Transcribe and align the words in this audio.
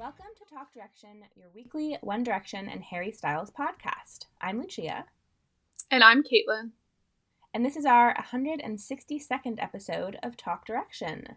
Welcome 0.00 0.26
to 0.38 0.54
Talk 0.54 0.72
Direction, 0.72 1.24
your 1.36 1.48
weekly 1.54 1.98
One 2.00 2.22
Direction 2.22 2.68
and 2.70 2.82
Harry 2.82 3.12
Styles 3.12 3.50
podcast. 3.50 4.26
I'm 4.40 4.58
Lucia, 4.60 5.04
And 5.90 6.02
I'm 6.02 6.22
Caitlin. 6.22 6.70
and 7.52 7.64
this 7.66 7.76
is 7.76 7.84
our 7.84 8.14
162nd 8.16 9.62
episode 9.62 10.18
of 10.22 10.36
Talk 10.38 10.64
Direction. 10.64 11.36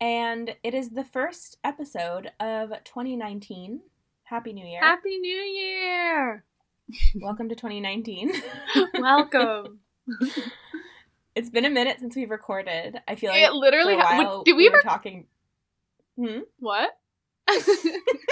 And 0.00 0.54
it 0.62 0.72
is 0.72 0.90
the 0.90 1.02
first 1.04 1.58
episode 1.64 2.30
of 2.38 2.70
2019. 2.84 3.80
Happy 4.24 4.52
New 4.52 4.64
Year. 4.66 4.80
Happy 4.80 5.18
New 5.18 5.36
Year! 5.36 6.44
Welcome 7.16 7.48
to 7.48 7.56
2019. 7.56 8.30
Welcome. 9.00 9.80
it's 11.34 11.50
been 11.50 11.64
a 11.64 11.70
minute 11.70 11.98
since 11.98 12.14
we've 12.14 12.30
recorded. 12.30 13.00
I 13.08 13.16
feel 13.16 13.30
like 13.32 13.42
It 13.42 13.52
literally 13.52 13.94
for 13.94 14.00
a 14.00 14.04
while 14.04 14.42
did 14.44 14.56
we 14.56 14.68
were 14.68 14.76
ever- 14.76 14.82
talking 14.88 15.26
Hmm? 16.16 16.40
what? 16.58 16.90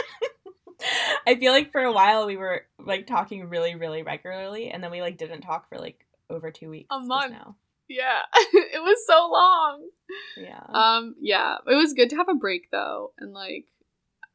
I 1.27 1.35
feel 1.37 1.53
like 1.53 1.73
for 1.73 1.83
a 1.83 1.93
while 1.93 2.27
we 2.27 2.37
were 2.37 2.63
like 2.79 3.07
talking 3.07 3.49
really, 3.49 3.75
really 3.75 4.03
regularly, 4.03 4.71
and 4.71 4.83
then 4.83 4.91
we 4.91 5.01
like 5.01 5.19
didn't 5.19 5.43
talk 5.43 5.69
for 5.69 5.79
like 5.79 6.05
over 6.31 6.51
two 6.51 6.71
weeks. 6.71 6.87
A 6.91 7.01
month. 7.01 7.33
Now. 7.33 7.57
yeah, 7.89 8.21
it 8.53 8.83
was 8.83 9.05
so 9.07 9.29
long. 9.31 9.89
Yeah. 10.37 10.63
Um, 10.69 11.15
yeah, 11.21 11.57
it 11.67 11.75
was 11.75 11.95
good 11.95 12.11
to 12.11 12.17
have 12.17 12.29
a 12.29 12.35
break 12.35 12.71
though, 12.71 13.13
and 13.19 13.33
like, 13.33 13.67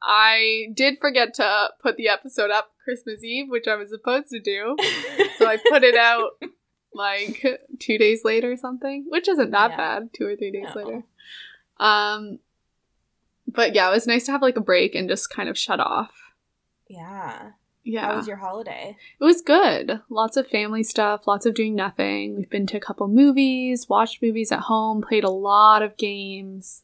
I 0.01 0.67
did 0.73 0.99
forget 0.99 1.33
to 1.35 1.69
put 1.81 1.95
the 1.97 2.09
episode 2.09 2.51
up 2.51 2.71
Christmas 2.83 3.23
Eve, 3.23 3.45
which 3.49 3.67
I 3.67 3.75
was 3.75 3.89
supposed 3.89 4.29
to 4.29 4.39
do, 4.41 4.75
so 5.37 5.47
I 5.47 5.57
put 5.69 5.83
it 5.83 5.95
out 5.95 6.31
like 6.93 7.43
two 7.79 7.97
days 7.97 8.25
later 8.25 8.51
or 8.51 8.57
something, 8.57 9.05
which 9.07 9.27
isn't 9.29 9.51
that 9.51 9.71
Yeah. 9.71 9.77
bad. 9.77 10.09
Two 10.13 10.27
or 10.27 10.35
three 10.35 10.51
days 10.51 10.67
No. 10.75 10.81
later. 10.81 11.03
Um, 11.79 12.39
but 13.53 13.73
yeah, 13.75 13.89
it 13.89 13.93
was 13.93 14.07
nice 14.07 14.25
to 14.25 14.31
have 14.31 14.41
like 14.41 14.57
a 14.57 14.61
break 14.61 14.95
and 14.95 15.09
just 15.09 15.29
kind 15.29 15.49
of 15.49 15.57
shut 15.57 15.79
off. 15.79 16.11
yeah. 16.87 17.51
Yeah. 17.85 18.05
How 18.05 18.15
was 18.15 18.27
your 18.27 18.37
holiday? 18.37 18.95
It 19.19 19.23
was 19.25 19.41
good. 19.41 19.99
Lots 20.09 20.37
of 20.37 20.47
family 20.47 20.83
stuff, 20.83 21.27
lots 21.27 21.45
of 21.45 21.53
doing 21.53 21.75
nothing. 21.75 22.37
We've 22.37 22.49
been 22.49 22.65
to 22.67 22.77
a 22.77 22.79
couple 22.79 23.09
movies, 23.09 23.89
watched 23.89 24.21
movies 24.21 24.53
at 24.53 24.61
home, 24.61 25.01
played 25.01 25.25
a 25.25 25.29
lot 25.29 25.81
of 25.81 25.97
games. 25.97 26.83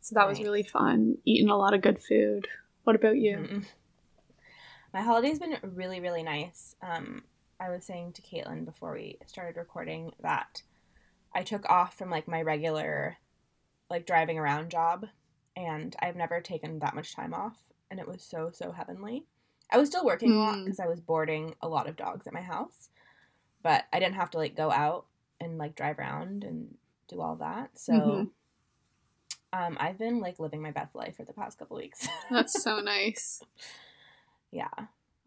So 0.00 0.14
that 0.14 0.26
was 0.26 0.40
really 0.40 0.62
fun. 0.62 1.18
Eaten 1.26 1.50
a 1.50 1.58
lot 1.58 1.74
of 1.74 1.82
good 1.82 2.00
food. 2.00 2.48
What 2.84 2.96
about 2.96 3.18
you? 3.18 3.36
Mm-mm. 3.36 3.64
My 4.94 5.02
holiday's 5.02 5.38
been 5.38 5.58
really, 5.62 6.00
really 6.00 6.22
nice. 6.22 6.74
Um, 6.80 7.24
I 7.60 7.68
was 7.68 7.84
saying 7.84 8.14
to 8.14 8.22
Caitlin 8.22 8.64
before 8.64 8.94
we 8.94 9.18
started 9.26 9.58
recording 9.58 10.12
that 10.22 10.62
I 11.34 11.42
took 11.42 11.68
off 11.68 11.98
from 11.98 12.08
like 12.08 12.28
my 12.28 12.40
regular, 12.40 13.18
like 13.90 14.06
driving 14.06 14.38
around 14.38 14.70
job, 14.70 15.06
and 15.56 15.94
I've 16.00 16.16
never 16.16 16.40
taken 16.40 16.78
that 16.80 16.94
much 16.94 17.14
time 17.14 17.34
off, 17.34 17.56
and 17.90 17.98
it 18.00 18.06
was 18.08 18.22
so 18.22 18.50
so 18.52 18.72
heavenly. 18.72 19.24
I 19.70 19.78
was 19.78 19.88
still 19.88 20.04
working 20.04 20.32
a 20.32 20.36
lot 20.38 20.56
Mm. 20.56 20.64
because 20.64 20.80
I 20.80 20.86
was 20.86 21.00
boarding 21.00 21.54
a 21.62 21.68
lot 21.68 21.88
of 21.88 21.96
dogs 21.96 22.26
at 22.26 22.32
my 22.34 22.42
house, 22.42 22.90
but 23.62 23.84
I 23.92 23.98
didn't 23.98 24.16
have 24.16 24.30
to 24.32 24.38
like 24.38 24.54
go 24.56 24.70
out 24.70 25.06
and 25.40 25.56
like 25.58 25.74
drive 25.74 25.98
around 25.98 26.44
and 26.44 26.76
do 27.08 27.20
all 27.20 27.36
that. 27.36 27.78
So. 27.78 27.92
Mhm. 27.92 28.30
Um, 29.52 29.76
I've 29.78 29.98
been 29.98 30.18
like 30.18 30.40
living 30.40 30.60
my 30.62 30.72
best 30.72 30.96
life 30.96 31.16
for 31.16 31.24
the 31.24 31.32
past 31.32 31.58
couple 31.60 31.76
weeks. 31.76 32.08
That's 32.30 32.60
so 32.60 32.80
nice. 32.80 33.40
yeah, 34.50 34.66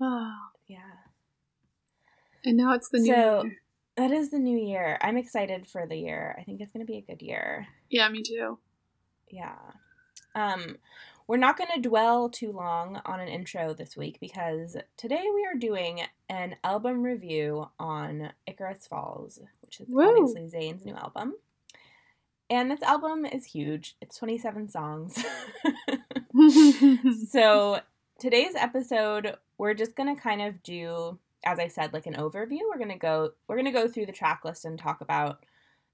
Oh, 0.01 0.35
yeah. 0.67 0.79
and 2.43 2.57
now 2.57 2.73
it's 2.73 2.89
the 2.89 2.99
new 2.99 3.13
So- 3.13 3.43
year. 3.43 3.57
That 3.95 4.11
is 4.11 4.29
the 4.29 4.37
new 4.37 4.57
year. 4.59 4.97
I'm 5.01 5.17
excited 5.17 5.65
for 5.65 5.87
the 5.87 5.95
year. 5.95 6.35
I 6.37 6.43
think 6.43 6.61
it's 6.61 6.71
going 6.71 6.85
to 6.85 6.91
be 6.91 6.97
a 6.99 7.01
good 7.01 7.21
year. 7.21 7.67
Yeah, 7.89 8.07
me 8.09 8.21
too. 8.21 8.59
Yeah. 9.29 9.55
Um 10.37 10.77
we're 11.27 11.35
not 11.35 11.57
going 11.57 11.69
to 11.75 11.81
dwell 11.89 12.29
too 12.29 12.53
long 12.53 13.01
on 13.05 13.19
an 13.19 13.27
intro 13.27 13.73
this 13.73 13.97
week 13.97 14.17
because 14.21 14.77
today 14.95 15.25
we 15.35 15.45
are 15.45 15.59
doing 15.59 16.03
an 16.29 16.55
album 16.63 17.03
review 17.03 17.67
on 17.77 18.31
Icarus 18.47 18.87
Falls, 18.87 19.41
which 19.61 19.81
is 19.81 19.89
Woo. 19.89 20.07
obviously 20.07 20.43
Zayn's 20.43 20.85
new 20.85 20.95
album. 20.95 21.35
And 22.49 22.71
this 22.71 22.81
album 22.81 23.25
is 23.25 23.43
huge. 23.43 23.97
It's 23.99 24.17
27 24.17 24.69
songs. 24.69 25.21
so 27.29 27.81
today's 28.19 28.55
episode 28.55 29.35
we're 29.57 29.73
just 29.73 29.95
gonna 29.95 30.15
kind 30.15 30.41
of 30.41 30.61
do 30.63 31.17
as 31.45 31.59
i 31.59 31.67
said 31.67 31.93
like 31.93 32.07
an 32.07 32.15
overview 32.15 32.59
we're 32.67 32.79
gonna 32.79 32.97
go 32.97 33.31
we're 33.47 33.55
gonna 33.55 33.71
go 33.71 33.87
through 33.87 34.07
the 34.07 34.11
track 34.11 34.41
list 34.43 34.65
and 34.65 34.79
talk 34.79 35.01
about 35.01 35.43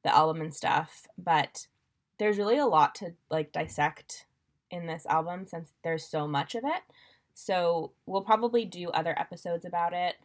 the 0.03 0.15
album 0.15 0.41
and 0.41 0.53
stuff 0.53 1.05
but 1.17 1.67
there's 2.17 2.37
really 2.37 2.57
a 2.57 2.65
lot 2.65 2.95
to 2.95 3.13
like 3.29 3.51
dissect 3.51 4.25
in 4.73 4.87
this 4.87 5.05
album 5.05 5.45
since 5.45 5.71
there's 5.83 6.05
so 6.05 6.27
much 6.27 6.55
of 6.55 6.63
it 6.65 6.81
so 7.33 7.91
we'll 8.05 8.21
probably 8.21 8.65
do 8.65 8.89
other 8.89 9.17
episodes 9.19 9.65
about 9.65 9.93
it 9.93 10.15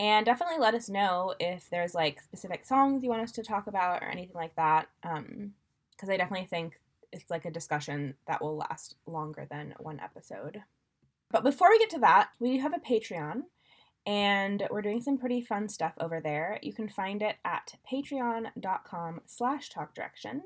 and 0.00 0.26
definitely 0.26 0.58
let 0.58 0.74
us 0.74 0.88
know 0.88 1.34
if 1.38 1.70
there's 1.70 1.94
like 1.94 2.20
specific 2.20 2.64
songs 2.64 3.02
you 3.02 3.08
want 3.08 3.22
us 3.22 3.32
to 3.32 3.42
talk 3.42 3.66
about 3.66 4.02
or 4.02 4.06
anything 4.06 4.34
like 4.34 4.54
that 4.56 4.88
um 5.04 5.52
because 5.92 6.10
i 6.10 6.16
definitely 6.16 6.46
think 6.46 6.80
it's 7.14 7.30
like 7.30 7.44
a 7.44 7.50
discussion 7.50 8.14
that 8.26 8.42
will 8.42 8.56
last 8.56 8.96
longer 9.06 9.46
than 9.48 9.74
one 9.78 10.00
episode. 10.00 10.62
But 11.30 11.44
before 11.44 11.70
we 11.70 11.78
get 11.78 11.90
to 11.90 12.00
that, 12.00 12.30
we 12.40 12.56
do 12.56 12.62
have 12.62 12.74
a 12.74 12.78
Patreon 12.78 13.42
and 14.06 14.66
we're 14.70 14.82
doing 14.82 15.00
some 15.00 15.16
pretty 15.16 15.40
fun 15.40 15.68
stuff 15.68 15.94
over 15.98 16.20
there. 16.20 16.58
You 16.62 16.74
can 16.74 16.88
find 16.88 17.22
it 17.22 17.36
at 17.44 17.74
patreon.com 17.90 19.20
slash 19.26 19.70
talkdirection. 19.70 20.40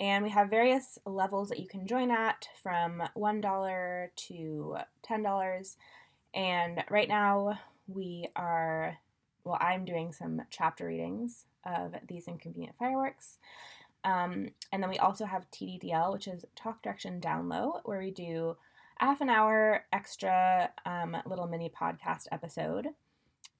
And 0.00 0.24
we 0.24 0.30
have 0.30 0.48
various 0.48 0.98
levels 1.04 1.50
that 1.50 1.60
you 1.60 1.68
can 1.68 1.86
join 1.86 2.10
at 2.10 2.48
from 2.62 3.02
$1 3.16 4.08
to 4.16 4.76
$10. 5.06 5.76
And 6.32 6.84
right 6.88 7.08
now 7.08 7.60
we 7.86 8.26
are, 8.34 8.96
well, 9.44 9.58
I'm 9.60 9.84
doing 9.84 10.12
some 10.12 10.40
chapter 10.48 10.86
readings 10.86 11.44
of 11.66 11.94
These 12.08 12.28
Inconvenient 12.28 12.76
Fireworks. 12.78 13.36
Um, 14.02 14.48
and 14.72 14.82
then 14.82 14.88
we 14.88 14.98
also 14.98 15.26
have 15.26 15.50
TDDL, 15.50 16.14
which 16.14 16.26
is 16.26 16.46
Talk 16.56 16.82
Direction 16.82 17.20
Down 17.20 17.50
Low, 17.50 17.80
where 17.84 17.98
we 17.98 18.10
do 18.10 18.56
half 18.96 19.20
an 19.20 19.28
hour 19.28 19.84
extra 19.92 20.70
um, 20.86 21.14
little 21.26 21.46
mini 21.46 21.70
podcast 21.70 22.26
episode. 22.32 22.88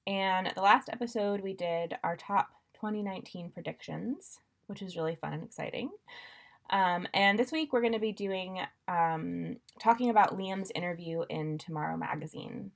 And 0.07 0.51
the 0.55 0.61
last 0.61 0.89
episode, 0.91 1.41
we 1.41 1.53
did 1.53 1.95
our 2.03 2.17
top 2.17 2.49
2019 2.73 3.51
predictions, 3.51 4.39
which 4.71 4.81
is 4.81 4.95
really 4.95 5.15
fun 5.15 5.33
and 5.33 5.43
exciting. 5.43 5.91
Um, 6.69 7.05
and 7.13 7.37
this 7.37 7.51
week, 7.51 7.73
we're 7.73 7.81
going 7.81 7.93
to 7.93 7.99
be 7.99 8.13
doing 8.13 8.59
um, 8.87 9.57
talking 9.79 10.09
about 10.09 10.37
Liam's 10.37 10.71
interview 10.73 11.23
in 11.29 11.57
Tomorrow 11.57 11.97
Magazine. 11.97 12.71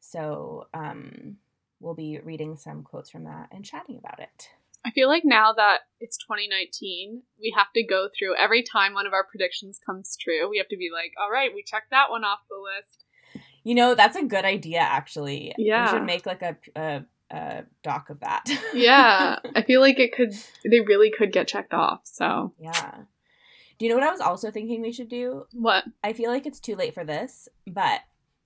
So 0.00 0.66
um, 0.72 1.36
we'll 1.80 1.94
be 1.94 2.18
reading 2.24 2.56
some 2.56 2.82
quotes 2.82 3.10
from 3.10 3.24
that 3.24 3.48
and 3.52 3.64
chatting 3.64 3.98
about 3.98 4.18
it. 4.18 4.48
I 4.86 4.90
feel 4.90 5.08
like 5.08 5.24
now 5.24 5.52
that 5.52 5.80
it's 6.00 6.16
2019, 6.18 7.22
we 7.40 7.54
have 7.56 7.72
to 7.74 7.82
go 7.82 8.08
through 8.16 8.36
every 8.36 8.62
time 8.62 8.94
one 8.94 9.06
of 9.06 9.12
our 9.12 9.24
predictions 9.24 9.78
comes 9.84 10.16
true. 10.16 10.48
We 10.48 10.58
have 10.58 10.68
to 10.68 10.76
be 10.76 10.90
like, 10.92 11.12
all 11.20 11.30
right, 11.30 11.50
we 11.54 11.62
checked 11.62 11.90
that 11.90 12.10
one 12.10 12.24
off 12.24 12.40
the 12.50 12.56
list. 12.56 13.04
You 13.62 13.74
know, 13.74 13.94
that's 13.94 14.16
a 14.16 14.24
good 14.24 14.44
idea, 14.44 14.80
actually. 14.80 15.54
Yeah. 15.56 15.90
We 15.90 15.98
should 15.98 16.06
make 16.06 16.26
like 16.26 16.42
a, 16.42 16.56
a, 16.76 17.04
Uh, 17.30 17.62
a 17.62 17.64
doc 17.82 18.10
of 18.10 18.20
that. 18.20 18.44
Yeah, 18.74 19.38
I 19.54 19.62
feel 19.62 19.80
like 19.80 19.98
it 19.98 20.12
could, 20.12 20.34
they 20.68 20.80
really 20.80 21.10
could 21.10 21.32
get 21.32 21.48
checked 21.48 21.72
off. 21.72 22.00
So, 22.04 22.52
yeah. 22.58 23.02
Do 23.78 23.84
you 23.84 23.88
know 23.88 23.96
what 23.96 24.06
I 24.06 24.10
was 24.10 24.20
also 24.20 24.50
thinking 24.50 24.82
we 24.82 24.92
should 24.92 25.08
do? 25.08 25.46
what? 25.52 25.84
I 26.02 26.12
feel 26.12 26.30
like 26.30 26.46
it's 26.46 26.60
too 26.60 26.76
late 26.76 26.94
for 26.94 27.04
this, 27.04 27.48
but 27.66 28.00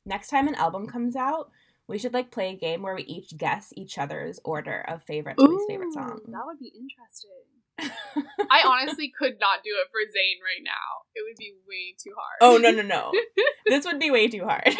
next 0.07 0.29
time 0.29 0.49
an 0.49 0.55
album 0.55 0.87
comes 0.87 1.17
out, 1.17 1.51
we 1.87 1.99
should 1.99 2.15
like 2.15 2.31
play 2.31 2.51
a 2.51 2.57
game 2.57 2.83
where 2.83 2.95
we 2.95 3.03
each 3.03 3.37
guess 3.37 3.73
each 3.77 3.99
other's 3.99 4.39
order 4.45 4.85
of 4.87 5.03
favorite 5.03 5.39
to 5.39 5.45
least 5.45 5.65
favorite 5.69 5.93
song. 5.93 6.21
That 6.27 6.43
would 6.47 6.59
be 6.59 6.69
interesting. 6.69 7.31
I 7.79 8.63
honestly 8.67 9.13
could 9.17 9.35
not 9.41 9.63
do 9.65 9.71
it 9.71 9.89
for 9.91 10.01
Zayn 10.01 10.43
right 10.43 10.63
now. 10.65 11.07
It 11.15 11.23
would 11.29 11.37
be 11.39 11.53
way 11.69 11.95
too 12.03 12.13
hard. 12.17 12.39
oh 12.41 12.57
no 12.59 12.71
no 12.71 12.83
no! 12.83 13.13
this 13.67 13.85
would 13.85 13.99
be 14.01 14.11
way 14.11 14.29
too 14.29 14.45
hard. 14.45 14.75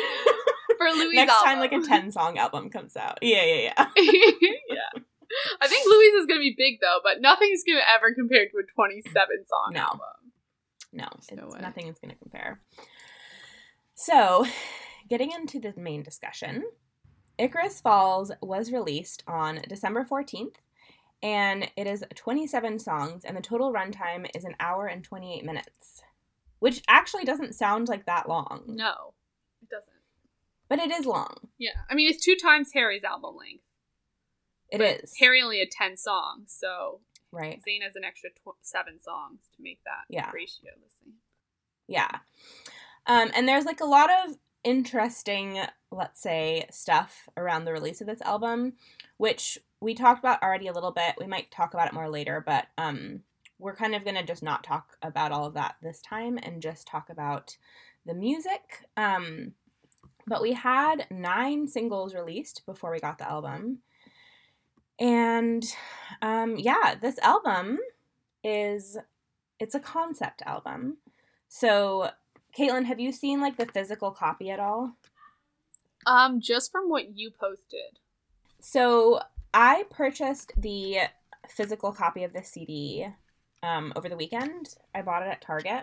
for 0.79 0.87
Louis' 0.91 1.15
next 1.17 1.33
album. 1.33 1.47
time, 1.47 1.59
like 1.61 1.73
a 1.73 1.81
ten 1.87 2.11
song 2.13 2.39
album 2.39 2.71
comes 2.71 2.97
out. 2.97 3.19
Yeah 3.23 3.45
yeah 3.45 3.73
yeah. 3.77 3.87
yeah. 3.97 5.03
I 5.61 5.69
think 5.69 5.87
Louis 5.87 6.07
is 6.21 6.27
gonna 6.27 6.41
be 6.41 6.55
big 6.57 6.79
though, 6.81 6.99
but 7.03 7.21
nothing's 7.21 7.63
gonna 7.67 7.83
ever 7.95 8.15
compare 8.15 8.47
to 8.47 8.57
a 8.59 8.67
27 8.75 9.13
song 9.47 9.73
No. 9.75 9.81
album. 9.81 10.01
No, 10.93 11.05
No 11.05 11.45
it's, 11.47 11.55
way. 11.55 11.61
nothing 11.61 11.87
is 11.89 11.99
going 11.99 12.13
to 12.15 12.17
compare. 12.19 12.63
So, 13.95 14.47
getting 15.11 15.33
into 15.33 15.61
the 15.61 15.75
main 15.77 16.03
discussion, 16.03 16.65
Icarus 17.37 17.81
Falls 17.83 18.33
was 18.41 18.73
released 18.73 19.23
on 19.27 19.61
December 19.69 20.07
14th, 20.11 20.55
and 21.23 21.71
it 21.77 21.87
is 21.87 22.05
27 22.15 22.79
songs, 22.79 23.25
and 23.25 23.37
the 23.37 23.41
total 23.43 23.73
runtime 23.73 24.29
is 24.35 24.45
an 24.45 24.55
hour 24.61 24.87
and 24.87 25.03
28 25.05 25.45
minutes, 25.45 26.03
which 26.59 26.83
actually 26.89 27.25
doesn't 27.25 27.55
sound 27.55 27.89
like 27.89 28.07
that 28.07 28.29
long, 28.29 28.63
No, 28.69 29.15
it 29.63 29.69
doesn't. 29.69 29.89
but 30.69 30.79
it 30.79 30.91
is 30.91 31.07
long. 31.07 31.49
Yeah, 31.59 31.73
I 31.91 31.95
mean 31.95 32.09
it's 32.09 32.25
two 32.25 32.37
times 32.37 32.73
Harry's 32.73 33.05
album 33.05 33.37
length. 33.37 33.65
It 34.71 34.81
is. 34.81 35.17
Harry 35.19 35.41
only 35.43 35.59
had 35.61 35.71
ten 35.71 35.97
songs, 35.97 36.55
so 36.59 37.01
Right. 37.31 37.63
Zayn 37.67 37.83
has 37.83 37.95
an 37.97 38.05
extra 38.05 38.31
tw- 38.31 38.57
seven 38.63 39.01
songs 39.03 39.41
to 39.57 39.63
make 39.63 39.83
that 39.85 40.05
Yeah. 40.09 40.31
ratio 40.33 40.71
the 40.83 40.91
same. 41.05 41.15
Yeah. 41.87 42.21
Um, 43.07 43.31
and 43.35 43.47
there's 43.49 43.65
like 43.67 43.81
a 43.81 43.85
lot 43.87 44.11
of 44.11 44.39
interesting, 44.65 45.59
let's 45.91 46.21
say, 46.21 46.67
stuff 46.71 47.29
around 47.37 47.65
the 47.65 47.73
release 47.73 48.01
of 48.01 48.07
this 48.07 48.21
album, 48.23 48.75
which 49.19 49.59
we 49.81 49.95
talked 49.95 50.19
about 50.19 50.43
already 50.43 50.67
a 50.67 50.73
little 50.73 50.93
bit. 50.93 51.15
We 51.19 51.27
might 51.27 51.51
talk 51.51 51.75
about 51.75 51.89
it 51.89 51.95
more 51.95 52.09
later, 52.09 52.43
but 52.45 52.67
um, 52.77 53.21
we're 53.59 53.77
kind 53.77 53.95
of 53.95 54.05
going 54.05 54.17
to 54.17 54.25
just 54.25 54.43
not 54.43 54.65
talk 54.65 54.97
about 55.03 55.33
all 55.33 55.47
of 55.47 55.55
that 55.55 55.77
this 55.83 56.01
time 56.01 56.39
and 56.43 56.63
just 56.63 56.87
talk 56.87 57.11
about 57.11 57.57
the 58.07 58.15
music. 58.15 58.85
Um, 58.97 59.53
but 60.27 60.43
we 60.43 60.53
had 60.53 61.07
nine 61.11 61.69
singles 61.69 62.15
released 62.15 62.63
before 62.67 62.91
we 62.93 63.01
got 63.01 63.19
the 63.19 63.29
album. 63.29 63.79
And 64.99 65.65
um, 66.23 66.57
yeah, 66.57 66.97
this 67.01 67.19
album 67.21 67.79
is 68.43 68.99
it's 69.59 69.75
a 69.75 69.81
concept 69.81 70.43
album. 70.45 70.99
So, 71.49 72.11
Caitlin, 72.57 72.85
have 72.85 73.01
you 73.01 73.13
seen 73.13 73.41
like 73.41 73.57
the 73.57 73.67
physical 73.67 74.11
copy 74.11 74.51
at 74.51 74.61
all? 74.61 74.97
Um, 76.07 76.41
just 76.41 76.71
from 76.71 76.89
what 76.89 77.17
you 77.17 77.31
posted. 77.31 77.99
So, 78.61 79.21
I 79.61 79.85
purchased 79.91 80.53
the 80.57 80.99
physical 81.49 81.91
copy 81.93 82.23
of 82.23 82.33
the 82.33 82.45
CD 82.45 83.09
um, 83.65 83.93
over 83.97 84.09
the 84.09 84.17
weekend. 84.17 84.77
I 84.95 85.03
bought 85.03 85.23
it 85.23 85.29
at 85.29 85.41
Target. 85.41 85.83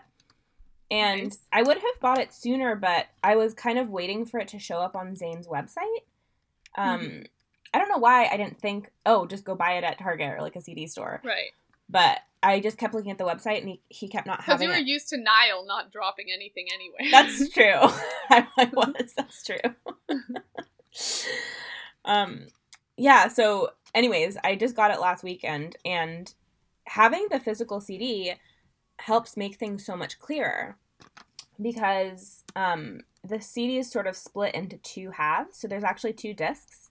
And 0.90 1.24
Nice. 1.24 1.40
I 1.52 1.62
would 1.62 1.78
have 1.78 2.00
bought 2.00 2.20
it 2.20 2.34
sooner, 2.34 2.76
but 2.78 3.08
I 3.22 3.36
was 3.36 3.54
kind 3.54 3.78
of 3.78 3.90
waiting 3.90 4.26
for 4.26 4.40
it 4.40 4.48
to 4.50 4.60
show 4.60 4.78
up 4.78 4.96
on 4.96 5.16
Zayn's 5.16 5.48
website. 5.48 6.04
Um, 6.78 7.02
Mhm. 7.02 7.28
I 7.74 7.80
don't 7.80 7.90
know 7.90 7.98
why 7.98 8.28
I 8.28 8.38
didn't 8.38 8.62
think, 8.62 8.92
oh, 9.06 9.26
just 9.26 9.44
go 9.44 9.56
buy 9.56 9.74
it 9.74 9.84
at 9.84 10.00
Target 10.00 10.30
or 10.38 10.42
like 10.42 10.56
a 10.56 10.62
CD 10.62 10.88
store. 10.88 11.22
Right. 11.26 11.52
But 11.90 12.22
I 12.42 12.62
just 12.62 12.78
kept 12.78 12.94
looking 12.94 13.12
at 13.12 13.18
the 13.18 13.26
website 13.26 13.60
and 13.60 13.68
he, 13.68 13.82
he 13.90 14.08
kept 14.08 14.26
not 14.26 14.40
having 14.42 14.68
Because 14.70 14.78
you 14.78 14.82
were 14.84 14.86
it. 14.86 14.88
used 14.88 15.10
to 15.10 15.18
Niall 15.18 15.66
not 15.66 15.92
dropping 15.92 16.28
anything 16.32 16.68
anyway. 16.74 17.10
That's 17.12 17.50
true. 17.50 17.74
I 18.30 18.48
was. 18.74 19.14
That's 19.18 19.44
true. 19.44 19.58
um, 22.06 22.48
yeah. 22.98 23.28
So, 23.28 23.72
anyways, 23.94 24.38
I 24.44 24.56
just 24.56 24.76
got 24.76 24.92
it 24.92 25.00
last 25.00 25.24
weekend, 25.24 25.76
and 25.86 26.34
having 26.88 27.28
the 27.32 27.40
physical 27.40 27.80
CD 27.82 28.34
helps 29.00 29.36
make 29.36 29.56
things 29.56 29.86
so 29.86 29.96
much 29.96 30.20
clearer 30.20 30.78
because 31.62 32.44
um, 32.56 33.02
the 33.28 33.42
CD 33.42 33.78
is 33.78 33.92
sort 33.92 34.08
of 34.08 34.16
split 34.16 34.54
into 34.56 34.78
two 34.78 35.12
halves. 35.12 35.58
So 35.58 35.68
there's 35.68 35.84
actually 35.84 36.14
two 36.14 36.34
discs, 36.34 36.90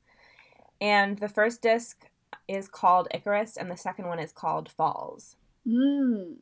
and 0.81 1.19
the 1.19 1.29
first 1.29 1.62
disc 1.62 2.05
is 2.49 2.69
called 2.69 3.09
Icarus, 3.12 3.56
and 3.56 3.71
the 3.71 3.77
second 3.77 4.06
one 4.06 4.19
is 4.19 4.33
called 4.33 4.69
Falls. 4.71 5.37
Mm. 5.67 6.37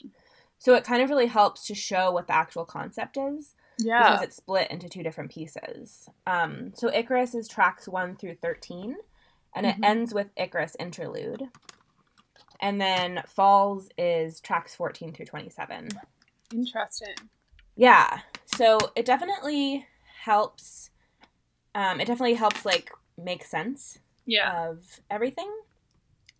So 0.58 0.74
it 0.74 0.84
kind 0.84 1.02
of 1.02 1.10
really 1.10 1.26
helps 1.26 1.66
to 1.66 1.74
show 1.74 2.10
what 2.12 2.26
the 2.28 2.34
actual 2.34 2.64
concept 2.64 3.16
is 3.16 3.54
Yeah. 3.78 4.02
because 4.02 4.22
it's 4.22 4.36
split 4.36 4.70
into 4.70 4.88
two 4.88 5.02
different 5.02 5.30
pieces. 5.32 6.08
Um, 6.26 6.72
so 6.74 6.88
Icarus 6.92 7.34
is 7.34 7.48
tracks 7.48 7.88
one 7.88 8.16
through 8.16 8.36
thirteen, 8.36 8.96
and 9.54 9.66
it 9.66 9.76
Mhm. 9.76 9.84
ends 9.84 10.14
with 10.14 10.30
Icarus 10.36 10.76
interlude. 10.78 11.48
And 12.60 12.80
then 12.80 13.22
Falls 13.26 13.88
is 13.98 14.40
tracks 14.40 14.74
fourteen 14.74 15.12
through 15.12 15.26
twenty-seven. 15.26 15.88
Interesting. 16.52 17.14
Yeah, 17.74 18.20
so 18.46 18.78
it 18.94 19.04
definitely 19.06 19.86
helps. 20.22 20.90
Um, 21.74 22.00
it 22.00 22.06
definitely 22.06 22.34
helps 22.34 22.64
like 22.64 22.92
make 23.16 23.44
sense 23.44 23.98
Yeah. 24.26 24.68
of 24.68 25.00
everything, 25.10 25.50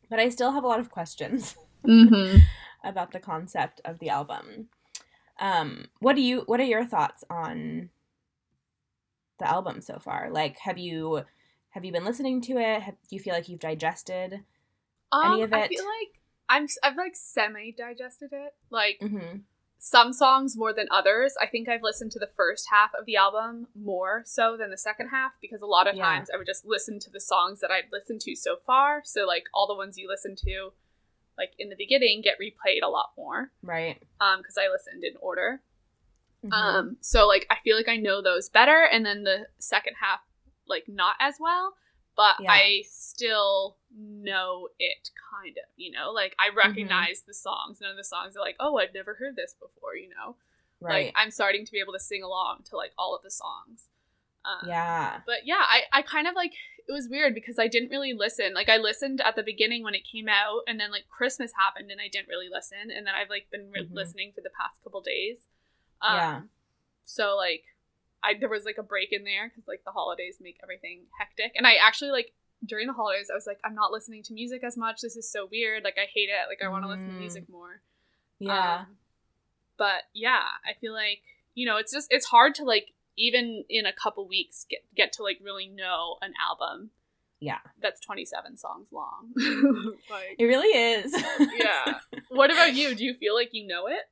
but 0.09 0.21
I 0.21 0.29
still 0.29 0.53
have 0.53 0.63
a 0.65 0.69
lot 0.69 0.81
of 0.81 0.91
questions 0.91 1.57
Mm-hmm. 1.85 2.39
about 2.85 3.11
the 3.11 3.19
concept 3.21 3.81
of 3.85 3.99
the 3.99 4.11
album. 4.11 4.69
Um, 5.41 5.89
what 5.99 6.15
do 6.15 6.23
you? 6.23 6.43
What 6.43 6.61
are 6.61 6.65
your 6.65 6.85
thoughts 6.85 7.25
on 7.29 7.91
the 9.39 9.49
album 9.49 9.81
so 9.81 9.99
far? 9.99 10.31
Like, 10.31 10.59
have 10.59 10.79
you 10.79 11.25
have 11.73 11.85
you 11.85 11.93
been 11.93 12.05
listening 12.05 12.41
to 12.43 12.57
it? 12.59 12.83
Have, 12.83 12.95
do 13.09 13.17
you 13.17 13.21
feel 13.21 13.35
like 13.35 13.49
you've 13.49 13.61
digested? 13.61 14.41
Um, 15.11 15.33
Any 15.35 15.43
of 15.43 15.53
it? 15.53 15.57
I 15.57 15.69
feel 15.69 15.85
like 15.85 16.21
I'm 16.49 16.67
I've 16.83 16.97
like 16.97 17.15
semi 17.15 17.73
digested 17.77 18.31
it. 18.33 18.55
Like 18.71 18.99
Mm-hmm. 19.03 19.39
some 19.79 20.13
songs 20.13 20.57
more 20.57 20.73
than 20.73 20.87
others. 20.91 21.35
I 21.41 21.47
think 21.47 21.69
I've 21.69 21.83
listened 21.83 22.13
to 22.13 22.19
the 22.19 22.31
first 22.37 22.69
half 22.71 22.91
of 22.99 23.05
the 23.05 23.17
album 23.17 23.67
more 23.75 24.23
so 24.25 24.57
than 24.57 24.71
the 24.71 24.79
second 24.79 25.09
half 25.09 25.33
because 25.41 25.61
a 25.63 25.67
lot 25.67 25.87
of 25.89 25.97
Yeah. 25.97 26.05
times 26.05 26.29
I 26.33 26.37
would 26.37 26.47
just 26.47 26.65
listen 26.65 26.99
to 27.01 27.11
the 27.11 27.21
songs 27.21 27.61
that 27.61 27.71
I've 27.71 27.91
listened 27.93 28.21
to 28.23 28.37
so 28.37 28.57
far. 28.67 29.03
So 29.05 29.27
like 29.27 29.45
all 29.53 29.67
the 29.67 29.75
ones 29.75 29.99
you 29.99 30.09
listen 30.09 30.37
to 30.47 30.73
like 31.39 31.53
in 31.59 31.69
the 31.71 31.77
beginning 31.77 32.21
get 32.23 32.39
replayed 32.39 32.83
a 32.83 32.89
lot 32.89 33.11
more 33.17 33.51
Right. 33.63 34.01
um 34.21 34.39
because 34.41 34.57
I 34.59 34.69
listened 34.69 35.03
in 35.05 35.15
order. 35.21 35.63
Mhm. 36.45 36.53
Um 36.53 36.97
so 37.01 37.27
like 37.27 37.47
I 37.51 37.57
feel 37.65 37.77
like 37.77 37.89
I 37.89 37.97
know 37.97 38.21
those 38.23 38.49
better 38.49 38.83
and 38.85 39.05
then 39.07 39.25
the 39.25 39.47
second 39.59 39.95
half 40.01 40.21
like 40.73 40.89
not 40.89 41.17
as 41.21 41.37
well, 41.39 41.75
but 42.17 42.37
Yeah. 42.41 42.51
I 42.53 42.83
still 42.89 43.77
know 43.97 44.69
it 44.79 45.11
kind 45.31 45.57
of, 45.59 45.69
you 45.77 45.91
know? 45.93 46.11
Like 46.13 46.33
Mm-hmm. 46.33 46.53
I 46.53 46.57
recognize 46.69 47.23
the 47.27 47.35
songs. 47.35 47.81
None 47.81 47.91
of 47.93 47.97
the 47.97 48.05
songs 48.15 48.37
are 48.37 48.41
like, 48.49 48.57
"Oh, 48.59 48.79
I've 48.79 48.95
never 48.95 49.15
heard 49.15 49.37
this 49.37 49.55
before," 49.55 49.95
you 49.97 50.09
know? 50.11 50.37
right. 50.81 51.07
Like 51.07 51.15
I'm 51.17 51.31
starting 51.31 51.65
to 51.67 51.73
be 51.73 51.81
able 51.81 51.93
to 51.93 52.01
sing 52.11 52.23
along 52.23 52.65
to 52.71 52.77
like 52.77 52.93
all 52.99 53.15
of 53.15 53.23
the 53.23 53.31
songs. 53.31 53.89
Um, 54.45 54.69
yeah. 54.69 55.21
But 55.25 55.47
yeah, 55.47 55.63
I, 55.77 55.83
I 55.93 56.03
kind 56.03 56.27
of 56.27 56.35
like 56.35 56.53
it 56.89 56.93
was 56.93 57.09
weird 57.09 57.33
because 57.35 57.59
I 57.61 57.69
didn't 57.69 57.91
really 57.91 58.13
listen. 58.13 58.55
Like 58.55 58.69
I 58.69 58.77
listened 58.79 59.21
at 59.21 59.37
the 59.37 59.45
beginning 59.45 59.85
when 59.85 59.95
it 59.95 60.03
came 60.05 60.29
out, 60.29 60.63
and 60.67 60.81
then 60.81 60.91
like 60.91 61.05
Christmas 61.09 61.53
happened, 61.57 61.91
and 61.93 62.01
I 62.01 62.09
didn't 62.09 62.29
really 62.29 62.49
listen. 62.53 62.91
And 62.95 63.07
then 63.07 63.15
I've 63.15 63.31
like 63.31 63.47
been 63.53 63.71
re- 63.71 63.87
Mhm. 63.87 63.95
listening 63.95 64.33
for 64.35 64.41
the 64.41 64.51
past 64.51 64.83
couple 64.83 65.01
days. 65.01 65.47
Um, 66.01 66.17
Yeah. 66.17 66.41
So 67.05 67.37
like, 67.37 67.65
I 68.23 68.35
there 68.39 68.49
was 68.49 68.65
like 68.65 68.79
a 68.79 68.83
break 68.83 69.13
in 69.13 69.25
there 69.25 69.49
because 69.49 69.67
like 69.69 69.83
the 69.85 69.91
holidays 69.93 70.37
make 70.41 70.59
everything 70.63 71.03
hectic, 71.19 71.53
and 71.57 71.67
I 71.67 71.75
actually 71.75 72.11
like 72.11 72.33
during 72.65 72.87
the 72.87 72.93
holidays 72.93 73.29
I 73.31 73.35
was 73.35 73.47
like 73.47 73.59
I'm 73.65 73.75
not 73.75 73.91
listening 73.93 74.23
to 74.25 74.33
music 74.35 74.63
as 74.65 74.77
much. 74.77 75.01
This 75.01 75.17
is 75.17 75.31
so 75.31 75.49
weird. 75.51 75.83
Like 75.85 75.97
I 75.99 76.07
hate 76.13 76.29
it. 76.29 76.49
Like 76.49 76.63
I 76.65 76.69
want 76.71 76.85
to 76.85 76.89
listen 76.89 77.09
to 77.09 77.15
Mm. 77.15 77.19
music 77.21 77.49
more. 77.49 77.81
Yeah. 78.39 78.81
Um, 78.81 78.87
but 79.77 80.03
yeah, 80.15 80.43
I 80.65 80.75
feel 80.81 80.93
like 80.93 81.23
you 81.55 81.67
know 81.67 81.77
it's 81.77 81.93
just 81.93 82.09
it's 82.11 82.27
hard 82.27 82.55
to 82.57 82.65
like 82.65 82.93
even 83.17 83.65
in 83.69 83.85
a 83.85 83.93
couple 83.93 84.27
weeks 84.27 84.65
get 84.71 84.85
get 84.97 85.13
to 85.15 85.23
like 85.23 85.39
really 85.43 85.67
know 85.67 86.17
an 86.23 86.33
album. 86.49 86.91
Yeah. 87.41 87.59
That's 87.81 88.01
27 88.01 88.57
songs 88.57 88.89
long. 88.93 89.33
like 90.09 90.37
it 90.39 90.45
really 90.45 90.69
is. 90.69 91.13
yeah. 91.59 91.99
What 92.29 92.53
about 92.53 92.73
you? 92.75 92.95
Do 92.95 93.05
you 93.05 93.15
feel 93.15 93.35
like 93.35 93.49
you 93.53 93.67
know 93.67 93.89
it? 93.89 94.09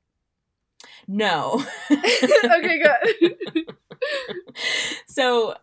no. 1.07 1.64
okay, 1.90 2.83
good. 2.83 3.67
so 5.07 5.55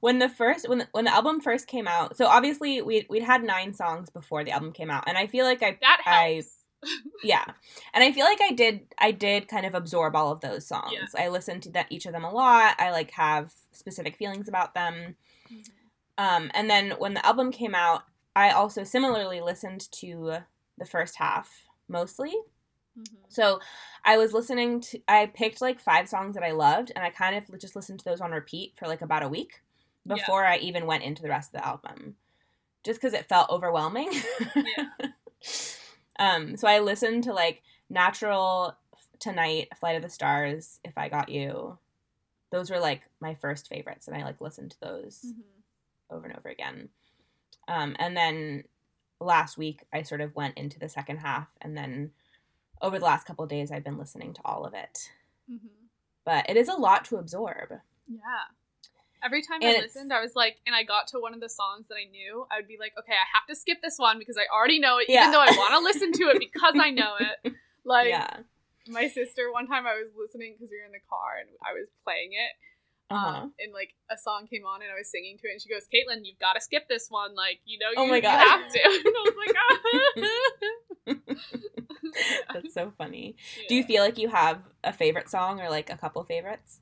when 0.00 0.18
the 0.18 0.28
first 0.28 0.68
when 0.68 0.78
the, 0.78 0.88
when 0.92 1.04
the 1.04 1.14
album 1.14 1.40
first 1.40 1.66
came 1.66 1.88
out, 1.88 2.16
so 2.16 2.26
obviously 2.26 2.82
we 2.82 3.06
we'd 3.08 3.22
had 3.22 3.42
nine 3.42 3.74
songs 3.74 4.10
before 4.10 4.44
the 4.44 4.50
album 4.50 4.72
came 4.72 4.90
out, 4.90 5.04
and 5.06 5.16
I 5.16 5.26
feel 5.26 5.44
like 5.44 5.62
I 5.62 5.78
that 5.80 6.02
I- 6.04 6.42
yeah, 7.24 7.44
and 7.94 8.04
I 8.04 8.12
feel 8.12 8.24
like 8.24 8.40
I 8.40 8.52
did 8.52 8.82
I 8.98 9.10
did 9.10 9.48
kind 9.48 9.66
of 9.66 9.74
absorb 9.74 10.14
all 10.14 10.30
of 10.30 10.40
those 10.40 10.66
songs. 10.66 10.92
Yeah. 10.92 11.24
I 11.24 11.28
listened 11.28 11.62
to 11.64 11.70
that 11.72 11.86
each 11.90 12.06
of 12.06 12.12
them 12.12 12.24
a 12.24 12.30
lot. 12.30 12.76
I 12.78 12.90
like 12.90 13.10
have 13.12 13.52
specific 13.72 14.16
feelings 14.16 14.48
about 14.48 14.74
them. 14.74 15.16
Um, 16.18 16.50
and 16.54 16.68
then 16.70 16.92
when 16.98 17.14
the 17.14 17.24
album 17.26 17.50
came 17.50 17.74
out, 17.74 18.04
I 18.34 18.50
also 18.50 18.84
similarly 18.84 19.40
listened 19.40 19.90
to 19.92 20.38
the 20.78 20.86
first 20.86 21.16
half 21.16 21.66
mostly. 21.88 22.34
Mhm. 22.98 23.06
So 23.28 23.60
I 24.04 24.16
was 24.16 24.32
listening 24.32 24.80
to, 24.82 25.00
I 25.08 25.26
picked 25.26 25.60
like 25.60 25.80
five 25.80 26.08
songs 26.08 26.34
that 26.34 26.44
I 26.44 26.52
loved, 26.52 26.92
and 26.94 27.04
I 27.04 27.10
kind 27.10 27.36
of 27.36 27.58
just 27.58 27.76
listened 27.76 27.98
to 28.00 28.04
those 28.04 28.20
on 28.20 28.32
repeat 28.32 28.74
for 28.76 28.86
like 28.86 29.02
about 29.02 29.22
a 29.22 29.28
week 29.28 29.62
Yeah. 30.04 30.14
before 30.14 30.44
I 30.46 30.56
even 30.58 30.86
went 30.86 31.02
into 31.04 31.22
the 31.22 31.28
rest 31.28 31.54
of 31.54 31.60
the 31.60 31.66
album, 31.66 32.16
just 32.84 33.00
because 33.00 33.12
it 33.14 33.28
felt 33.28 33.50
overwhelming. 33.50 34.10
Yeah. 34.54 34.88
um, 36.18 36.56
so 36.56 36.66
I 36.68 36.78
listened 36.80 37.24
to 37.24 37.32
like 37.32 37.62
Natural 37.90 38.76
Tonight, 39.18 39.68
Flight 39.78 39.96
of 39.96 40.02
the 40.02 40.08
Stars, 40.08 40.80
If 40.84 40.96
I 40.96 41.08
Got 41.08 41.28
You. 41.28 41.78
Those 42.50 42.70
were 42.70 42.78
like 42.80 43.02
my 43.20 43.34
first 43.34 43.68
favorites, 43.68 44.06
and 44.08 44.16
I 44.16 44.22
like 44.24 44.40
listened 44.40 44.70
to 44.72 44.80
those 44.80 45.24
Mhm. 45.26 45.42
over 46.10 46.26
and 46.26 46.36
over 46.36 46.48
again. 46.48 46.90
Um, 47.68 47.96
and 47.98 48.16
then 48.16 48.64
last 49.20 49.58
week, 49.58 49.82
I 49.92 50.02
sort 50.02 50.20
of 50.20 50.34
went 50.36 50.56
into 50.56 50.78
the 50.78 50.88
second 50.88 51.18
half, 51.18 51.48
and 51.60 51.76
then 51.76 52.12
over 52.82 52.98
the 52.98 53.04
last 53.04 53.26
couple 53.26 53.42
of 53.44 53.50
days, 53.50 53.70
I've 53.70 53.84
been 53.84 53.98
listening 53.98 54.34
to 54.34 54.40
all 54.44 54.64
of 54.64 54.74
it. 54.74 55.10
Mhm. 55.50 55.70
But 56.24 56.48
it 56.50 56.56
is 56.56 56.68
a 56.68 56.74
lot 56.74 57.04
to 57.06 57.16
absorb. 57.16 57.72
Yeah. 58.08 58.20
Every 59.22 59.42
time 59.42 59.60
And 59.62 59.76
I 59.76 59.80
listened, 59.80 60.12
I 60.12 60.20
was 60.20 60.36
like, 60.36 60.58
and 60.66 60.74
I 60.76 60.82
got 60.82 61.08
to 61.08 61.18
one 61.18 61.34
of 61.34 61.40
the 61.40 61.48
songs 61.48 61.88
that 61.88 61.96
I 61.96 62.04
knew, 62.04 62.46
I 62.50 62.56
would 62.56 62.68
be 62.68 62.76
like, 62.78 62.92
okay, 62.98 63.14
I 63.14 63.24
have 63.32 63.46
to 63.48 63.56
skip 63.56 63.80
this 63.82 63.98
one 63.98 64.18
because 64.18 64.36
I 64.36 64.46
already 64.54 64.78
know 64.78 64.98
it, 64.98 65.08
Yeah. 65.08 65.22
even 65.22 65.32
though 65.32 65.40
I 65.40 65.50
want 65.56 65.72
to 65.72 65.80
listen 65.80 66.12
to 66.12 66.24
it 66.30 66.38
because 66.38 66.74
I 66.78 66.90
know 66.90 67.16
it. 67.18 67.54
Like, 67.84 68.08
yeah. 68.08 68.40
my 68.88 69.06
sister, 69.06 69.52
one 69.52 69.68
time 69.68 69.86
I 69.86 69.94
was 69.94 70.10
listening 70.18 70.54
because 70.54 70.72
we 70.72 70.78
were 70.80 70.86
in 70.86 70.90
the 70.90 70.98
car 71.08 71.36
and 71.38 71.48
I 71.64 71.72
was 71.72 71.86
playing 72.02 72.32
it. 72.32 72.50
Uh-huh. 73.08 73.42
Um, 73.42 73.52
and 73.60 73.72
like 73.72 73.94
a 74.10 74.18
song 74.18 74.46
came 74.50 74.64
on 74.66 74.82
and 74.82 74.90
I 74.90 74.96
was 74.98 75.08
singing 75.10 75.38
to 75.38 75.46
it, 75.46 75.52
and 75.52 75.62
she 75.62 75.68
goes, 75.68 75.86
"Caitlin, 75.86 76.22
you've 76.24 76.40
got 76.40 76.54
to 76.54 76.60
skip 76.60 76.88
this 76.88 77.06
one. 77.08 77.34
Like, 77.36 77.60
you 77.64 77.78
know, 77.78 77.90
you, 77.90 77.94
Oh 77.98 78.06
my 78.08 78.16
you 78.16 78.22
God. 78.22 78.38
have 78.38 78.68
to." 78.68 78.80
And 79.06 79.14
I 79.16 79.22
was 79.24 79.36
like, 79.46 79.56
ah. 82.50 82.52
That's 82.54 82.74
so 82.74 82.92
funny. 82.98 83.36
Do 83.68 83.74
you 83.74 83.84
feel 83.84 84.02
like 84.02 84.18
you 84.18 84.28
have 84.28 84.58
a 84.82 84.92
favorite 84.92 85.28
song 85.28 85.60
or 85.60 85.70
like 85.70 85.90
a 85.90 85.96
couple 85.96 86.22
favorites? 86.24 86.80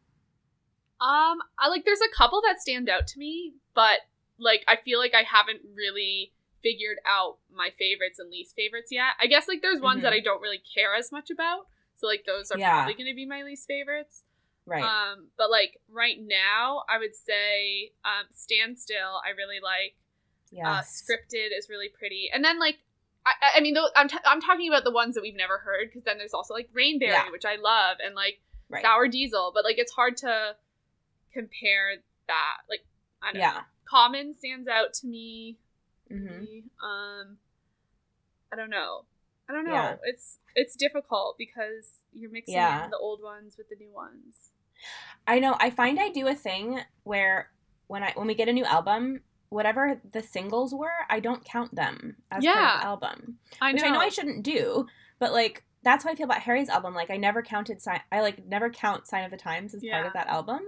Um, 1.00 1.38
I 1.58 1.68
like 1.68 1.84
there's 1.84 2.00
a 2.00 2.16
couple 2.16 2.40
that 2.46 2.60
stand 2.60 2.88
out 2.88 3.06
to 3.08 3.18
me, 3.18 3.52
but 3.74 3.98
like 4.38 4.64
I 4.68 4.76
feel 4.82 4.98
like 4.98 5.12
I 5.14 5.24
haven't 5.24 5.60
really 5.76 6.32
figured 6.62 6.96
out 7.06 7.36
my 7.52 7.68
favorites 7.78 8.18
and 8.18 8.30
least 8.30 8.54
favorites 8.56 8.88
yet. 8.90 9.12
I 9.20 9.26
guess 9.26 9.46
like 9.48 9.60
there's 9.60 9.80
ones 9.82 10.02
that 10.02 10.12
Mhm. 10.12 10.16
I 10.16 10.20
don't 10.20 10.40
really 10.40 10.62
care 10.74 10.94
as 10.94 11.12
much 11.12 11.28
about. 11.30 11.66
So 11.96 12.06
like 12.06 12.24
those 12.26 12.50
are 12.50 12.58
Yeah. 12.58 12.72
probably 12.84 12.94
going 12.94 13.10
to 13.10 13.14
be 13.14 13.26
my 13.26 13.42
least 13.42 13.66
favorites. 13.68 14.22
Right. 14.66 14.82
Um, 14.82 15.26
but 15.36 15.50
like 15.50 15.78
right 15.90 16.16
now, 16.20 16.84
I 16.88 16.98
would 16.98 17.14
say 17.14 17.92
um 18.04 18.26
Stand 18.32 18.78
Still 18.78 19.20
I 19.26 19.30
really 19.36 19.60
like. 19.62 19.94
Uh, 20.64 20.82
scripted 20.82 21.48
is 21.58 21.68
really 21.68 21.88
pretty. 21.88 22.30
And 22.32 22.44
then 22.44 22.60
like 22.60 22.76
I, 23.26 23.56
I- 23.56 23.60
mean, 23.60 23.74
though 23.74 23.88
I'm, 23.96 24.06
t- 24.08 24.18
I'm 24.24 24.40
talking 24.40 24.68
about 24.68 24.84
the 24.84 24.92
ones 24.92 25.16
that 25.16 25.22
we've 25.22 25.34
never 25.34 25.58
heard 25.58 25.88
because 25.88 26.04
then 26.04 26.16
there's 26.18 26.32
also 26.34 26.54
like 26.54 26.68
Rainberry, 26.72 27.08
Yeah. 27.10 27.30
which 27.32 27.44
I 27.44 27.56
love, 27.56 27.96
and 28.04 28.14
like 28.14 28.38
Right. 28.70 28.82
Sour 28.82 29.08
Diesel, 29.08 29.50
but 29.54 29.64
like 29.64 29.78
it's 29.78 29.92
hard 29.92 30.16
to 30.18 30.54
compare 31.32 31.96
that. 32.28 32.56
Like 32.70 32.84
I 33.22 33.32
don't 33.32 33.42
know. 33.42 33.60
Common 33.84 34.34
stands 34.34 34.68
out 34.68 34.94
to 34.94 35.06
me. 35.06 35.58
hmm. 36.08 36.16
Um, 36.84 37.36
I 38.52 38.56
don't 38.56 38.70
know. 38.70 39.04
I 39.48 39.52
don't 39.52 39.66
know. 39.66 39.72
Yeah. 39.72 39.96
It's 40.04 40.38
it's 40.54 40.76
difficult 40.76 41.36
because 41.36 41.90
you're 42.12 42.30
mixing 42.30 42.54
Yeah. 42.54 42.88
the 42.88 42.96
old 42.96 43.22
ones 43.22 43.56
with 43.58 43.68
the 43.68 43.76
new 43.76 43.90
ones. 43.92 44.52
I 45.26 45.38
know. 45.38 45.56
I 45.58 45.70
find 45.70 45.98
I 45.98 46.10
do 46.10 46.26
a 46.28 46.34
thing 46.34 46.80
where 47.04 47.50
when 47.86 48.02
I 48.02 48.12
when 48.14 48.26
we 48.26 48.34
get 48.34 48.48
a 48.48 48.52
new 48.52 48.64
album, 48.64 49.20
whatever 49.48 50.00
the 50.12 50.22
singles 50.22 50.74
were, 50.74 50.90
I 51.08 51.20
don't 51.20 51.44
count 51.44 51.74
them 51.74 52.16
as 52.30 52.44
part 52.44 52.56
Yeah. 52.56 52.74
of 52.76 52.80
the 52.80 52.86
album. 52.86 53.38
I 53.60 53.72
which 53.72 53.82
know. 53.82 53.88
I 53.88 53.90
know 53.92 54.00
I 54.00 54.08
shouldn't 54.08 54.42
do, 54.42 54.86
but 55.18 55.32
like 55.32 55.64
that's 55.82 56.04
how 56.04 56.10
I 56.10 56.14
feel 56.14 56.24
about 56.24 56.40
Harry's 56.40 56.68
album. 56.70 56.94
Like 56.94 57.10
I 57.10 57.16
never 57.18 57.42
counted 57.42 57.80
sign. 57.82 58.00
I 58.10 58.20
like 58.22 58.46
never 58.46 58.70
count 58.70 59.06
Sign 59.06 59.24
of 59.24 59.30
the 59.30 59.36
Times 59.36 59.74
as 59.74 59.82
part 59.90 60.06
of 60.06 60.12
that 60.14 60.28
album. 60.28 60.60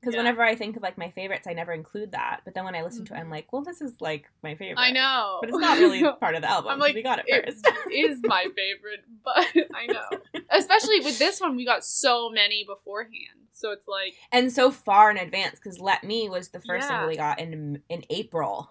Because 0.00 0.14
Yeah. 0.14 0.20
whenever 0.20 0.42
I 0.42 0.54
think 0.54 0.76
of 0.78 0.82
like 0.82 0.96
my 0.96 1.10
favorites, 1.10 1.46
I 1.46 1.52
never 1.52 1.72
include 1.72 2.12
that. 2.12 2.40
But 2.46 2.54
then 2.54 2.64
when 2.64 2.74
I 2.74 2.82
listen 2.82 3.04
to 3.04 3.14
it, 3.14 3.18
I'm 3.18 3.26
Mhm. 3.28 3.32
like, 3.32 3.52
well, 3.52 3.60
this 3.62 3.82
is 3.82 4.00
like 4.00 4.30
my 4.42 4.54
favorite. 4.54 4.80
I 4.82 4.92
know, 4.92 5.38
but 5.42 5.50
it's 5.50 5.58
not 5.58 5.78
really 5.78 6.02
part 6.20 6.34
of 6.34 6.40
the 6.42 6.48
album. 6.50 6.72
I'm 6.72 6.78
like, 6.78 6.94
we 6.94 7.02
got 7.02 7.18
it 7.18 7.26
it 7.28 7.44
first. 7.44 7.68
is 7.92 8.18
my 8.24 8.46
favorite, 8.56 9.04
but 9.22 9.46
I 9.74 9.86
know. 9.88 10.40
Especially 10.50 11.00
with 11.00 11.18
this 11.18 11.38
one, 11.40 11.54
we 11.54 11.66
got 11.66 11.84
so 11.84 12.30
many 12.30 12.64
beforehand, 12.64 13.39
so 13.52 13.72
it's 13.72 13.86
like 13.88 14.14
and 14.32 14.52
so 14.52 14.70
far 14.70 15.10
in 15.10 15.16
advance 15.16 15.56
because 15.58 15.78
"Let 15.80 16.04
Me" 16.04 16.28
was 16.28 16.48
the 16.48 16.60
first 16.60 16.84
Yeah. 16.84 16.88
single 16.88 17.08
we 17.08 17.16
got 17.16 17.38
in 17.40 17.82
in 17.88 18.04
April. 18.10 18.70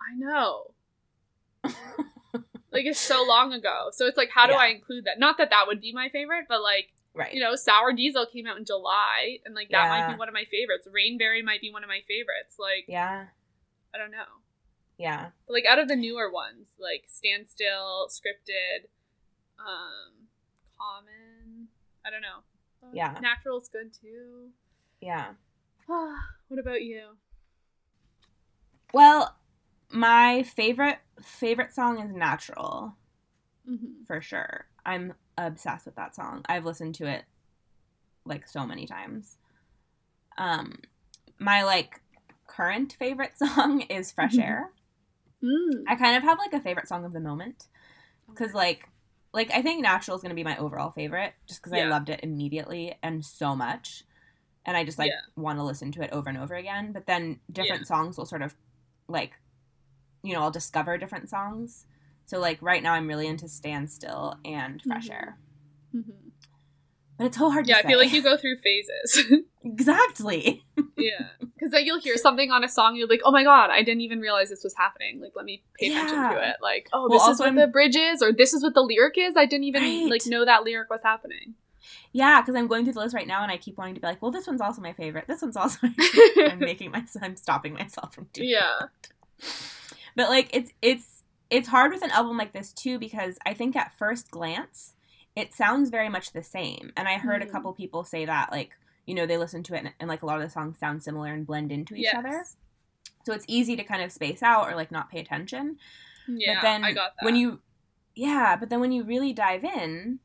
I 0.00 0.16
know. 0.16 0.74
like 1.64 2.84
it's 2.86 2.98
so 3.00 3.24
long 3.26 3.52
ago. 3.52 3.88
So 3.92 4.06
it's 4.06 4.16
like, 4.16 4.30
how 4.34 4.46
do 4.46 4.52
Yeah. 4.52 4.58
I 4.58 4.66
include 4.68 5.04
that? 5.04 5.18
Not 5.18 5.38
that 5.38 5.50
that 5.50 5.66
would 5.66 5.80
be 5.80 5.92
my 5.92 6.08
favorite, 6.08 6.46
but 6.48 6.62
like 6.62 6.92
Right. 7.14 7.34
you 7.34 7.40
know, 7.40 7.54
Sour 7.54 7.92
Diesel 7.92 8.24
came 8.26 8.46
out 8.46 8.56
in 8.56 8.64
July, 8.64 9.38
and 9.44 9.54
like 9.54 9.68
that 9.70 9.88
might 9.90 10.12
be 10.12 10.18
one 10.18 10.28
of 10.28 10.34
my 10.34 10.44
favorites. 10.50 10.88
Rainberry 10.88 11.42
might 11.44 11.60
be 11.60 11.70
one 11.70 11.82
of 11.84 11.88
my 11.88 12.00
favorites. 12.08 12.56
Like 12.58 12.84
yeah. 12.88 13.26
I 13.94 13.98
don't 13.98 14.10
know. 14.10 14.24
Yeah. 14.96 15.30
But 15.46 15.52
like 15.52 15.64
out 15.66 15.78
of 15.78 15.88
the 15.88 15.96
newer 15.96 16.30
ones, 16.32 16.68
like 16.80 17.04
Standstill, 17.08 18.08
Scripted, 18.08 18.86
um, 19.58 20.28
Common. 20.78 21.68
I 22.04 22.10
don't 22.10 22.22
know. 22.22 22.40
Yeah. 22.92 23.18
Natural's 23.20 23.68
good 23.68 23.92
too. 23.92 24.50
Yeah. 25.00 25.30
what 25.86 26.60
about 26.60 26.82
you? 26.82 27.16
Well, 28.92 29.36
my 29.90 30.42
favorite 30.42 30.98
favorite 31.22 31.74
song 31.74 32.00
is 32.00 32.12
"Natural" 32.12 32.96
Mm-hmm. 33.68 34.04
for 34.06 34.20
sure. 34.20 34.66
I'm 34.84 35.14
obsessed 35.38 35.86
with 35.86 35.94
that 35.96 36.14
song. 36.16 36.44
I've 36.48 36.64
listened 36.64 36.96
to 36.96 37.06
it 37.06 37.24
like 38.24 38.48
so 38.48 38.66
many 38.66 38.86
times. 38.86 39.38
Um, 40.36 40.80
my 41.38 41.62
like 41.62 42.00
current 42.46 42.96
favorite 42.98 43.38
song 43.38 43.82
is 43.82 44.12
"Fresh 44.12 44.34
Mhm. 44.34 44.42
Air." 44.42 44.72
Mm. 45.42 45.84
I 45.88 45.96
kind 45.96 46.16
of 46.16 46.22
have 46.22 46.38
like 46.38 46.52
a 46.52 46.60
favorite 46.60 46.88
song 46.88 47.04
of 47.04 47.12
the 47.12 47.20
moment 47.20 47.66
because 48.28 48.54
like 48.54 48.88
like 49.32 49.50
I 49.50 49.62
think 49.62 49.82
Natural 49.82 50.16
is 50.16 50.22
gonna 50.22 50.34
be 50.34 50.44
my 50.44 50.56
overall 50.56 50.90
favorite 50.90 51.32
just 51.46 51.60
because 51.62 51.72
I 51.72 51.84
loved 51.84 52.08
it 52.10 52.20
immediately 52.22 52.96
and 53.02 53.24
so 53.24 53.56
much, 53.56 54.04
and 54.64 54.76
I 54.76 54.84
just 54.84 54.98
like 54.98 55.10
Yeah. 55.10 55.20
want 55.36 55.58
to 55.58 55.62
listen 55.64 55.92
to 55.92 56.02
it 56.02 56.10
over 56.12 56.28
and 56.28 56.38
over 56.38 56.54
again. 56.54 56.92
But 56.92 57.06
then 57.06 57.40
different 57.50 57.86
songs 57.86 58.16
will 58.16 58.26
sort 58.26 58.42
of 58.42 58.54
like, 59.08 59.32
you 60.22 60.32
know, 60.34 60.42
I'll 60.42 60.50
discover 60.50 60.98
different 60.98 61.28
songs. 61.30 61.86
So 62.26 62.38
like 62.38 62.58
right 62.62 62.82
now 62.82 62.92
I'm 62.94 63.08
really 63.08 63.26
into 63.26 63.48
Stand 63.48 63.90
Still 63.90 64.36
and 64.44 64.80
Fresh 64.82 65.08
Mhm. 65.08 65.12
Air, 65.12 65.38
Mhm. 65.94 66.32
but 67.18 67.26
it's 67.26 67.38
so 67.38 67.50
hard. 67.50 67.66
Yeah, 67.66 67.80
to 67.80 67.86
I 67.86 67.90
feel 67.90 67.98
like 67.98 68.12
you 68.12 68.22
go 68.22 68.36
through 68.36 68.58
phases. 68.58 69.24
exactly. 69.64 70.64
yeah, 70.96 71.28
because 71.54 71.70
then 71.70 71.84
you'll 71.84 72.00
hear 72.00 72.16
something 72.16 72.50
on 72.50 72.64
a 72.64 72.68
song, 72.68 72.96
you're 72.96 73.08
like, 73.08 73.20
"Oh 73.24 73.30
my 73.30 73.44
god, 73.44 73.70
I 73.70 73.82
didn't 73.82 74.00
even 74.02 74.20
realize 74.20 74.50
this 74.50 74.64
was 74.64 74.74
happening." 74.76 75.20
Like, 75.20 75.32
let 75.34 75.44
me 75.44 75.62
pay 75.78 75.88
attention 75.88 76.16
to 76.16 76.48
it. 76.48 76.56
Like, 76.62 76.88
oh, 76.92 77.08
Well, 77.08 77.18
this 77.18 77.28
is 77.28 77.38
what 77.40 77.46
I'm- 77.46 77.56
the 77.56 77.66
bridge 77.66 77.96
is, 77.96 78.22
or 78.22 78.32
this 78.32 78.52
is 78.54 78.62
what 78.62 78.74
the 78.74 78.82
lyric 78.82 79.14
is. 79.18 79.36
I 79.36 79.46
didn't 79.46 79.64
even 79.64 79.82
Right. 79.82 80.10
like 80.10 80.26
know 80.26 80.44
that 80.44 80.64
lyric 80.64 80.90
was 80.90 81.00
happening. 81.02 81.54
Yeah, 82.12 82.40
because 82.40 82.54
I'm 82.54 82.66
going 82.68 82.84
through 82.84 82.92
the 82.94 83.00
list 83.00 83.14
right 83.14 83.26
now 83.26 83.42
and 83.42 83.50
I 83.50 83.56
keep 83.56 83.76
wanting 83.78 83.94
to 83.96 84.00
be 84.00 84.06
like, 84.06 84.20
well, 84.22 84.30
this 84.30 84.46
one's 84.46 84.60
also 84.60 84.80
my 84.82 84.92
favorite. 84.92 85.26
This 85.26 85.42
one's 85.42 85.56
also 85.56 85.78
my 85.82 85.92
favorite. 85.92 86.52
I'm 86.52 86.58
making 86.58 86.90
myself, 86.90 87.24
I'm 87.24 87.36
stopping 87.36 87.74
myself 87.74 88.14
from 88.14 88.28
doing 88.32 88.50
yeah, 88.50 88.80
but 90.16 90.28
like 90.28 90.48
it's 90.52 90.72
it's 90.82 91.22
it's 91.50 91.68
hard 91.68 91.92
with 91.92 92.02
an 92.02 92.10
album 92.10 92.36
like 92.36 92.52
this 92.52 92.72
too 92.72 92.98
because 92.98 93.38
i 93.44 93.52
think 93.54 93.74
at 93.76 93.92
first 93.98 94.30
glance 94.30 94.94
it 95.36 95.52
sounds 95.52 95.90
very 95.90 96.08
much 96.08 96.32
the 96.32 96.42
same 96.42 96.92
and 96.96 97.08
i 97.08 97.14
heard 97.18 97.42
a 97.42 97.46
Mhm. 97.46 97.50
couple 97.52 97.72
people 97.72 98.04
say 98.04 98.24
that 98.24 98.50
like 98.52 98.76
you 99.06 99.14
know 99.14 99.26
they 99.26 99.36
listen 99.36 99.62
to 99.62 99.74
it 99.74 99.78
and, 99.78 99.92
and 100.00 100.08
like 100.08 100.22
a 100.22 100.26
lot 100.26 100.36
of 100.36 100.42
the 100.42 100.50
songs 100.50 100.78
sound 100.78 101.02
similar 101.02 101.32
and 101.32 101.46
blend 101.46 101.72
into 101.72 101.94
each 101.94 102.04
yes. 102.04 102.14
other 102.16 102.44
so 103.24 103.32
it's 103.32 103.44
easy 103.48 103.76
to 103.76 103.84
kind 103.84 104.02
of 104.02 104.12
space 104.12 104.42
out 104.42 104.68
or 104.70 104.74
like 104.74 104.90
not 104.90 105.10
pay 105.10 105.20
attention. 105.20 105.78
Yeah, 106.28 106.54
but 106.54 106.62
then 106.62 106.84
I 106.84 106.92
got 106.92 107.12
that. 107.16 107.24
when 107.24 107.36
you 107.36 107.60
yeah 108.14 108.56
but 108.56 108.68
then 108.68 108.80
when 108.80 108.92
you 108.92 109.04
really 109.04 109.32
dive 109.32 109.64
in 109.64 110.18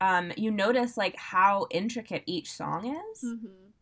um 0.00 0.32
you 0.36 0.50
notice 0.50 0.96
like 0.96 1.16
how 1.16 1.66
intricate 1.70 2.22
each 2.26 2.52
song 2.52 2.86
is. 2.86 3.24
Mhm. 3.24 3.72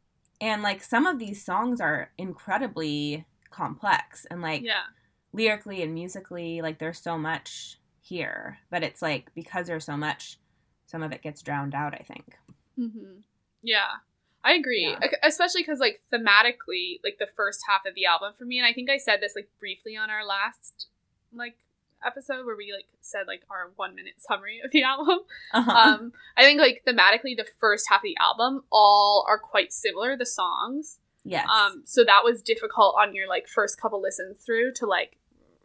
and 0.41 0.63
like 0.63 0.83
some 0.83 1.07
of 1.07 1.19
these 1.19 1.45
songs 1.45 1.81
are 1.81 2.11
incredibly 2.19 3.27
complex 3.51 4.27
and 4.31 4.41
like 4.41 4.63
yeah, 4.63 4.85
lyrically 5.33 5.83
and 5.83 5.95
musically 5.95 6.63
like 6.63 6.79
there's 6.79 7.01
so 7.01 7.19
much 7.19 7.79
here. 8.01 8.59
But 8.71 8.83
it's 8.83 9.03
like 9.03 9.33
because 9.35 9.67
there's 9.67 9.85
so 9.85 9.97
much 9.97 10.39
some 10.87 11.03
of 11.03 11.13
it 11.13 11.23
gets 11.23 11.43
drowned 11.43 11.75
out 11.75 11.95
i 11.95 12.03
think. 12.03 12.37
Hmm 12.77 13.21
yeah, 13.63 13.99
I 14.43 14.55
agree. 14.55 14.89
Yeah. 15.01 15.11
Especially 15.23 15.63
because 15.63 15.81
like 15.81 16.01
thematically, 16.13 17.01
like 17.05 17.19
the 17.19 17.29
first 17.37 17.61
half 17.69 17.85
of 17.87 17.95
the 17.95 18.07
album 18.07 18.33
for 18.39 18.45
me, 18.45 18.59
and 18.59 18.67
I 18.67 18.73
think 18.73 18.89
I 18.91 18.97
said 18.97 19.21
this 19.21 19.35
like 19.37 19.49
briefly 19.59 19.97
on 19.97 20.09
our 20.11 20.25
last 20.25 20.87
like 21.33 21.57
episode 22.05 22.47
where 22.47 22.57
we 22.57 22.73
like 22.73 22.87
said 23.03 23.27
like 23.27 23.43
our 23.51 23.71
one 23.77 23.95
minute 23.95 24.15
summary 24.19 24.61
of 24.65 24.71
the 24.71 24.83
album. 24.93 25.19
uh-huh. 25.53 25.71
um 25.71 26.13
i 26.37 26.43
think 26.43 26.59
like 26.59 26.83
thematically 26.87 27.37
the 27.37 27.47
first 27.59 27.87
half 27.91 27.99
of 27.99 28.05
the 28.05 28.17
album 28.19 28.63
all 28.73 29.25
are 29.29 29.39
quite 29.39 29.71
similar 29.71 30.17
the 30.17 30.25
songs 30.25 30.99
yes 31.25 31.47
um 31.55 31.83
so 31.85 32.03
that 32.03 32.23
was 32.25 32.41
difficult 32.43 32.95
on 32.99 33.15
your 33.15 33.29
like 33.29 33.47
first 33.47 33.79
couple 33.79 34.01
listens 34.01 34.39
through 34.39 34.73
to 34.73 34.87
like 34.87 35.19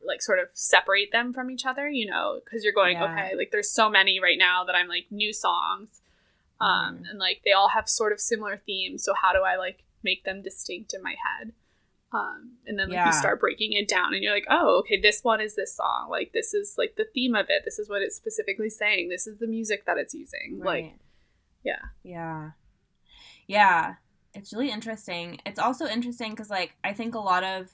like 0.06 0.22
sort 0.22 0.38
of 0.38 0.48
separate 0.54 1.10
them 1.14 1.32
from 1.34 1.50
each 1.50 1.66
other 1.66 1.90
you 1.90 2.06
know 2.06 2.42
because 2.44 2.66
you're 2.66 2.74
going 2.74 2.98
Yeah. 2.98 3.12
okay 3.14 3.36
like 3.38 3.52
there's 3.52 3.72
so 3.72 3.90
many 3.90 4.20
right 4.20 4.38
now 4.38 4.66
that 4.66 4.76
i'm 4.76 4.90
like 4.90 5.06
new 5.10 5.32
songs 5.32 6.02
um 6.62 7.04
and 7.10 7.20
like 7.20 7.42
they 7.44 7.52
all 7.52 7.70
have 7.70 7.88
sort 7.90 8.14
of 8.14 8.20
similar 8.20 8.58
themes 8.66 9.04
so 9.04 9.14
how 9.14 9.34
do 9.34 9.40
i 9.40 9.56
like 9.58 9.84
make 10.04 10.24
them 10.24 10.42
distinct 10.44 10.94
in 10.94 11.02
my 11.02 11.16
head? 11.26 11.52
Um 12.14 12.58
and 12.68 12.78
then 12.78 12.90
like 12.90 12.96
Yeah. 12.96 13.08
you 13.08 13.14
start 13.14 13.40
breaking 13.40 13.74
it 13.74 13.88
down 13.88 14.14
and 14.14 14.24
you're 14.24 14.34
like 14.34 14.46
oh 14.50 14.78
okay 14.80 15.02
this 15.02 15.24
one 15.24 15.42
is 15.42 15.56
this 15.56 15.76
song. 15.76 16.08
Like 16.12 16.32
this 16.32 16.54
is 16.54 16.76
like 16.78 16.96
the 16.96 17.08
theme 17.14 17.34
of 17.36 17.48
it. 17.50 17.64
This 17.66 17.80
is 17.80 17.90
what 17.90 18.04
it's 18.04 18.16
specifically 18.16 18.70
saying. 18.70 19.10
This 19.10 19.26
is 19.26 19.40
the 19.40 19.48
music 19.48 19.86
that 19.88 19.98
it's 19.98 20.14
using. 20.14 20.62
Like 20.64 20.94
yeah. 21.64 21.82
yeah. 22.04 22.52
Yeah. 23.48 23.96
It's 24.36 24.54
really 24.54 24.70
interesting. 24.70 25.40
It's 25.46 25.60
also 25.60 25.88
interesting 25.88 26.32
because 26.32 26.52
like 26.52 26.76
i 26.84 26.94
think 26.94 27.16
a 27.16 27.20
lot 27.20 27.44
of 27.44 27.72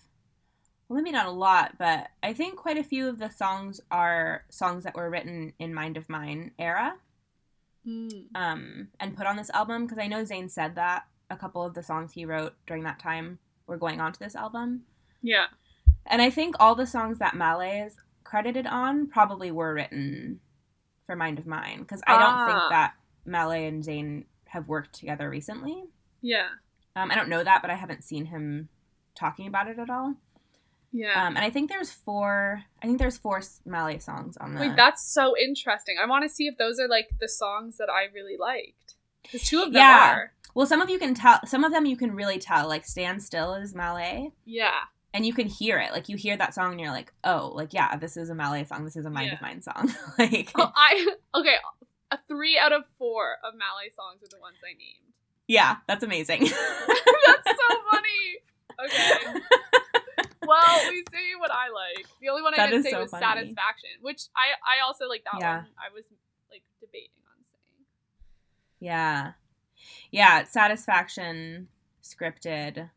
well 0.88 1.02
maybe 1.02 1.12
not 1.12 1.26
a 1.28 1.32
lot 1.32 1.76
but 1.78 2.08
i 2.24 2.34
think 2.34 2.56
quite 2.58 2.78
a 2.78 2.84
few 2.84 3.08
of 3.08 3.20
the 3.20 3.30
songs 3.30 3.80
are 3.92 4.44
songs 4.50 4.84
that 4.86 4.96
were 4.96 5.10
written 5.10 5.54
in 5.60 5.74
mind 5.74 5.98
of 5.98 6.10
mine 6.10 6.52
era 6.60 6.96
Mm. 7.88 8.26
um 8.36 8.90
and 9.00 9.18
put 9.18 9.26
on 9.26 9.38
this 9.38 9.50
album 9.52 9.86
because 9.86 9.98
i 9.98 10.06
know 10.06 10.22
zayn 10.24 10.52
said 10.52 10.76
that 10.76 11.06
a 11.32 11.36
couple 11.36 11.64
of 11.64 11.74
the 11.74 11.82
songs 11.82 12.12
he 12.12 12.26
wrote 12.26 12.54
during 12.68 12.84
that 12.84 13.00
time 13.00 13.40
were 13.66 13.78
going 13.78 14.02
onto 14.02 14.20
this 14.20 14.36
album. 14.36 14.82
Yeah. 15.24 15.46
And 16.06 16.22
I 16.22 16.30
think 16.30 16.56
all 16.60 16.76
the 16.76 16.86
songs 16.86 17.20
that 17.20 17.36
Malay 17.36 17.80
is 17.86 17.96
credited 18.26 18.68
on 18.68 19.08
probably 19.08 19.50
were 19.50 19.74
written 19.74 20.42
for 21.06 21.16
Mind 21.16 21.40
of 21.40 21.48
Mine 21.48 21.80
because 21.80 22.02
I 22.06 22.14
don't 22.20 22.34
Ah. 22.34 22.46
think 22.48 22.70
that 22.72 22.94
Malay 23.26 23.66
and 23.66 23.82
Zayn 23.82 24.26
have 24.48 24.68
worked 24.68 24.94
together 24.94 25.30
recently. 25.30 25.86
Yeah. 26.22 26.50
Um, 26.98 27.10
I 27.12 27.16
don't 27.16 27.30
know 27.30 27.44
that, 27.46 27.62
but 27.62 27.72
I 27.72 27.76
haven't 27.76 28.04
seen 28.04 28.26
him 28.26 28.68
talking 29.16 29.48
about 29.48 29.68
it 29.70 29.80
at 29.80 29.90
all. 29.90 30.16
Yeah. 30.94 31.28
Um, 31.28 31.36
and 31.38 31.46
I 31.46 31.50
think 31.50 31.70
there's 31.70 31.92
four. 31.92 32.64
I 32.84 32.86
think 32.86 33.00
there's 33.00 33.18
four 33.18 33.42
Malay 33.66 34.00
songs 34.00 34.36
on 34.38 34.54
the. 34.56 34.60
Wait, 34.62 34.76
that's 34.76 35.04
so 35.14 35.38
interesting. 35.38 35.96
I 36.02 36.06
want 36.06 36.24
to 36.24 36.30
see 36.30 36.48
if 36.48 36.58
those 36.58 36.80
are 36.80 36.88
like 36.88 37.10
the 37.20 37.30
songs 37.30 37.78
that 37.78 37.90
I 37.90 38.14
really 38.14 38.38
liked. 38.38 38.96
Because 39.24 39.44
two 39.44 39.60
of 39.62 39.66
them 39.72 39.76
Yeah. 39.82 40.12
are. 40.16 40.34
well, 40.54 40.66
some 40.66 40.82
of 40.82 40.90
you 40.90 41.00
can 41.00 41.14
tell. 41.14 41.40
Some 41.46 41.64
of 41.64 41.72
them 41.72 41.86
you 41.86 41.96
can 41.96 42.14
really 42.16 42.40
tell. 42.40 42.68
Like 42.68 42.86
"Stand 42.86 43.24
Still" 43.24 43.54
is 43.54 43.74
Malay, 43.74 44.32
Yeah. 44.46 44.80
and 45.14 45.26
you 45.26 45.34
can 45.34 45.48
hear 45.48 45.80
it. 45.80 45.92
Like 45.94 46.10
you 46.10 46.18
hear 46.18 46.36
that 46.38 46.54
song, 46.54 46.72
and 46.72 46.82
you're 46.82 46.92
like, 46.92 47.14
"Oh, 47.24 47.52
like 47.56 47.74
yeah, 47.74 47.96
this 47.96 48.18
is 48.18 48.30
a 48.30 48.36
Malay 48.36 48.66
song. 48.66 48.84
This 48.84 48.98
is 48.98 49.06
a 49.06 49.10
Mind 49.10 49.28
Yeah. 49.28 49.36
of 49.36 49.42
Mine 49.42 49.62
song." 49.62 49.94
like, 50.20 50.52
Oh, 50.56 50.72
I 50.76 51.08
okay. 51.36 51.56
A 52.12 52.20
three 52.28 52.58
out 52.58 52.74
of 52.74 52.84
four 52.98 53.38
of 53.46 53.54
Malay 53.54 53.90
songs 53.96 54.22
are 54.24 54.28
the 54.30 54.42
ones 54.42 54.58
I 54.62 54.74
named. 54.78 55.14
yeah, 55.48 55.78
that's 55.88 56.04
amazing. 56.04 56.42
That's 56.48 57.60
so 57.60 57.78
funny. 57.90 58.42
Okay. 58.86 59.40
Well, 60.46 60.90
we 60.90 61.04
see 61.12 61.34
what 61.40 61.52
I 61.52 61.70
like. 61.70 62.08
The 62.20 62.30
only 62.30 62.42
one 62.42 62.54
I 62.54 62.58
That 62.58 62.70
didn't 62.72 62.84
say 62.84 62.92
so 62.92 63.02
was 63.02 63.12
funny. 63.12 63.24
Satisfaction, 63.26 63.90
which 64.02 64.24
I 64.36 64.78
I 64.78 64.86
also 64.86 65.08
like 65.08 65.24
that 65.32 65.40
Yeah. 65.40 65.58
one. 65.58 65.68
I 65.78 65.94
was 65.94 66.06
like 66.52 66.64
debating 66.80 67.10
on 67.28 67.44
saying. 67.44 67.86
Yeah. 68.80 69.34
Yeah, 70.12 70.44
Satisfaction 70.46 71.68
scripted. 72.04 72.90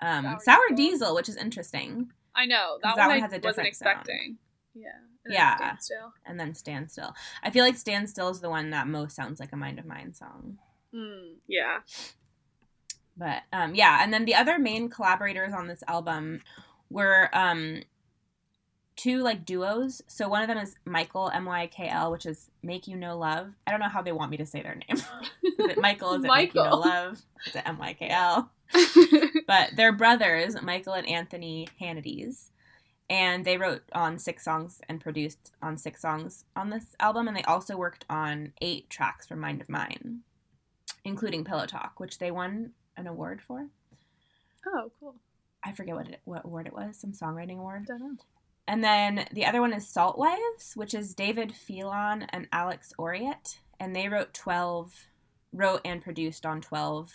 Um 0.00 0.24
Sour 0.24 0.40
Sour, 0.40 0.68
Diesel. 0.70 0.76
Diesel. 0.76 1.14
which 1.14 1.28
is 1.28 1.36
interesting. 1.36 2.12
I 2.34 2.46
know 2.46 2.78
that, 2.82 2.96
that 2.96 3.08
one, 3.08 3.08
one 3.08 3.16
I 3.18 3.20
has 3.20 3.32
a 3.32 3.36
wasn't 3.36 3.42
different 3.42 3.76
sound. 3.76 3.90
expecting. 3.98 4.38
Yeah. 4.74 4.88
And 5.24 5.34
Yeah. 5.34 5.76
Stand 5.78 6.00
And 6.24 6.40
then 6.40 6.54
Stand 6.54 6.90
Still. 6.90 7.14
I 7.42 7.50
feel 7.50 7.64
like 7.64 7.76
Stand 7.76 8.08
Still 8.08 8.28
is 8.28 8.40
the 8.40 8.48
one 8.48 8.70
that 8.70 8.86
most 8.86 9.16
sounds 9.16 9.40
like 9.40 9.52
a 9.52 9.56
Mind 9.56 9.78
of 9.78 9.84
Mine 9.84 10.14
song. 10.14 10.58
Mm, 10.94 11.34
yeah. 11.46 11.80
But 13.20 13.42
um 13.52 13.74
yeah, 13.74 14.00
and 14.02 14.12
then 14.12 14.24
the 14.24 14.34
other 14.34 14.58
main 14.58 14.88
collaborators 14.88 15.52
on 15.52 15.68
this 15.68 15.84
album 15.86 16.40
were 16.88 17.28
um 17.34 17.82
two 18.96 19.22
like 19.22 19.44
duos. 19.44 20.02
So 20.08 20.26
one 20.28 20.42
of 20.42 20.48
them 20.48 20.56
is 20.56 20.74
Michael 20.86 21.30
M 21.32 21.44
Y 21.44 21.66
K 21.66 21.88
L, 21.88 22.10
which 22.10 22.24
is 22.24 22.50
Make 22.62 22.88
You 22.88 22.96
Know 22.96 23.18
Love. 23.18 23.52
I 23.66 23.70
don't 23.70 23.80
know 23.80 23.88
how 23.88 24.00
they 24.00 24.12
want 24.12 24.30
me 24.30 24.38
to 24.38 24.46
say 24.46 24.62
their 24.62 24.74
name. 24.74 24.96
is 25.42 25.70
it 25.70 25.78
Michael? 25.78 26.14
Is 26.14 26.24
it 26.24 26.28
Make 26.28 26.54
You 26.54 26.64
Know 26.64 26.76
Love? 26.76 27.22
Is 27.46 27.54
it 27.54 27.62
M 27.66 27.78
Y 27.78 27.92
K 27.92 28.08
L? 28.08 28.50
but 29.46 29.70
they're 29.76 29.92
brothers, 29.92 30.60
Michael 30.62 30.94
and 30.94 31.06
Anthony 31.06 31.68
Hannides. 31.78 32.50
And 33.10 33.44
they 33.44 33.58
wrote 33.58 33.82
on 33.92 34.18
six 34.18 34.44
songs 34.44 34.80
and 34.88 35.00
produced 35.00 35.50
on 35.60 35.76
six 35.76 36.00
songs 36.00 36.44
on 36.56 36.70
this 36.70 36.94
album. 37.00 37.28
And 37.28 37.36
they 37.36 37.42
also 37.42 37.76
worked 37.76 38.06
on 38.08 38.54
eight 38.62 38.88
tracks 38.88 39.26
for 39.26 39.34
Mind 39.34 39.60
of 39.60 39.68
Mine, 39.68 40.20
including 41.04 41.44
Pillow 41.44 41.66
Talk, 41.66 41.98
which 41.98 42.18
they 42.18 42.30
won 42.30 42.70
an 43.00 43.06
award 43.06 43.40
for. 43.46 43.68
oh, 44.66 44.90
cool. 45.00 45.16
I 45.64 45.72
forget 45.72 45.94
what 45.94 46.08
it, 46.08 46.20
what 46.24 46.44
award 46.44 46.66
it 46.66 46.72
was, 46.72 46.98
some 46.98 47.12
songwriting 47.12 47.58
award. 47.58 47.86
Don't 47.86 48.00
know. 48.00 48.16
And 48.66 48.84
then 48.84 49.26
the 49.32 49.44
other 49.46 49.60
one 49.60 49.72
is 49.72 49.84
Saltwives, 49.84 50.76
which 50.76 50.94
is 50.94 51.14
David 51.14 51.54
Phelan 51.54 52.22
and 52.30 52.46
Alex 52.52 52.92
Oriet, 52.98 53.58
and 53.80 53.96
they 53.96 54.08
wrote 54.08 54.32
twelve, 54.32 55.06
wrote 55.52 55.80
and 55.84 56.00
produced 56.02 56.46
on 56.46 56.60
twelve 56.60 57.10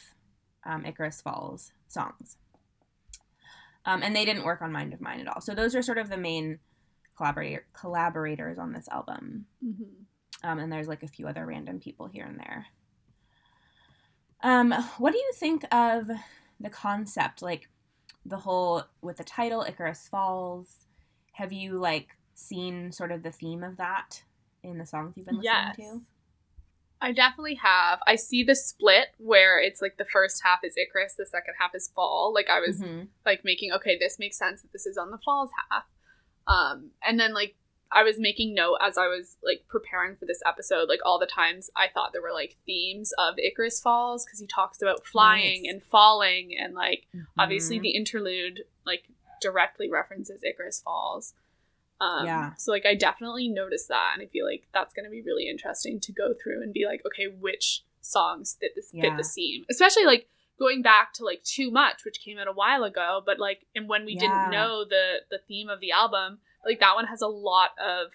um, 0.66 0.86
Icarus 0.86 1.22
Falls 1.22 1.72
songs. 1.88 2.38
Um, 3.86 4.02
and 4.04 4.16
they 4.16 4.26
didn't 4.26 4.44
work 4.44 4.62
on 4.62 4.72
Mind 4.72 4.94
of 4.94 5.02
Mine 5.02 5.22
at 5.22 5.28
all. 5.28 5.42
So 5.42 5.54
those 5.54 5.76
are 5.76 5.82
sort 5.82 6.00
of 6.00 6.10
the 6.10 6.18
main 6.18 6.60
collaborator 7.16 7.66
collaborators 7.74 8.58
on 8.58 8.74
this 8.74 8.90
album. 8.90 9.46
Mm-hmm. 9.64 10.50
Um, 10.50 10.60
and 10.60 10.72
there's 10.72 10.88
like 10.88 11.04
a 11.04 11.08
few 11.08 11.28
other 11.28 11.46
random 11.46 11.80
people 11.80 12.08
here 12.08 12.26
and 12.26 12.40
there. 12.40 12.66
Um, 14.46 14.72
what 15.00 15.12
do 15.12 15.18
you 15.18 15.32
think 15.34 15.64
of 15.74 16.08
the 16.60 16.70
concept, 16.70 17.42
like 17.42 17.68
the 18.24 18.38
whole 18.38 18.84
with 19.02 19.18
the 19.18 19.24
title 19.24 19.64
Icarus 19.68 20.08
Falls? 20.08 20.86
Have 21.32 21.52
you 21.52 21.80
like 21.80 22.10
seen 22.36 22.92
sort 22.92 23.12
of 23.12 23.24
the 23.24 23.32
theme 23.32 23.64
of 23.64 23.78
that 23.78 24.22
in 24.62 24.78
the 24.78 24.86
songs 24.86 25.14
you've 25.16 25.26
been 25.26 25.38
listening 25.38 25.54
Yes. 25.54 25.76
to? 25.78 26.02
I 27.02 27.12
definitely 27.12 27.56
have. 27.56 28.00
I 28.06 28.16
see 28.18 28.44
the 28.44 28.54
split 28.56 29.08
where 29.18 29.60
it's 29.60 29.82
like 29.82 29.98
the 29.98 30.06
first 30.06 30.44
half 30.44 30.60
is 30.64 30.78
Icarus, 30.78 31.16
the 31.16 31.26
second 31.26 31.56
half 31.60 31.74
is 31.74 31.90
Fall. 31.96 32.32
Like 32.32 32.48
I 32.50 32.60
was 32.60 32.82
Mhm. 32.82 33.08
like 33.26 33.44
making 33.44 33.72
okay, 33.72 33.98
this 33.98 34.20
makes 34.20 34.38
sense 34.38 34.62
that 34.62 34.72
this 34.72 34.86
is 34.86 34.96
on 34.96 35.10
the 35.10 35.18
Falls 35.18 35.50
half. 35.72 35.86
Um, 36.46 36.92
and 37.02 37.20
then 37.20 37.34
like 37.34 37.56
I 37.96 38.04
was 38.04 38.20
making 38.20 38.54
note 38.54 38.78
as 38.82 38.98
I 38.98 39.08
was 39.08 39.38
like 39.44 39.66
preparing 39.68 40.16
for 40.18 40.26
this 40.26 40.42
episode, 40.46 40.90
like 40.90 41.00
all 41.06 41.18
the 41.18 41.26
times 41.26 41.70
I 41.76 41.88
thought 41.92 42.12
there 42.14 42.22
were 42.22 42.34
like 42.34 42.58
themes 42.66 43.14
of 43.18 43.40
Icarus 43.40 43.80
Falls 43.80 44.26
because 44.26 44.40
he 44.40 44.46
talks 44.48 44.82
about 44.82 45.06
flying 45.06 45.64
Nice. 45.64 45.72
and 45.74 45.84
falling 45.84 46.56
and 46.60 46.74
like 46.76 47.08
obviously 47.38 47.80
Mhm. 47.80 47.84
the 47.84 47.92
interlude 47.92 48.66
like 48.86 49.06
directly 49.42 49.90
references 49.90 50.44
Icarus 50.44 50.82
Falls. 50.82 51.34
Um, 52.02 52.26
Yeah. 52.26 52.56
So 52.56 52.72
like 52.72 52.86
I 52.86 52.96
definitely 52.96 53.48
noticed 53.48 53.88
that, 53.88 54.12
and 54.14 54.22
I 54.22 54.26
feel 54.26 54.46
like 54.46 54.68
that's 54.74 54.94
going 54.94 55.06
to 55.06 55.10
be 55.12 55.22
really 55.22 55.48
interesting 55.50 56.00
to 56.02 56.12
go 56.12 56.34
through 56.34 56.62
and 56.62 56.74
be 56.74 56.86
like, 56.86 57.02
okay, 57.06 57.28
which 57.28 57.84
songs 58.02 58.58
fit 58.60 58.76
this 58.76 58.92
fit 58.92 59.16
the 59.18 59.24
theme, 59.24 59.66
especially 59.70 60.04
like 60.06 60.28
going 60.60 60.82
back 60.82 61.14
to 61.14 61.24
like 61.26 61.44
Too 61.44 61.72
Much, 61.72 62.04
which 62.06 62.20
came 62.22 62.38
out 62.38 62.48
a 62.48 62.52
while 62.52 62.84
ago, 62.84 63.22
but 63.26 63.40
like 63.40 63.66
and 63.76 63.88
when 63.88 64.06
we 64.06 64.14
Yeah. 64.14 64.20
didn't 64.22 64.52
know 64.52 64.84
the 64.84 65.22
the 65.30 65.40
theme 65.40 65.70
of 65.70 65.80
the 65.80 65.92
album, 65.92 66.40
like 66.66 66.80
that 66.80 66.96
one 66.96 67.06
has 67.08 67.22
a 67.22 67.28
lot 67.28 67.72
of 67.80 68.12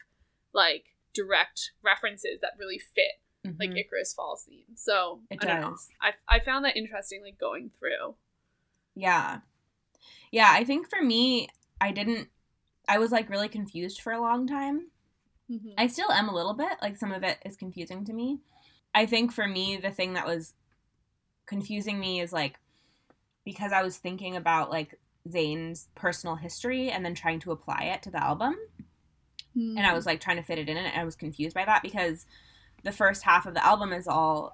like 0.53 0.85
direct 1.15 1.73
references 1.83 2.41
that 2.41 2.53
really 2.59 2.79
fit 2.79 3.21
like 3.59 3.71
Mhm. 3.71 3.79
Icarus 3.79 4.13
Falls 4.13 4.45
theme. 4.45 4.77
So 4.77 5.23
It 5.31 5.39
I 5.43 5.47
don't 5.47 5.61
know. 5.63 5.71
does. 5.71 5.89
I 6.01 6.13
I 6.29 6.41
found 6.41 6.65
that 6.65 6.77
interesting, 6.77 7.23
like 7.23 7.39
going 7.39 7.71
through. 7.71 8.17
Yeah. 8.95 9.41
Yeah, 10.31 10.51
I 10.51 10.65
think 10.65 10.89
for 10.91 11.03
me, 11.03 11.49
I 11.81 11.91
didn't 11.93 12.29
I 12.89 12.99
was 12.99 13.13
like 13.13 13.31
really 13.31 13.49
confused 13.49 14.01
for 14.01 14.13
a 14.13 14.21
long 14.21 14.47
time. 14.47 14.91
Mhm. 15.51 15.75
I 15.79 15.87
still 15.87 16.11
am 16.13 16.29
a 16.29 16.35
little 16.35 16.55
bit. 16.55 16.73
Like 16.83 16.97
some 16.97 17.13
of 17.13 17.23
it 17.23 17.39
is 17.45 17.57
confusing 17.57 18.05
to 18.05 18.13
me. 18.13 18.41
I 18.95 19.07
think 19.07 19.33
for 19.33 19.47
me, 19.47 19.77
the 19.77 19.91
thing 19.91 20.13
that 20.15 20.27
was 20.27 20.55
confusing 21.47 21.99
me 21.99 22.21
is 22.21 22.33
like 22.33 22.59
because 23.45 23.73
I 23.73 23.83
was 23.83 23.97
thinking 23.99 24.37
about 24.37 24.71
like 24.71 25.00
Zayn's 25.29 25.89
personal 25.95 26.37
history 26.37 26.91
and 26.91 27.05
then 27.05 27.15
trying 27.15 27.41
to 27.41 27.53
apply 27.53 27.85
it 27.85 28.03
to 28.03 28.11
the 28.11 28.23
album. 28.23 28.57
And 29.77 29.87
I 29.87 29.93
was 29.95 30.07
like 30.07 30.21
trying 30.21 30.37
to 30.37 30.43
fit 30.43 30.59
it 30.59 30.69
in 30.69 30.77
and 30.77 30.99
I 30.99 31.05
was 31.05 31.17
confused 31.17 31.55
by 31.55 31.65
that 31.65 31.83
because 31.83 32.27
the 32.85 32.93
first 32.93 33.25
half 33.25 33.47
of 33.47 33.55
the 33.55 33.65
album 33.65 33.93
is 33.93 34.07
all 34.07 34.53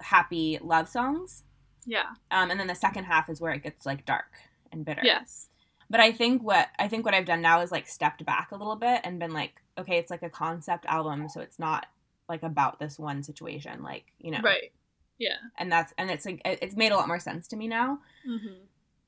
happy 0.00 0.58
love 0.62 0.88
songs. 0.88 1.42
yeah, 1.86 2.10
Um, 2.30 2.50
and 2.50 2.58
then 2.60 2.68
the 2.68 2.74
second 2.74 3.04
half 3.04 3.28
is 3.28 3.40
where 3.40 3.52
it 3.52 3.62
gets 3.62 3.84
like 3.84 4.06
dark 4.06 4.32
and 4.72 4.84
bitter. 4.84 5.02
yes, 5.04 5.48
But 5.90 6.00
I 6.00 6.12
think 6.12 6.42
what 6.42 6.68
I 6.78 6.88
think 6.88 7.04
what 7.04 7.14
I've 7.14 7.24
done 7.24 7.42
now 7.42 7.60
is 7.60 7.72
like 7.72 7.88
stepped 7.88 8.24
back 8.24 8.52
a 8.52 8.56
little 8.56 8.76
bit 8.76 9.00
and 9.04 9.18
been 9.18 9.32
like, 9.32 9.60
okay, 9.76 9.98
it's 9.98 10.10
like 10.10 10.22
a 10.22 10.30
concept 10.30 10.86
album, 10.86 11.28
so 11.28 11.40
it's 11.40 11.58
not 11.58 11.86
like 12.28 12.42
about 12.42 12.78
this 12.78 12.98
one 12.98 13.22
situation, 13.22 13.82
like 13.82 14.04
you 14.18 14.30
know, 14.30 14.40
right, 14.42 14.70
yeah, 15.18 15.36
And 15.58 15.70
that's 15.72 15.92
and 15.98 16.10
it's 16.10 16.24
like 16.26 16.40
it's 16.44 16.76
made 16.76 16.92
a 16.92 16.96
lot 16.96 17.08
more 17.08 17.18
sense 17.18 17.48
to 17.48 17.56
me 17.56 17.66
now, 17.66 17.98
mm-hmm. 18.26 18.54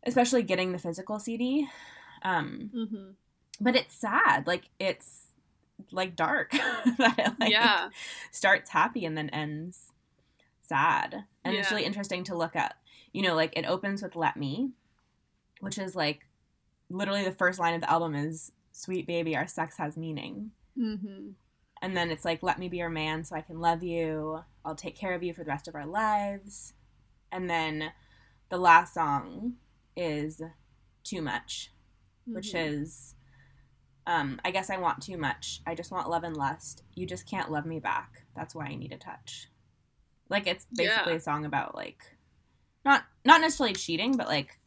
Especially 0.05 0.43
getting 0.43 0.73
the 0.73 0.79
physical 0.79 1.19
CD. 1.19 1.69
Um, 2.23 2.71
Mm-hmm. 2.75 3.11
but 3.61 3.77
it's 3.77 3.95
sad, 3.95 4.47
like 4.47 4.65
it's 4.79 5.29
like 5.91 6.15
dark. 6.17 6.51
that 6.99 7.15
it, 7.19 7.33
like, 7.41 7.51
yeah, 7.51 7.89
starts 8.31 8.71
happy 8.71 9.05
and 9.05 9.17
then 9.17 9.31
ends 9.31 9.93
sad. 10.63 11.25
And 11.45 11.55
it's 11.55 11.71
really 11.71 11.85
interesting 11.85 12.25
to 12.25 12.35
look 12.37 12.55
at. 12.57 12.77
You 13.13 13.23
know, 13.23 13.35
like 13.35 13.57
it 13.57 13.65
opens 13.67 14.03
with 14.03 14.15
Let 14.17 14.37
Me, 14.37 14.71
which 15.61 15.79
is 15.79 15.97
like 15.97 16.27
literally 16.91 17.25
the 17.25 17.33
first 17.33 17.59
line 17.59 17.75
of 17.75 17.81
the 17.81 17.91
album 17.91 18.15
is 18.15 18.53
Sweet 18.73 19.07
baby, 19.07 19.37
our 19.37 19.47
sex 19.49 19.77
has 19.79 19.97
meaning. 19.97 20.53
mm-hmm. 20.79 21.31
And 21.83 21.97
then 21.97 22.11
it's 22.11 22.25
like, 22.25 22.43
Let 22.43 22.59
me 22.59 22.69
be 22.69 22.77
your 22.77 22.89
man 22.91 23.25
so 23.25 23.35
I 23.35 23.41
can 23.41 23.59
love 23.61 23.83
you. 23.83 24.45
I'll 24.65 24.75
take 24.75 24.95
care 24.97 25.15
of 25.15 25.23
you 25.23 25.33
for 25.33 25.43
the 25.43 25.49
rest 25.51 25.67
of 25.67 25.75
our 25.75 25.87
lives. 25.87 26.75
And 27.33 27.49
then 27.51 27.93
the 28.51 28.59
last 28.59 28.93
song 28.95 29.55
is 30.01 30.41
Too 31.05 31.23
Much, 31.23 31.71
which 32.27 32.53
Mm-hmm. 32.55 32.75
is 32.75 33.15
um, 34.07 34.41
I 34.45 34.51
guess 34.51 34.71
I 34.71 34.79
want 34.79 35.03
too 35.03 35.17
much. 35.19 35.61
I 35.67 35.75
just 35.75 35.93
want 35.93 36.09
love 36.09 36.25
and 36.25 36.37
lust. 36.37 36.83
You 36.95 37.07
just 37.07 37.29
can't 37.29 37.51
love 37.51 37.67
me 37.67 37.79
back. 37.79 38.25
That's 38.35 38.55
why 38.55 38.65
I 38.67 38.75
need 38.75 38.93
a 38.93 38.97
touch. 38.97 39.49
Like 40.29 40.47
it's 40.47 40.67
basically 40.75 41.13
Yeah. 41.13 41.19
a 41.19 41.21
song 41.21 41.45
about 41.45 41.75
like 41.75 42.03
not 42.85 43.05
not 43.25 43.41
necessarily 43.41 43.75
cheating, 43.75 44.17
but 44.17 44.27
like 44.27 44.59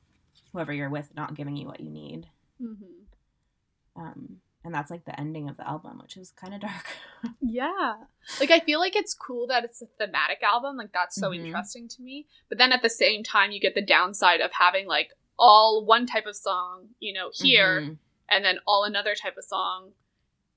whoever 0.54 0.72
you're 0.72 0.90
with 0.90 1.14
not 1.16 1.36
giving 1.36 1.58
you 1.58 1.66
what 1.68 1.80
you 1.80 1.90
need. 1.90 2.28
Mm-hmm. 2.62 4.02
Um, 4.02 4.38
and 4.64 4.74
that's 4.74 4.92
like 4.92 5.04
the 5.06 5.20
ending 5.20 5.50
of 5.50 5.58
the 5.58 5.68
album, 5.68 6.00
which 6.02 6.16
is 6.16 6.32
kind 6.32 6.54
of 6.54 6.62
dark. 6.62 6.86
Yeah. 7.42 7.94
Like 8.40 8.52
I 8.52 8.60
feel 8.60 8.80
like 8.80 8.96
it's 8.96 9.14
cool 9.14 9.48
that 9.48 9.64
it's 9.64 9.82
a 9.82 9.86
thematic 9.98 10.44
album. 10.44 10.78
Like 10.78 10.92
that's 10.94 11.16
so 11.16 11.32
Mhm. 11.32 11.46
interesting 11.46 11.88
to 11.90 12.02
me. 12.02 12.28
But 12.50 12.58
then 12.60 12.72
at 12.72 12.82
the 12.82 12.90
same 12.90 13.24
time 13.24 13.52
you 13.52 13.60
get 13.60 13.76
the 13.76 13.82
downside 13.86 14.42
of 14.42 14.52
having 14.58 14.88
like 14.88 15.10
all 15.38 15.84
one 15.86 16.06
type 16.06 16.26
of 16.26 16.36
song, 16.36 16.90
you 17.00 17.14
know, 17.14 17.32
here 17.34 17.82
Mhm. 17.82 17.98
and 18.30 18.46
then 18.46 18.60
all 18.68 18.84
another 18.84 19.16
type 19.16 19.38
of 19.38 19.44
song 19.44 19.94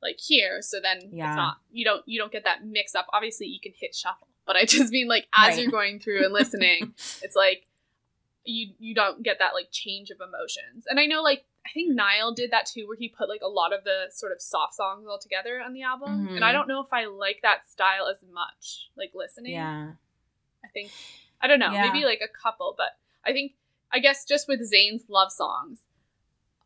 like 0.02 0.18
here. 0.20 0.60
So 0.62 0.78
then 0.80 1.10
Yeah. 1.12 1.28
it's 1.30 1.36
not 1.36 1.56
you 1.72 1.84
don't 1.84 2.06
you 2.06 2.18
don't 2.20 2.30
get 2.32 2.44
that 2.44 2.64
mix 2.64 2.94
up. 2.94 3.06
Obviously 3.12 3.46
you 3.46 3.58
can 3.60 3.72
hit 3.72 3.94
shuffle. 3.94 4.28
But 4.44 4.56
I 4.56 4.64
just 4.66 4.92
mean 4.92 5.08
like 5.08 5.26
as 5.34 5.54
Right. 5.56 5.62
you're 5.62 5.70
going 5.70 5.98
through 6.00 6.24
and 6.24 6.32
listening, 6.32 6.94
it's 7.22 7.34
like 7.34 7.66
you 8.44 8.74
you 8.78 8.94
don't 8.94 9.22
get 9.22 9.38
that 9.40 9.54
like 9.54 9.68
change 9.72 10.10
of 10.10 10.20
emotions. 10.20 10.86
And 10.86 11.00
I 11.00 11.06
know 11.06 11.22
like 11.22 11.44
I 11.66 11.70
think 11.70 11.92
Niall 11.96 12.32
did 12.32 12.52
that 12.52 12.66
too, 12.66 12.86
where 12.86 12.96
he 12.96 13.08
put 13.08 13.28
like 13.28 13.40
a 13.42 13.48
lot 13.48 13.72
of 13.72 13.82
the 13.82 14.06
sort 14.12 14.30
of 14.30 14.40
soft 14.40 14.74
songs 14.74 15.06
all 15.08 15.18
together 15.18 15.60
on 15.60 15.72
the 15.72 15.82
album. 15.82 16.28
And 16.28 16.44
I 16.44 16.50
Mhm. 16.50 16.52
don't 16.52 16.68
know 16.68 16.80
if 16.80 16.92
I 16.92 17.06
like 17.06 17.40
that 17.42 17.66
style 17.68 18.06
as 18.06 18.22
much, 18.22 18.90
like 18.96 19.12
listening. 19.14 19.52
yeah. 19.54 19.94
I 20.64 20.68
think 20.68 20.92
I 21.40 21.48
don't 21.48 21.58
know, 21.58 21.72
Yeah. 21.72 21.90
maybe 21.90 22.04
like 22.04 22.20
a 22.20 22.28
couple, 22.28 22.74
but 22.76 22.96
I 23.24 23.32
think 23.32 23.54
I 23.96 23.98
guess 23.98 24.26
just 24.26 24.46
with 24.46 24.60
Zayn's 24.60 25.04
love 25.08 25.32
songs, 25.32 25.80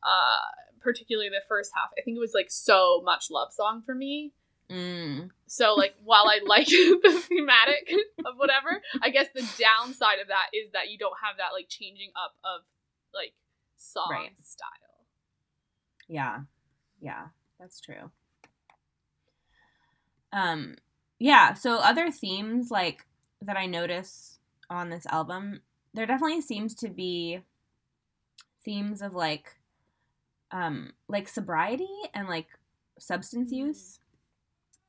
uh, 0.02 0.50
particularly 0.80 1.28
the 1.28 1.42
first 1.48 1.70
half, 1.76 1.90
I 1.96 2.02
think 2.02 2.16
it 2.16 2.20
was 2.20 2.32
like 2.34 2.50
so 2.50 3.00
much 3.04 3.30
love 3.30 3.52
song 3.52 3.82
for 3.86 3.94
me. 3.94 4.32
Mm. 4.68 5.30
So 5.46 5.74
like 5.74 5.94
while 6.02 6.24
I 6.26 6.40
like 6.44 6.66
the 6.68 7.22
thematic 7.28 7.88
of 8.26 8.34
whatever, 8.36 8.82
I 9.00 9.10
guess 9.10 9.28
the 9.32 9.48
downside 9.58 10.18
of 10.20 10.26
that 10.26 10.46
is 10.52 10.72
that 10.72 10.90
you 10.90 10.98
don't 10.98 11.14
have 11.24 11.36
that 11.36 11.52
like 11.52 11.68
changing 11.68 12.10
up 12.16 12.34
of 12.44 12.62
like 13.14 13.32
song 13.76 14.08
Right. 14.10 14.30
style. 14.42 15.06
Yeah. 16.08 16.40
Yeah, 17.00 17.26
that's 17.60 17.80
true. 17.80 18.10
Um 20.32 20.74
yeah, 21.20 21.54
so 21.54 21.76
other 21.76 22.10
themes 22.10 22.72
like 22.72 23.06
that 23.42 23.56
I 23.56 23.66
notice 23.66 24.38
on 24.68 24.90
this 24.90 25.06
album, 25.06 25.60
there 25.94 26.06
definitely 26.06 26.40
seems 26.40 26.74
to 26.76 26.88
be 26.88 27.40
themes 28.64 29.02
of 29.02 29.14
like 29.14 29.56
um 30.50 30.92
like 31.08 31.28
sobriety 31.28 31.88
and 32.14 32.28
like 32.28 32.48
substance 32.98 33.50
Mhm. 33.50 33.56
use. 33.56 34.00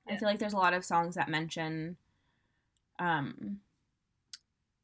I 0.08 0.18
feel 0.18 0.28
like 0.28 0.40
there's 0.40 0.54
a 0.54 0.58
lot 0.58 0.74
of 0.74 0.84
songs 0.86 1.16
that 1.16 1.30
mention 1.30 1.98
um 3.00 3.62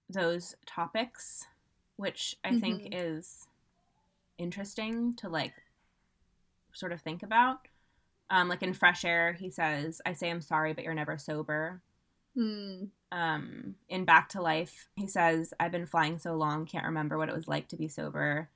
those 0.10 0.56
topics, 0.65 1.45
which 1.97 2.38
I 2.43 2.53
think 2.53 2.84
Mhm. 2.84 2.93
is 2.93 3.47
interesting 4.38 5.15
to 5.15 5.30
like 5.30 5.53
sort 6.73 6.91
of 6.93 7.01
think 7.01 7.23
about. 7.23 7.67
Um, 8.30 8.49
like 8.49 8.63
in 8.63 8.73
Fresh 8.73 9.06
Air, 9.06 9.34
he 9.34 9.49
says, 9.49 10.01
I 10.06 10.13
say 10.13 10.30
I'm 10.30 10.41
sorry, 10.41 10.73
but 10.73 10.84
you're 10.84 10.93
never 10.93 11.17
sober. 11.17 11.82
Hmm. 12.36 12.86
Um, 13.11 13.75
in 13.87 14.03
Back 14.05 14.29
to 14.29 14.41
Life, 14.41 14.89
he 14.95 15.07
says, 15.07 15.53
I've 15.59 15.71
been 15.71 15.85
flying 15.85 16.19
so 16.19 16.33
long, 16.35 16.65
can't 16.65 16.85
remember 16.85 17.17
what 17.17 17.29
it 17.29 17.35
was 17.35 17.47
like 17.47 17.67
to 17.69 17.77
be 17.77 17.87
sober. 17.87 18.49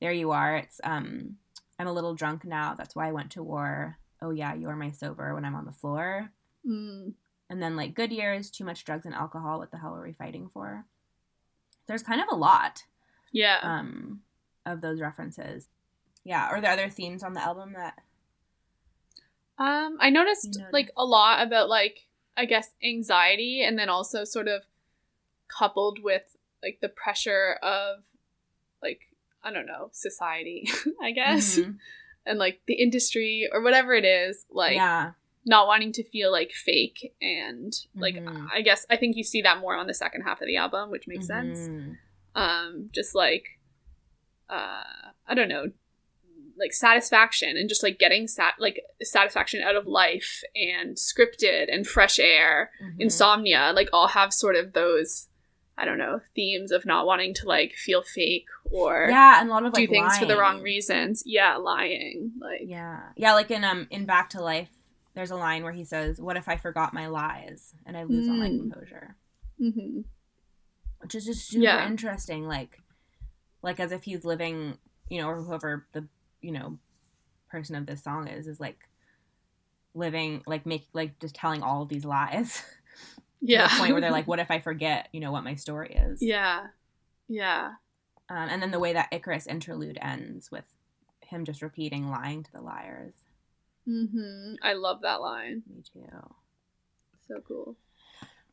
There 0.00 0.12
you 0.12 0.30
are. 0.30 0.56
It's, 0.56 0.80
um, 0.82 1.36
I'm 1.78 1.86
a 1.86 1.92
little 1.92 2.14
drunk 2.14 2.44
now. 2.44 2.74
That's 2.74 2.96
why 2.96 3.08
I 3.08 3.12
went 3.12 3.32
to 3.32 3.42
war. 3.42 3.98
Oh, 4.22 4.30
yeah, 4.30 4.54
you're 4.54 4.76
my 4.76 4.90
sober 4.90 5.34
when 5.34 5.44
I'm 5.44 5.54
on 5.54 5.66
the 5.66 5.72
floor. 5.72 6.30
Hmm. 6.66 7.10
And 7.50 7.62
then, 7.62 7.76
like, 7.76 7.94
good 7.94 8.10
years, 8.10 8.50
too 8.50 8.64
much 8.64 8.84
drugs 8.84 9.04
and 9.04 9.14
alcohol. 9.14 9.58
What 9.58 9.70
the 9.70 9.76
hell 9.78 9.94
are 9.94 10.02
we 10.02 10.12
fighting 10.12 10.48
for? 10.52 10.86
There's 11.86 12.02
kind 12.02 12.22
of 12.22 12.28
a 12.30 12.34
lot 12.36 12.84
Yeah. 13.32 13.58
um, 13.62 14.22
of 14.64 14.80
those 14.80 14.98
references. 15.00 15.68
Yeah. 16.24 16.46
Are 16.48 16.60
there 16.62 16.72
other 16.72 16.88
themes 16.88 17.22
on 17.22 17.34
the 17.34 17.42
album 17.42 17.74
that 17.74 17.98
Um, 19.58 19.98
I 20.00 20.08
noticed 20.10 20.56
noticed. 20.56 20.72
like 20.72 20.90
a 20.96 21.04
lot 21.04 21.46
about 21.46 21.68
like 21.68 22.06
I 22.36 22.44
guess 22.46 22.70
anxiety, 22.82 23.62
and 23.62 23.78
then 23.78 23.88
also 23.88 24.24
sort 24.24 24.48
of 24.48 24.62
coupled 25.48 26.00
with 26.02 26.36
like 26.62 26.78
the 26.80 26.88
pressure 26.88 27.58
of 27.62 28.04
like 28.82 29.00
I 29.42 29.52
don't 29.52 29.66
know 29.66 29.90
society, 29.92 30.66
I 31.02 31.10
guess, 31.12 31.58
Mhm. 31.58 31.78
and 32.26 32.38
like 32.38 32.60
the 32.66 32.74
industry 32.74 33.48
or 33.52 33.62
whatever 33.62 33.92
it 33.94 34.04
is, 34.04 34.46
like 34.50 34.74
yeah. 34.76 35.12
not 35.44 35.66
wanting 35.66 35.92
to 35.92 36.02
feel 36.04 36.32
like 36.32 36.52
fake 36.52 37.14
and 37.20 37.72
like 37.94 38.14
Mhm. 38.16 38.48
I 38.52 38.62
guess 38.62 38.86
I 38.90 38.96
think 38.96 39.16
you 39.16 39.24
see 39.24 39.42
that 39.42 39.58
more 39.58 39.76
on 39.76 39.86
the 39.86 39.94
second 39.94 40.22
half 40.22 40.40
of 40.40 40.46
the 40.46 40.56
album, 40.56 40.90
which 40.90 41.06
makes 41.06 41.26
sense. 41.26 41.68
Mhm. 41.68 41.98
Um, 42.34 42.90
just 42.92 43.14
like 43.14 43.60
uh, 44.50 44.82
I 45.26 45.34
don't 45.34 45.48
know, 45.48 45.70
like 46.58 46.72
satisfaction 46.72 47.56
and 47.56 47.68
just 47.68 47.82
like 47.82 47.98
getting 47.98 48.26
sat 48.28 48.54
like 48.58 48.80
satisfaction 49.02 49.62
out 49.62 49.76
of 49.76 49.86
life 49.86 50.42
and 50.54 50.96
scripted 50.96 51.66
and 51.72 51.86
fresh 51.86 52.18
air, 52.18 52.70
Mhm. 52.82 53.00
insomnia, 53.00 53.72
like 53.74 53.88
all 53.92 54.08
have 54.08 54.32
sort 54.32 54.56
of 54.56 54.72
those 54.72 55.28
I 55.76 55.84
don't 55.84 55.98
know 55.98 56.20
themes 56.36 56.70
of 56.70 56.86
not 56.86 57.04
wanting 57.06 57.34
to 57.34 57.48
like 57.48 57.72
feel 57.72 58.02
fake 58.02 58.46
or 58.70 59.08
Yeah, 59.10 59.40
and 59.40 59.48
a 59.50 59.52
lot 59.52 59.64
of 59.66 59.72
do 59.72 59.80
like 59.80 59.90
things 59.90 60.16
for 60.18 60.26
the 60.26 60.36
wrong 60.38 60.60
reasons. 60.62 61.22
Yeah, 61.26 61.56
lying. 61.56 62.32
Like 62.40 62.60
Yeah, 62.64 63.00
yeah, 63.16 63.32
like 63.34 63.50
in 63.50 63.64
um 63.64 63.88
in 63.90 64.06
Back 64.06 64.30
to 64.30 64.40
Life, 64.40 64.70
there's 65.14 65.32
a 65.32 65.36
line 65.36 65.64
where 65.64 65.72
he 65.72 65.84
says, 65.84 66.20
"What 66.20 66.36
if 66.36 66.48
I 66.48 66.56
forgot 66.56 66.94
my 66.94 67.08
lies 67.08 67.74
and 67.84 67.96
I 67.96 68.04
lose 68.04 68.28
all 68.28 68.36
my 68.36 68.48
composure?" 68.48 69.16
Mm. 69.60 69.72
composure?" 69.72 69.80
hmm 69.80 70.00
Which 71.00 71.14
is 71.16 71.24
just 71.26 71.48
super 71.48 71.62
Yeah. 71.64 71.86
interesting. 71.86 72.46
Like, 72.46 72.80
like 73.62 73.80
as 73.80 73.92
if 73.92 74.04
he's 74.04 74.24
living, 74.24 74.78
you 75.08 75.20
know, 75.20 75.28
or 75.28 75.42
whoever 75.42 75.86
the 75.92 76.06
you 76.44 76.52
know 76.52 76.78
person 77.48 77.76
of 77.76 77.86
this 77.86 78.02
song 78.02 78.28
is 78.28 78.46
is 78.46 78.60
like 78.60 78.88
living 79.94 80.42
like 80.46 80.66
make 80.66 80.86
like 80.92 81.18
just 81.20 81.34
telling 81.34 81.62
all 81.62 81.82
of 81.82 81.88
these 81.88 82.04
lies 82.04 82.62
yeah. 83.40 83.66
to 83.68 83.74
the 83.74 83.78
point 83.80 83.92
where 83.92 84.00
they're 84.00 84.10
like, 84.10 84.26
"What 84.26 84.38
if 84.38 84.50
I 84.50 84.58
forget, 84.58 85.08
you 85.12 85.20
know, 85.20 85.32
what 85.32 85.44
my 85.44 85.54
story 85.54 85.94
is?" 85.94 86.20
yeah, 86.22 86.66
yeah. 87.28 87.72
Um, 88.28 88.48
and 88.48 88.62
then 88.62 88.70
the 88.70 88.80
way 88.80 88.94
that 88.94 89.12
Icarus 89.12 89.46
interlude 89.46 89.98
ends 90.00 90.50
with 90.50 90.64
him 91.20 91.44
just 91.44 91.62
repeating 91.62 92.10
lying 92.10 92.42
to 92.42 92.52
the 92.52 92.60
liars. 92.60 93.14
mm-hmm 93.88 94.54
I 94.62 94.72
love 94.74 95.02
that 95.02 95.20
line. 95.20 95.62
Me 95.68 95.82
too. 95.82 96.08
So 97.28 97.40
cool. 97.46 97.76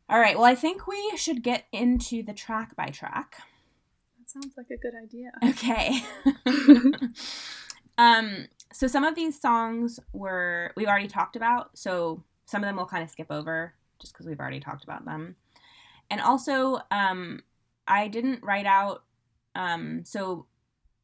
All 0.09 0.19
right. 0.19 0.35
Well, 0.35 0.45
I 0.45 0.55
think 0.55 0.87
we 0.87 1.13
should 1.15 1.41
get 1.41 1.65
into 1.71 2.21
the 2.21 2.33
track 2.33 2.75
by 2.75 2.87
track. 2.87 3.37
That 4.17 4.29
sounds 4.29 4.55
like 4.57 4.67
a 4.69 4.77
good 4.77 4.93
idea. 5.01 5.31
Okay. 5.41 6.03
um. 7.97 8.47
So 8.73 8.87
some 8.87 9.03
of 9.03 9.15
these 9.15 9.39
songs 9.39 9.99
were 10.13 10.71
we've 10.75 10.87
already 10.87 11.07
talked 11.07 11.35
about. 11.35 11.77
So 11.77 12.23
some 12.45 12.63
of 12.63 12.67
them 12.67 12.77
we'll 12.77 12.85
kind 12.85 13.03
of 13.03 13.09
skip 13.09 13.27
over 13.29 13.73
just 13.99 14.13
because 14.13 14.25
we've 14.25 14.39
already 14.39 14.59
talked 14.59 14.83
about 14.83 15.05
them. 15.05 15.35
And 16.09 16.21
also, 16.21 16.79
um, 16.89 17.43
I 17.87 18.07
didn't 18.07 18.43
write 18.43 18.65
out. 18.65 19.03
Um. 19.55 20.03
So 20.05 20.45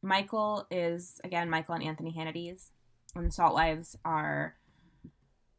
Michael 0.02 0.66
is 0.70 1.20
again 1.24 1.50
Michael 1.50 1.74
and 1.74 1.84
Anthony 1.84 2.12
Hannides, 2.12 2.70
and 3.14 3.30
Saltwives 3.30 3.96
are 4.04 4.56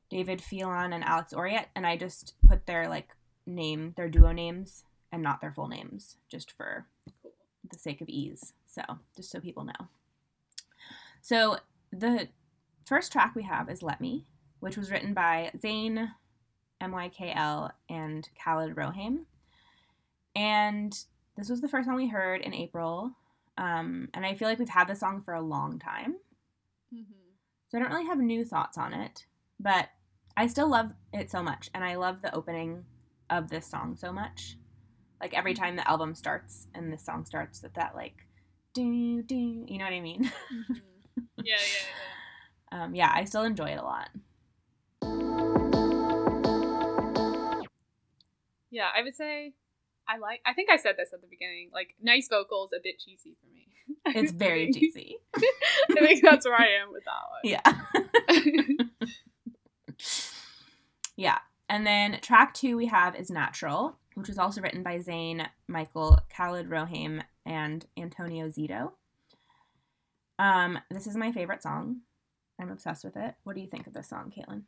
David 0.10 0.42
Phelan 0.42 0.94
and 0.94 1.04
Alex 1.04 1.34
Oriet, 1.34 1.66
and 1.76 1.86
I 1.86 1.98
just 1.98 2.34
put 2.48 2.66
their 2.66 2.90
like 2.90 3.10
name, 3.46 3.94
their 3.96 4.10
duo 4.10 4.32
names, 4.32 4.84
and 5.12 5.22
not 5.22 5.42
their 5.42 5.52
full 5.52 5.68
names, 5.68 6.18
just 6.30 6.52
for 6.52 6.88
the 7.72 7.78
sake 7.78 8.02
of 8.02 8.10
ease. 8.10 8.54
So, 8.66 8.82
just 9.16 9.32
so 9.32 9.40
people 9.40 9.64
know. 9.64 9.88
So, 11.22 11.58
the 11.92 12.30
first 12.86 13.12
track 13.12 13.34
we 13.36 13.44
have 13.44 13.70
is 13.70 13.84
Let 13.84 14.02
Me, 14.02 14.26
which 14.60 14.78
was 14.78 14.92
written 14.92 15.14
by 15.14 15.52
Zayn, 15.58 16.12
MYKL, 16.82 17.72
and 17.90 18.30
Khalid 18.44 18.76
Rohaim. 18.76 19.26
And 20.36 20.98
this 21.38 21.50
was 21.50 21.62
the 21.62 21.68
first 21.68 21.88
song 21.88 21.96
we 21.96 22.08
heard 22.08 22.42
in 22.42 22.54
April. 22.54 23.12
Um, 23.58 24.10
and 24.14 24.26
I 24.26 24.36
feel 24.36 24.48
like 24.48 24.60
we've 24.60 24.70
had 24.70 24.88
this 24.88 25.00
song 25.00 25.22
for 25.22 25.34
a 25.34 25.42
long 25.42 25.80
time. 25.80 26.16
Mm-hmm. 26.94 27.14
So 27.70 27.78
I 27.78 27.82
don't 27.82 27.92
really 27.92 28.06
have 28.06 28.20
new 28.20 28.46
thoughts 28.46 28.78
on 28.78 28.94
it, 28.94 29.26
but 29.60 29.90
I 30.38 30.48
still 30.48 30.70
love 30.70 30.94
it 31.14 31.30
so 31.30 31.44
much. 31.44 31.70
And 31.74 31.84
I 31.84 31.96
love 31.96 32.22
the 32.22 32.34
opening 32.34 32.86
of 33.30 33.50
this 33.50 33.68
song 33.68 33.96
so 33.98 34.12
much. 34.12 34.58
Like 35.22 35.34
every 35.34 35.54
time 35.54 35.76
the 35.76 35.90
album 35.90 36.16
starts 36.16 36.68
and 36.74 36.92
this 36.92 37.06
song 37.06 37.26
starts 37.26 37.62
with 37.62 37.74
that 37.74 37.94
like 37.94 38.16
do 38.74 39.22
do 39.24 39.36
you 39.36 39.78
know 39.78 39.84
what 39.84 39.94
I 39.94 40.00
mean? 40.00 40.32
Yeah, 41.44 41.56
yeah, 41.56 41.86
yeah. 42.72 42.84
um, 42.84 42.96
yeah, 42.96 43.12
I 43.14 43.24
still 43.26 43.44
enjoy 43.44 43.70
it 43.70 43.80
a 43.80 43.84
lot. 43.84 44.10
Yeah, 48.72 48.90
I 48.96 49.02
would 49.02 49.16
say 49.16 49.54
I 50.08 50.18
like. 50.18 50.42
I 50.46 50.54
think 50.54 50.70
I 50.70 50.78
said 50.78 50.96
this 50.98 51.14
at 51.14 51.22
the 51.22 51.28
beginning. 51.28 51.70
Like, 51.74 51.96
nice 52.02 52.28
vocals, 52.28 52.72
a 52.74 52.80
bit 52.84 53.00
cheesy 53.00 53.36
for 53.40 53.48
me. 53.54 53.68
It's 54.16 54.32
very 54.36 54.72
cheesy. 54.74 55.18
I 55.36 56.00
think 56.00 56.24
that's 56.24 56.46
where 56.46 56.60
I 56.60 56.68
am 56.82 56.92
with 56.92 57.04
that 57.06 57.30
one. 57.30 57.42
Yeah. 57.44 57.62
yeah. 61.16 61.38
And 61.68 61.86
then 61.86 62.20
track 62.22 62.54
two 62.54 62.76
we 62.76 62.88
have 62.88 63.16
is 63.16 63.30
Natural, 63.30 63.98
which 64.16 64.28
was 64.28 64.40
also 64.40 64.62
written 64.62 64.82
by 64.82 64.98
Zayn, 64.98 65.48
Michael, 65.68 66.20
Khalid 66.36 66.70
Rohaim, 66.70 67.22
and 67.46 67.86
Antonio 67.98 68.48
Zito. 68.48 68.94
Um, 70.40 70.80
this 70.90 71.06
is 71.06 71.16
my 71.16 71.32
favorite 71.32 71.62
song. 71.62 71.98
I'm 72.60 72.72
obsessed 72.72 73.04
with 73.04 73.16
it. 73.16 73.36
What 73.44 73.56
do 73.56 73.62
you 73.62 73.68
think 73.68 73.86
of 73.88 73.94
this 73.94 74.10
song, 74.10 74.34
Caitlin? 74.36 74.64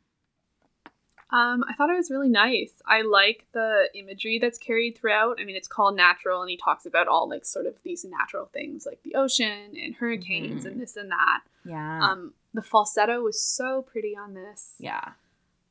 Um, 1.34 1.64
I 1.66 1.72
thought 1.72 1.88
it 1.88 1.96
was 1.96 2.10
really 2.10 2.28
nice. 2.28 2.72
I 2.86 3.00
like 3.02 3.46
the 3.52 3.88
imagery 3.94 4.38
that's 4.38 4.58
carried 4.58 4.98
throughout. 4.98 5.38
I 5.40 5.44
mean, 5.44 5.56
it's 5.56 5.66
called 5.66 5.96
natural, 5.96 6.42
and 6.42 6.50
he 6.50 6.58
talks 6.58 6.84
about 6.84 7.08
all 7.08 7.26
like 7.26 7.46
sort 7.46 7.64
of 7.66 7.74
these 7.84 8.04
natural 8.04 8.50
things 8.52 8.84
like 8.84 9.02
the 9.02 9.14
ocean 9.14 9.74
and 9.82 9.94
hurricanes 9.94 10.64
Mhm. 10.64 10.72
and 10.72 10.80
this 10.80 10.94
and 10.96 11.10
that. 11.10 11.40
Yeah. 11.64 12.00
Um, 12.02 12.34
the 12.52 12.60
falsetto 12.62 13.22
was 13.22 13.42
so 13.42 13.80
pretty 13.80 14.14
on 14.14 14.34
this. 14.34 14.74
yeah. 14.78 15.12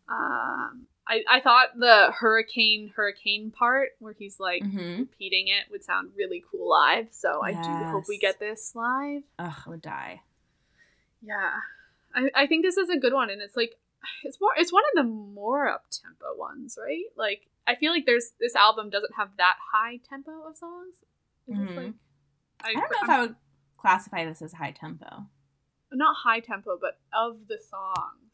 Um, 0.09 0.87
I 1.11 1.23
I 1.29 1.39
thought 1.41 1.77
the 1.77 2.11
hurricane 2.17 2.93
hurricane 2.95 3.51
part 3.51 3.89
where 3.99 4.13
he's 4.17 4.39
like 4.39 4.63
hmm 4.63 4.99
repeating 5.01 5.47
it 5.49 5.69
would 5.69 5.83
sound 5.83 6.11
really 6.15 6.43
cool 6.49 6.69
live. 6.69 7.07
So 7.11 7.41
I 7.43 7.51
do 7.51 7.85
hope 7.91 8.07
we 8.07 8.17
get 8.17 8.39
this 8.39 8.73
live. 8.75 9.23
Ugh, 9.37 9.53
I 9.65 9.69
would 9.69 9.81
die. 9.81 10.21
Yeah, 11.21 11.51
I, 12.15 12.29
I 12.33 12.47
think 12.47 12.63
this 12.65 12.77
is 12.77 12.89
a 12.89 12.97
good 12.97 13.13
one, 13.13 13.29
and 13.29 13.41
it's 13.41 13.55
like 13.55 13.75
it's 14.23 14.39
more 14.39 14.51
it's 14.57 14.71
one 14.73 14.83
of 14.91 15.03
the 15.03 15.09
more 15.11 15.67
up 15.67 15.85
tempo 15.91 16.35
ones, 16.37 16.77
right? 16.81 17.05
Like 17.15 17.47
I 17.67 17.75
feel 17.75 17.91
like 17.91 18.05
there's 18.05 18.31
this 18.39 18.55
album 18.55 18.89
doesn't 18.89 19.15
have 19.17 19.29
that 19.37 19.55
high 19.73 19.97
tempo 20.09 20.31
of 20.47 20.55
songs. 20.57 20.95
Mhm. 21.49 21.75
like 21.75 21.93
I 22.63 22.73
don't 22.73 22.81
know 22.91 23.03
if 23.03 23.09
I 23.09 23.19
would 23.21 23.35
classify 23.77 24.25
this 24.25 24.41
as 24.41 24.53
high 24.53 24.71
tempo. 24.71 25.25
not 25.91 26.15
high 26.15 26.39
tempo, 26.39 26.77
but 26.79 26.99
of 27.13 27.47
the 27.47 27.59
songs, 27.59 28.30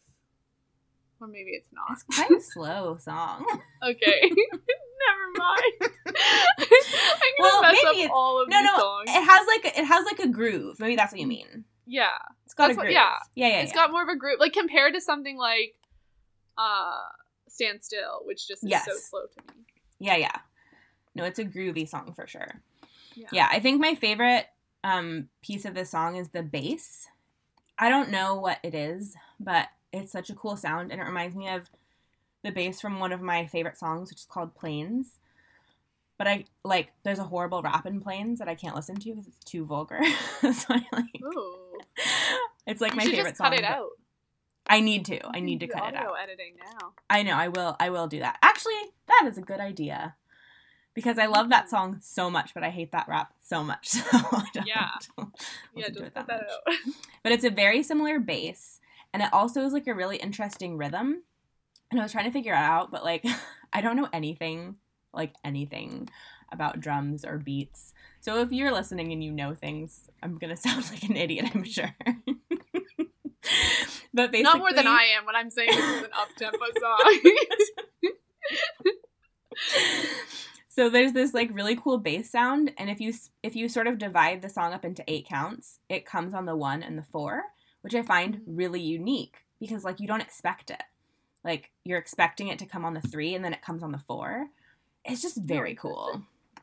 or 1.22 1.28
maybe 1.28 1.52
it's 1.52 1.68
not. 1.72 1.86
It's 1.92 2.04
quite 2.04 2.32
a 2.32 2.42
slow 2.42 2.98
song. 2.98 3.46
Okay, 3.84 4.22
never 4.32 5.28
mind. 5.38 5.92
I'm 6.08 6.16
gonna 6.16 7.40
Well, 7.40 7.62
mess 7.62 7.76
maybe 7.84 8.00
up 8.04 8.06
it- 8.06 8.12
all 8.12 8.42
of 8.42 8.50
No, 8.50 8.62
no, 8.62 8.76
songs. 8.78 9.06
it 9.10 9.24
has 9.24 9.48
like 9.48 9.66
a, 9.76 9.80
it 9.80 9.86
has 9.86 10.06
like 10.06 10.20
a 10.20 10.28
groove. 10.28 10.80
Maybe 10.80 10.96
that's 10.96 11.12
what 11.14 11.22
you 11.22 11.28
mean. 11.28 11.64
yeah, 11.86 12.08
It's 12.46 12.54
got 12.56 12.68
That's 12.68 12.76
a 12.76 12.78
what- 12.78 12.84
groove. 12.86 12.94
yeah. 12.94 13.18
yeah, 13.36 13.48
yeah. 13.50 13.62
it's 13.62 13.72
yeah. 13.72 13.76
got 13.76 13.92
more 13.92 14.02
of 14.04 14.10
a 14.10 14.16
groove. 14.16 14.40
like 14.40 14.54
compared 14.54 14.94
to 14.96 15.02
something 15.02 15.38
like 15.38 15.76
uh 16.58 16.98
"Stand 17.48 17.84
Still," 17.84 18.22
which 18.26 18.48
just 18.48 18.64
is 18.64 18.84
so 18.84 18.94
slow 18.96 19.22
to 19.22 19.56
me. 19.56 19.64
Yeah, 20.00 20.16
yeah. 20.16 20.36
No, 21.16 21.24
it's 21.24 21.40
a 21.40 21.46
groovy 21.46 21.88
song 21.88 22.14
for 22.16 22.26
sure. 22.28 22.62
Yeah. 23.16 23.28
Yeah, 23.32 23.48
I 23.52 23.60
think 23.60 23.80
my 23.80 23.96
favorite 23.96 24.48
um 24.84 25.30
piece 25.44 25.66
of 25.66 25.76
the 25.76 25.86
song 25.86 26.16
is 26.16 26.30
the 26.30 26.44
bass. 26.44 27.08
I 27.80 27.90
don't 27.90 28.10
know 28.10 28.36
what 28.36 28.58
it 28.64 28.74
is, 28.74 29.16
but 29.40 29.68
it's 29.92 30.12
such 30.12 30.30
a 30.30 30.36
cool 30.36 30.58
sound 30.58 30.92
and 30.92 31.02
it 31.02 31.06
reminds 31.06 31.36
me 31.36 31.50
of 31.50 31.70
the 32.44 32.52
bass 32.52 32.80
from 32.80 33.00
one 33.00 33.12
of 33.12 33.22
my 33.22 33.46
favorite 33.46 33.78
songs, 33.78 34.10
which 34.10 34.20
is 34.20 34.26
called 34.26 34.56
Planes. 34.56 35.20
But 36.18 36.28
I 36.28 36.46
like 36.64 36.94
there's 37.04 37.20
a 37.20 37.24
horrible 37.24 37.62
rap 37.62 37.86
in 37.86 38.02
Planes 38.02 38.40
that 38.40 38.48
I 38.48 38.56
can't 38.56 38.76
listen 38.76 38.96
to 38.96 39.10
because 39.10 39.28
it's 39.28 39.44
too 39.44 39.66
vulgar. 39.66 40.00
so 40.42 40.66
I 40.70 40.84
like 40.92 41.22
Ooh. 41.24 41.80
it's 42.66 42.82
like 42.82 42.94
You 42.94 42.98
my 42.98 43.04
favorite 43.06 43.30
just 43.30 43.38
cut 43.38 43.54
song. 43.54 43.60
it 43.60 43.64
out. 43.64 43.90
I 44.70 44.82
need 44.82 45.06
to. 45.06 45.26
I 45.28 45.40
need 45.40 45.62
to 45.62 45.68
cut 45.68 45.90
it 45.90 45.96
out. 45.96 46.16
editing 46.22 46.56
now. 46.60 46.94
I 47.10 47.24
know, 47.24 47.34
I 47.34 47.48
will 47.48 47.76
I 47.80 47.90
will 47.90 48.08
do 48.08 48.20
that. 48.20 48.38
Actually, 48.42 48.74
that 49.08 49.26
is 49.30 49.38
a 49.38 49.42
good 49.42 49.60
idea. 49.60 50.16
Because 50.94 51.20
I 51.20 51.26
mm-hmm. 51.26 51.34
love 51.34 51.50
that 51.50 51.70
song 51.70 52.00
so 52.02 52.30
much, 52.30 52.56
but 52.56 52.64
I 52.64 52.70
hate 52.72 52.92
that 52.92 53.08
rap 53.08 53.34
so 53.44 53.64
much. 53.64 53.90
So 54.12 54.42
Yeah. 54.66 54.90
Yeah, 55.76 55.90
just 55.90 56.00
cut 56.00 56.14
that 56.16 56.28
that 56.28 56.42
out. 56.42 56.76
But 57.24 57.32
it's 57.32 57.44
a 57.44 57.52
very 57.52 57.84
similar 57.84 58.20
bass, 58.20 58.80
and 59.18 59.24
it 59.24 59.34
also 59.34 59.66
is 59.66 59.74
like 59.74 59.88
a 59.88 59.96
really 59.96 60.18
interesting 60.18 60.78
rhythm. 60.78 61.24
And 61.90 62.00
I 62.00 62.04
was 62.04 62.12
trying 62.12 62.26
to 62.26 62.32
figure 62.32 62.54
it 62.54 62.58
out, 62.58 62.92
but 62.92 63.04
like 63.04 63.26
I 63.74 63.82
don't 63.82 63.96
know 63.96 64.08
anything, 64.14 64.76
like 65.12 65.34
anything 65.44 66.08
about 66.52 66.80
drums 66.80 67.26
or 67.26 67.40
beats. 67.40 67.96
So 68.20 68.42
if 68.42 68.52
you're 68.52 68.72
listening 68.72 69.12
and 69.12 69.24
you 69.24 69.32
know 69.32 69.56
things, 69.56 70.08
I'm 70.22 70.38
gonna 70.38 70.56
sound 70.58 70.88
like 70.92 71.02
an 71.02 71.16
idiot, 71.18 71.50
I'm 71.56 71.64
sure. 71.64 71.96
but 74.14 74.32
basically, 74.32 74.44
Not 74.44 74.60
more 74.60 74.72
than 74.72 74.86
I 74.86 75.06
am 75.18 75.26
when 75.26 75.36
I'm 75.36 75.50
saying 75.50 75.70
this 75.72 75.80
is 75.80 76.04
an 76.04 76.12
up 76.16 76.28
tempo 76.38 76.66
song. 76.80 77.22
so 80.70 80.92
there's 80.92 81.14
this 81.14 81.34
like 81.34 81.50
really 81.54 81.76
cool 81.76 81.98
bass 81.98 82.30
sound 82.30 82.72
and 82.78 82.92
if 82.92 83.02
you 83.02 83.12
if 83.42 83.56
you 83.56 83.68
sort 83.68 83.88
of 83.88 83.98
divide 83.98 84.44
the 84.44 84.50
song 84.50 84.74
up 84.74 84.86
into 84.86 85.04
eight 85.08 85.28
counts 85.28 85.80
it 85.90 86.06
comes 86.06 86.36
on 86.36 86.46
the 86.46 86.56
one 86.56 86.84
and 86.84 87.00
the 87.00 87.04
four 87.04 87.42
which 87.88 87.96
i 87.96 88.02
find 88.02 88.42
really 88.46 88.82
unique 88.82 89.46
because 89.62 89.86
like 89.86 90.02
you 90.02 90.08
don't 90.08 90.20
expect 90.22 90.70
it 90.70 90.84
like 91.46 91.72
you're 91.86 91.98
expecting 91.98 92.50
it 92.50 92.60
to 92.60 92.66
come 92.66 92.84
on 92.84 92.94
the 92.94 93.00
three 93.00 93.34
and 93.34 93.46
then 93.46 93.54
it 93.54 93.62
comes 93.62 93.82
on 93.82 93.94
the 93.94 93.98
four 93.98 94.48
it's 95.06 95.22
just 95.22 95.38
very 95.38 95.74
cool 95.74 96.22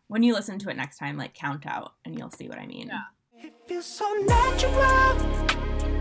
when 0.08 0.22
you 0.22 0.34
listen 0.34 0.58
to 0.58 0.68
it 0.68 0.76
next 0.76 0.98
time 0.98 1.16
like 1.16 1.32
count 1.32 1.64
out 1.66 1.94
and 2.04 2.18
you'll 2.18 2.30
see 2.30 2.46
what 2.46 2.58
i 2.58 2.66
mean 2.66 2.88
Yeah. 2.88 3.04
It 3.46 3.52
feels 3.66 3.84
so 3.86 4.06
natural, 4.22 5.14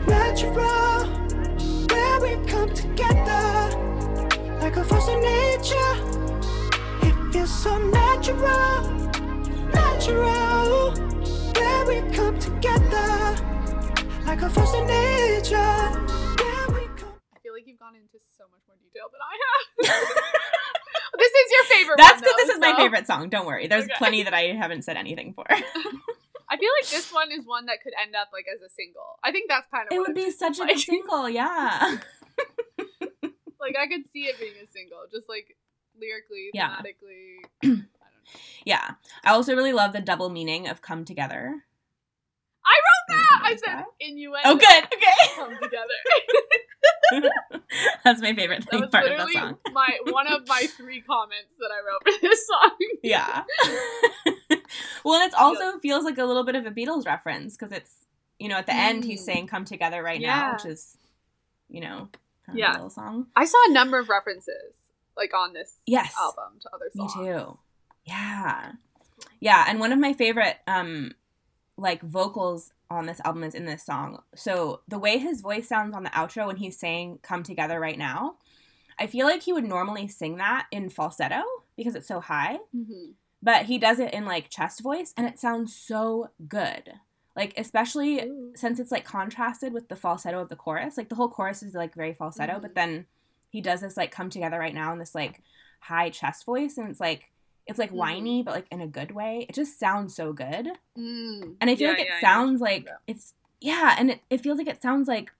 natural. 0.07 1.05
Where 1.91 2.19
we 2.21 2.45
come 2.47 2.73
together, 2.73 3.69
like 4.62 4.77
a 4.77 4.83
force 4.86 5.07
of 5.09 5.19
nature. 5.21 5.93
It 7.07 7.33
feels 7.33 7.51
so 7.63 7.77
natural, 7.77 8.81
natural. 9.73 10.93
Where 11.57 11.86
we 11.86 12.01
come 12.15 12.39
together, 12.39 13.36
like 14.25 14.41
a 14.41 14.49
force 14.49 14.73
of 14.73 14.88
nature. 14.88 15.57
Where 15.57 16.67
we 16.69 16.88
come. 16.97 17.13
I 17.36 17.39
feel 17.41 17.53
like 17.53 17.65
you've 17.67 17.79
gone 17.79 17.95
into 17.95 18.17
so 18.38 18.45
much 18.51 18.62
more 18.67 18.77
detail 18.81 19.07
than 19.12 19.21
I 19.21 19.36
have. 19.43 19.63
this 21.17 21.31
is 21.31 21.51
your 21.51 21.63
favorite 21.65 21.97
that's 21.97 22.21
because 22.21 22.33
though, 22.36 22.43
this 22.45 22.49
is 22.55 22.59
my 22.59 22.75
favorite 22.75 23.05
song 23.07 23.29
don't 23.29 23.45
worry 23.45 23.67
there's 23.67 23.83
Okay. 23.86 23.93
plenty 23.97 24.23
that 24.23 24.33
i 24.33 24.41
haven't 24.53 24.83
said 24.83 24.97
anything 24.97 25.33
for 25.33 25.45
I 25.49 26.57
feel 26.57 26.69
like 26.81 26.89
this 26.89 27.12
one 27.13 27.31
is 27.31 27.45
one 27.45 27.65
that 27.67 27.81
could 27.83 27.93
end 28.01 28.15
up 28.15 28.29
like 28.33 28.45
as 28.53 28.62
a 28.62 28.69
single. 28.69 29.17
I 29.23 29.31
think 29.31 29.49
that's 29.49 29.65
kind 29.73 29.88
of 29.88 29.93
it 29.95 29.97
what 29.99 30.09
would 30.09 30.15
be 30.15 30.29
such 30.31 30.57
a 30.59 30.62
like. 30.63 30.69
good 30.75 30.79
single 30.79 31.29
yeah 31.29 31.97
like 33.59 33.75
I 33.79 33.88
could 33.88 34.03
see 34.12 34.25
it 34.25 34.39
being 34.39 34.53
a 34.63 34.67
single, 34.67 34.99
just 35.12 35.27
like 35.29 35.55
lyrically, 35.99 36.49
Yeah. 36.53 36.75
thematically. 36.77 37.38
I 37.63 37.67
don't 37.67 37.77
know. 37.77 37.81
Yeah. 38.65 38.91
I 39.23 39.31
also 39.31 39.55
really 39.55 39.73
love 39.73 39.93
the 39.93 40.01
double 40.01 40.29
meaning 40.29 40.67
of 40.67 40.81
come 40.81 41.05
together. 41.05 41.63
I 42.65 42.76
wrote 42.86 43.17
that. 43.17 43.39
I 43.43 43.49
said 43.56 43.78
that? 43.80 43.86
innuendo. 43.99 44.41
Oh, 44.49 44.56
good. 44.56 44.84
Okay. 44.86 45.12
Come 45.36 45.54
together. 45.62 47.32
That's 48.04 48.21
my 48.21 48.34
favorite 48.34 48.62
that 48.62 48.69
thing 48.69 48.82
was 48.82 48.89
part 48.89 49.06
of 49.06 49.17
the 49.28 49.34
song. 49.34 49.58
my 49.73 49.97
one 50.10 50.28
of 50.32 50.47
my 50.47 50.62
three 50.78 51.02
comments 51.02 51.49
that 51.60 51.69
I 51.71 51.80
wrote 51.86 52.04
for 52.04 52.21
this 52.21 52.47
song. 52.47 52.71
Yeah. 53.04 53.43
well, 55.04 55.21
and 55.21 55.32
it 55.32 55.38
also 55.38 55.80
feels 55.80 56.04
like 56.06 56.17
a 56.17 56.26
little 56.26 56.43
bit 56.43 56.56
of 56.56 56.65
a 56.65 56.71
Beatles 56.71 57.06
reference 57.06 57.56
because 57.58 57.71
it's, 57.76 57.91
you 58.39 58.47
know, 58.49 58.56
at 58.58 58.65
the 58.65 58.76
end 58.76 59.04
he's 59.04 59.21
Mm. 59.21 59.26
saying 59.26 59.47
come 59.47 59.65
together 59.65 60.02
right 60.04 60.21
now, 60.21 60.54
which 60.54 60.65
is, 60.65 60.97
you 61.69 61.82
know, 61.82 62.10
kind 62.45 62.49
of 62.49 62.56
Yeah. 62.58 62.71
a 62.71 62.73
little 62.73 62.89
song. 62.89 63.28
I 63.36 63.45
saw 63.45 63.58
a 63.67 63.71
number 63.71 63.99
of 63.99 64.10
references 64.10 64.76
like 65.17 65.34
on 65.34 65.54
this 65.54 65.78
Yes. 65.86 66.13
album 66.17 66.60
to 66.62 66.69
other 66.73 66.89
songs. 66.95 67.15
Me 67.17 67.26
too. 67.26 67.58
Yeah. 68.06 68.71
Yeah, 69.39 69.65
and 69.67 69.80
one 69.80 69.91
of 69.91 69.99
my 69.99 70.13
favorite 70.13 70.58
um 70.67 71.13
like 71.83 72.01
vocals 72.01 72.71
on 72.89 73.05
this 73.05 73.21
album 73.25 73.43
is 73.43 73.55
in 73.55 73.65
this 73.65 73.85
song. 73.85 74.21
So 74.35 74.81
the 74.87 74.99
way 74.99 75.17
his 75.17 75.41
voice 75.41 75.67
sounds 75.67 75.93
on 75.95 76.03
the 76.03 76.09
outro 76.11 76.47
when 76.47 76.55
he's 76.57 76.79
saying 76.79 77.19
come 77.21 77.43
together 77.43 77.79
right 77.79 77.97
now, 77.97 78.35
I 78.97 79.07
feel 79.07 79.25
like 79.27 79.43
he 79.43 79.53
would 79.53 79.63
normally 79.65 80.07
sing 80.07 80.37
that 80.37 80.67
in 80.71 80.89
falsetto 80.89 81.41
because 81.75 81.95
it's 81.95 82.07
so 82.07 82.19
high, 82.19 82.59
Mm-hmm. 82.75 83.11
but 83.41 83.65
he 83.65 83.77
does 83.77 83.99
it 83.99 84.13
in 84.13 84.25
like 84.25 84.49
chest 84.49 84.81
voice 84.81 85.13
and 85.17 85.27
it 85.27 85.39
sounds 85.39 85.75
so 85.75 86.29
good. 86.47 86.93
Like 87.35 87.53
especially 87.57 88.29
since 88.55 88.79
it's 88.79 88.91
like 88.91 89.05
contrasted 89.05 89.73
with 89.73 89.89
the 89.89 89.95
falsetto 89.95 90.39
of 90.39 90.49
the 90.49 90.55
chorus. 90.55 90.97
Like 90.97 91.09
the 91.09 91.15
whole 91.15 91.29
chorus 91.29 91.63
is 91.63 91.73
like 91.73 91.95
very 91.95 92.13
falsetto, 92.13 92.53
Mhm. 92.59 92.61
but 92.61 92.75
then 92.75 93.05
he 93.49 93.59
does 93.61 93.81
this 93.81 93.97
like 93.97 94.11
come 94.11 94.29
together 94.29 94.59
right 94.59 94.73
now 94.81 94.93
in 94.93 94.99
this 94.99 95.15
like 95.15 95.41
high 95.79 96.09
chest 96.11 96.45
voice 96.45 96.77
and 96.77 96.89
it's 96.89 96.99
like 96.99 97.31
it's 97.65 97.80
like 97.80 97.91
Mhm. 97.91 97.95
whiny 97.95 98.43
but 98.43 98.54
like 98.54 98.67
in 98.71 98.82
a 98.82 98.88
good 98.88 99.12
way. 99.12 99.45
It 99.49 99.56
just 99.56 99.80
sounds 99.80 100.15
so 100.15 100.34
good. 100.34 100.67
Mm. 100.97 101.56
And 101.62 101.69
I 101.69 101.76
feel 101.76 101.88
Yeah, 101.88 101.93
like 101.93 101.99
it 102.02 102.08
yeah, 102.08 102.13
I 102.15 102.21
know 102.21 102.28
what 102.41 102.47
sounds 102.47 102.62
like 102.62 102.88
it's 103.08 103.34
yeah, 103.62 103.95
and 103.97 104.12
it, 104.12 104.21
it 104.30 104.41
feels 104.41 104.58
like 104.58 104.67
it 104.67 104.82
sounds 104.82 105.08
like 105.08 105.32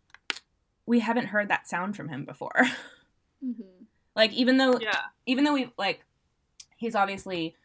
we 0.86 1.00
haven't 1.00 1.28
heard 1.28 1.50
that 1.50 1.68
sound 1.68 1.96
from 1.96 2.10
him 2.10 2.26
before. 2.26 2.54
Mhm. 3.44 3.88
like 4.16 4.32
even 4.32 4.56
though 4.58 4.80
Yeah. 4.80 5.02
even 5.26 5.44
though 5.44 5.54
we 5.54 5.72
like 5.78 6.06
he's 6.78 6.96
obviously 6.96 7.56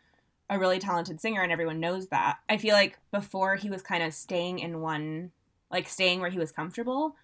a 0.51 0.59
really 0.59 0.79
talented 0.81 1.21
singer 1.21 1.41
and 1.43 1.53
everyone 1.53 1.79
knows 1.79 2.09
that 2.09 2.39
i 2.49 2.57
feel 2.57 2.73
like 2.75 2.99
before 3.13 3.55
he 3.57 3.71
was 3.71 3.81
kind 3.83 4.03
of 4.03 4.13
staying 4.15 4.59
in 4.59 4.81
one 4.81 5.31
like 5.71 5.89
staying 5.89 6.21
where 6.21 6.31
he 6.31 6.39
was 6.39 6.51
comfortable 6.51 7.15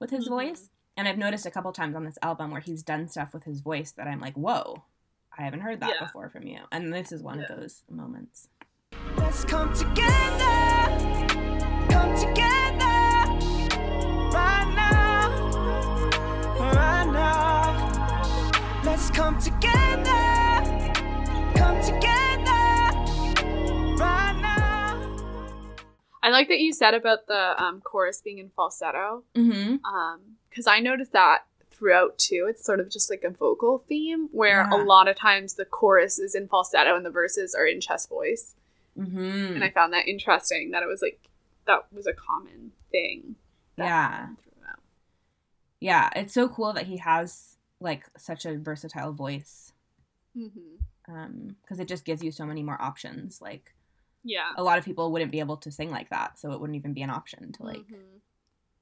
with 0.00 0.10
his 0.10 0.26
Mhm. 0.26 0.30
voice 0.30 0.68
and 0.98 1.08
i've 1.08 1.16
noticed 1.16 1.46
a 1.46 1.50
couple 1.50 1.72
times 1.72 1.94
on 1.96 2.04
this 2.04 2.18
album 2.20 2.50
where 2.50 2.60
he's 2.60 2.82
done 2.82 3.08
stuff 3.08 3.32
with 3.32 3.44
his 3.44 3.60
voice 3.60 3.90
that 3.92 4.06
i'm 4.06 4.20
like 4.20 4.34
whoa 4.34 4.82
i 5.38 5.42
haven't 5.42 5.60
heard 5.60 5.80
that 5.80 5.90
Yeah. 6.00 6.06
before 6.06 6.28
from 6.28 6.44
you 6.46 6.58
and 6.72 6.92
this 6.92 7.12
is 7.12 7.22
one 7.22 7.38
Yeah. 7.38 7.52
of 7.52 7.60
those 7.60 7.82
moments 7.90 8.48
Let's 9.16 9.44
come 9.44 9.72
together, 9.74 10.86
come 11.88 12.14
together, 12.16 12.96
right 14.32 14.72
now, 14.74 15.28
right 16.72 17.10
now. 17.12 18.82
Let's 18.84 19.10
come 19.10 19.38
together, 19.40 20.92
come 21.56 21.80
together, 21.82 22.54
right 23.98 24.38
now. 24.40 25.16
I 26.22 26.30
like 26.30 26.48
that 26.48 26.60
you 26.60 26.72
said 26.72 26.94
about 26.94 27.26
the 27.26 27.60
um, 27.62 27.80
chorus 27.80 28.20
being 28.22 28.38
in 28.38 28.50
falsetto. 28.54 29.24
Mm-hmm. 29.34 29.84
Um, 29.84 30.20
because 30.48 30.66
I 30.68 30.78
noticed 30.78 31.12
that 31.12 31.46
throughout 31.84 32.16
too. 32.18 32.46
It's 32.48 32.64
sort 32.64 32.80
of 32.80 32.88
just 32.90 33.10
like 33.10 33.24
a 33.24 33.30
vocal 33.30 33.78
theme 33.86 34.28
where 34.32 34.66
a 34.70 34.76
lot 34.76 35.06
of 35.06 35.16
times 35.16 35.54
the 35.54 35.66
chorus 35.66 36.18
is 36.18 36.34
in 36.34 36.48
falsetto 36.48 36.96
and 36.96 37.04
the 37.04 37.10
verses 37.10 37.54
are 37.54 37.66
in 37.66 37.78
chest 37.80 38.08
voice. 38.08 38.54
Mm-hmm. 38.98 39.54
And 39.56 39.62
I 39.64 39.70
found 39.70 39.92
that 39.92 40.08
interesting 40.08 40.70
that 40.70 40.82
it 40.82 40.86
was 40.86 41.02
like 41.02 41.20
that 41.66 41.84
was 41.92 42.06
a 42.06 42.14
common 42.14 42.72
thing. 42.90 43.36
Yeah. 43.76 44.28
Yeah, 45.80 46.08
it's 46.16 46.32
so 46.32 46.48
cool 46.48 46.72
that 46.72 46.86
he 46.86 46.96
has 46.98 47.56
like 47.80 48.04
such 48.16 48.46
a 48.46 48.56
versatile 48.56 49.12
voice. 49.12 49.72
Mhm. 50.34 50.78
Um, 51.06 51.56
because 51.60 51.80
it 51.80 51.88
just 51.88 52.06
gives 52.06 52.22
you 52.22 52.30
so 52.32 52.46
many 52.46 52.62
more 52.62 52.80
options. 52.80 53.42
Like 53.42 53.74
Yeah. 54.22 54.52
a 54.56 54.62
lot 54.62 54.78
of 54.78 54.86
people 54.86 55.12
wouldn't 55.12 55.32
be 55.32 55.40
able 55.40 55.58
to 55.58 55.70
sing 55.70 55.90
like 55.90 56.08
that, 56.08 56.38
so 56.38 56.52
it 56.52 56.60
wouldn't 56.60 56.76
even 56.76 56.94
be 56.94 57.02
an 57.02 57.10
option 57.10 57.52
to 57.52 57.62
like 57.62 57.86
Mhm. 57.86 58.20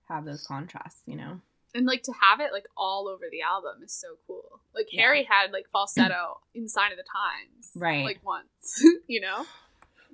have 0.09 0.25
those 0.25 0.47
contrasts, 0.47 1.03
you 1.07 1.17
know? 1.17 1.41
And 1.75 1.87
like 1.87 2.03
to 2.05 2.13
have 2.21 2.41
it 2.41 2.53
like 2.53 2.67
all 2.77 3.09
over 3.09 3.25
the 3.31 3.43
album 3.43 3.83
is 3.83 3.93
so 3.93 4.17
cool. 4.27 4.61
Like 4.75 4.89
Yeah. 4.93 5.03
Harry 5.03 5.25
had 5.25 5.53
like 5.53 5.67
falsetto 5.73 6.41
in 6.55 6.69
Sign 6.69 6.93
of 6.93 6.99
the 6.99 7.05
Times. 7.05 7.71
Right. 7.75 8.05
Like 8.05 8.21
once, 8.25 8.83
you 9.07 9.21
know? 9.21 9.45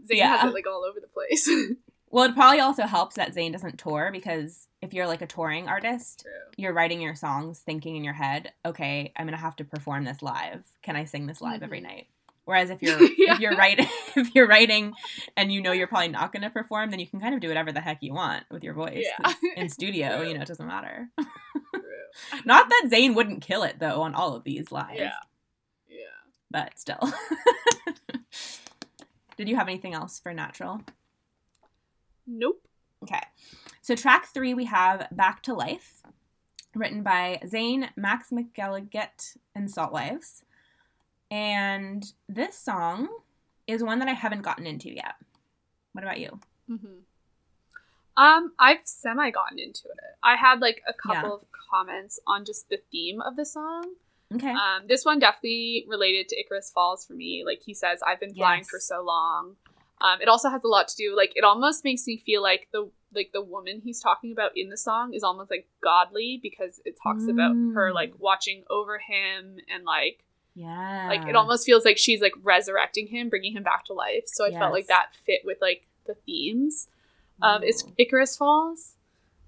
Zayn 0.08 0.16
Yeah. 0.18 0.36
has 0.38 0.50
it 0.50 0.54
like 0.54 0.66
all 0.66 0.84
over 0.84 1.00
the 1.00 1.08
place. 1.08 1.48
Well, 2.10 2.24
it 2.24 2.34
probably 2.34 2.60
also 2.60 2.84
helps 2.84 3.16
that 3.16 3.34
Zayn 3.34 3.52
doesn't 3.52 3.78
tour 3.78 4.08
because 4.10 4.66
if 4.80 4.94
you're 4.94 5.06
like 5.06 5.20
a 5.20 5.26
touring 5.26 5.68
artist, 5.68 6.22
True. 6.22 6.32
you're 6.56 6.72
writing 6.72 7.02
your 7.02 7.14
songs 7.14 7.58
thinking 7.58 7.96
in 7.96 8.02
your 8.02 8.14
head, 8.14 8.50
okay, 8.64 9.12
I'm 9.14 9.26
gonna 9.26 9.36
have 9.36 9.56
to 9.56 9.64
perform 9.64 10.04
this 10.04 10.22
live. 10.22 10.64
Can 10.82 10.96
I 10.96 11.04
sing 11.04 11.26
this 11.26 11.42
live 11.42 11.62
every 11.62 11.80
Mhm. 11.80 11.82
night? 11.82 12.06
Whereas 12.48 12.70
if 12.70 12.80
you're 12.82 12.98
Yeah. 13.02 13.34
if 13.34 13.40
you're 13.40 13.54
writing 13.56 13.87
if 14.16 14.34
you're 14.34 14.46
writing 14.48 14.94
and 15.37 15.52
you 15.52 15.61
know 15.61 15.72
you're 15.72 15.87
probably 15.87 16.08
not 16.08 16.32
gonna 16.32 16.48
perform, 16.48 16.90
then 16.90 16.98
you 16.98 17.06
can 17.06 17.20
kind 17.20 17.34
of 17.34 17.42
do 17.42 17.48
whatever 17.48 17.72
the 17.72 17.80
heck 17.82 18.02
you 18.02 18.14
want 18.14 18.44
with 18.50 18.64
your 18.64 18.72
voice. 18.72 19.04
Yeah. 19.04 19.32
In 19.56 19.68
studio, 19.68 20.22
you 20.22 20.32
know, 20.32 20.40
it 20.40 20.48
doesn't 20.48 20.66
matter. 20.66 21.11
True. 21.74 21.82
Not 22.46 22.70
that 22.70 22.88
Zayn 22.90 23.14
wouldn't 23.14 23.42
kill 23.42 23.64
it 23.64 23.78
though 23.78 24.00
on 24.00 24.14
all 24.14 24.34
of 24.34 24.44
these 24.44 24.72
live. 24.72 24.94
Yeah. 24.96 25.12
Yeah. 25.88 25.96
But 26.50 26.78
still. 26.78 27.12
Did 29.37 29.48
you 29.50 29.56
have 29.56 29.68
anything 29.68 29.92
else 29.92 30.18
for 30.18 30.32
natural? 30.32 30.80
Nope. 32.26 32.62
Okay. 33.02 33.20
So 33.82 33.94
track 33.94 34.28
three, 34.32 34.54
we 34.54 34.64
have 34.64 35.06
Back 35.12 35.42
to 35.42 35.52
Life, 35.54 36.02
written 36.74 37.02
by 37.02 37.40
Zayn, 37.44 37.90
Max 37.94 38.30
McElligott, 38.30 39.37
and 39.54 39.70
Salt 39.70 39.92
Saltwives. 39.92 40.42
And 41.30 42.04
this 42.28 42.58
song 42.58 43.08
is 43.66 43.82
one 43.82 43.98
that 43.98 44.08
I 44.08 44.12
haven't 44.14 44.42
gotten 44.42 44.66
into 44.66 44.90
yet. 44.92 45.14
What 45.92 46.04
about 46.04 46.20
you? 46.20 46.38
hmm 46.68 47.00
Um, 48.16 48.52
I've 48.58 48.80
semi 48.84 49.30
gotten 49.30 49.58
into 49.58 49.88
it. 49.88 50.16
I 50.22 50.36
had 50.36 50.60
like 50.60 50.82
a 50.88 50.92
couple 50.92 51.28
Yeah. 51.30 51.34
of 51.36 51.44
comments 51.70 52.18
on 52.26 52.44
just 52.44 52.68
the 52.68 52.78
theme 52.90 53.20
of 53.20 53.36
the 53.36 53.44
song. 53.44 53.94
Okay. 54.34 54.50
Um, 54.50 54.86
this 54.88 55.04
one 55.04 55.18
definitely 55.18 55.84
related 55.88 56.28
to 56.28 56.40
Icarus 56.40 56.70
Falls 56.70 57.06
for 57.06 57.12
me. 57.14 57.44
Like 57.46 57.60
he 57.64 57.74
says, 57.74 58.00
I've 58.06 58.20
been 58.20 58.34
flying 58.34 58.60
Yes. 58.60 58.68
for 58.70 58.80
so 58.80 59.02
long. 59.02 59.56
Um, 60.00 60.20
it 60.20 60.28
also 60.28 60.48
has 60.48 60.62
a 60.64 60.68
lot 60.68 60.88
to 60.88 60.96
do. 60.96 61.16
Like 61.16 61.32
it 61.36 61.44
almost 61.44 61.84
makes 61.84 62.06
me 62.06 62.16
feel 62.18 62.42
like 62.42 62.68
the 62.72 62.90
like 63.14 63.30
the 63.32 63.40
woman 63.42 63.80
he's 63.82 64.00
talking 64.00 64.32
about 64.32 64.52
in 64.54 64.68
the 64.68 64.76
song 64.76 65.14
is 65.14 65.22
almost 65.24 65.50
like 65.50 65.66
godly 65.82 66.38
because 66.42 66.78
it 66.84 66.94
talks 67.02 67.26
about 67.26 67.52
her 67.74 67.90
Mm. 67.90 67.94
like 67.94 68.12
watching 68.18 68.64
over 68.68 68.98
him 68.98 69.56
and 69.72 69.84
like 69.84 70.24
yeah. 70.58 71.06
like 71.08 71.28
it 71.28 71.36
almost 71.36 71.64
feels 71.64 71.84
like 71.84 71.98
she's 71.98 72.20
like 72.20 72.32
resurrecting 72.42 73.06
him, 73.06 73.28
bringing 73.28 73.52
him 73.52 73.62
back 73.62 73.84
to 73.86 73.92
life. 73.92 74.24
So 74.26 74.44
I 74.44 74.50
felt 74.50 74.72
like 74.72 74.88
that 74.88 75.10
fit 75.24 75.42
with 75.44 75.58
like 75.60 75.86
the 76.06 76.14
themes 76.26 76.88
of 77.40 77.62
Ooh. 77.62 77.92
Icarus 77.96 78.36
Falls. 78.36 78.96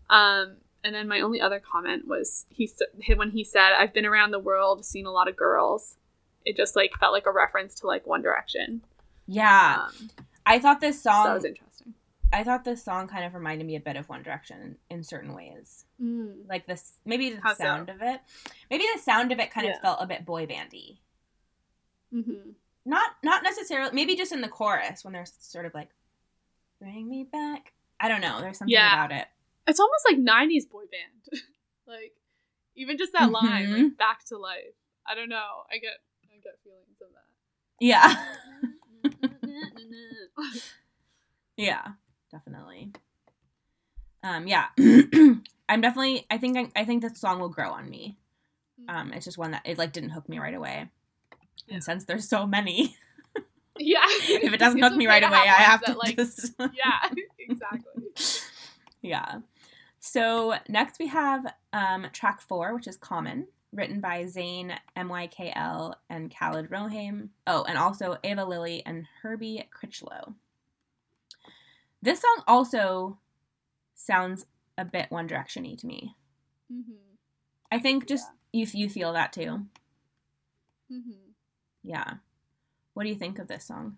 Um, 0.08 0.56
and 0.84 0.94
then 0.94 1.08
my 1.08 1.20
only 1.20 1.40
other 1.40 1.60
comment 1.60 2.06
was 2.06 2.46
he 2.48 2.70
when 3.16 3.30
he 3.30 3.42
said, 3.42 3.72
"I've 3.76 3.92
been 3.92 4.06
around 4.06 4.30
the 4.30 4.38
world, 4.38 4.84
seen 4.84 5.06
a 5.06 5.10
lot 5.10 5.28
of 5.28 5.36
girls." 5.36 5.96
It 6.44 6.56
just 6.56 6.76
like 6.76 6.92
felt 6.98 7.12
like 7.12 7.26
a 7.26 7.32
reference 7.32 7.74
to 7.80 7.86
like 7.86 8.06
One 8.06 8.22
Direction. 8.22 8.82
Yeah. 9.26 9.86
Um, 9.86 10.10
I 10.46 10.58
thought 10.58 10.80
this 10.80 11.02
so 11.02 11.10
song 11.10 11.24
that 11.26 11.34
was 11.34 11.44
interesting. 11.44 11.69
I 12.32 12.44
thought 12.44 12.64
this 12.64 12.84
song 12.84 13.08
kind 13.08 13.24
of 13.24 13.34
reminded 13.34 13.66
me 13.66 13.76
a 13.76 13.80
bit 13.80 13.96
of 13.96 14.08
One 14.08 14.22
Direction 14.22 14.76
in 14.88 15.02
certain 15.02 15.34
ways. 15.34 15.84
Mm. 16.00 16.48
Like 16.48 16.66
this 16.66 16.92
maybe 17.04 17.30
the 17.30 17.40
How 17.40 17.54
so? 17.54 17.64
sound 17.64 17.88
of 17.88 18.00
it. 18.02 18.20
Maybe 18.70 18.84
the 18.94 19.00
sound 19.00 19.32
of 19.32 19.38
it 19.40 19.50
kind 19.50 19.66
Yeah. 19.66 19.74
of 19.74 19.80
felt 19.80 19.98
a 20.00 20.06
bit 20.06 20.24
boy 20.24 20.46
bandy. 20.46 21.00
hmm 22.12 22.50
not 22.84 23.10
not 23.22 23.42
necessarily 23.42 23.90
maybe 23.92 24.16
just 24.16 24.32
in 24.32 24.40
the 24.40 24.48
chorus 24.48 25.04
when 25.04 25.12
they're 25.12 25.26
sort 25.38 25.66
of 25.66 25.74
like 25.74 25.90
bring 26.80 27.08
me 27.08 27.22
back 27.30 27.74
i 28.00 28.08
don't 28.08 28.22
know 28.22 28.40
there's 28.40 28.56
something 28.58 28.72
Yeah. 28.72 28.94
about 29.04 29.12
it 29.12 29.28
It's 29.66 29.78
almost 29.78 30.04
like 30.08 30.18
'90s 30.18 30.68
boy 30.68 30.84
band, 30.90 31.42
like 31.86 32.14
even 32.74 32.96
just 32.96 33.12
that 33.12 33.30
line, 33.30 33.66
Mhm. 33.68 33.82
like 33.82 33.96
"Back 33.98 34.24
to 34.28 34.38
Life." 34.38 34.74
I 35.06 35.14
don't 35.14 35.28
know. 35.28 35.64
I 35.70 35.76
get 35.78 35.98
I 36.24 36.38
get 36.42 36.58
feelings 36.64 37.00
of 37.02 37.08
that. 37.12 37.28
yeah 37.80 38.26
yeah 41.56 41.86
definitely 42.30 42.92
um 44.22 44.46
yeah 44.46 44.66
i'm 45.68 45.80
definitely 45.80 46.26
i 46.30 46.38
think 46.38 46.56
I, 46.56 46.80
I 46.80 46.84
think 46.84 47.02
this 47.02 47.18
song 47.20 47.40
will 47.40 47.48
grow 47.48 47.70
on 47.70 47.88
me 47.88 48.16
um 48.88 49.12
it's 49.12 49.24
just 49.24 49.38
one 49.38 49.50
that 49.52 49.62
it 49.64 49.78
like 49.78 49.92
didn't 49.92 50.10
hook 50.10 50.28
me 50.28 50.38
right 50.38 50.54
away 50.54 50.88
Yeah. 51.66 51.74
and 51.74 51.84
since 51.84 52.04
there's 52.04 52.28
so 52.28 52.46
many 52.46 52.96
yeah. 53.78 53.98
if 54.08 54.52
it 54.52 54.58
doesn't 54.58 54.82
hook 54.82 54.94
me 54.94 55.06
right 55.06 55.22
away 55.22 55.38
i 55.38 55.46
have 55.46 55.80
ones 55.86 55.86
to 55.86 55.92
that, 55.92 55.98
like, 55.98 56.16
just 56.16 56.52
yeah, 56.60 57.22
exactly. 57.38 58.04
Yeah. 59.02 59.40
So 59.98 60.54
next 60.68 60.98
we 60.98 61.06
have 61.08 61.44
um, 61.72 62.06
track 62.12 62.40
four, 62.40 62.74
which 62.74 62.86
is 62.86 62.96
Common, 62.96 63.46
written 63.72 64.00
by 64.00 64.24
Zayn 64.24 64.76
MYKL 64.96 65.94
and 66.08 66.34
Khaled 66.34 66.70
Rohaim. 66.70 67.28
Oh, 67.46 67.64
and 67.64 67.78
also 67.78 68.16
Ava 68.24 68.44
Lilly 68.44 68.82
and 68.84 69.06
Herbie 69.22 69.68
Crichlow. 69.74 70.34
This 72.02 72.20
song 72.20 72.42
also 72.46 73.18
sounds 73.94 74.46
a 74.78 74.84
bit 74.84 75.10
One 75.10 75.28
Directiony 75.28 75.76
to 75.78 75.86
me. 75.86 76.16
hmm 76.70 76.94
I 77.72 77.78
think 77.78 78.08
just 78.08 78.28
you 78.52 78.66
you 78.72 78.88
feel 78.88 79.12
that 79.12 79.32
too. 79.32 79.66
hmm 80.88 81.30
Yeah. 81.82 82.14
What 82.94 83.04
do 83.04 83.08
you 83.08 83.14
think 83.14 83.38
of 83.38 83.46
this 83.48 83.64
song? 83.64 83.96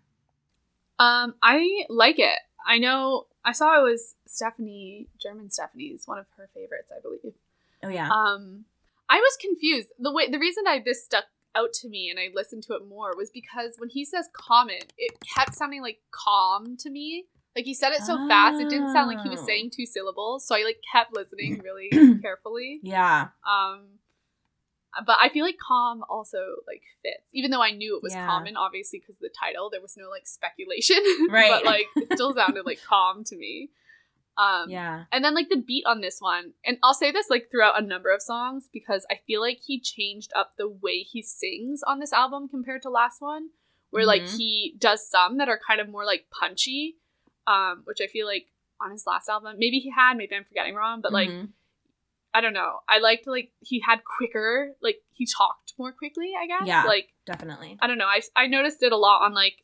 Um, 0.99 1.35
I 1.43 1.85
like 1.88 2.19
it. 2.19 2.38
I 2.67 2.79
know. 2.79 3.27
I 3.45 3.53
saw 3.53 3.79
it 3.81 3.83
was 3.83 4.15
Stephanie, 4.27 5.09
German 5.21 5.51
Stephanie's 5.51 6.07
one 6.07 6.19
of 6.19 6.27
her 6.37 6.49
favorites, 6.55 6.93
I 6.97 7.01
believe. 7.01 7.35
Oh 7.83 7.88
yeah. 7.88 8.09
Um, 8.11 8.67
I 9.09 9.17
was 9.19 9.37
confused. 9.41 9.88
The 9.99 10.12
way 10.12 10.31
the 10.31 10.38
reason 10.38 10.65
I 10.67 10.81
this 10.85 11.05
stuck 11.05 11.25
out 11.55 11.73
to 11.75 11.88
me 11.88 12.09
and 12.11 12.19
I 12.21 12.29
listened 12.35 12.62
to 12.65 12.75
it 12.75 12.87
more 12.88 13.17
was 13.17 13.31
because 13.31 13.75
when 13.79 13.88
he 13.91 14.05
says 14.05 14.29
common, 14.33 14.79
it 14.97 15.19
kept 15.21 15.55
sounding 15.55 15.83
like 15.83 16.01
calm 16.11 16.77
to 16.79 16.91
me. 16.91 17.27
Like 17.55 17.65
he 17.67 17.75
said 17.75 17.93
it 17.93 18.03
so 18.03 18.27
fast, 18.29 18.61
it 18.61 18.69
didn't 18.71 18.93
sound 18.93 19.09
like 19.09 19.21
he 19.23 19.29
was 19.29 19.41
Oh. 19.43 19.47
saying 19.47 19.71
two 19.77 19.85
syllables. 19.87 20.47
So 20.47 20.55
I 20.55 20.62
like 20.65 20.81
kept 20.91 21.12
listening 21.15 21.61
really 21.65 21.91
carefully. 22.23 22.81
yeah. 22.83 23.29
Um, 23.47 23.99
but 25.07 25.17
I 25.21 25.29
feel 25.31 25.45
like 25.45 25.57
calm 25.59 26.03
also 26.09 26.38
like 26.67 26.83
fits, 27.03 27.25
even 27.33 27.51
though 27.51 27.62
I 27.62 27.71
knew 27.71 27.97
it 27.97 28.03
was 28.03 28.12
Yeah. 28.12 28.27
common, 28.27 28.57
obviously 28.57 28.99
because 29.01 29.17
the 29.19 29.31
title. 29.31 29.71
There 29.71 29.81
was 29.81 29.97
no 29.97 30.09
like 30.11 30.27
speculation, 30.27 30.99
Right. 31.31 31.51
but 31.51 31.65
like 31.65 31.87
it 31.97 32.12
still 32.15 32.35
sounded 32.35 32.67
like 32.67 32.81
calm 32.87 33.25
to 33.25 33.37
me. 33.37 33.71
Um, 34.37 34.71
Yeah. 34.71 35.05
and 35.12 35.23
then 35.25 35.35
like 35.35 35.49
the 35.51 35.57
beat 35.57 35.85
on 35.87 36.01
this 36.01 36.21
one, 36.21 36.53
and 36.65 36.79
I'll 36.83 36.95
say 36.95 37.11
this 37.11 37.29
like 37.31 37.51
throughout 37.51 37.83
a 37.83 37.87
number 37.87 38.11
of 38.15 38.23
songs 38.23 38.69
because 38.73 39.07
I 39.11 39.21
feel 39.27 39.41
like 39.43 39.61
he 39.67 39.79
changed 39.81 40.31
up 40.35 40.55
the 40.57 40.69
way 40.69 41.01
he 41.03 41.21
sings 41.23 41.83
on 41.83 41.99
this 42.01 42.12
album 42.15 42.49
compared 42.49 42.81
to 42.83 42.91
last 42.91 43.21
one, 43.21 43.51
where 43.91 44.07
like 44.07 44.23
Mhm. 44.23 44.37
he 44.37 44.75
does 44.79 45.07
some 45.09 45.37
that 45.38 45.49
are 45.51 45.61
kind 45.67 45.81
of 45.83 45.88
more 45.88 46.05
like 46.07 46.27
punchy, 46.31 46.97
um, 47.47 47.83
which 47.85 48.01
I 48.01 48.07
feel 48.07 48.27
like 48.27 48.47
on 48.81 48.91
his 48.91 49.07
last 49.07 49.29
album 49.29 49.57
maybe 49.59 49.79
he 49.79 49.91
had, 49.91 50.17
maybe 50.17 50.35
I'm 50.35 50.45
forgetting 50.45 50.75
wrong, 50.75 51.01
but 51.01 51.13
like 51.13 51.29
Mhm. 51.31 51.49
I 52.35 52.41
don't 52.41 52.55
know. 52.55 52.81
I 52.89 52.99
liked 52.99 53.27
like 53.27 53.53
he 53.61 53.81
had 53.81 54.05
quicker, 54.05 54.75
like 54.81 55.03
he 55.13 55.27
talked 55.27 55.75
more 55.79 55.93
quickly. 55.93 56.33
I 56.39 56.47
guess. 56.47 56.67
Yeah. 56.67 56.85
Like 56.85 57.13
definitely. 57.27 57.77
I 57.81 57.87
don't 57.87 57.99
know. 57.99 58.07
I 58.07 58.23
I 58.35 58.47
noticed 58.47 58.83
it 58.83 58.91
a 58.93 58.97
lot 58.97 59.23
on 59.23 59.35
like, 59.35 59.63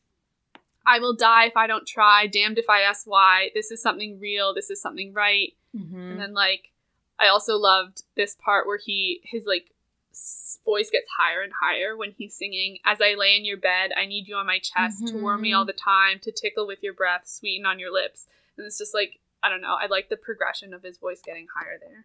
I 0.85 0.99
will 0.99 1.15
die 1.15 1.45
if 1.47 1.57
I 1.57 1.65
don't 1.67 1.87
try. 1.87 2.27
Damned 2.27 2.57
if 2.59 2.69
I 2.69 2.81
ask 2.81 3.07
why. 3.07 3.49
This 3.55 3.71
is 3.71 3.81
something 3.81 4.19
real. 4.19 4.53
This 4.53 4.69
is 4.69 4.79
something 4.81 5.13
right. 5.13 5.53
Mhm. 5.75 6.11
And 6.11 6.19
then 6.19 6.33
like, 6.33 6.71
I 7.19 7.27
also 7.27 7.57
loved 7.57 8.03
this 8.15 8.35
part 8.35 8.67
where 8.67 8.77
he 8.77 9.21
his 9.23 9.45
like 9.45 9.71
voice 10.65 10.89
gets 10.91 11.07
higher 11.17 11.41
and 11.41 11.53
higher 11.61 11.95
when 11.97 12.11
he's 12.17 12.35
singing. 12.35 12.77
As 12.85 12.99
I 13.01 13.15
lay 13.15 13.35
in 13.35 13.45
your 13.45 13.57
bed, 13.57 13.91
I 13.97 14.05
need 14.05 14.27
you 14.27 14.35
on 14.35 14.45
my 14.45 14.59
chest 14.59 15.07
to 15.07 15.17
warm 15.17 15.41
me 15.41 15.53
all 15.53 15.63
mm-hmm. 15.63 15.67
the 15.67 15.73
time, 15.73 16.19
to 16.23 16.31
tickle 16.31 16.67
with 16.67 16.79
your 16.81 16.93
breath, 16.93 17.23
sweeten 17.25 17.65
on 17.65 17.79
your 17.79 17.91
lips. 17.91 18.27
And 18.57 18.67
it's 18.67 18.77
just 18.77 18.93
like 18.93 19.19
I 19.41 19.49
don't 19.49 19.61
know. 19.61 19.77
I 19.81 19.87
like 19.87 20.09
the 20.09 20.17
progression 20.17 20.73
of 20.73 20.83
his 20.83 20.97
voice 20.97 21.21
getting 21.25 21.47
higher 21.55 21.79
there. 21.79 22.03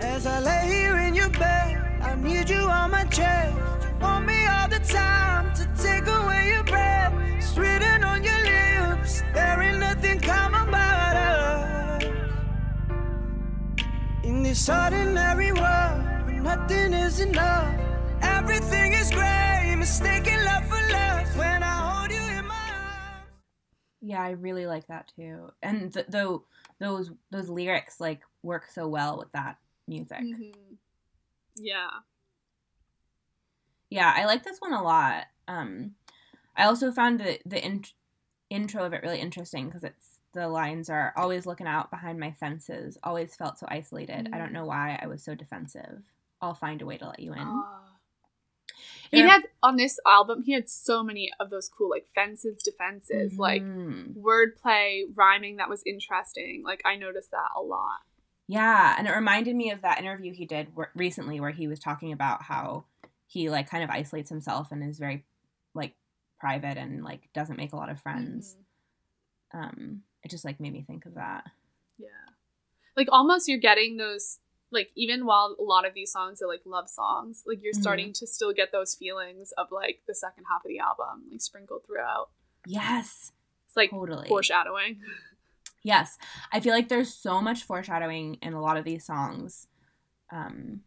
As 0.00 0.26
I 0.26 0.40
lay 0.40 0.66
here 0.68 0.96
in 1.00 1.14
your 1.14 1.28
bed, 1.30 2.02
I 2.02 2.14
need 2.14 2.48
you 2.48 2.56
on 2.56 2.90
my 2.90 3.04
chest. 3.04 3.56
You 3.82 3.94
want 4.00 4.26
me 4.26 4.46
all 4.46 4.68
the 4.68 4.78
time 4.78 5.52
to 5.54 5.68
take 5.76 6.06
away 6.06 6.48
your 6.48 6.64
breath. 6.64 7.12
It's 7.36 7.56
written 7.58 8.04
on 8.04 8.24
your 8.24 8.40
lips. 8.42 8.78
lips. 8.98 9.22
There 9.34 9.62
ain't 9.62 9.78
nothing 9.78 10.20
common 10.20 10.68
about 10.68 11.16
us. 11.16 12.04
In 14.24 14.42
this 14.42 14.68
ordinary 14.68 15.52
world, 15.52 16.04
where 16.04 16.17
nothing 16.48 16.94
is 16.94 17.20
enough. 17.20 17.78
Everything 18.22 18.94
is 18.94 19.10
gray, 19.10 19.74
mistaken 19.76 20.42
love 20.46 20.64
for 20.64 20.80
love. 20.90 21.36
When 21.36 21.62
I 21.62 21.76
hold 21.90 22.10
you 22.10 22.38
in 22.38 22.46
my 22.46 22.54
arms. 22.54 23.28
Yeah, 24.00 24.22
I 24.22 24.30
really 24.30 24.66
like 24.66 24.86
that 24.86 25.12
too. 25.14 25.52
And 25.62 25.92
th- 25.92 26.06
though 26.08 26.44
those 26.78 27.10
those 27.30 27.50
lyrics 27.50 28.00
like 28.00 28.22
work 28.42 28.64
so 28.72 28.88
well 28.88 29.18
with 29.18 29.30
that 29.32 29.58
music. 29.86 30.20
Mhm. 30.20 30.54
Yeah. 31.56 31.90
Yeah, 33.90 34.10
I 34.16 34.24
like 34.24 34.42
this 34.42 34.58
one 34.58 34.72
a 34.72 34.82
lot. 34.82 35.26
Um, 35.48 35.96
I 36.56 36.64
also 36.64 36.90
found 36.92 37.20
the 37.20 37.38
the 37.44 37.62
in- 37.62 37.84
intro 38.48 38.84
of 38.86 38.94
it 38.94 39.02
really 39.02 39.20
interesting 39.20 39.66
because 39.66 39.84
it's 39.84 40.20
the 40.32 40.48
lines 40.48 40.88
are 40.88 41.12
always 41.14 41.44
looking 41.44 41.66
out 41.66 41.90
behind 41.90 42.18
my 42.18 42.32
fences, 42.32 42.96
always 43.02 43.36
felt 43.36 43.58
so 43.58 43.66
isolated. 43.68 44.30
I 44.32 44.38
don't 44.38 44.52
know 44.52 44.64
why 44.64 44.98
I 45.02 45.08
was 45.08 45.22
so 45.22 45.34
defensive. 45.34 46.02
I'll 46.40 46.54
find 46.54 46.80
a 46.82 46.86
way 46.86 46.98
to 46.98 47.06
let 47.08 47.20
you 47.20 47.32
in. 47.32 47.38
Ah. 47.40 47.74
He 49.10 49.20
had 49.20 49.42
on 49.62 49.76
this 49.76 49.98
album, 50.06 50.42
he 50.42 50.52
had 50.52 50.68
so 50.68 51.02
many 51.02 51.30
of 51.40 51.48
those 51.50 51.68
cool 51.68 51.88
like 51.88 52.06
fences, 52.14 52.62
defenses, 52.62 53.38
like 53.38 53.62
Mhm. 53.62 54.14
wordplay, 54.14 55.04
rhyming 55.14 55.56
that 55.56 55.68
was 55.70 55.82
interesting. 55.86 56.62
Like 56.62 56.82
I 56.84 56.96
noticed 56.96 57.30
that 57.30 57.48
a 57.56 57.60
lot. 57.62 58.00
Yeah, 58.46 58.94
and 58.98 59.08
it 59.08 59.12
reminded 59.12 59.56
me 59.56 59.70
of 59.70 59.80
that 59.82 59.98
interview 59.98 60.32
he 60.34 60.44
did 60.46 60.68
recently 60.94 61.40
where 61.40 61.50
he 61.50 61.66
was 61.68 61.80
talking 61.80 62.12
about 62.12 62.42
how 62.42 62.84
he 63.26 63.48
like 63.50 63.68
kind 63.68 63.82
of 63.82 63.90
isolates 63.90 64.28
himself 64.30 64.70
and 64.72 64.82
is 64.84 64.98
very 64.98 65.24
like 65.74 65.94
private 66.38 66.76
and 66.78 67.02
like 67.02 67.32
doesn't 67.32 67.56
make 67.56 67.72
a 67.72 67.76
lot 67.76 67.88
of 67.90 68.00
friends. 68.00 68.56
Mhm. 69.54 69.58
Um, 69.58 70.02
it 70.22 70.28
just 70.30 70.44
like 70.44 70.60
made 70.60 70.72
me 70.72 70.82
think 70.82 71.06
of 71.06 71.14
that. 71.14 71.50
Yeah. 71.96 72.08
Like 72.96 73.08
almost 73.10 73.48
you're 73.48 73.58
getting 73.58 73.96
those 73.96 74.38
like 74.70 74.90
even 74.94 75.24
while 75.26 75.56
a 75.58 75.62
lot 75.62 75.86
of 75.86 75.94
these 75.94 76.12
songs 76.12 76.42
are 76.42 76.48
like 76.48 76.62
love 76.64 76.88
songs, 76.88 77.42
like 77.46 77.62
you're 77.62 77.72
Mhm. 77.72 77.80
starting 77.80 78.12
to 78.14 78.26
still 78.26 78.52
get 78.52 78.70
those 78.72 78.94
feelings 78.94 79.52
of 79.52 79.70
like 79.72 80.02
the 80.06 80.14
second 80.14 80.44
half 80.44 80.64
of 80.64 80.68
the 80.68 80.78
album, 80.78 81.24
like 81.30 81.40
sprinkled 81.40 81.84
throughout. 81.86 82.30
Yes, 82.66 83.32
It's 83.66 83.76
like 83.76 83.90
totally. 83.90 84.28
foreshadowing. 84.28 85.00
Yes, 85.82 86.18
I 86.52 86.60
feel 86.60 86.74
like 86.74 86.88
there's 86.88 87.14
so 87.14 87.40
much 87.40 87.62
foreshadowing 87.64 88.34
in 88.42 88.52
a 88.52 88.60
lot 88.60 88.76
of 88.76 88.84
these 88.84 89.04
songs. 89.06 89.68
Um, 90.30 90.82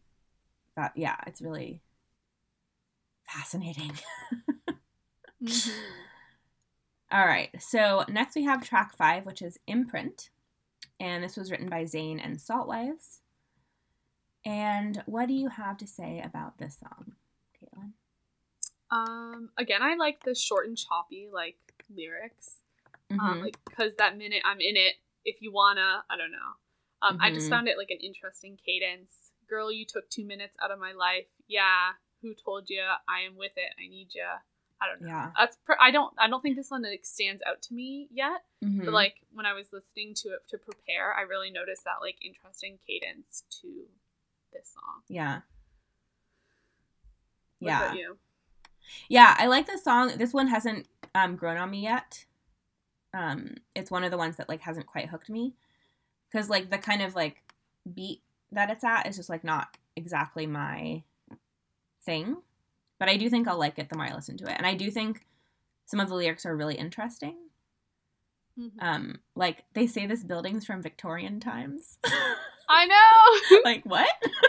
that 0.76 0.96
yeah, 0.96 1.18
it's 1.26 1.42
really 1.42 1.82
fascinating. 3.26 3.92
Mhm. 5.42 5.72
All 7.12 7.26
right, 7.26 7.50
so 7.60 8.06
next 8.08 8.36
we 8.36 8.44
have 8.44 8.64
track 8.64 8.96
five, 8.96 9.26
which 9.26 9.42
is 9.42 9.60
Imprint, 9.66 10.30
and 11.00 11.24
this 11.24 11.36
was 11.36 11.50
written 11.50 11.68
by 11.68 11.84
Zayn 11.84 12.24
and 12.24 12.38
Saltwives. 12.38 13.21
And 14.46 15.04
what 15.06 15.28
do 15.28 15.34
you 15.34 15.50
have 15.50 15.78
to 15.78 15.88
say 15.88 16.22
about 16.24 16.58
this 16.58 16.78
song, 16.80 17.14
Caitlin? 17.62 17.92
Um 18.90 19.50
again, 19.58 19.82
I 19.82 19.96
like 19.96 20.24
the 20.24 20.36
short 20.36 20.68
and 20.68 20.78
choppy 20.78 21.30
like 21.32 21.58
lyrics. 21.94 22.58
um, 23.20 23.20
Mhm. 23.20 23.42
like 23.42 23.58
because 23.66 23.96
that 23.98 24.18
minute 24.18 24.42
I'm 24.46 24.62
in 24.62 24.78
it. 24.78 24.96
If 25.26 25.42
you 25.42 25.52
wanna, 25.52 26.04
I 26.10 26.18
don't 26.18 26.32
know. 26.32 26.56
Um, 27.02 27.18
I 27.20 27.32
just 27.32 27.48
Mhm. 27.48 27.50
found 27.50 27.68
it 27.68 27.78
like 27.78 27.90
an 27.92 27.98
interesting 28.00 28.58
cadence. 28.58 29.32
Girl, 29.48 29.72
you 29.72 29.86
took 29.86 30.10
two 30.10 30.26
minutes 30.26 30.56
out 30.62 30.72
of 30.72 30.80
my 30.80 30.94
life. 30.94 31.28
Yeah, 31.48 31.94
who 32.22 32.34
told 32.34 32.70
you 32.70 32.82
I 33.08 33.22
am 33.22 33.36
with 33.36 33.52
it? 33.58 33.74
I 33.78 33.88
need 33.88 34.14
you. 34.16 34.26
I 34.82 34.88
don't 34.88 35.02
know. 35.02 35.08
Yeah. 35.08 35.32
That's 35.38 35.58
pr- 35.58 35.80
I 35.80 35.92
don't 35.92 36.14
I 36.18 36.28
don't 36.28 36.42
think 36.42 36.56
this 36.56 36.72
one 36.72 36.84
like 36.84 37.06
stands 37.06 37.44
out 37.46 37.62
to 37.64 37.74
me 37.74 38.08
yet. 38.12 38.44
Mhm. 38.64 38.86
But 38.86 38.94
like 38.94 39.22
when 39.32 39.46
I 39.46 39.54
was 39.54 39.72
listening 39.74 40.14
to 40.16 40.30
it 40.30 40.48
to 40.50 40.58
prepare, 40.58 41.14
I 41.14 41.22
really 41.22 41.52
noticed 41.52 41.84
that 41.86 42.02
like 42.02 42.18
interesting 42.24 42.80
cadence 42.88 43.44
to 43.62 43.88
this 44.54 44.74
song. 44.74 45.02
yeah, 45.08 45.42
What 47.60 47.70
yeah. 47.70 47.86
about 47.86 47.98
you? 47.98 48.18
Yeah, 49.10 49.36
I 49.38 49.46
like 49.48 49.68
this 49.68 49.84
song. 49.84 50.14
This 50.18 50.34
one 50.34 50.48
hasn't 50.48 50.88
um, 51.16 51.36
grown 51.36 51.58
on 51.58 51.70
me 51.72 51.82
yet. 51.84 52.26
Um, 53.14 53.56
it's 53.76 53.92
one 53.92 54.04
of 54.04 54.12
the 54.12 54.18
ones 54.18 54.38
that 54.38 54.50
like 54.50 54.62
hasn't 54.62 54.86
quite 54.88 55.10
hooked 55.10 55.30
me 55.30 55.54
because 56.32 56.50
like 56.50 56.70
the 56.70 56.78
kind 56.78 57.02
of 57.02 57.16
like 57.16 57.42
beat 57.94 58.22
that 58.52 58.70
it's 58.70 58.84
at 58.84 59.08
is 59.08 59.18
just 59.18 59.30
like 59.30 59.44
not 59.44 59.78
exactly 59.96 60.46
my 60.48 61.04
thing. 62.04 62.38
But 63.00 63.10
I 63.10 63.18
do 63.18 63.30
think 63.30 63.48
I'll 63.48 63.58
like 63.60 63.80
it 63.80 63.90
the 63.90 63.98
more 63.98 64.08
I 64.08 64.14
listen 64.14 64.38
to 64.38 64.46
it, 64.50 64.56
and 64.58 64.66
I 64.66 64.76
do 64.76 64.92
think 64.92 65.26
some 65.86 66.00
of 66.00 66.10
the 66.10 66.16
lyrics 66.16 66.46
are 66.46 66.56
really 66.56 66.76
interesting. 66.76 67.36
Mhm. 68.60 68.72
Um, 68.80 69.20
like 69.36 69.64
they 69.74 69.88
say 69.88 70.06
this 70.06 70.24
building's 70.24 70.66
from 70.66 70.82
Victorian 70.82 71.40
times. 71.40 71.98
I 72.70 72.86
know. 72.86 73.60
like 73.66 73.84
what? 73.86 74.10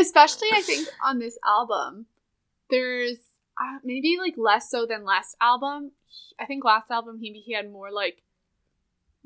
especially 0.00 0.48
I 0.54 0.62
think 0.62 0.88
on 1.04 1.18
this 1.18 1.38
album, 1.46 2.06
there's 2.70 3.18
uh, 3.60 3.78
maybe 3.84 4.16
like 4.18 4.34
less 4.36 4.70
so 4.70 4.86
than 4.86 5.04
last 5.04 5.36
album. 5.40 5.92
I 6.38 6.46
think 6.46 6.64
last 6.64 6.90
album 6.90 7.18
he 7.20 7.32
he 7.44 7.52
had 7.52 7.70
more 7.70 7.90
like 7.90 8.22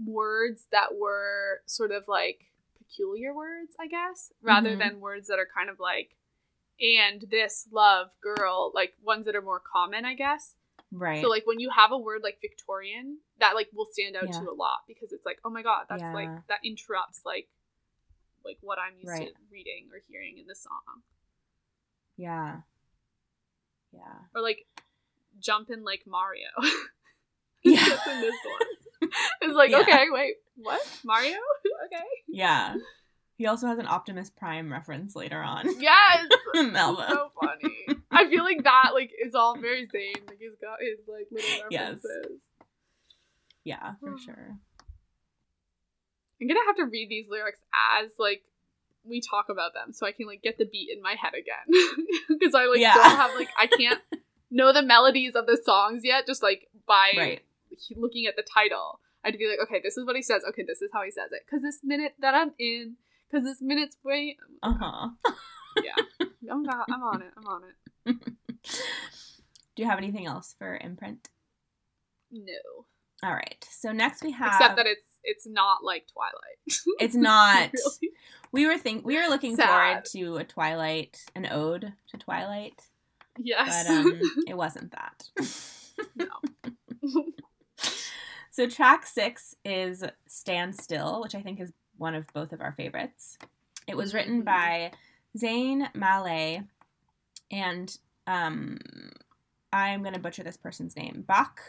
words 0.05 0.67
that 0.73 0.95
were 0.99 1.61
sort 1.67 1.93
of 1.93 2.09
like 2.09 2.47
peculiar 2.79 3.35
words, 3.35 3.75
I 3.79 3.87
guess, 3.87 4.33
rather 4.43 4.71
Mhm. 4.75 4.79
than 4.79 5.01
words 5.01 5.29
that 5.29 5.39
are 5.39 5.47
kind 5.55 5.71
of 5.71 5.79
like 5.79 6.17
and 6.81 7.21
this 7.31 7.69
love 7.71 8.11
girl 8.21 8.73
like 8.75 8.95
ones 9.03 9.27
that 9.27 9.37
are 9.37 9.43
more 9.43 9.61
common, 9.61 10.05
I 10.05 10.15
guess. 10.15 10.57
Right. 10.91 11.23
So 11.23 11.29
like 11.29 11.47
when 11.47 11.61
you 11.61 11.71
have 11.71 11.93
a 11.93 11.99
word 11.99 12.23
like 12.23 12.41
Victorian, 12.41 13.19
that 13.39 13.55
like 13.55 13.69
will 13.73 13.87
stand 13.87 14.17
out 14.17 14.29
Yeah. 14.29 14.41
to 14.41 14.51
a 14.51 14.55
lot 14.55 14.81
because 14.89 15.13
it's 15.13 15.25
like, 15.27 15.39
oh 15.45 15.51
my 15.51 15.63
god, 15.63 15.87
that's 15.89 16.01
Yeah. 16.03 16.13
like 16.15 16.47
that 16.49 16.61
interrupts 16.65 17.23
like 17.25 17.49
like 18.45 18.59
what 18.61 18.79
I'm 18.79 18.95
used 18.97 19.09
Right. 19.09 19.29
to 19.29 19.35
reading 19.51 19.89
or 19.93 19.99
hearing 20.09 20.39
in 20.39 20.47
the 20.47 20.55
song. 20.55 21.03
yeah. 22.17 22.61
Yeah. 23.93 24.19
Or 24.35 24.41
like 24.43 24.67
jumping 25.39 25.85
like 25.85 26.03
Mario. 26.07 26.49
Yeah. 27.65 27.77
That's 27.89 28.07
in 28.09 28.21
this 28.23 28.35
one. 29.01 29.11
It's 29.43 29.55
like, 29.55 29.71
Yeah. 29.71 29.79
okay, 29.83 30.07
wait, 30.11 30.35
what? 30.57 30.81
Mario? 31.05 31.37
okay. 31.87 32.03
Yeah. 32.27 32.75
He 33.37 33.47
also 33.47 33.69
has 33.69 33.79
an 33.79 33.87
Optimus 33.87 34.31
Prime 34.31 34.73
reference 34.73 35.15
later 35.15 35.41
on. 35.41 35.67
Yes. 35.81 36.27
so 36.55 37.31
funny. 37.41 37.87
I 38.11 38.29
feel 38.29 38.43
like 38.43 38.65
that 38.65 38.91
like 38.95 39.13
is 39.25 39.35
all 39.37 39.57
very 39.57 39.87
same. 39.93 40.25
Like 40.27 40.39
he's 40.41 40.57
got 40.61 40.79
his 40.81 40.99
like 41.07 41.29
little 41.31 41.67
Yes. 41.71 41.95
references. 42.03 42.39
Yeah, 43.65 43.93
for 44.01 44.17
sure. 44.25 44.57
I'm 46.43 46.49
gonna 46.49 46.61
have 46.67 46.77
to 46.77 46.85
read 46.87 47.09
these 47.09 47.27
lyrics 47.31 47.61
as 48.03 48.13
like 48.19 48.43
we 49.05 49.21
talk 49.21 49.47
about 49.49 49.75
them, 49.75 49.93
so 49.93 50.07
I 50.07 50.13
can 50.13 50.27
like 50.27 50.43
get 50.43 50.59
the 50.59 50.65
beat 50.65 50.91
in 50.95 51.01
my 51.03 51.15
head 51.15 51.33
again. 51.35 52.07
Because 52.29 52.55
I 52.55 52.67
like 52.67 52.81
Yeah. 52.81 52.95
don't 52.95 53.17
have 53.17 53.31
like 53.37 53.49
I 53.59 53.67
can't 53.69 54.01
know 54.51 54.73
the 54.73 54.83
melodies 54.83 55.35
of 55.37 55.47
the 55.47 55.61
songs 55.65 56.03
yet. 56.05 56.27
Just 56.27 56.43
like 56.43 56.69
by 56.87 57.13
Right. 57.17 57.43
looking 57.97 58.27
at 58.27 58.35
the 58.37 58.43
title, 58.43 59.01
I'd 59.25 59.39
be 59.39 59.49
like, 59.49 59.61
okay, 59.69 59.81
this 59.83 59.97
is 59.97 60.05
what 60.05 60.17
he 60.17 60.23
says. 60.23 60.43
Okay, 60.49 60.63
this 60.67 60.83
is 60.83 60.91
how 60.93 61.03
he 61.05 61.11
says 61.13 61.31
it. 61.33 61.43
Because 61.47 61.63
this 61.63 61.81
minute 61.85 62.15
that 62.21 62.35
I'm 62.35 62.53
in, 62.59 62.97
because 63.31 63.45
this 63.45 63.63
minute's 63.63 63.97
way. 64.05 64.37
Uh 64.63 64.75
huh. 64.81 65.09
Yeah, 65.83 65.95
I'm 66.51 66.65
I'm 66.69 67.03
on 67.03 67.23
it. 67.23 67.33
I'm 67.37 67.47
on 67.47 67.63
it. 67.65 68.17
Do 69.75 69.83
you 69.83 69.89
have 69.89 69.99
anything 69.99 70.27
else 70.27 70.55
for 70.59 70.77
imprint? 70.77 71.29
No, 72.31 72.87
All 73.23 73.35
right. 73.35 73.65
So 73.71 73.93
next 73.93 74.23
we 74.23 74.33
have. 74.33 74.49
except 74.55 74.77
that 74.77 74.87
it's 74.87 75.12
it's 75.25 75.47
not 75.47 75.85
like 75.85 76.07
Twilight. 76.13 76.79
it's 77.01 77.15
not. 77.15 77.71
Really? 77.73 78.15
We 78.53 78.67
were 78.67 78.79
think 78.79 79.05
we 79.07 79.17
were 79.17 79.29
looking 79.29 79.57
Sad. 79.57 79.69
forward 79.69 80.05
to 80.13 80.37
a 80.39 80.45
Twilight, 80.45 81.25
an 81.35 81.47
ode 81.51 81.93
to 82.09 82.17
Twilight, 82.19 82.81
Yes. 83.39 83.87
but 83.89 83.95
um, 83.95 84.21
it 84.47 84.57
wasn't 84.57 84.93
that. 84.93 85.31
no. 86.17 86.27
So 88.51 88.69
track 88.69 89.07
six 89.07 89.57
is 89.65 90.05
Stand 90.27 90.77
Still, 90.77 91.23
which 91.23 91.35
I 91.35 91.41
think 91.41 91.59
is 91.59 91.73
one 91.97 92.15
of 92.15 92.27
both 92.35 92.53
of 92.53 92.61
our 92.61 92.73
favorites. 92.73 93.39
It 93.89 93.97
was 93.97 94.13
written 94.13 94.43
Mhm. 94.43 94.45
by 94.45 94.93
Zayn 95.39 95.89
Malay 95.95 96.61
and 97.51 97.97
um 98.27 98.79
I'm 99.73 100.03
gonna 100.03 100.19
butcher 100.19 100.43
this 100.43 100.59
person's 100.59 100.97
name. 100.97 101.25
Bach. 101.27 101.61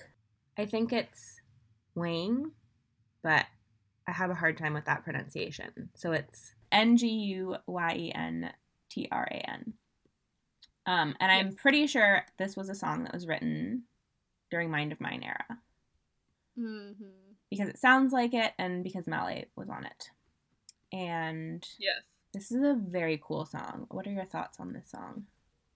I 0.58 0.66
think 0.66 0.91
it's 0.91 1.39
Wang, 1.95 2.51
but 3.24 3.45
I 4.07 4.11
have 4.11 4.30
a 4.30 4.36
hard 4.36 4.57
time 4.57 4.74
with 4.74 4.86
that 4.86 5.03
pronunciation. 5.03 5.89
So 5.95 6.11
it's 6.11 6.53
N 6.71 6.97
G 6.97 7.07
U 7.07 7.55
Y 7.67 7.95
E 7.97 8.11
N 8.13 8.51
T 8.89 9.07
R 9.11 9.28
A 9.32 9.49
N. 9.49 9.74
Um, 10.86 11.15
and 11.21 11.32
I'm 11.32 11.53
pretty 11.55 11.88
sure 11.88 12.26
this 12.38 12.57
was 12.57 12.67
a 12.69 12.76
song 12.76 13.03
that 13.05 13.13
was 13.13 13.26
written 13.26 13.84
during 14.51 14.69
Mind 14.69 14.91
of 14.91 14.99
Mine 14.99 15.24
era 15.24 15.59
Mm-hmm. 16.59 17.05
because 17.49 17.67
it 17.69 17.80
sounds 17.80 18.13
like 18.13 18.34
it 18.34 18.51
and 18.59 18.84
because 18.84 19.07
Malay 19.07 19.45
was 19.55 19.69
on 19.69 19.86
it. 19.86 20.09
And 20.91 21.65
Yes. 21.80 22.03
this 22.34 22.51
is 22.51 22.61
a 22.61 22.76
very 22.80 23.19
cool 23.24 23.45
song. 23.45 23.88
What 23.89 24.05
are 24.05 24.11
your 24.11 24.26
thoughts 24.26 24.59
on 24.59 24.74
this 24.74 24.89
song? 24.91 25.26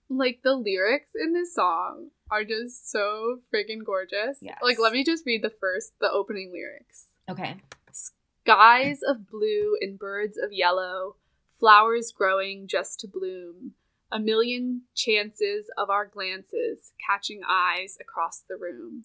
like 0.10 0.40
the 0.42 0.54
lyrics 0.56 1.12
in 1.22 1.34
this 1.34 1.54
song 1.54 2.08
are 2.32 2.46
just 2.46 2.90
so 2.90 3.40
friggin' 3.54 3.84
gorgeous. 3.86 4.38
Yes. 4.42 4.58
Like 4.64 4.80
let 4.80 4.94
me 4.94 5.04
just 5.04 5.26
read 5.26 5.42
the 5.42 5.50
first 5.50 6.00
the 6.00 6.10
opening 6.12 6.52
lyrics. 6.54 7.08
Okay. 7.30 7.58
Skies 7.92 9.02
of 9.04 9.28
blue 9.30 9.78
and 9.82 10.00
birds 10.00 10.38
of 10.38 10.52
yellow, 10.54 11.16
flowers 11.60 12.12
growing 12.16 12.68
just 12.68 13.00
to 13.02 13.08
bloom. 13.08 13.74
A 14.12 14.20
million 14.20 14.84
chances 14.96 15.70
of 15.78 15.90
our 15.90 16.06
glances 16.06 16.94
catching 17.06 17.42
eyes 17.48 17.98
across 18.00 18.44
the 18.48 18.56
room. 18.56 19.04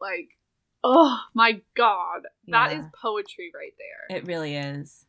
Like, 0.00 0.36
oh 0.84 1.18
my 1.34 1.62
god. 1.74 2.22
that 2.48 2.72
is 2.72 2.84
Yeah. 2.84 2.90
poetry 3.00 3.50
right 3.54 3.72
there. 3.78 4.16
It 4.18 4.26
really 4.26 4.54
is. 4.56 5.06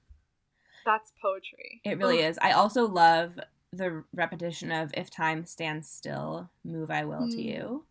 That's 0.86 1.12
poetry. 1.22 1.82
It 1.84 1.98
really 1.98 2.24
Ugh. 2.24 2.30
is. 2.30 2.40
I 2.42 2.52
also 2.54 2.88
love 2.88 3.38
the 3.74 4.06
repetition 4.14 4.72
of 4.72 4.92
"If 4.94 5.10
time 5.10 5.46
stands 5.46 5.90
still, 5.90 6.50
move 6.64 6.90
I 6.90 7.04
will 7.04 7.28
to 7.28 7.36
Mm. 7.38 7.44
you." 7.44 7.86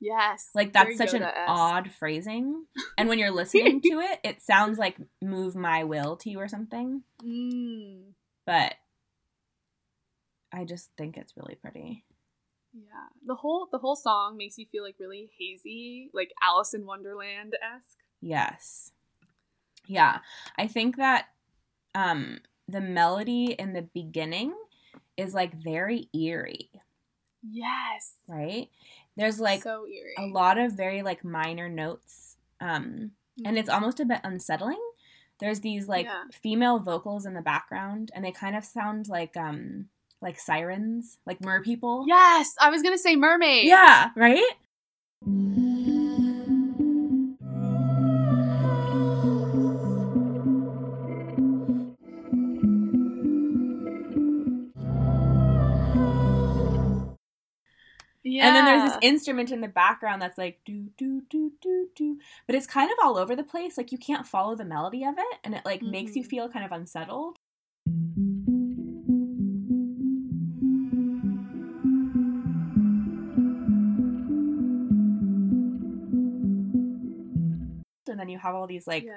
Yes. 0.00 0.50
Like 0.54 0.72
that's 0.72 0.96
such 0.96 1.12
an 1.14 1.22
odd 1.24 1.90
phrasing, 1.92 2.64
and 2.96 3.08
when 3.08 3.18
you're 3.18 3.30
listening 3.42 3.80
to 3.82 4.00
it, 4.00 4.20
it 4.24 4.40
sounds 4.42 4.78
like 4.78 4.96
"move 5.20 5.54
my 5.54 5.84
will 5.84 6.16
to 6.16 6.30
you" 6.30 6.40
or 6.40 6.48
something. 6.48 7.02
Mm, 7.22 8.12
But 8.46 8.74
I 10.52 10.64
just 10.64 10.90
think 10.96 11.16
it's 11.16 11.36
really 11.36 11.54
pretty. 11.54 12.04
yeah. 12.72 13.08
The 13.26 13.34
whole 13.34 13.68
the 13.70 13.78
whole 13.78 13.96
song 13.96 14.36
makes 14.36 14.58
you 14.58 14.66
feel 14.72 14.82
like 14.82 14.96
really 14.98 15.30
hazy, 15.38 16.10
like 16.12 16.32
Alice 16.42 16.74
in 16.74 16.86
Wonderland 16.86 17.54
esque. 17.62 17.98
Yes. 18.20 18.92
Yeah. 19.86 20.18
I 20.58 20.66
think 20.66 20.96
that 20.96 21.26
um 21.94 22.40
the 22.68 22.80
melody 22.80 23.52
in 23.52 23.72
the 23.72 23.82
beginning 23.82 24.54
is 25.16 25.34
like 25.34 25.54
very 25.54 26.08
eerie, 26.14 26.70
Yes. 27.42 28.14
right? 28.28 28.68
There's 29.16 29.40
like 29.40 29.62
so 29.62 29.86
a 30.18 30.26
lot 30.26 30.58
of 30.58 30.72
very 30.72 31.02
like 31.02 31.24
minor 31.24 31.68
notes 31.68 32.36
um 32.60 33.12
and 33.44 33.58
it's 33.58 33.68
almost 33.68 34.00
a 34.00 34.04
bit 34.04 34.20
unsettling. 34.24 34.80
There's 35.40 35.60
these 35.60 35.88
like 35.88 36.06
Yeah. 36.06 36.24
female 36.32 36.78
vocals 36.78 37.24
in 37.26 37.34
the 37.34 37.40
background 37.42 38.10
and 38.14 38.24
they 38.24 38.32
kind 38.32 38.54
of 38.56 38.64
sound 38.64 39.08
like 39.08 39.36
um 39.36 39.86
like 40.22 40.38
sirens, 40.38 41.16
like 41.26 41.40
mer 41.40 41.62
people. 41.62 42.04
Yes, 42.06 42.50
I 42.60 42.68
was 42.70 42.82
gonna 42.82 42.98
say 42.98 43.16
mermaid. 43.16 43.66
Yeah, 43.66 44.10
right? 44.14 44.52
Yeah. 58.40 58.46
And 58.48 58.56
then 58.56 58.64
there's 58.64 58.90
this 58.90 58.98
instrument 59.02 59.50
in 59.52 59.60
the 59.60 59.68
background 59.68 60.22
that's 60.22 60.38
like 60.38 60.60
do 60.64 60.88
do 60.96 61.22
do 61.28 61.52
do 61.60 61.88
do, 61.94 62.18
but 62.46 62.56
it's 62.56 62.66
kind 62.66 62.90
of 62.90 62.96
all 63.02 63.18
over 63.18 63.36
the 63.36 63.44
place. 63.44 63.76
Like 63.76 63.92
you 63.92 63.98
can't 63.98 64.26
follow 64.26 64.56
the 64.56 64.64
melody 64.64 65.04
of 65.04 65.14
it, 65.18 65.38
and 65.44 65.54
it 65.54 65.62
like 65.66 65.82
makes 65.82 66.16
you 66.16 66.22
Mhm. 66.24 66.28
feel 66.28 66.48
kind 66.48 66.64
of 66.64 66.72
unsettled. 66.72 67.38
And 78.08 78.18
then 78.18 78.28
you 78.28 78.38
have 78.38 78.54
all 78.54 78.66
these 78.66 78.86
like 78.86 79.04
yeah. 79.04 79.14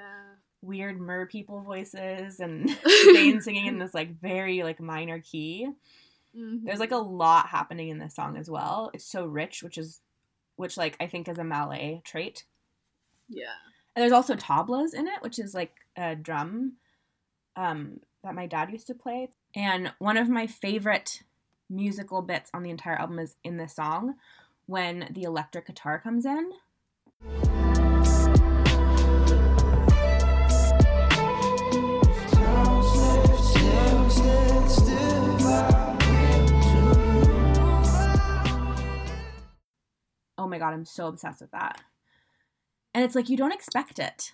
weird 0.62 1.00
mer 1.00 1.26
people 1.26 1.60
voices 1.62 2.38
and 2.38 2.68
Zayn 3.08 3.42
singing 3.42 3.66
in 3.66 3.78
this 3.78 3.94
like 3.94 4.20
very 4.20 4.62
like 4.62 4.80
minor 4.80 5.18
key. 5.20 5.68
There's 6.34 6.80
like 6.80 6.90
a 6.90 6.94
Mhm. 6.94 7.18
lot 7.18 7.46
happening 7.48 7.88
in 7.90 7.98
this 7.98 8.14
song 8.14 8.36
as 8.36 8.50
well. 8.50 8.90
It's 8.92 9.04
so 9.06 9.24
rich, 9.26 9.62
which 9.62 9.78
is 9.78 10.00
which 10.56 10.76
like 10.76 10.96
I 11.00 11.06
think 11.06 11.28
is 11.28 11.38
a 11.38 11.44
Malay 11.44 12.00
trait. 12.04 12.44
yeah. 13.28 13.54
And 13.96 14.02
there's 14.02 14.12
also 14.12 14.34
tablas 14.34 14.92
in 14.94 15.06
it, 15.06 15.22
which 15.22 15.38
is 15.38 15.54
like 15.54 15.74
a 15.96 16.14
drum 16.16 16.78
um, 17.56 18.00
that 18.24 18.34
my 18.34 18.46
dad 18.46 18.70
used 18.72 18.88
to 18.88 18.94
play. 18.94 19.30
And 19.54 19.92
one 19.98 20.16
of 20.16 20.28
my 20.28 20.46
favorite 20.48 21.22
musical 21.70 22.20
bits 22.22 22.50
on 22.52 22.62
the 22.64 22.70
entire 22.70 22.96
album 22.96 23.18
is 23.20 23.36
in 23.44 23.56
this 23.56 23.74
song 23.76 24.16
when 24.66 25.08
the 25.12 25.22
electric 25.22 25.66
guitar 25.66 25.98
comes 26.00 26.26
in. 26.26 26.52
Oh 40.44 40.48
my 40.48 40.58
god, 40.58 40.74
I'm 40.74 40.84
so 40.84 41.06
obsessed 41.08 41.40
with 41.40 41.52
that. 41.52 41.80
And 42.92 43.02
it's 43.02 43.14
like 43.14 43.30
you 43.30 43.36
don't 43.38 43.52
expect 43.52 43.98
it. 43.98 44.32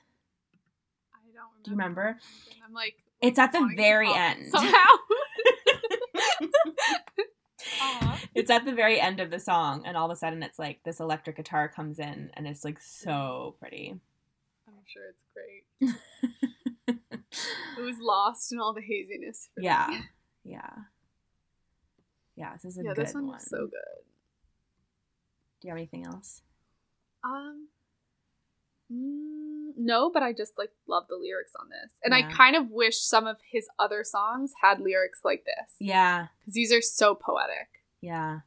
I 1.15 1.19
don't 1.33 1.35
remember. 1.35 1.63
Do 1.63 1.71
you 1.71 1.77
remember? 1.77 2.19
I'm 2.67 2.73
like 2.75 2.97
It's 3.23 3.39
at 3.39 3.53
the 3.53 3.71
very 3.77 4.13
end. 4.15 4.47
Somehow. 4.51 4.73
uh-huh. 7.81 8.17
It's 8.35 8.51
at 8.51 8.65
the 8.65 8.73
very 8.73 9.01
end 9.01 9.21
of 9.21 9.31
the 9.31 9.39
song, 9.39 9.83
and 9.87 9.97
all 9.97 10.11
of 10.11 10.13
a 10.13 10.17
sudden 10.17 10.43
it's 10.43 10.59
like 10.59 10.81
this 10.85 10.99
electric 11.01 11.37
guitar 11.37 11.69
comes 11.69 11.99
in, 12.01 12.31
and 12.35 12.47
it's 12.49 12.65
like 12.65 12.81
so 12.81 13.55
pretty. 13.61 13.95
I'm 14.67 14.75
sure 14.87 15.05
it's 15.11 15.23
great. 15.33 15.65
It 17.79 17.83
was 17.83 17.97
lost 18.01 18.51
in 18.53 18.59
all 18.59 18.75
the 18.75 18.83
haziness. 18.83 19.49
for 19.55 19.61
me. 19.61 19.67
yeah, 19.67 20.01
yeah, 20.45 20.71
yeah. 22.37 22.53
This 22.55 22.65
is 22.65 22.79
a 22.79 22.83
Yeah, 22.83 22.95
good 22.95 23.07
this 23.07 23.15
one 23.15 23.27
one. 23.27 23.35
was 23.37 23.49
so 23.49 23.59
good. 23.67 24.05
Do 25.61 25.69
you 25.69 25.71
have 25.71 25.79
anything 25.79 26.07
else? 26.07 26.43
Um, 27.23 27.69
mm, 28.91 29.73
no, 29.77 30.11
but 30.11 30.23
I 30.23 30.33
just 30.33 30.57
like 30.57 30.71
love 30.87 31.05
the 31.09 31.17
lyrics 31.17 31.53
on 31.59 31.69
this, 31.69 31.93
and 32.03 32.13
Yeah. 32.13 32.27
I 32.29 32.33
kind 32.33 32.57
of 32.57 32.71
wish 32.71 32.99
some 32.99 33.27
of 33.27 33.37
his 33.51 33.69
other 33.79 34.03
songs 34.05 34.53
had 34.63 34.81
lyrics 34.81 35.21
like 35.25 35.45
this 35.45 35.75
Yeah, 35.79 36.29
because 36.41 36.55
these 36.55 36.73
are 36.73 36.81
so 36.81 37.15
poetic, 37.15 37.69
yeah, 38.01 38.41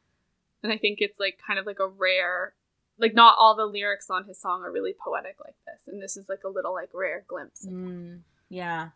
and 0.62 0.72
I 0.72 0.76
think 0.78 1.00
it's 1.00 1.20
like 1.20 1.38
kind 1.46 1.58
of 1.58 1.66
like 1.66 1.78
a 1.78 1.86
rare, 1.86 2.54
like 2.98 3.14
not 3.14 3.36
all 3.38 3.54
the 3.54 3.66
lyrics 3.66 4.10
on 4.10 4.24
his 4.24 4.40
song 4.40 4.62
are 4.62 4.72
really 4.72 4.94
poetic 4.94 5.36
like 5.44 5.56
this, 5.66 5.80
and 5.86 6.02
this 6.02 6.16
is 6.16 6.28
like 6.28 6.42
a 6.44 6.48
little 6.48 6.72
like 6.74 6.90
rare 6.92 7.24
glimpse. 7.28 7.64
mm, 7.64 8.20
yeah, 8.48 8.88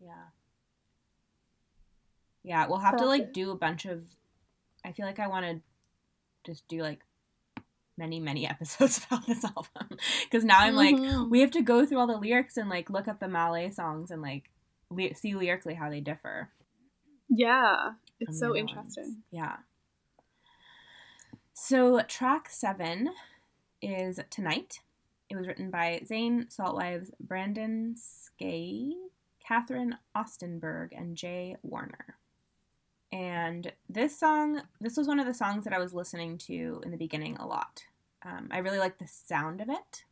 yeah, 0.00 0.28
yeah. 2.42 2.66
We'll 2.66 2.78
have 2.78 2.96
to 2.96 3.06
like 3.06 3.22
it. 3.22 3.34
do 3.34 3.50
a 3.50 3.56
bunch 3.56 3.84
of. 3.84 4.02
I 4.82 4.92
feel 4.92 5.04
like 5.04 5.18
I 5.18 5.26
want 5.28 5.44
to 5.44 5.60
just 6.50 6.66
do 6.68 6.80
like 6.80 7.00
many 8.00 8.18
many 8.18 8.48
episodes 8.54 9.04
about 9.06 9.26
this 9.26 9.44
album 9.44 9.96
because 10.24 10.44
now 10.44 10.58
I'm 10.58 10.74
like 10.74 10.96
Mhm. 10.96 11.30
we 11.30 11.40
have 11.40 11.52
to 11.52 11.62
go 11.62 11.86
through 11.86 11.98
all 12.00 12.06
the 12.08 12.16
lyrics 12.16 12.56
and 12.56 12.68
like 12.68 12.90
look 12.90 13.06
up 13.06 13.20
the 13.20 13.28
Malay 13.28 13.70
songs 13.70 14.10
and 14.10 14.20
like 14.22 14.50
li- 14.90 15.14
see 15.14 15.34
lyrically 15.36 15.74
how 15.74 15.88
they 15.90 16.00
differ. 16.00 16.48
yeah, 17.28 17.92
it's 18.18 18.38
so 18.40 18.56
interesting. 18.56 19.04
ones. 19.04 19.16
Yeah. 19.30 19.56
So 21.52 22.00
track 22.02 22.48
seven 22.50 23.10
is 23.82 24.20
Tonight. 24.30 24.80
It 25.28 25.36
was 25.36 25.46
written 25.46 25.70
by 25.70 26.00
Zayn 26.10 26.52
Saltwives, 26.54 27.10
Brandon 27.20 27.94
Skay, 27.96 28.92
Kathryn 29.48 29.92
Ostenberg, 30.16 30.88
and 30.96 31.16
Jay 31.16 31.56
Warner. 31.62 32.16
And 33.12 33.72
this 33.88 34.18
song, 34.18 34.62
this 34.80 34.96
was 34.96 35.06
one 35.06 35.20
of 35.20 35.26
the 35.26 35.34
songs 35.34 35.64
that 35.64 35.72
I 35.72 35.78
was 35.78 35.92
listening 35.94 36.38
to 36.38 36.80
in 36.84 36.90
the 36.90 36.96
beginning 36.96 37.36
a 37.36 37.46
lot. 37.46 37.84
Um, 38.24 38.48
I 38.50 38.58
really 38.58 38.78
like 38.78 38.98
the 38.98 39.06
sound 39.06 39.60
of 39.60 39.68
it. 39.68 40.04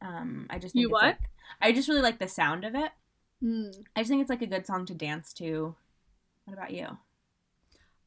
Um, 0.00 0.46
I 0.50 0.58
just 0.58 0.74
think 0.74 0.82
You 0.82 0.90
what? 0.90 1.02
like 1.02 1.18
I 1.60 1.72
just 1.72 1.88
really 1.88 2.02
like 2.02 2.18
the 2.18 2.28
sound 2.28 2.64
of 2.64 2.74
it. 2.74 2.90
Mm. 3.42 3.84
I 3.94 4.00
just 4.00 4.08
think 4.10 4.20
it's 4.20 4.30
like 4.30 4.42
a 4.42 4.46
good 4.46 4.66
song 4.66 4.86
to 4.86 4.94
dance 4.94 5.32
to. 5.34 5.74
What 6.44 6.54
about 6.54 6.72
you? 6.72 6.86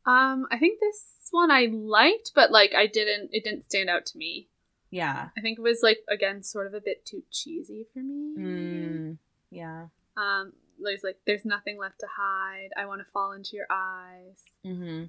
Um, 0.06 0.46
I 0.52 0.58
think 0.60 0.80
this 0.80 1.28
one 1.32 1.52
I 1.52 1.68
liked, 1.72 2.34
but 2.36 2.52
like 2.52 2.74
I 2.76 2.88
didn't, 2.88 3.30
it 3.32 3.44
didn't 3.44 3.66
stand 3.66 3.90
out 3.90 4.06
to 4.08 4.18
me. 4.18 4.50
Yeah. 4.92 5.30
I 5.38 5.42
think 5.42 5.58
it 5.58 5.62
was 5.62 5.80
like 5.82 6.00
again 6.10 6.44
sort 6.44 6.68
of 6.68 6.74
a 6.74 6.82
bit 6.82 7.06
too 7.06 7.24
cheesy 7.32 7.86
for 7.94 8.00
me. 8.00 8.36
Mm, 8.38 9.18
yeah. 9.50 9.88
Um, 10.16 10.54
there's 10.82 11.04
like 11.04 11.18
there's 11.26 11.46
nothing 11.46 11.78
left 11.78 12.00
to 12.00 12.08
hide. 12.18 12.70
I 12.78 12.86
want 12.86 13.02
to 13.06 13.12
fall 13.12 13.32
into 13.32 13.56
your 13.56 13.68
eyes. 13.70 14.44
Mm-hmm. 14.66 15.06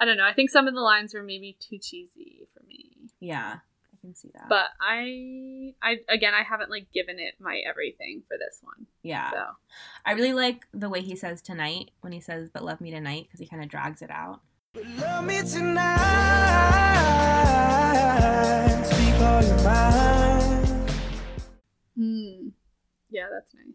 I 0.00 0.04
don't 0.04 0.16
know. 0.16 0.26
I 0.26 0.32
think 0.32 0.50
some 0.50 0.66
of 0.66 0.74
the 0.74 0.80
lines 0.80 1.12
were 1.12 1.22
maybe 1.22 1.56
too 1.60 1.78
cheesy 1.78 2.46
for 2.54 2.64
me. 2.66 2.99
Yeah. 3.20 3.56
I 3.92 3.96
can 4.00 4.14
see 4.14 4.30
that. 4.34 4.48
But 4.48 4.66
I, 4.80 5.74
I 5.82 5.96
again, 6.08 6.32
I 6.34 6.42
haven't 6.42 6.70
like 6.70 6.90
given 6.92 7.18
it 7.18 7.34
my 7.38 7.60
everything 7.68 8.22
for 8.26 8.36
this 8.38 8.58
one. 8.62 8.86
yeah. 9.02 9.30
So 9.30 9.44
I 10.06 10.12
really 10.12 10.32
like 10.32 10.62
the 10.72 10.88
way 10.88 11.02
he 11.02 11.14
says 11.16 11.42
tonight 11.42 11.90
when 12.00 12.12
he 12.12 12.20
says, 12.20 12.48
but 12.52 12.64
love 12.64 12.80
me 12.80 12.90
tonight, 12.90 13.24
because 13.24 13.40
he 13.40 13.46
kind 13.46 13.62
of 13.62 13.68
drags 13.68 14.00
it 14.00 14.10
out. 14.10 14.40
But 14.72 14.86
love 14.98 15.24
me 15.26 15.42
tonight. 17.80 18.84
Speak 18.86 19.20
all 19.20 19.42
your 19.42 19.62
mind. 19.64 20.90
Hmm. 21.96 22.48
Yeah, 23.10 23.26
that's 23.30 23.52
nice. 23.54 23.74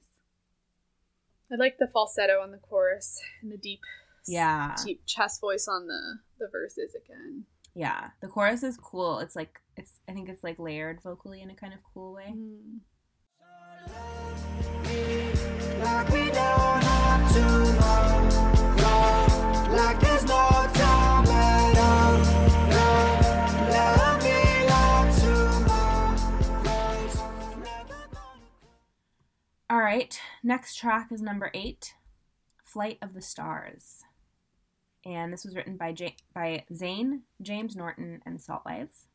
I 1.52 1.56
like 1.56 1.78
the 1.78 1.88
falsetto 1.88 2.40
on 2.42 2.52
the 2.52 2.58
chorus 2.58 3.22
and 3.42 3.52
the 3.52 3.58
deep 3.58 3.82
Yeah. 4.28 4.76
deep 4.84 5.06
chest 5.06 5.40
voice 5.42 5.68
on 5.68 5.86
the 5.88 6.20
the 6.40 6.48
verses 6.52 6.96
again. 6.96 7.46
Yeah. 7.76 8.12
The 8.22 8.28
chorus 8.30 8.64
is 8.64 8.78
cool. 8.78 9.20
It's 9.20 9.36
like 9.36 9.60
it's 9.76 10.00
I 10.08 10.14
think 10.14 10.30
it's 10.30 10.44
like 10.44 10.58
layered 10.58 11.02
vocally 11.02 11.42
in 11.42 11.50
a 11.50 11.56
kind 11.56 11.74
of 11.74 11.80
cool 11.94 12.14
way. 12.14 12.34
Mm. 12.34 12.80
Like 15.84 16.10
we 16.10 16.32
don't 16.32 16.84
have 16.84 17.34
tomorrow. 17.34 18.26
Like 19.76 20.00
there's 20.00 20.24
no 20.24 20.70
time 20.74 21.28
at 21.28 21.78
all. 21.78 22.18
Love, 22.72 23.98
love 23.98 24.24
me 24.24 24.40
like 24.70 25.12
tomorrow's 25.20 27.16
never 27.58 28.08
gonna 28.14 28.40
All 29.70 29.80
right. 29.80 30.18
Next 30.44 30.76
track 30.76 31.12
is 31.12 31.22
number 31.22 31.52
8, 31.54 31.94
Flight 32.64 33.00
of 33.02 33.14
the 33.14 33.22
Stars. 33.22 34.05
And 35.06 35.32
this 35.32 35.46
was 35.46 35.56
written 35.56 35.78
by 35.78 35.92
J- 35.92 36.16
by 36.34 36.66
Zayn, 36.72 37.22
James 37.42 37.76
Norton, 37.76 38.22
and 38.26 38.40
Saltwives. 38.40 39.06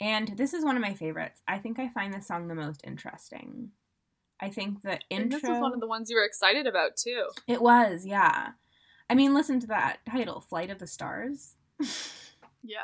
And 0.00 0.36
this 0.36 0.54
is 0.54 0.64
one 0.64 0.76
of 0.76 0.82
my 0.82 0.94
favorites. 0.94 1.42
I 1.46 1.58
think 1.58 1.78
I 1.78 1.88
find 1.88 2.12
this 2.12 2.26
song 2.26 2.48
the 2.48 2.54
most 2.54 2.80
interesting. 2.84 3.70
I 4.40 4.48
think 4.48 4.82
the 4.82 4.98
intro. 5.10 5.22
And 5.22 5.32
this 5.32 5.42
was 5.42 5.60
one 5.60 5.72
of 5.72 5.80
the 5.80 5.86
ones 5.86 6.10
you 6.10 6.16
were 6.16 6.24
excited 6.24 6.66
about 6.66 6.96
too. 6.96 7.28
It 7.46 7.62
was, 7.62 8.04
yeah. 8.04 8.52
I 9.08 9.14
mean, 9.14 9.34
listen 9.34 9.60
to 9.60 9.66
that 9.68 9.98
title, 10.10 10.40
Flight 10.40 10.70
of 10.70 10.78
the 10.78 10.86
Stars. 10.86 11.56
Yeah. 12.64 12.78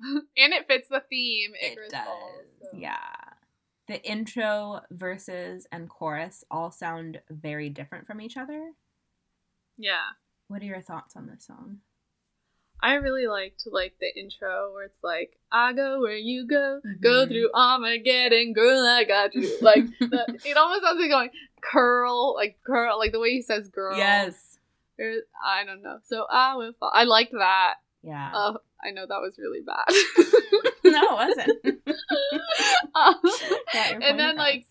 and 0.00 0.52
it 0.52 0.66
fits 0.66 0.88
the 0.88 1.02
theme. 1.08 1.52
It 1.60 1.72
Icarus 1.72 1.92
does. 1.92 2.70
So. 2.72 2.78
Yeah. 2.78 2.96
The 3.86 4.02
intro, 4.04 4.80
verses, 4.90 5.66
and 5.70 5.88
chorus 5.88 6.44
all 6.50 6.70
sound 6.70 7.20
very 7.30 7.68
different 7.68 8.06
from 8.06 8.20
each 8.20 8.36
other. 8.36 8.72
Yeah. 9.76 10.10
What 10.48 10.62
are 10.62 10.66
your 10.66 10.80
thoughts 10.80 11.14
on 11.16 11.26
this 11.26 11.46
song? 11.46 11.78
I 12.80 12.94
really 12.94 13.26
liked 13.26 13.62
like 13.66 13.94
the 14.00 14.06
intro 14.18 14.72
where 14.72 14.84
it's 14.84 15.02
like, 15.02 15.38
I 15.50 15.72
go 15.72 16.00
where 16.00 16.16
you 16.16 16.46
go, 16.46 16.80
go 17.00 17.26
Mhm. 17.26 17.28
through 17.28 17.50
Armageddon, 17.52 18.52
girl, 18.52 18.78
I 18.80 19.04
got 19.04 19.34
you. 19.34 19.50
Like 19.62 19.84
the, 19.98 20.38
it 20.44 20.56
almost 20.56 20.82
sounds 20.84 21.00
like 21.00 21.10
going 21.10 21.30
curl, 21.60 22.34
like 22.36 22.58
girl, 22.64 22.96
like 22.98 23.12
the 23.12 23.18
way 23.20 23.30
he 23.30 23.42
says 23.42 23.68
girl. 23.68 23.96
Yes. 23.96 24.58
Or- 24.98 25.22
I 25.44 25.64
don't 25.64 25.82
know. 25.82 25.98
So 26.04 26.24
I 26.30 26.54
will. 26.56 26.72
Fall. 26.78 26.90
I 26.94 27.04
liked 27.04 27.32
that. 27.32 27.74
Yeah. 28.02 28.30
Uh, 28.32 28.54
I 28.82 28.92
know 28.92 29.06
that 29.08 29.20
was 29.20 29.36
really 29.38 29.60
bad. 29.60 29.84
no, 30.84 31.02
it 31.02 31.36
wasn't. 31.36 31.84
Um, 32.94 33.14
point 33.22 34.02
and 34.04 34.18
then 34.18 34.30
across. 34.38 34.38
like, 34.38 34.64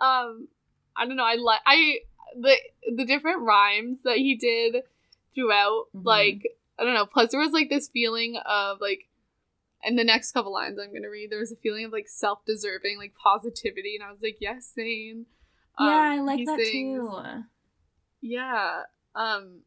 um, 0.00 0.48
I 0.96 1.06
don't 1.06 1.16
know. 1.16 1.24
I 1.24 1.34
like 1.36 1.60
I 1.66 1.98
the 2.40 2.56
the 2.96 3.04
different 3.04 3.40
rhymes 3.42 3.98
that 4.04 4.16
he 4.18 4.34
did 4.36 4.82
throughout. 5.34 5.86
Mhm. 5.94 6.04
Like 6.04 6.42
I 6.78 6.84
don't 6.84 6.94
know. 6.94 7.06
Plus, 7.06 7.30
there 7.30 7.40
was 7.40 7.52
like 7.52 7.68
this 7.70 7.88
feeling 7.88 8.36
of 8.44 8.80
like. 8.80 9.08
In 9.84 9.96
the 9.96 10.04
next 10.04 10.30
couple 10.30 10.52
lines 10.52 10.78
I'm 10.78 10.92
gonna 10.94 11.10
read, 11.10 11.30
there 11.30 11.40
was 11.40 11.50
a 11.50 11.56
feeling 11.56 11.84
of 11.84 11.90
like 11.90 12.06
self-deserving, 12.06 12.98
like 12.98 13.14
positivity, 13.16 13.96
and 13.96 14.04
I 14.04 14.12
was 14.12 14.22
like, 14.22 14.36
"Yes, 14.40 14.64
same." 14.66 15.26
yeah, 15.80 15.86
Um, 15.86 15.92
I 15.92 16.20
like 16.20 16.46
that 16.46 16.60
sings- 16.60 17.00
too. 17.04 17.44
yeah. 18.20 18.82
Um 19.16 19.62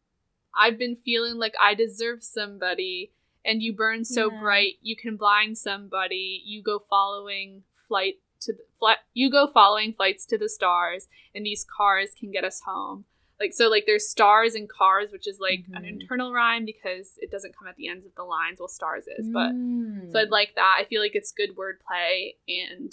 I've 0.58 0.78
been 0.78 0.96
feeling 0.96 1.36
like 1.36 1.54
I 1.60 1.74
deserve 1.76 2.24
somebody 2.24 3.12
and 3.44 3.62
you 3.62 3.74
burn 3.74 4.06
so 4.06 4.32
Yeah. 4.32 4.40
bright 4.40 4.76
you 4.82 4.96
can 4.96 5.18
blind 5.18 5.58
somebody. 5.58 6.42
You 6.46 6.62
go 6.62 6.80
following 6.80 7.64
flight 7.90 8.20
to 8.42 8.54
the 8.54 8.64
flight 8.80 8.98
you 9.14 9.30
go 9.32 9.48
following 9.48 9.94
flights 9.94 10.26
to 10.28 10.38
the 10.38 10.50
stars 10.50 11.08
and 11.34 11.46
these 11.46 11.66
cars 11.78 12.10
can 12.20 12.32
get 12.32 12.44
us 12.44 12.62
home. 12.66 13.06
Like 13.40 13.54
so 13.54 13.68
like 13.70 13.84
there's 13.86 14.08
stars 14.10 14.56
and 14.56 14.70
cars 14.70 15.12
which 15.12 15.28
is 15.28 15.40
like 15.40 15.66
an 15.74 15.84
Mhm. 15.84 15.90
internal 16.02 16.32
rhyme 16.34 16.66
because 16.66 17.14
it 17.18 17.30
doesn't 17.32 17.56
come 17.58 17.68
at 17.68 17.76
the 17.76 17.88
ends 17.88 18.06
of 18.06 18.16
the 18.16 18.24
lines 18.24 18.60
well 18.60 18.68
stars 18.70 19.06
is 19.08 19.30
but 19.30 19.52
Mm. 19.54 20.12
so 20.12 20.20
I'd 20.20 20.30
like 20.30 20.54
that. 20.56 20.78
I 20.80 20.86
feel 20.86 21.02
like 21.02 21.16
it's 21.16 21.32
good 21.32 21.56
wordplay 21.56 22.36
and 22.48 22.92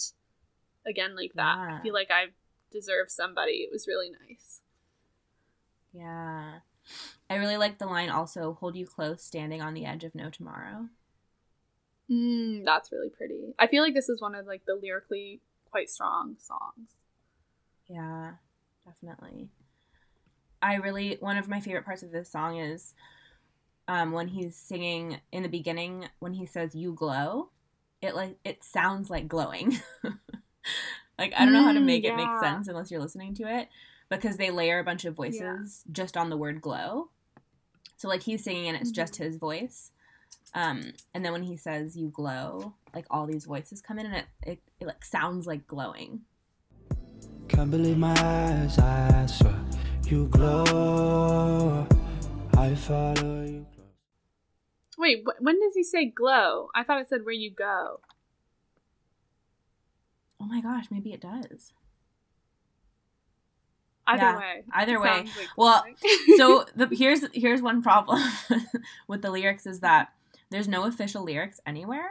again 0.86 1.14
like 1.14 1.32
that. 1.34 1.57
Yeah. 1.59 1.78
I 1.78 1.82
feel 1.82 1.95
like 1.95 2.11
I 2.11 2.26
deserve 2.72 3.11
somebody. 3.11 3.59
It 3.62 3.70
was 3.70 3.86
really 3.86 4.11
nice. 4.28 4.62
Yeah. 5.93 6.61
I 7.30 7.34
really 7.36 7.57
like 7.57 7.78
the 7.78 7.86
line 7.86 8.11
also, 8.11 8.55
hold 8.55 8.76
you 8.76 8.86
close, 8.86 9.22
standing 9.22 9.62
on 9.62 9.74
the 9.74 9.84
edge 9.86 10.05
of 10.05 10.14
no 10.14 10.30
tomorrow. 10.30 10.88
Mm, 12.11 12.64
that's 12.64 12.92
really 12.92 13.09
pretty. 13.11 13.55
I 13.59 13.66
feel 13.66 13.82
like 13.82 13.94
this 13.94 14.09
is 14.09 14.20
one 14.20 14.34
of 14.34 14.46
like 14.46 14.64
the 14.66 14.74
lyrically 14.74 15.40
quite 15.70 15.88
strong 15.90 16.36
songs. 16.38 16.90
Yeah, 17.88 18.32
definitely. 18.84 19.50
I 20.61 20.76
really 20.76 21.16
one 21.20 21.36
of 21.36 21.48
my 21.48 21.61
favorite 21.61 21.84
parts 21.84 22.03
of 22.03 22.12
this 22.12 22.30
song 22.30 22.57
is 22.59 22.94
um 23.88 24.12
when 24.12 24.28
he's 24.28 24.57
singing 24.57 25.20
in 25.32 25.42
the 25.42 25.48
beginning 25.48 26.07
when 26.20 26.34
he 26.34 26.46
says 26.46 26.74
you 26.74 26.92
glow. 26.92 27.50
It 28.00 28.14
like 28.14 28.38
it 28.44 28.64
sounds 28.64 29.11
like 29.11 29.28
glowing. 29.28 29.78
like 31.18 31.32
I 31.36 31.44
don't 31.44 31.53
know 31.55 31.62
how 31.62 31.72
to 31.72 31.80
Mm, 31.80 31.86
make 31.86 32.05
it 32.05 32.16
make 32.16 32.36
sense 32.36 32.68
unless 32.68 32.90
you're 32.90 33.00
listening 33.00 33.34
to 33.34 33.44
it 33.44 33.68
because 34.09 34.36
they 34.36 34.50
layer 34.50 34.78
a 34.78 34.84
bunch 34.84 35.05
of 35.05 35.14
voices 35.14 35.84
just 35.90 36.16
on 36.16 36.30
the 36.30 36.36
word 36.36 36.61
glow. 36.61 37.11
So 37.96 38.09
like 38.09 38.22
he's 38.22 38.44
singing 38.44 38.68
and 38.68 38.76
it's 38.76 38.90
just 38.90 39.14
Mm-hmm. 39.14 39.24
his 39.24 39.36
voice. 39.36 39.92
Um 40.55 40.92
and 41.14 41.24
then 41.24 41.32
when 41.32 41.42
he 41.44 41.57
says 41.57 41.96
you 41.96 42.09
glow, 42.11 42.74
like 42.94 43.07
all 43.11 43.26
these 43.26 43.44
voices 43.46 43.80
come 43.80 43.98
in 43.98 44.07
and 44.07 44.16
it 44.16 44.26
it, 44.42 44.59
it 44.80 44.86
like 44.86 45.05
sounds 45.05 45.46
like 45.46 45.66
glowing. 45.66 46.20
Can't 47.48 47.70
believe 47.70 47.98
my 47.98 48.14
eyes, 48.22 48.78
I 48.78 49.26
swear 49.26 49.55
you 50.07 50.26
glow. 50.28 51.86
I 52.57 52.74
follow 52.74 53.44
you. 53.44 53.66
Wait, 54.98 55.24
wh- 55.24 55.42
when 55.42 55.59
does 55.61 55.74
he 55.74 55.82
say 55.82 56.07
glow? 56.07 56.68
I 56.74 56.82
thought 56.84 57.00
it 57.00 57.09
said 57.09 57.24
where 57.24 57.34
you 57.34 57.50
go. 57.50 58.00
Oh 60.40 60.44
my 60.44 60.61
gosh, 60.61 60.86
maybe 60.90 61.12
it 61.12 61.20
does. 61.20 61.72
Either 64.07 64.22
Yeah, 64.22 64.38
way. 64.38 64.64
either 64.74 65.00
way. 65.00 65.24
like 65.26 65.46
Well. 65.57 65.84
So 66.36 66.64
the, 66.76 66.88
here's 66.94 67.20
here's 67.32 67.62
one 67.62 67.82
problem 67.82 68.20
with 69.09 69.22
the 69.22 69.30
lyrics 69.30 69.66
is 69.66 69.80
that 69.80 70.12
there's 70.53 70.68
no 70.68 70.84
official 70.84 71.24
lyrics 71.24 71.61
anywhere. 71.66 72.11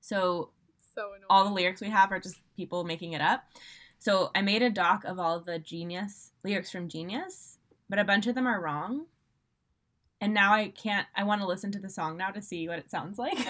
So 0.00 0.50
so 0.94 1.10
all 1.28 1.44
the 1.44 1.50
lyrics 1.54 1.80
we 1.80 1.90
have 1.90 2.12
are 2.12 2.20
just 2.20 2.40
people 2.56 2.84
making 2.84 3.12
it 3.12 3.20
up. 3.20 3.44
So 3.98 4.30
I 4.34 4.42
made 4.42 4.62
a 4.62 4.70
doc 4.70 5.04
of 5.04 5.18
all 5.18 5.40
the 5.40 5.58
Genius 5.58 6.32
lyrics 6.44 6.70
from 6.70 6.88
Genius, 6.88 7.58
but 7.88 7.98
a 7.98 8.04
bunch 8.04 8.26
of 8.26 8.34
them 8.34 8.46
are 8.46 8.60
wrong. 8.60 9.06
And 10.20 10.32
now 10.32 10.54
I 10.54 10.68
can't. 10.68 11.06
I 11.16 11.24
want 11.24 11.40
to 11.40 11.46
listen 11.46 11.72
to 11.72 11.78
the 11.78 11.90
song 11.90 12.16
now 12.16 12.30
to 12.30 12.40
see 12.40 12.68
what 12.68 12.78
it 12.78 12.90
sounds 12.90 13.18
like. 13.18 13.38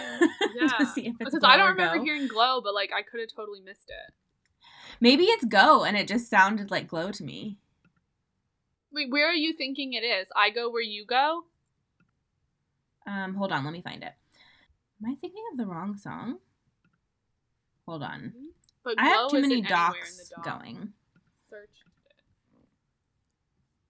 Yeah. 0.57 0.69
to 0.79 0.87
see 0.87 1.09
if 1.09 1.17
it's 1.19 1.31
because 1.31 1.41
I 1.43 1.57
don't 1.57 1.71
remember 1.71 1.99
go. 1.99 2.05
hearing 2.05 2.29
glow, 2.29 2.61
but 2.61 2.75
like 2.75 2.93
I 2.97 3.03
could 3.03 3.19
have 3.19 3.29
totally 3.35 3.61
missed 3.61 3.89
it. 3.89 4.15
Maybe 5.01 5.25
it's 5.25 5.45
go, 5.45 5.83
and 5.83 5.97
it 5.97 6.07
just 6.07 6.31
sounded 6.31 6.71
like 6.71 6.87
glow 6.87 7.11
to 7.11 7.25
me. 7.25 7.59
Wait, 8.93 9.11
where 9.11 9.29
are 9.29 9.35
you 9.35 9.53
thinking 9.53 9.95
it 9.95 10.05
is? 10.05 10.29
I 10.37 10.51
go 10.51 10.71
where 10.71 10.81
you 10.81 11.05
go? 11.05 11.47
Um, 13.07 13.35
hold 13.35 13.53
on, 13.53 13.65
let 13.65 13.73
me 13.73 13.83
find 13.83 14.03
it. 14.03 14.13
Am 15.03 15.11
I 15.11 15.15
thinking 15.21 15.43
of 15.53 15.59
the 15.59 15.67
wrong 15.67 15.97
song? 15.97 16.39
Hold 17.87 18.03
on. 18.03 18.33
But 18.85 18.95
I 18.99 19.09
have 19.09 19.31
too 19.31 19.41
many 19.41 19.55
isn't 19.57 19.67
anywhere 19.71 19.93
in 19.95 20.01
docs 20.01 20.33
doc. 20.37 20.45
going. 20.45 20.93
Searched 21.49 21.85
it. 22.07 22.15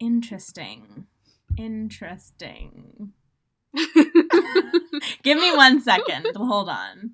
Interesting. 0.01 1.07
Interesting. 1.57 3.13
Give 5.23 5.39
me 5.39 5.55
one 5.57 5.81
second. 5.81 6.27
Hold 6.37 6.69
on. 6.69 7.13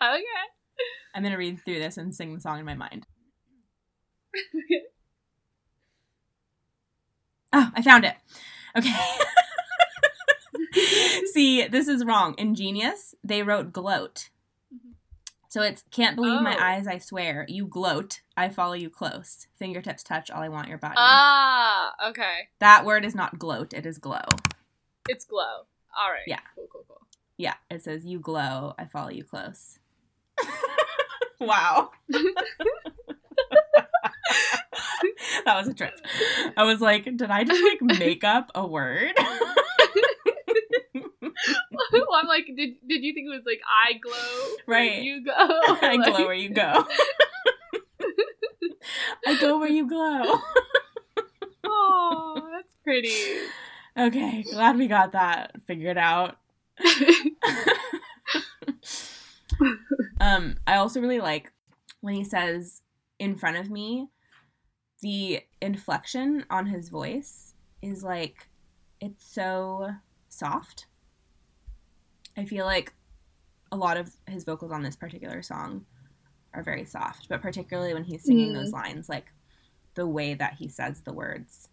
okay. 0.00 0.24
I'm 1.14 1.22
gonna 1.22 1.38
read 1.38 1.60
through 1.64 1.78
this 1.78 1.96
and 1.96 2.14
sing 2.14 2.34
the 2.34 2.40
song 2.40 2.58
in 2.58 2.64
my 2.64 2.74
mind. 2.74 3.06
Oh, 7.54 7.70
I 7.74 7.82
found 7.82 8.06
it. 8.06 8.14
Okay. 8.76 8.88
See, 11.32 11.66
this 11.66 11.88
is 11.88 12.04
wrong. 12.04 12.34
In 12.38 12.54
Genius, 12.54 13.14
they 13.24 13.42
wrote 13.42 13.72
gloat. 13.72 14.28
So 15.48 15.60
it's 15.60 15.84
can't 15.90 16.16
believe 16.16 16.40
my 16.40 16.56
Oh. 16.56 16.62
eyes, 16.62 16.86
I 16.86 16.96
swear. 16.98 17.44
You 17.48 17.66
gloat, 17.66 18.22
I 18.38 18.48
follow 18.48 18.72
you 18.72 18.88
close. 18.88 19.48
Fingertips 19.58 20.02
touch 20.02 20.30
all 20.30 20.42
I 20.42 20.48
want 20.48 20.68
your 20.68 20.78
body. 20.78 20.94
Ah, 20.96 21.92
okay. 22.08 22.48
that 22.60 22.84
word 22.86 23.04
is 23.04 23.14
not 23.14 23.38
gloat, 23.38 23.74
it 23.74 23.84
is 23.84 23.98
glow. 23.98 24.22
It's 25.08 25.26
glow. 25.26 25.66
All 25.98 26.10
right. 26.10 26.22
Yeah. 26.26 26.40
Cool, 26.54 26.68
cool, 26.72 26.84
cool. 26.88 27.02
Yeah, 27.36 27.54
it 27.70 27.82
says 27.82 28.06
you 28.06 28.18
glow, 28.18 28.74
I 28.78 28.86
follow 28.86 29.10
you 29.10 29.24
close. 29.24 29.78
wow. 31.40 31.90
that 35.44 35.56
was 35.56 35.68
a 35.68 35.74
trip. 35.74 35.94
I 36.56 36.64
was 36.64 36.80
like, 36.80 37.04
did 37.04 37.30
I 37.30 37.44
just 37.44 37.62
like 37.62 37.98
make 37.98 38.24
up 38.24 38.50
a 38.54 38.66
word? 38.66 39.12
well, 41.92 42.06
I'm 42.14 42.26
like, 42.26 42.46
did 42.46 42.74
did 42.88 43.02
you 43.04 43.14
think 43.14 43.26
it 43.26 43.30
was 43.36 43.44
like 43.46 43.60
I 43.66 43.94
glow? 43.98 44.54
Right. 44.66 45.02
You 45.02 45.24
go. 45.24 45.32
I 45.36 45.94
Like- 45.96 46.04
glow 46.14 46.26
where 46.26 46.34
you 46.34 46.50
go. 46.50 46.84
I 49.26 49.40
go 49.40 49.58
where 49.58 49.68
you 49.70 49.88
glow. 49.88 50.40
Oh, 51.64 52.48
that's 52.52 52.72
pretty. 52.82 53.12
Okay, 53.96 54.42
glad 54.42 54.76
we 54.76 54.86
got 54.88 55.12
that 55.12 55.52
figured 55.66 55.98
out. 55.98 56.36
um, 60.20 60.56
I 60.66 60.76
also 60.76 61.00
really 61.00 61.20
like 61.20 61.52
when 62.00 62.14
he 62.14 62.24
says 62.24 62.82
in 63.18 63.36
front 63.36 63.56
of 63.56 63.70
me, 63.70 64.08
the 65.02 65.40
inflection 65.60 66.44
on 66.50 66.66
his 66.66 66.88
voice 66.88 67.54
is 67.80 68.02
like 68.02 68.48
it's 69.00 69.24
so 69.24 69.90
soft. 70.28 70.86
I 72.36 72.44
feel 72.44 72.64
like 72.64 72.92
a 73.70 73.76
lot 73.76 73.96
of 73.96 74.10
his 74.28 74.44
vocals 74.44 74.72
on 74.72 74.82
this 74.82 74.96
particular 74.96 75.42
song 75.42 75.84
are 76.54 76.62
very 76.62 76.84
soft, 76.84 77.28
but 77.28 77.40
particularly 77.40 77.94
when 77.94 78.04
he's 78.04 78.24
singing 78.24 78.50
Mm. 78.50 78.54
those 78.54 78.72
lines, 78.72 79.08
like 79.08 79.32
the 79.94 80.06
way 80.06 80.34
that 80.34 80.54
he 80.54 80.68
says 80.68 81.00
the 81.02 81.12
words 81.12 81.68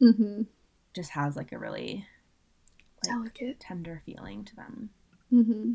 mm-hmm. 0.00 0.42
just 0.94 1.10
has 1.10 1.36
like 1.36 1.52
a 1.52 1.58
really 1.58 2.06
like, 3.04 3.14
Delicate. 3.14 3.60
tender 3.60 4.00
feeling 4.04 4.44
to 4.44 4.56
them. 4.56 4.90
Mm-hmm. 5.32 5.74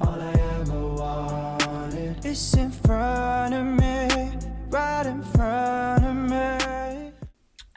All 0.00 0.20
I 0.20 0.32
ever 0.60 0.86
wanted 0.94 2.24
is 2.24 2.54
in 2.54 2.70
front 2.70 3.54
of 3.54 3.64
me, 3.64 4.32
right 4.68 5.06
in 5.06 5.22
front 5.22 6.04
of 6.04 6.16
me. 6.16 7.12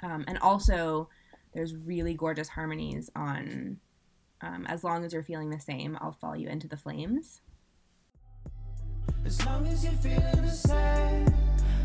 Um, 0.04 0.26
and 0.28 0.38
also, 0.40 1.10
there's 1.54 1.76
really 1.76 2.14
gorgeous 2.14 2.50
harmonies 2.50 3.10
on 3.16 3.80
um, 4.46 4.66
As 4.68 4.84
Long 4.84 5.04
as 5.04 5.14
You're 5.14 5.24
Feeling 5.24 5.50
the 5.50 5.60
Same, 5.60 5.98
I'll 6.00 6.12
Follow 6.12 6.36
You 6.36 6.48
Into 6.48 6.68
the 6.68 6.78
Flames. 6.78 7.42
As 9.26 9.44
long 9.44 9.66
as 9.66 9.84
you're 9.84 9.92
feeling 9.94 10.46
the 10.46 10.52
same, 10.52 11.34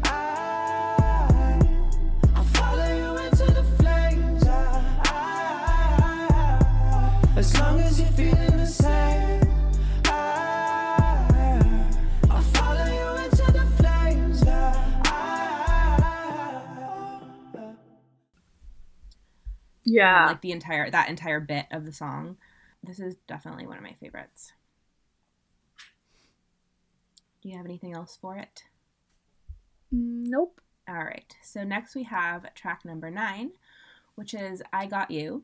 I, 0.05 1.59
I'll 2.35 2.45
follow 2.45 2.95
you 2.95 3.17
into 3.25 3.47
the 3.47 3.63
flames. 3.79 4.47
I, 4.47 4.83
I, 6.75 7.39
as 7.39 7.59
long 7.59 7.81
as 7.81 7.99
you're 7.99 8.11
feeling 8.11 8.59
the 8.59 8.67
same, 8.67 9.41
I, 10.05 11.87
I'll 12.29 12.43
follow 12.43 12.85
you 12.85 13.25
into 13.25 13.51
the 13.53 13.65
flames. 13.79 14.43
I, 14.43 15.01
I, 15.07 15.97
Yeah. 19.83 20.27
Like 20.27 20.43
the 20.43 20.53
entire, 20.53 20.91
that 20.91 21.09
entire 21.09 21.41
bit 21.41 21.65
of 21.71 21.87
the 21.87 21.93
song. 21.93 22.37
This 22.83 22.99
is 23.01 23.17
definitely 23.27 23.67
one 23.67 23.77
of 23.77 23.83
my 23.83 23.95
favorites. 24.01 24.53
Do 27.43 27.49
you 27.49 27.57
have 27.57 27.67
anything 27.67 27.95
else 27.95 28.17
for 28.21 28.37
it? 28.37 28.65
nope. 29.93 30.61
All 30.89 31.05
right. 31.05 31.35
So 31.43 31.65
next 31.65 31.95
we 31.97 32.05
have 32.05 32.55
track 32.55 32.85
number 32.85 33.11
nine, 33.11 33.53
which 34.15 34.35
is 34.35 34.63
I 34.73 34.87
Got 34.87 35.11
You. 35.11 35.43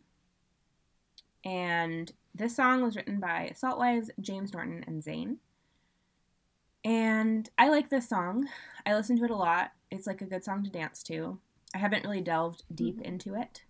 And 1.45 2.13
this 2.35 2.55
song 2.57 2.83
was 2.83 2.97
written 2.97 3.19
by 3.21 3.53
Saltwives, 3.55 4.11
James 4.21 4.53
Norton, 4.53 4.85
and 4.87 5.03
Zayn. 5.03 5.37
And 6.85 7.49
I 7.59 7.69
like 7.69 7.89
this 7.91 8.09
song. 8.09 8.49
I 8.85 8.95
listen 8.95 9.17
to 9.19 9.25
it 9.25 9.31
a 9.31 9.37
lot. 9.37 9.73
It's 9.91 10.07
like 10.07 10.23
a 10.23 10.27
good 10.27 10.45
song 10.45 10.63
to 10.65 10.71
dance 10.71 11.03
to. 11.05 11.39
I 11.75 11.79
haven't 11.79 12.05
really 12.05 12.21
delved 12.21 12.63
deep 12.73 13.01
into 13.01 13.35
it, 13.35 13.63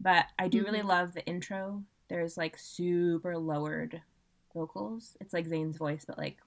but 0.00 0.26
I 0.38 0.48
do 0.48 0.64
really 0.64 0.80
Mhm. 0.80 0.86
love 0.88 1.12
the 1.14 1.26
intro. 1.26 1.84
There's 2.08 2.36
like 2.36 2.56
super 2.58 3.36
lowered 3.36 4.00
vocals. 4.54 5.16
It's 5.20 5.32
like 5.34 5.46
Zayn's 5.48 5.76
voice, 5.76 6.04
but 6.06 6.18
like 6.18 6.38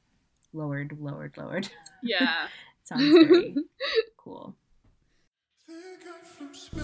lowered, 0.53 0.97
lowered, 0.99 1.37
lowered. 1.37 1.69
Yeah. 2.03 2.47
It 2.81 2.87
sounds 2.87 3.27
very 3.27 3.55
cool. 4.17 4.55
Think 5.67 6.07
I'm 6.07 6.23
from 6.25 6.55
space, 6.55 6.81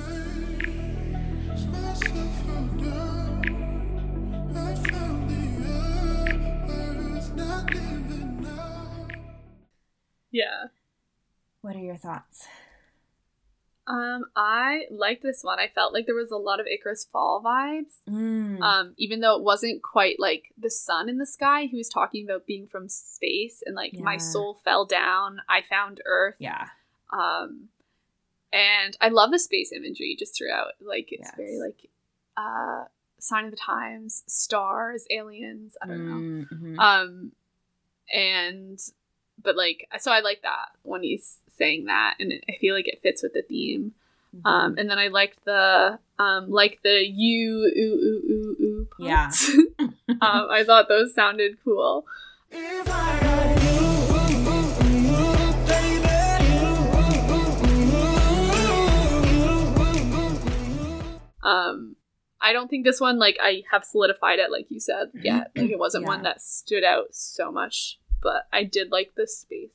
myself 1.65 2.49
out 2.49 2.77
down. 2.77 4.53
I 4.55 4.75
found 4.75 5.29
the 5.31 5.43
earth, 6.69 7.35
not 7.35 7.73
leaving 7.73 8.41
now. 8.43 9.07
yeah. 10.29 10.65
What 11.61 11.75
are 11.75 11.79
your 11.79 11.95
thoughts? 11.97 12.47
Um, 13.87 14.25
I 14.35 14.85
liked 14.89 15.21
this 15.21 15.43
one. 15.43 15.59
I 15.59 15.67
felt 15.67 15.93
like 15.93 16.07
there 16.07 16.15
was 16.15 16.31
a 16.31 16.37
lot 16.37 16.59
of 16.59 16.65
Icarus 16.65 17.05
Fall 17.11 17.41
vibes. 17.45 17.93
Mm. 18.09 18.59
Um, 18.61 18.93
even 18.97 19.19
though 19.19 19.35
it 19.37 19.43
wasn't 19.43 19.83
quite 19.83 20.19
like 20.19 20.45
the 20.57 20.71
sun 20.71 21.07
in 21.07 21.19
the 21.19 21.25
sky, 21.25 21.65
he 21.65 21.77
was 21.77 21.89
talking 21.89 22.25
about 22.25 22.47
being 22.47 22.65
from 22.65 22.89
space 22.89 23.61
and 23.65 23.75
like 23.75 23.93
my 23.93 24.17
soul 24.17 24.59
fell 24.63 24.85
down. 24.85 25.39
I 25.47 25.61
found 25.61 26.01
Earth. 26.05 26.35
yeah. 26.39 26.67
Um, 27.13 27.69
and 28.51 28.97
I 29.01 29.09
love 29.09 29.31
the 29.31 29.39
space 29.39 29.71
imagery 29.71 30.15
just 30.17 30.35
throughout. 30.35 30.71
Like 30.81 31.09
it's 31.11 31.29
very 31.35 31.59
like 31.59 31.89
uh 32.37 32.85
sign 33.19 33.45
of 33.45 33.51
the 33.51 33.57
times, 33.57 34.23
stars, 34.27 35.05
aliens. 35.11 35.77
I 35.81 35.87
don't 35.87 36.09
know. 36.09 36.45
Mhm. 36.55 36.79
Um, 36.79 37.31
and 38.11 38.79
but 39.41 39.55
like 39.55 39.87
so 39.99 40.11
I 40.11 40.21
like 40.21 40.41
that 40.43 40.69
when 40.83 41.03
he's 41.03 41.37
saying 41.57 41.85
that, 41.85 42.15
and 42.19 42.33
I 42.49 42.53
feel 42.59 42.75
like 42.75 42.87
it 42.87 43.01
fits 43.01 43.23
with 43.23 43.33
the 43.33 43.41
theme. 43.43 43.93
Mhm. 44.35 44.41
Um, 44.49 44.75
and 44.77 44.89
then 44.89 44.99
I 44.99 45.07
liked 45.07 45.43
the 45.45 45.99
um 46.19 46.49
like 46.49 46.79
the 46.83 47.05
you 47.07 47.71
ooh 47.77 47.81
ooh 47.81 48.31
ooh 48.31 48.63
ooh 48.63 48.87
Yeah. 48.99 49.27
parts. 49.27 49.49
um, 49.79 49.89
I 50.21 50.63
thought 50.65 50.87
those 50.87 51.13
sounded 51.13 51.57
cool. 51.63 52.05
If 52.51 52.87
I 52.89 53.19
got 53.21 53.63
you, 53.63 55.05
Um, 61.43 61.95
I 62.41 62.53
don't 62.53 62.69
think 62.69 62.85
this 62.85 62.99
one 62.99 63.19
like 63.19 63.37
I 63.41 63.63
have 63.71 63.83
solidified 63.83 64.39
it 64.39 64.51
like 64.51 64.67
you 64.69 64.79
said 64.79 65.11
yet. 65.13 65.51
Like 65.55 65.69
it 65.69 65.79
wasn't 65.79 66.05
one 66.05 66.19
Yeah. 66.19 66.23
that 66.33 66.41
stood 66.41 66.83
out 66.83 67.07
so 67.13 67.51
much, 67.51 67.99
but 68.21 68.47
I 68.51 68.63
did 68.63 68.91
like 68.91 69.13
the 69.15 69.27
space 69.27 69.69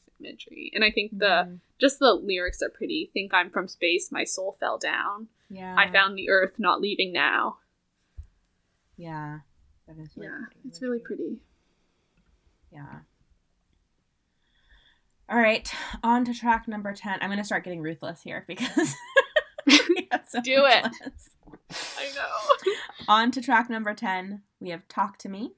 and 0.75 0.85
I 0.85 0.91
think 0.91 1.19
the 1.19 1.45
Mhm. 1.49 1.61
just 1.81 1.99
the 1.99 2.13
lyrics 2.15 2.63
are 2.63 2.71
pretty. 2.71 3.11
Think 3.13 3.33
I'm 3.35 3.51
from 3.51 3.69
space, 3.69 4.11
my 4.13 4.25
soul 4.25 4.57
fell 4.61 4.79
down. 4.79 5.29
yeah. 5.49 5.75
I 5.77 5.91
found 5.91 6.17
the 6.17 6.31
earth, 6.31 6.59
not 6.59 6.81
leaving 6.81 7.13
now. 7.13 7.59
Yeah. 8.97 9.41
That 9.89 9.99
is 9.99 10.17
really 10.17 10.29
yeah, 10.29 10.45
pretty 10.47 10.69
it's 10.69 10.83
really 10.83 11.01
pretty. 11.01 11.41
Yeah. 12.73 13.01
All 15.29 15.39
right, 15.39 15.73
on 16.03 16.25
to 16.25 16.35
track 16.35 16.67
number 16.67 16.93
10. 16.93 17.19
I'm 17.21 17.29
going 17.29 17.39
to 17.39 17.45
start 17.45 17.63
getting 17.65 17.81
ruthless 17.83 18.23
here 18.23 18.45
because 18.49 18.95
so 20.29 20.41
Do 20.45 20.65
it. 20.67 20.85
less. 20.85 21.31
I 21.99 22.09
know. 22.17 22.73
On 23.09 23.31
to 23.31 23.41
track 23.41 23.71
number 23.71 23.95
10, 23.95 24.43
we 24.61 24.71
have 24.71 24.87
Talk 24.89 25.19
to 25.19 25.29
Me. 25.29 25.53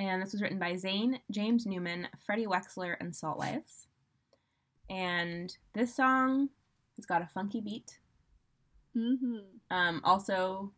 And 0.00 0.22
this 0.22 0.32
was 0.32 0.40
written 0.40 0.58
by 0.58 0.72
Zayn, 0.72 1.20
James 1.30 1.66
Newman, 1.66 2.08
Freddie 2.24 2.46
Wexler, 2.46 2.96
and 3.00 3.12
Saltwives. 3.12 3.84
And 4.88 5.54
this 5.74 5.94
song 5.94 6.48
has 6.96 7.04
got 7.04 7.20
a 7.20 7.28
funky 7.34 7.60
beat. 7.60 7.98
hmm 8.94 9.36
Um, 9.70 10.00
also, 10.02 10.72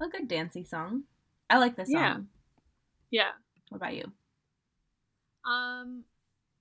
a 0.00 0.06
good 0.06 0.28
dancey 0.28 0.62
song. 0.62 1.02
I 1.50 1.58
like 1.58 1.74
this 1.74 1.90
song. 1.90 2.00
Yeah. 2.00 2.18
Yeah. 3.10 3.30
What 3.70 3.78
about 3.78 3.94
you? 3.96 4.12
Um, 5.44 6.04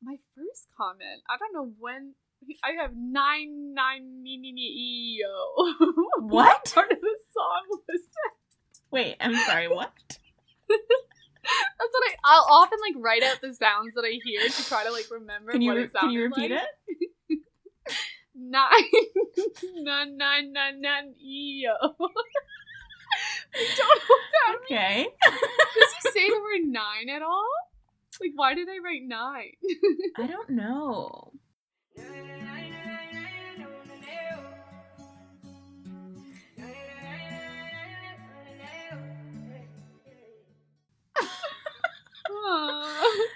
my 0.02 0.16
first 0.34 0.70
comment. 0.76 1.22
I 1.30 1.38
don't 1.38 1.54
know 1.54 1.72
when. 1.78 2.16
I 2.64 2.82
have 2.82 2.92
nine 2.96 3.76
nine 3.76 4.24
me 4.24 4.40
me 4.40 4.54
me 4.54 4.62
e 4.62 5.20
yo. 5.22 5.74
What? 6.20 6.72
part 6.74 6.92
of 6.92 7.00
the 7.00 7.18
song 7.32 7.80
was 7.88 8.02
that? 8.02 8.34
Wait, 8.90 9.18
I'm 9.20 9.36
sorry, 9.46 9.68
what? 9.68 9.92
That's 11.80 11.94
what 11.94 12.04
I. 12.10 12.16
I'll 12.26 12.48
often 12.62 12.80
like 12.82 12.96
write 13.04 13.24
out 13.24 13.42
the 13.42 13.54
sounds 13.54 13.94
that 13.96 14.04
I 14.06 14.20
hear 14.24 14.42
to 14.42 14.64
try 14.66 14.84
to 14.84 14.92
like 14.92 15.06
remember 15.10 15.52
Can 15.52 15.62
you, 15.62 15.70
what 15.70 15.78
it 15.78 15.92
sounded 15.92 16.08
can 16.08 16.12
you 16.12 16.24
repeat 16.24 16.52
like. 16.52 16.62
it? 17.30 17.40
Nine 18.40 18.70
nine 19.84 20.16
nine 20.18 20.54
nine 20.54 20.80
nine 20.82 21.14
yo. 21.18 21.72
I 21.72 21.86
don't 23.76 23.98
know 23.98 24.06
what 24.08 24.22
that 24.32 24.56
Okay. 24.66 24.98
means. 25.00 25.14
Does 25.76 25.94
he 26.04 26.10
say 26.12 26.28
the 26.30 26.36
word 26.40 26.66
nine 26.72 27.10
at 27.10 27.24
all? 27.24 27.48
Like, 28.22 28.32
why 28.36 28.54
did 28.54 28.68
I 28.70 28.78
write 28.84 29.02
nine? 29.06 29.54
I 30.18 30.28
don't 30.28 30.50
know. 30.52 31.32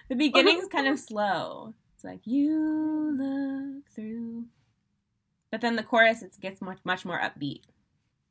The 0.10 0.16
beginning's 0.16 0.68
kind 0.68 0.88
of 0.88 1.00
slow. 1.00 1.74
It's 1.96 2.04
like 2.04 2.26
you 2.26 3.16
look 3.18 3.90
through, 3.96 4.46
but 5.52 5.62
then 5.62 5.76
the 5.76 5.84
chorus 5.84 6.22
it 6.22 6.36
gets 6.42 6.62
much 6.62 6.80
much 6.84 7.06
more 7.06 7.20
upbeat. 7.20 7.62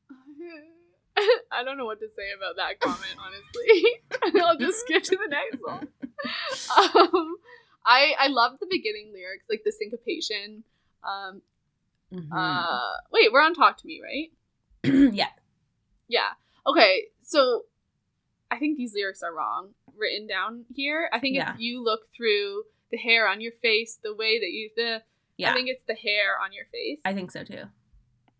I 1.51 1.63
don't 1.63 1.77
know 1.77 1.85
what 1.85 1.99
to 1.99 2.07
say 2.15 2.31
about 2.35 2.55
that 2.57 2.79
comment, 2.79 3.15
honestly. 3.19 4.41
I'll 4.41 4.57
just 4.57 4.79
skip 4.81 5.03
to 5.03 5.17
the 5.17 5.27
next 5.29 5.61
one. 5.63 5.87
Um, 6.77 7.35
I 7.85 8.13
I 8.19 8.27
love 8.27 8.59
the 8.59 8.67
beginning 8.69 9.11
lyrics, 9.13 9.45
like 9.49 9.61
the 9.65 9.71
syncopation. 9.71 10.63
Um, 11.03 11.41
Mhm. 12.13 12.27
uh, 12.35 12.97
wait, 13.11 13.31
we're 13.31 13.41
on 13.41 13.53
"Talk 13.53 13.77
to 13.77 13.87
Me," 13.87 14.01
right? 14.03 14.31
yeah. 15.13 15.29
Yeah. 16.07 16.29
Okay, 16.67 17.05
so 17.21 17.63
I 18.49 18.57
think 18.59 18.77
these 18.77 18.93
lyrics 18.93 19.23
are 19.23 19.33
wrong 19.33 19.69
written 20.01 20.27
down 20.27 20.65
here. 20.73 21.09
I 21.13 21.19
think 21.19 21.35
Yeah. 21.37 21.53
if 21.53 21.59
you 21.59 21.83
look 21.83 22.01
through 22.15 22.63
the 22.91 22.97
hair 22.97 23.27
on 23.27 23.39
your 23.39 23.53
face, 23.61 23.99
the 24.03 24.13
way 24.15 24.39
that 24.39 24.49
you 24.51 24.69
the 24.75 25.01
Yeah. 25.37 25.51
I 25.51 25.53
think 25.53 25.69
it's 25.69 25.83
the 25.87 25.95
hair 25.95 26.35
on 26.43 26.51
your 26.51 26.65
face. 26.65 26.99
I 27.05 27.13
think 27.13 27.31
so 27.31 27.43
too. 27.43 27.63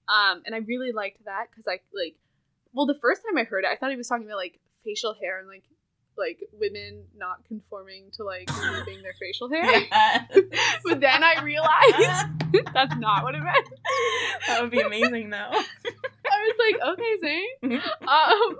Um, 0.09 0.41
and 0.45 0.53
I 0.53 0.57
really 0.59 0.91
liked 0.91 1.23
that 1.25 1.45
because 1.49 1.67
I 1.67 1.79
like, 1.93 2.15
well, 2.73 2.85
the 2.85 2.97
first 2.99 3.21
time 3.23 3.37
I 3.37 3.43
heard 3.45 3.63
it, 3.63 3.69
I 3.71 3.75
thought 3.77 3.91
he 3.91 3.95
was 3.97 4.07
talking 4.07 4.25
about 4.25 4.37
like 4.37 4.59
facial 4.83 5.13
hair 5.21 5.39
and 5.39 5.47
like 5.47 5.63
like 6.17 6.39
women 6.51 7.05
not 7.15 7.45
conforming 7.47 8.11
to 8.17 8.23
like 8.25 8.49
removing 8.61 9.01
their 9.01 9.13
facial 9.19 9.49
hair. 9.49 9.63
but 10.83 10.99
then 10.99 11.23
I 11.23 11.41
realized 11.41 12.27
that's 12.73 12.95
not 12.97 13.23
what 13.23 13.33
it 13.35 13.39
meant. 13.41 13.69
that 14.47 14.61
would 14.61 14.71
be 14.71 14.81
amazing 14.81 15.29
though. 15.29 15.37
I 15.37 16.37
was 16.45 16.55
like, 16.59 16.99
okay, 16.99 17.17
Zayn. 17.63 17.81
Um, 18.07 18.57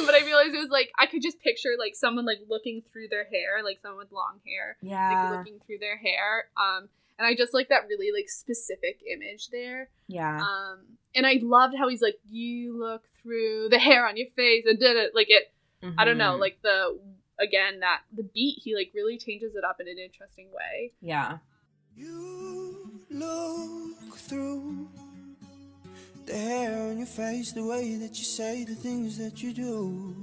but 0.06 0.14
I 0.14 0.24
realized 0.24 0.54
it 0.54 0.58
was 0.58 0.70
like 0.70 0.90
I 0.98 1.06
could 1.06 1.22
just 1.22 1.40
picture 1.40 1.70
like 1.78 1.94
someone 1.94 2.24
like 2.24 2.38
looking 2.48 2.82
through 2.92 3.08
their 3.08 3.24
hair, 3.24 3.62
like 3.64 3.78
someone 3.80 3.98
with 3.98 4.12
long 4.12 4.40
hair, 4.46 4.76
like 4.82 4.90
Yeah. 4.90 5.30
looking 5.30 5.60
through 5.66 5.78
their 5.78 5.96
hair. 5.96 6.48
Um, 6.56 6.88
and 7.18 7.26
I 7.26 7.34
just 7.34 7.54
like 7.54 7.68
that 7.68 7.86
really 7.88 8.10
like 8.12 8.28
specific 8.28 9.00
image 9.10 9.48
there. 9.50 9.88
Yeah. 10.08 10.40
Um, 10.40 10.80
and 11.14 11.24
I 11.26 11.38
loved 11.42 11.74
how 11.78 11.88
he's 11.88 12.02
like, 12.02 12.18
you 12.28 12.76
look 12.78 13.04
through 13.22 13.68
the 13.70 13.78
hair 13.78 14.06
on 14.06 14.16
your 14.16 14.26
face 14.34 14.64
and 14.66 14.78
did 14.78 14.96
it 14.96 15.12
like 15.14 15.28
it. 15.30 15.52
I 15.98 16.04
don't 16.04 16.18
know, 16.18 16.36
Mhm. 16.36 16.40
like 16.40 16.58
the 16.62 16.98
again 17.38 17.80
that 17.80 18.00
the 18.16 18.22
beat 18.22 18.60
he 18.62 18.74
like 18.74 18.90
really 18.94 19.18
changes 19.18 19.54
it 19.54 19.64
up 19.64 19.80
in 19.80 19.86
an 19.88 19.98
interesting 19.98 20.50
way. 20.52 20.92
Yeah. 21.02 21.38
You 21.94 23.00
look 23.10 24.16
through 24.16 24.88
the 26.26 26.34
hair 26.36 26.80
on 26.90 26.98
your 26.98 27.06
face, 27.06 27.52
the 27.52 27.64
way 27.64 27.96
that 27.96 28.16
you 28.18 28.24
say 28.24 28.64
the 28.64 28.74
things 28.74 29.18
that 29.18 29.42
you 29.42 29.52
do. 29.52 30.16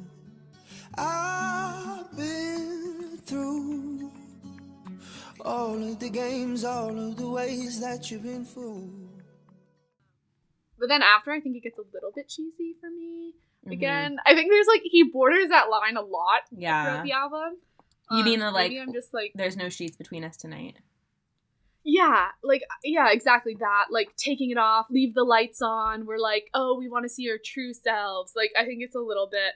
I've 0.97 2.16
been 2.18 3.18
through 3.26 4.12
all 5.45 5.74
of 5.82 5.99
the 5.99 6.10
games, 6.10 6.64
all 6.64 6.97
of 6.97 7.18
the 7.18 7.28
ways 7.30 7.80
that 7.82 8.12
you've 8.12 8.24
been 8.24 8.45
fooled. 8.45 9.08
But 10.80 10.89
then 10.89 11.02
after, 11.02 11.32
I 11.32 11.39
think 11.39 11.56
it 11.58 11.64
gets 11.64 11.78
a 11.78 11.84
little 11.93 12.12
bit 12.14 12.28
cheesy 12.28 12.76
for 12.82 12.89
me. 12.89 13.34
Mhm. 13.68 13.72
Again, 13.74 14.18
I 14.26 14.34
think 14.34 14.49
there's 14.52 14.68
like 14.68 14.82
he 14.84 15.04
borders 15.04 15.49
that 15.49 15.70
line 15.70 15.95
a 15.95 16.02
lot 16.02 16.41
Yeah. 16.52 16.84
throughout 16.84 17.04
the 17.04 17.12
album. 17.12 17.58
You 18.10 18.24
mean 18.26 18.39
the, 18.39 18.52
maybe 18.52 18.78
like, 18.80 18.88
I'm 18.88 18.93
just 18.93 19.14
like 19.14 19.32
There's 19.36 19.56
no 19.56 19.70
sheets 19.70 19.95
between 19.95 20.24
us 20.26 20.36
tonight. 20.36 20.78
Yeah, 21.84 22.28
like 22.44 22.62
yeah, 22.84 23.12
exactly 23.12 23.56
that. 23.60 23.86
Like 23.92 24.16
taking 24.16 24.52
it 24.52 24.58
off, 24.58 24.88
leave 24.90 25.14
the 25.14 25.24
lights 25.24 25.62
on. 25.62 26.06
We're 26.06 26.18
like, 26.20 26.50
oh, 26.54 26.78
we 26.78 26.88
want 26.90 27.04
to 27.06 27.10
see 27.10 27.30
our 27.30 27.38
true 27.44 27.74
selves. 27.74 28.34
Like 28.36 28.52
I 28.60 28.66
think 28.66 28.82
it's 28.84 28.96
a 28.96 29.00
little 29.00 29.28
bit 29.32 29.54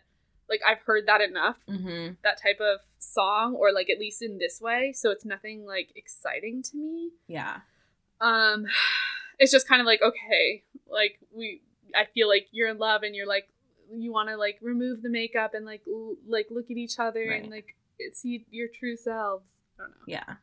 like 0.49 0.61
I've 0.67 0.81
heard 0.85 1.07
that 1.07 1.21
enough. 1.21 1.57
Mm-hmm. 1.69 2.13
That 2.23 2.41
type 2.41 2.59
of 2.59 2.79
song, 2.99 3.55
or 3.55 3.71
like 3.71 3.89
at 3.89 3.99
least 3.99 4.21
in 4.21 4.37
this 4.37 4.59
way. 4.61 4.91
So 4.93 5.11
it's 5.11 5.25
nothing 5.25 5.65
like 5.65 5.89
exciting 5.95 6.63
to 6.71 6.77
me. 6.77 7.11
Yeah. 7.27 7.57
um 8.21 8.65
it's 9.39 9.51
just 9.51 9.67
kind 9.67 9.81
of 9.81 9.85
like 9.85 9.99
okay 10.01 10.63
like 10.89 11.19
we 11.35 11.61
i 11.93 12.05
feel 12.13 12.29
like 12.29 12.47
you're 12.51 12.69
in 12.69 12.77
love 12.77 13.03
and 13.03 13.13
you're 13.13 13.27
like 13.27 13.49
you 13.93 14.09
want 14.13 14.29
to 14.29 14.37
like 14.37 14.57
remove 14.61 15.01
the 15.01 15.09
makeup 15.09 15.53
and 15.53 15.65
like 15.65 15.81
l- 15.85 16.15
like 16.25 16.47
look 16.49 16.71
at 16.71 16.77
each 16.77 16.97
other 16.99 17.27
Right. 17.29 17.41
and 17.43 17.51
like 17.51 17.75
see 18.13 18.45
your 18.49 18.69
true 18.73 18.95
selves 18.95 19.49
i 19.77 19.81
don't 19.83 19.89
know 19.91 19.95
Yeah. 20.07 20.35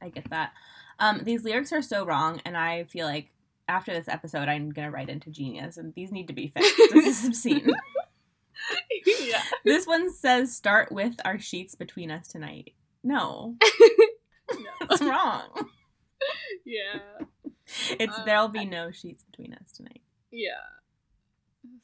I 0.00 0.08
get 0.08 0.30
that. 0.30 0.52
Um, 0.98 1.20
these 1.24 1.44
lyrics 1.44 1.72
are 1.72 1.82
so 1.82 2.04
wrong, 2.04 2.40
and 2.44 2.56
I 2.56 2.84
feel 2.84 3.06
like 3.06 3.30
after 3.68 3.92
this 3.92 4.08
episode, 4.08 4.48
I'm 4.48 4.70
gonna 4.70 4.90
write 4.90 5.08
into 5.08 5.30
Genius, 5.30 5.76
and 5.76 5.94
these 5.94 6.10
need 6.12 6.26
to 6.28 6.32
be 6.32 6.48
fixed. 6.48 6.76
this 6.92 7.20
is 7.22 7.26
obscene. 7.28 7.70
yeah 9.06 9.42
this 9.64 9.86
one 9.86 10.12
says, 10.12 10.54
"Start 10.56 10.90
with 10.90 11.14
our 11.24 11.38
sheets 11.38 11.74
between 11.74 12.10
us 12.10 12.26
tonight." 12.28 12.72
No, 13.04 13.56
it's 14.90 15.00
wrong. 15.02 15.68
yeah 16.64 16.98
It's 17.98 18.18
Um, 18.18 18.22
there'll 18.26 18.48
be 18.48 18.64
no 18.64 18.90
sheets 18.90 19.22
between 19.22 19.54
us 19.54 19.70
tonight. 19.72 20.00
yeah 20.32 20.50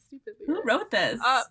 stupid 0.06 0.34
Who 0.46 0.62
wrote 0.64 0.90
this? 0.90 1.20
Uh, 1.24 1.42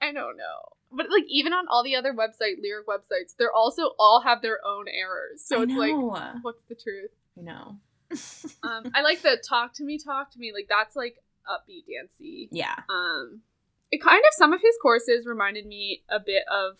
i 0.00 0.12
don't 0.12 0.36
know 0.36 0.60
but 0.94 1.10
like 1.10 1.24
even 1.28 1.52
on 1.52 1.66
all 1.68 1.82
the 1.82 1.96
other 1.96 2.12
website 2.12 2.60
lyric 2.62 2.86
websites 2.86 3.34
they're 3.38 3.52
also 3.52 3.92
all 3.98 4.22
have 4.22 4.42
their 4.42 4.58
own 4.64 4.86
errors. 4.88 5.44
So 5.44 5.60
I 5.60 5.62
it's 5.64 5.72
like 5.72 5.94
what's 6.42 6.62
the 6.68 6.74
truth? 6.74 7.10
I 7.38 7.42
know. 7.42 7.76
um 8.62 8.92
i 8.94 9.00
like 9.00 9.22
the 9.22 9.42
talk 9.48 9.72
to 9.72 9.84
me 9.84 9.96
talk 9.98 10.30
to 10.30 10.38
me 10.38 10.52
like 10.52 10.66
that's 10.68 10.94
like 10.94 11.16
upbeat 11.48 11.84
dancey. 11.90 12.48
Yeah. 12.52 12.74
um 12.90 13.40
it 13.90 14.02
kind 14.02 14.18
of 14.20 14.32
some 14.32 14.52
of 14.52 14.60
his 14.60 14.76
courses 14.82 15.26
reminded 15.26 15.66
me 15.66 16.02
a 16.10 16.20
bit 16.20 16.44
of 16.50 16.76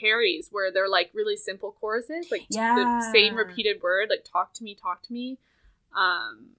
harry's 0.00 0.48
where 0.50 0.70
they're 0.72 0.88
like 0.88 1.10
really 1.14 1.36
simple 1.36 1.72
choruses 1.80 2.30
like 2.30 2.42
t- 2.50 2.58
the 2.58 3.10
same 3.12 3.34
repeated 3.34 3.80
word 3.82 4.08
like 4.10 4.26
talk 4.30 4.52
to 4.54 4.64
me 4.64 4.74
talk 4.74 5.02
to 5.04 5.12
me. 5.12 5.38
Um 5.96 6.50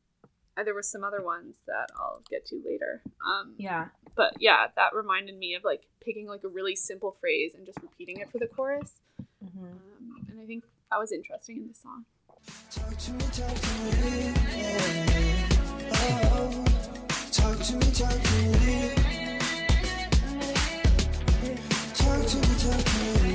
there 0.63 0.73
was 0.73 0.89
some 0.89 1.03
other 1.03 1.21
ones 1.23 1.55
that 1.67 1.87
i'll 1.99 2.21
get 2.29 2.45
to 2.45 2.61
later 2.65 3.01
um 3.25 3.55
Yeah. 3.57 3.87
but 4.15 4.33
yeah 4.39 4.67
that 4.75 4.93
reminded 4.95 5.37
me 5.37 5.55
of 5.55 5.63
like 5.63 5.83
picking 6.03 6.27
like 6.27 6.43
a 6.43 6.47
really 6.47 6.75
simple 6.75 7.15
phrase 7.19 7.53
and 7.55 7.65
just 7.65 7.79
repeating 7.81 8.19
it 8.19 8.29
for 8.31 8.37
the 8.39 8.47
chorus 8.47 8.93
hmm 9.41 9.65
um, 9.65 10.25
and 10.29 10.39
i 10.39 10.45
think 10.45 10.63
that 10.91 10.97
was 10.99 11.11
interesting 11.11 11.57
in 11.57 11.67
the 11.67 11.73
song 11.73 12.05
Talk 12.69 12.95
to 12.97 13.11
me, 13.11 13.19
talk 13.19 13.55
to 13.55 13.69
me. 13.83 14.33
yeah. 14.55 15.49
Oh, 16.35 16.65
talk 17.31 17.57
to 17.57 17.73
me, 17.75 17.91
talk 17.91 18.11
to 18.11 18.35
me. 18.61 18.93
Talk 21.95 22.21
to 22.27 22.37
me, 22.37 22.53
talk 22.61 22.83
to 22.85 22.99
me. 23.23 23.33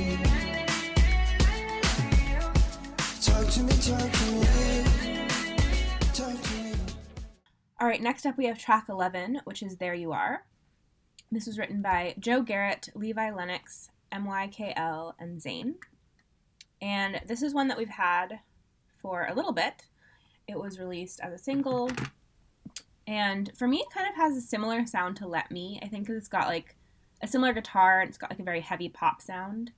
Talk 3.21 3.45
to 3.51 3.59
me, 3.63 3.73
talk 3.73 4.11
to 4.11 4.19
me. 4.19 4.20
All 7.81 7.87
right, 7.87 7.99
next 7.99 8.27
up 8.27 8.37
we 8.37 8.45
have 8.45 8.59
track 8.59 8.89
11, 8.89 9.41
which 9.45 9.63
is 9.63 9.77
There 9.77 9.95
You 9.95 10.11
Are. 10.11 10.45
This 11.31 11.47
was 11.47 11.57
written 11.57 11.81
by 11.81 12.13
Joe 12.19 12.43
Garrett, 12.43 12.89
Levi 12.93 13.31
Lennox, 13.31 13.89
MYKL, 14.13 15.15
and 15.17 15.41
Zayn. 15.41 15.73
And 16.79 17.19
this 17.25 17.41
is 17.41 17.55
one 17.55 17.69
that 17.69 17.79
we've 17.79 17.89
had 17.89 18.41
for 19.01 19.25
a 19.25 19.33
little 19.33 19.51
bit. 19.51 19.87
It 20.47 20.59
was 20.59 20.77
released 20.77 21.21
as 21.21 21.33
a 21.33 21.39
single. 21.39 21.89
And 23.07 23.51
for 23.57 23.67
me, 23.67 23.77
it 23.77 23.91
kind 23.91 24.07
of 24.07 24.15
has 24.15 24.37
a 24.37 24.41
similar 24.41 24.85
sound 24.85 25.17
to 25.17 25.27
Let 25.27 25.49
Me. 25.49 25.79
I 25.81 25.87
think 25.87 26.07
it's 26.07 26.27
got 26.27 26.47
like 26.47 26.75
a 27.23 27.27
similar 27.27 27.51
guitar 27.51 28.01
and 28.01 28.09
it's 28.09 28.17
got 28.19 28.29
like 28.29 28.39
a 28.39 28.43
very 28.43 28.61
heavy 28.61 28.89
pop 28.89 29.23
sound. 29.23 29.71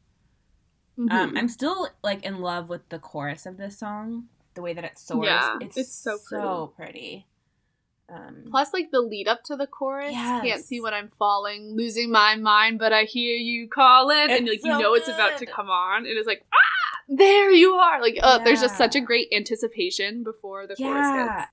Mm-hmm. 1.00 1.10
Um, 1.10 1.38
I'm 1.38 1.48
still 1.48 1.88
like 2.04 2.26
in 2.26 2.42
love 2.42 2.68
with 2.68 2.90
the 2.90 3.00
chorus 3.00 3.46
of 3.46 3.56
this 3.56 3.80
song, 3.80 4.26
the 4.56 4.62
way 4.62 4.74
that 4.74 4.84
it 4.84 5.00
soars. 5.00 5.26
Yeah, 5.26 5.58
it's, 5.62 5.78
it's 5.78 5.96
so 5.96 6.18
so 6.18 6.74
pretty. 6.76 7.28
Um, 8.10 8.44
Plus, 8.50 8.74
like 8.74 8.92
the 8.92 9.00
lead 9.02 9.28
up 9.28 9.44
to 9.46 9.56
the 9.56 9.66
chorus, 9.66 10.12
can't 10.12 10.64
see 10.64 10.82
when 10.82 10.94
I'm 10.94 11.10
falling, 11.18 11.76
losing 11.76 12.12
my 12.12 12.36
mind, 12.36 12.78
but 12.78 12.94
I 12.94 13.04
hear 13.04 13.36
you 13.36 13.68
calling, 13.68 14.30
and 14.30 14.46
like 14.46 14.56
It's 14.56 14.66
you 14.66 14.72
so 14.72 14.80
know 14.80 14.94
it's 14.94 15.08
about 15.08 15.40
to 15.40 15.46
come 15.46 15.70
on, 15.70 16.06
and 16.06 16.18
it's 16.18 16.28
like 16.28 16.46
ah, 16.54 16.98
there 17.08 17.52
you 17.52 17.74
are. 17.74 18.02
Like 18.02 18.20
oh, 18.22 18.44
there's 18.44 18.62
just 18.62 18.78
such 18.78 18.96
a 18.96 19.02
great 19.02 19.30
anticipation 19.36 20.24
before 20.24 20.68
the 20.68 20.76
chorus 20.76 20.80
yeah, 20.80 21.38
hits. 21.40 21.52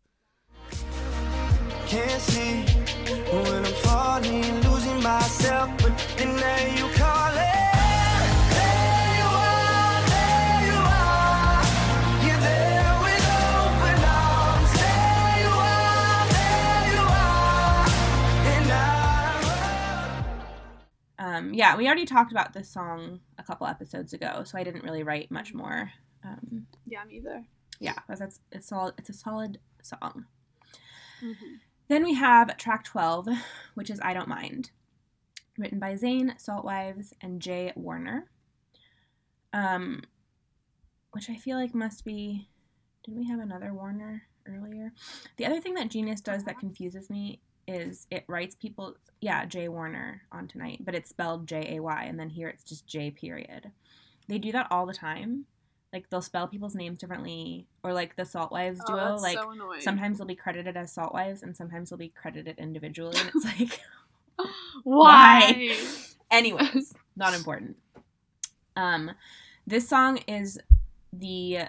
Um, 21.40 21.54
yeah. 21.54 21.76
We 21.76 21.86
already 21.86 22.04
talked 22.06 22.32
about 22.32 22.52
this 22.52 22.68
song 22.68 23.20
a 23.38 23.42
couple 23.42 23.66
episodes 23.66 24.12
ago, 24.12 24.42
so 24.44 24.58
I 24.58 24.64
didn't 24.64 24.84
really 24.84 25.02
write 25.02 25.30
much 25.30 25.54
more. 25.54 25.90
Um, 26.24 26.66
Yeah, 26.86 27.04
me 27.04 27.16
either. 27.16 27.44
yeah, 27.80 27.94
that's 28.08 28.40
it's 28.52 28.68
solid. 28.68 28.94
It's 28.98 29.08
a 29.08 29.14
solid 29.14 29.58
song. 29.82 30.26
Mm-hmm. 31.22 31.54
Then 31.88 32.04
we 32.04 32.14
have 32.14 32.56
track 32.56 32.84
12, 32.84 33.28
which 33.74 33.90
is 33.90 34.00
I 34.02 34.14
Don't 34.14 34.28
Mind, 34.28 34.70
written 35.58 35.78
by 35.78 35.94
Zayn, 35.94 36.38
Saltwives, 36.38 37.12
and 37.20 37.40
Jay 37.42 37.72
Warner. 37.74 38.26
Um, 39.52 40.02
which 41.12 41.28
I 41.28 41.36
feel 41.36 41.56
like 41.56 41.74
must 41.74 42.04
be. 42.04 42.48
Didn't 43.04 43.18
we 43.18 43.28
have 43.28 43.40
another 43.40 43.72
Warner 43.74 44.22
earlier? 44.46 44.92
The 45.36 45.46
other 45.46 45.60
thing 45.60 45.74
that 45.74 45.90
Genius 45.90 46.20
does 46.20 46.44
that 46.44 46.60
confuses 46.60 47.08
me 47.10 47.40
is 47.72 48.06
it 48.10 48.24
writes 48.26 48.54
people, 48.54 48.96
yeah, 49.20 49.44
Jay 49.46 49.68
Warner 49.68 50.22
on 50.32 50.48
tonight, 50.48 50.80
but 50.84 50.94
it's 50.94 51.10
spelled 51.10 51.46
J 51.46 51.76
A 51.76 51.80
Y, 51.82 52.04
and 52.04 52.18
then 52.18 52.30
here 52.30 52.48
it's 52.48 52.64
just 52.64 52.86
J 52.86 53.10
period. 53.10 53.70
They 54.28 54.38
do 54.38 54.52
that 54.52 54.66
all 54.70 54.86
the 54.86 54.94
time. 54.94 55.46
like 55.92 56.08
they'll 56.08 56.22
spell 56.22 56.46
people's 56.46 56.74
names 56.76 56.98
differently, 56.98 57.66
or 57.82 57.92
like 57.92 58.14
the 58.16 58.24
Salt 58.24 58.52
Wives 58.52 58.80
duo. 58.86 58.96
oh, 58.98 59.04
that's 59.10 59.22
like 59.22 59.38
so 59.38 59.74
sometimes 59.80 60.18
they'll 60.18 60.26
be 60.26 60.34
credited 60.36 60.76
as 60.76 60.92
Salt 60.92 61.12
Wives, 61.12 61.42
and 61.42 61.56
sometimes 61.56 61.90
they'll 61.90 61.98
be 61.98 62.08
credited 62.08 62.58
individually, 62.58 63.16
and 63.18 63.30
it's 63.34 63.44
like, 63.44 63.80
Why? 64.84 65.76
anyways, 66.30 66.94
not 67.16 67.34
important. 67.34 67.76
Um, 68.76 69.10
this 69.66 69.88
song 69.88 70.18
is 70.26 70.58
the 71.12 71.62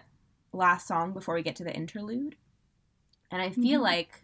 last 0.54 0.88
song 0.88 1.14
before 1.14 1.34
we 1.36 1.42
get 1.44 1.56
to 1.58 1.64
the 1.64 1.74
interlude, 1.76 2.36
and 3.32 3.42
I 3.42 3.50
feel 3.50 3.80
Mhm. 3.80 3.84
like, 3.84 4.24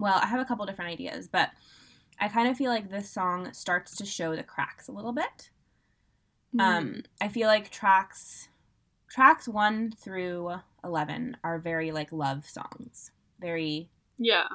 well, 0.00 0.18
I 0.20 0.26
have 0.26 0.40
a 0.40 0.44
couple 0.44 0.66
different 0.66 0.90
ideas, 0.90 1.28
but 1.28 1.50
I 2.18 2.28
kind 2.28 2.48
of 2.48 2.56
feel 2.56 2.70
like 2.70 2.90
this 2.90 3.08
song 3.10 3.52
starts 3.52 3.94
to 3.96 4.04
show 4.04 4.34
the 4.34 4.42
cracks 4.42 4.88
a 4.88 4.92
little 4.92 5.12
bit. 5.12 5.50
Mm. 6.54 6.60
Um, 6.60 7.02
I 7.20 7.28
feel 7.28 7.46
like 7.46 7.70
tracks 7.70 8.48
tracks 9.08 9.46
one 9.48 9.92
through 9.92 10.54
eleven 10.82 11.36
are 11.44 11.58
very 11.58 11.92
like 11.92 12.10
love 12.12 12.48
songs, 12.48 13.12
very 13.40 13.88
yeah. 14.18 14.46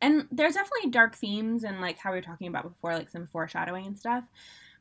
and 0.00 0.26
there's 0.30 0.54
definitely 0.54 0.90
dark 0.90 1.14
themes 1.16 1.64
and 1.64 1.80
like 1.80 1.98
how 1.98 2.10
we 2.10 2.18
were 2.18 2.22
talking 2.22 2.46
about 2.48 2.64
before, 2.64 2.94
like 2.94 3.08
some 3.10 3.26
foreshadowing 3.26 3.86
and 3.86 3.98
stuff. 3.98 4.24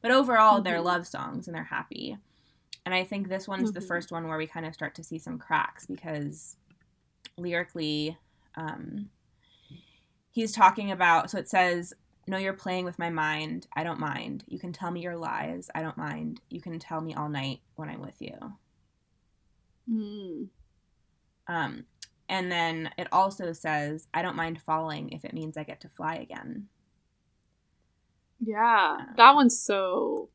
But 0.01 0.11
overall, 0.11 0.61
they're 0.61 0.77
Mhm. 0.79 0.85
love 0.85 1.07
songs 1.07 1.47
and 1.47 1.55
they're 1.55 1.63
happy. 1.65 2.17
And 2.85 2.95
I 2.95 3.03
think 3.03 3.27
this 3.27 3.47
one's 3.47 3.73
the 3.73 3.81
Mhm. 3.81 3.87
first 3.87 4.11
one 4.11 4.27
where 4.27 4.37
we 4.37 4.47
kind 4.47 4.65
of 4.65 4.73
start 4.73 4.95
to 4.95 5.03
see 5.03 5.19
some 5.19 5.37
cracks 5.37 5.85
because 5.85 6.55
lyrically, 7.37 8.17
um, 8.55 9.09
he's 10.39 10.51
talking 10.51 10.91
about. 10.91 11.29
So 11.29 11.37
it 11.37 11.49
says, 11.49 11.93
"No, 12.27 12.37
you're 12.37 12.53
playing 12.53 12.85
with 12.85 12.99
my 12.99 13.09
mind. 13.09 13.67
I 13.75 13.83
don't 13.83 13.99
mind. 13.99 14.43
You 14.47 14.59
can 14.59 14.71
tell 14.73 14.91
me 14.91 15.01
your 15.01 15.17
lies. 15.17 15.69
I 15.75 15.81
don't 15.81 15.97
mind. 15.97 16.41
You 16.49 16.61
can 16.61 16.77
tell 16.79 17.01
me 17.01 17.13
all 17.13 17.29
night 17.29 17.61
when 17.75 17.89
I'm 17.89 18.01
with 18.01 18.21
you." 18.21 18.37
Mm. 19.91 20.47
Um, 21.47 21.85
and 22.27 22.51
then 22.51 22.91
it 22.97 23.07
also 23.11 23.53
says, 23.53 24.07
"I 24.13 24.21
don't 24.21 24.35
mind 24.35 24.61
falling 24.61 25.09
if 25.09 25.25
it 25.25 25.33
means 25.33 25.57
I 25.57 25.63
get 25.63 25.81
to 25.81 25.89
fly 25.89 26.15
again." 26.15 26.67
Yeah, 28.39 28.97
Yeah. 28.99 29.05
that 29.17 29.35
one's 29.35 29.59
so 29.59 30.29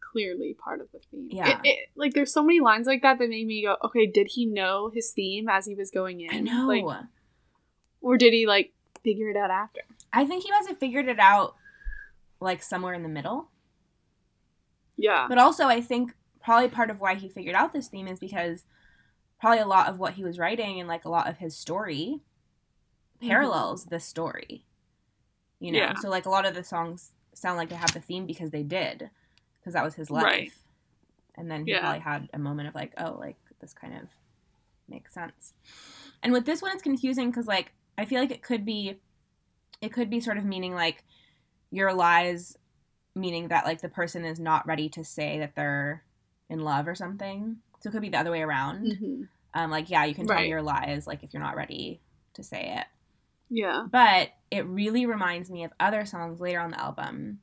clearly 0.00 0.54
part 0.54 0.80
of 0.80 0.90
the 0.92 0.98
theme. 1.10 1.28
Yeah. 1.30 1.60
It- 1.60 1.66
it- 1.66 1.88
like 1.94 2.12
there's 2.14 2.32
so 2.32 2.42
many 2.42 2.60
lines 2.60 2.86
like 2.86 3.02
that 3.02 3.18
that 3.18 3.28
made 3.28 3.46
me 3.46 3.62
go, 3.62 3.76
okay, 3.84 4.06
did 4.06 4.28
he 4.32 4.44
know 4.46 4.90
his 4.90 5.12
theme 5.12 5.48
as 5.48 5.64
he 5.66 5.74
was 5.74 5.90
going 5.90 6.20
in? 6.20 6.30
I 6.34 6.40
know. 6.40 6.66
Like, 6.66 6.84
or 8.00 8.18
did 8.18 8.32
he 8.32 8.46
like 8.46 8.72
figure 9.02 9.28
it 9.28 9.36
out 9.36 9.50
after? 9.50 9.80
I 10.12 10.24
think 10.24 10.44
he 10.44 10.50
must 10.50 10.68
have 10.68 10.78
figured 10.78 11.08
it 11.08 11.18
out 11.18 11.54
like 12.40 12.62
somewhere 12.62 12.94
in 12.94 13.02
the 13.02 13.08
middle. 13.08 13.48
Yeah. 14.96 15.26
But 15.28 15.38
also, 15.38 15.66
I 15.66 15.80
think 15.80 16.14
probably 16.42 16.68
part 16.68 16.90
of 16.90 17.00
why 17.00 17.14
he 17.14 17.28
figured 17.28 17.54
out 17.54 17.72
this 17.72 17.88
theme 17.88 18.08
is 18.08 18.18
because 18.18 18.64
probably 19.40 19.60
a 19.60 19.66
lot 19.66 19.88
of 19.88 19.98
what 19.98 20.14
he 20.14 20.24
was 20.24 20.38
writing 20.38 20.78
and 20.78 20.88
like 20.88 21.04
a 21.04 21.08
lot 21.08 21.28
of 21.28 21.38
his 21.38 21.56
story 21.56 22.20
mm-hmm. 23.16 23.28
parallels 23.28 23.86
this 23.86 24.04
story. 24.04 24.64
You 25.60 25.72
know, 25.72 25.78
Yeah. 25.78 25.94
so 25.94 26.08
like 26.08 26.26
a 26.26 26.30
lot 26.30 26.46
of 26.46 26.54
the 26.54 26.64
songs 26.64 27.12
sound 27.34 27.56
like 27.56 27.68
they 27.68 27.76
have 27.76 27.94
the 27.94 28.00
theme 28.00 28.26
because 28.26 28.50
they 28.50 28.62
did, 28.62 29.10
because 29.60 29.74
that 29.74 29.84
was 29.84 29.94
his 29.94 30.10
life. 30.10 30.24
Right. 30.24 30.52
And 31.36 31.50
then 31.50 31.64
he 31.64 31.72
Yeah. 31.72 31.80
probably 31.80 32.00
had 32.00 32.28
a 32.32 32.38
moment 32.38 32.68
of 32.68 32.74
like, 32.74 32.92
oh, 32.98 33.16
like 33.18 33.36
this 33.60 33.72
kind 33.72 33.94
of 33.94 34.08
makes 34.88 35.14
sense. 35.14 35.54
And 36.22 36.32
with 36.32 36.44
this 36.44 36.60
one, 36.60 36.72
it's 36.72 36.82
confusing 36.82 37.30
because 37.30 37.46
like 37.46 37.72
I 37.98 38.04
feel 38.04 38.20
like 38.20 38.30
it 38.30 38.42
could 38.42 38.64
be, 38.64 38.98
it 39.80 39.92
could 39.92 40.10
be 40.10 40.20
sort 40.20 40.38
of 40.38 40.44
meaning 40.44 40.74
like 40.74 41.04
your 41.70 41.92
lies, 41.92 42.56
meaning 43.14 43.48
that 43.48 43.64
like 43.64 43.80
the 43.80 43.88
person 43.88 44.24
is 44.24 44.38
not 44.40 44.66
ready 44.66 44.88
to 44.90 45.04
say 45.04 45.38
that 45.38 45.54
they're 45.54 46.04
in 46.48 46.60
love 46.60 46.88
or 46.88 46.94
something. 46.94 47.56
So 47.80 47.88
it 47.88 47.92
could 47.92 48.02
be 48.02 48.08
the 48.10 48.18
other 48.18 48.30
way 48.30 48.42
around. 48.42 48.86
Mhm. 48.86 49.28
Um, 49.54 49.70
like 49.70 49.90
yeah, 49.90 50.04
you 50.04 50.14
can 50.14 50.26
tell 50.26 50.36
Right. 50.36 50.48
your 50.48 50.62
lies 50.62 51.06
like 51.06 51.22
if 51.22 51.34
you're 51.34 51.42
not 51.42 51.56
ready 51.56 52.00
to 52.34 52.42
say 52.42 52.74
it. 52.78 52.86
Yeah. 53.50 53.86
But 53.90 54.30
it 54.50 54.64
really 54.66 55.04
reminds 55.04 55.50
me 55.50 55.64
of 55.64 55.72
other 55.78 56.06
songs 56.06 56.40
later 56.40 56.60
on 56.60 56.70
the 56.70 56.80
album 56.80 57.40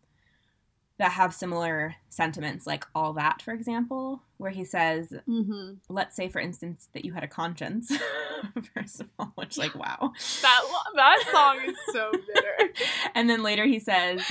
that 0.99 1.13
have 1.13 1.33
similar 1.33 1.95
sentiments, 2.09 2.67
like 2.67 2.85
All 2.93 3.13
That, 3.13 3.41
for 3.41 3.51
example, 3.53 4.21
where 4.37 4.51
he 4.51 4.63
says, 4.63 5.11
Mm-hmm. 5.27 5.73
let's 5.89 6.15
say, 6.15 6.29
for 6.29 6.39
instance, 6.39 6.89
that 6.93 7.03
you 7.05 7.13
had 7.13 7.23
a 7.23 7.27
conscience, 7.27 7.91
first 8.75 9.01
of 9.01 9.07
all, 9.17 9.31
which, 9.35 9.57
like, 9.57 9.73
wow. 9.75 10.11
That 10.41 10.61
that 10.95 11.23
song 11.31 11.59
is 11.65 11.77
so 11.91 12.11
bitter. 12.33 12.73
and 13.15 13.29
then 13.29 13.41
later 13.43 13.65
he 13.65 13.79
says, 13.79 14.21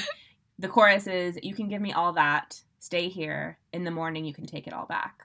the 0.58 0.68
chorus 0.68 1.06
is, 1.06 1.38
you 1.42 1.54
can 1.54 1.68
give 1.68 1.80
me 1.82 1.92
all 1.92 2.12
that, 2.12 2.62
stay 2.78 3.08
here, 3.08 3.58
in 3.72 3.84
the 3.84 3.90
morning 3.90 4.24
you 4.24 4.34
can 4.34 4.46
take 4.46 4.66
it 4.66 4.72
all 4.72 4.86
back. 4.86 5.24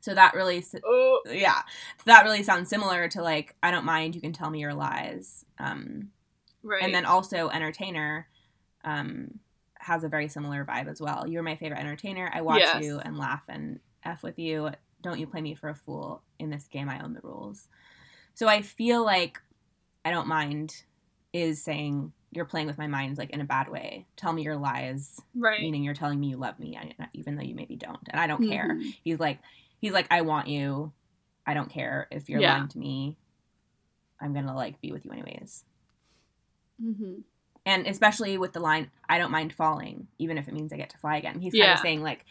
So 0.00 0.14
that 0.14 0.34
really, 0.34 0.64
Oh, 0.84 1.20
yeah, 1.28 1.62
that 2.04 2.24
really 2.24 2.42
sounds 2.44 2.68
similar 2.68 3.08
to, 3.08 3.22
like, 3.22 3.54
I 3.62 3.70
don't 3.70 3.84
mind, 3.86 4.14
you 4.14 4.20
can 4.20 4.32
tell 4.32 4.50
me 4.50 4.60
your 4.60 4.74
lies. 4.74 5.44
Um, 5.58 6.10
right. 6.62 6.82
and 6.82 6.94
then 6.94 7.06
also 7.06 7.48
entertainer 7.48 8.28
um, 8.84 9.40
has 9.84 10.02
a 10.04 10.08
very 10.08 10.28
similar 10.28 10.64
vibe 10.64 10.88
as 10.90 11.00
well 11.00 11.26
you're 11.28 11.42
my 11.42 11.56
favorite 11.56 11.78
entertainer 11.78 12.30
i 12.34 12.40
watch 12.40 12.60
Yes. 12.60 12.82
you 12.82 12.98
and 13.00 13.18
laugh 13.18 13.42
and 13.48 13.80
f 14.04 14.22
with 14.22 14.38
you 14.38 14.70
don't 15.02 15.18
you 15.20 15.26
play 15.26 15.40
me 15.42 15.54
for 15.54 15.68
a 15.68 15.74
fool 15.74 16.22
in 16.38 16.48
this 16.50 16.66
game 16.68 16.88
i 16.88 17.02
own 17.02 17.12
the 17.12 17.20
rules 17.22 17.68
so 18.34 18.48
i 18.48 18.62
feel 18.62 19.04
like 19.04 19.40
i 20.04 20.10
don't 20.10 20.26
mind 20.26 20.74
is 21.32 21.62
saying 21.62 22.12
you're 22.32 22.44
playing 22.46 22.66
with 22.66 22.78
my 22.78 22.86
mind 22.86 23.18
like 23.18 23.30
in 23.30 23.40
a 23.40 23.44
bad 23.44 23.68
way 23.68 24.06
tell 24.16 24.32
me 24.32 24.42
your 24.42 24.56
lies 24.56 25.20
right. 25.34 25.60
meaning 25.60 25.82
you're 25.84 25.94
telling 25.94 26.18
me 26.18 26.28
you 26.28 26.36
love 26.36 26.58
me 26.58 26.78
even 27.12 27.36
though 27.36 27.42
you 27.42 27.54
maybe 27.54 27.76
don't 27.76 28.08
and 28.08 28.20
i 28.20 28.26
don't 28.26 28.48
care 28.48 28.70
Mhm. 28.74 28.94
he's 29.04 29.20
like 29.20 29.38
he's 29.80 29.92
like 29.92 30.06
i 30.10 30.22
want 30.22 30.48
you 30.48 30.92
i 31.46 31.52
don't 31.54 31.70
care 31.70 32.08
if 32.10 32.28
you're 32.30 32.40
Yeah. 32.40 32.54
lying 32.56 32.68
to 32.68 32.78
me 32.78 33.18
i'm 34.20 34.32
gonna 34.32 34.54
like 34.56 34.80
be 34.80 34.92
with 34.92 35.04
you 35.04 35.12
anyways 35.12 35.64
Mhm. 36.82 37.22
And 37.66 37.86
especially 37.86 38.36
with 38.38 38.52
the 38.52 38.60
line 38.60 38.90
i 39.08 39.18
don't 39.18 39.30
mind 39.30 39.52
falling 39.52 40.06
even 40.18 40.36
if 40.38 40.48
it 40.48 40.54
means 40.54 40.72
i 40.72 40.76
get 40.76 40.90
to 40.90 40.98
fly 40.98 41.16
again 41.16 41.38
he's 41.40 41.52
kind 41.54 41.72
of 41.72 41.78
saying 41.80 42.02
like 42.02 42.24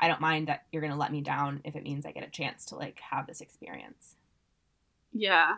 i 0.00 0.08
don't 0.08 0.20
mind 0.20 0.48
that 0.48 0.64
you're 0.72 0.82
gonna 0.82 0.96
let 0.96 1.12
me 1.12 1.20
down 1.20 1.60
if 1.64 1.76
it 1.76 1.82
means 1.82 2.04
i 2.06 2.10
get 2.12 2.26
a 2.26 2.30
chance 2.30 2.64
to 2.66 2.74
like 2.76 3.00
have 3.00 3.26
this 3.26 3.40
experience 3.40 4.16
Yeah. 5.12 5.56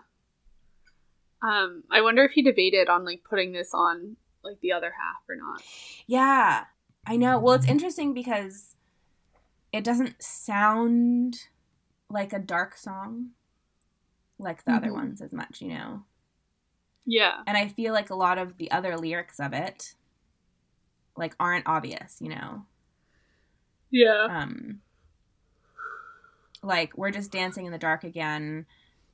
Um, 1.42 1.84
I 1.90 2.00
wonder 2.00 2.24
if 2.24 2.32
he 2.32 2.42
debated 2.42 2.88
on 2.88 3.04
like 3.04 3.22
putting 3.22 3.52
this 3.52 3.74
on 3.74 4.16
like 4.42 4.60
the 4.60 4.72
other 4.72 4.90
half 4.98 5.22
or 5.28 5.36
not. 5.36 5.62
yeah 6.06 6.64
i 7.06 7.16
know 7.16 7.38
well 7.38 7.54
it's 7.54 7.66
interesting 7.66 8.12
because 8.14 8.76
it 9.72 9.84
doesn't 9.84 10.22
sound 10.22 11.36
like 12.10 12.32
a 12.32 12.38
dark 12.38 12.76
song 12.76 13.30
like 14.38 14.64
the 14.64 14.72
other 14.72 14.88
Mhm. 14.88 14.94
ones 14.94 15.20
as 15.22 15.32
much 15.32 15.60
you 15.62 15.68
know 15.68 16.02
Yeah. 17.06 17.40
and 17.46 17.56
i 17.56 17.68
feel 17.68 17.92
like 17.92 18.10
a 18.10 18.14
lot 18.14 18.38
of 18.38 18.56
the 18.56 18.70
other 18.70 18.96
lyrics 18.96 19.38
of 19.40 19.52
it 19.52 19.94
like 21.16 21.34
aren't 21.38 21.66
obvious 21.66 22.16
you 22.20 22.28
know? 22.30 22.64
Yeah. 23.90 24.26
um 24.30 24.80
like 26.62 26.96
we're 26.96 27.10
just 27.10 27.30
dancing 27.30 27.66
in 27.66 27.72
the 27.72 27.78
dark 27.78 28.04
again. 28.04 28.64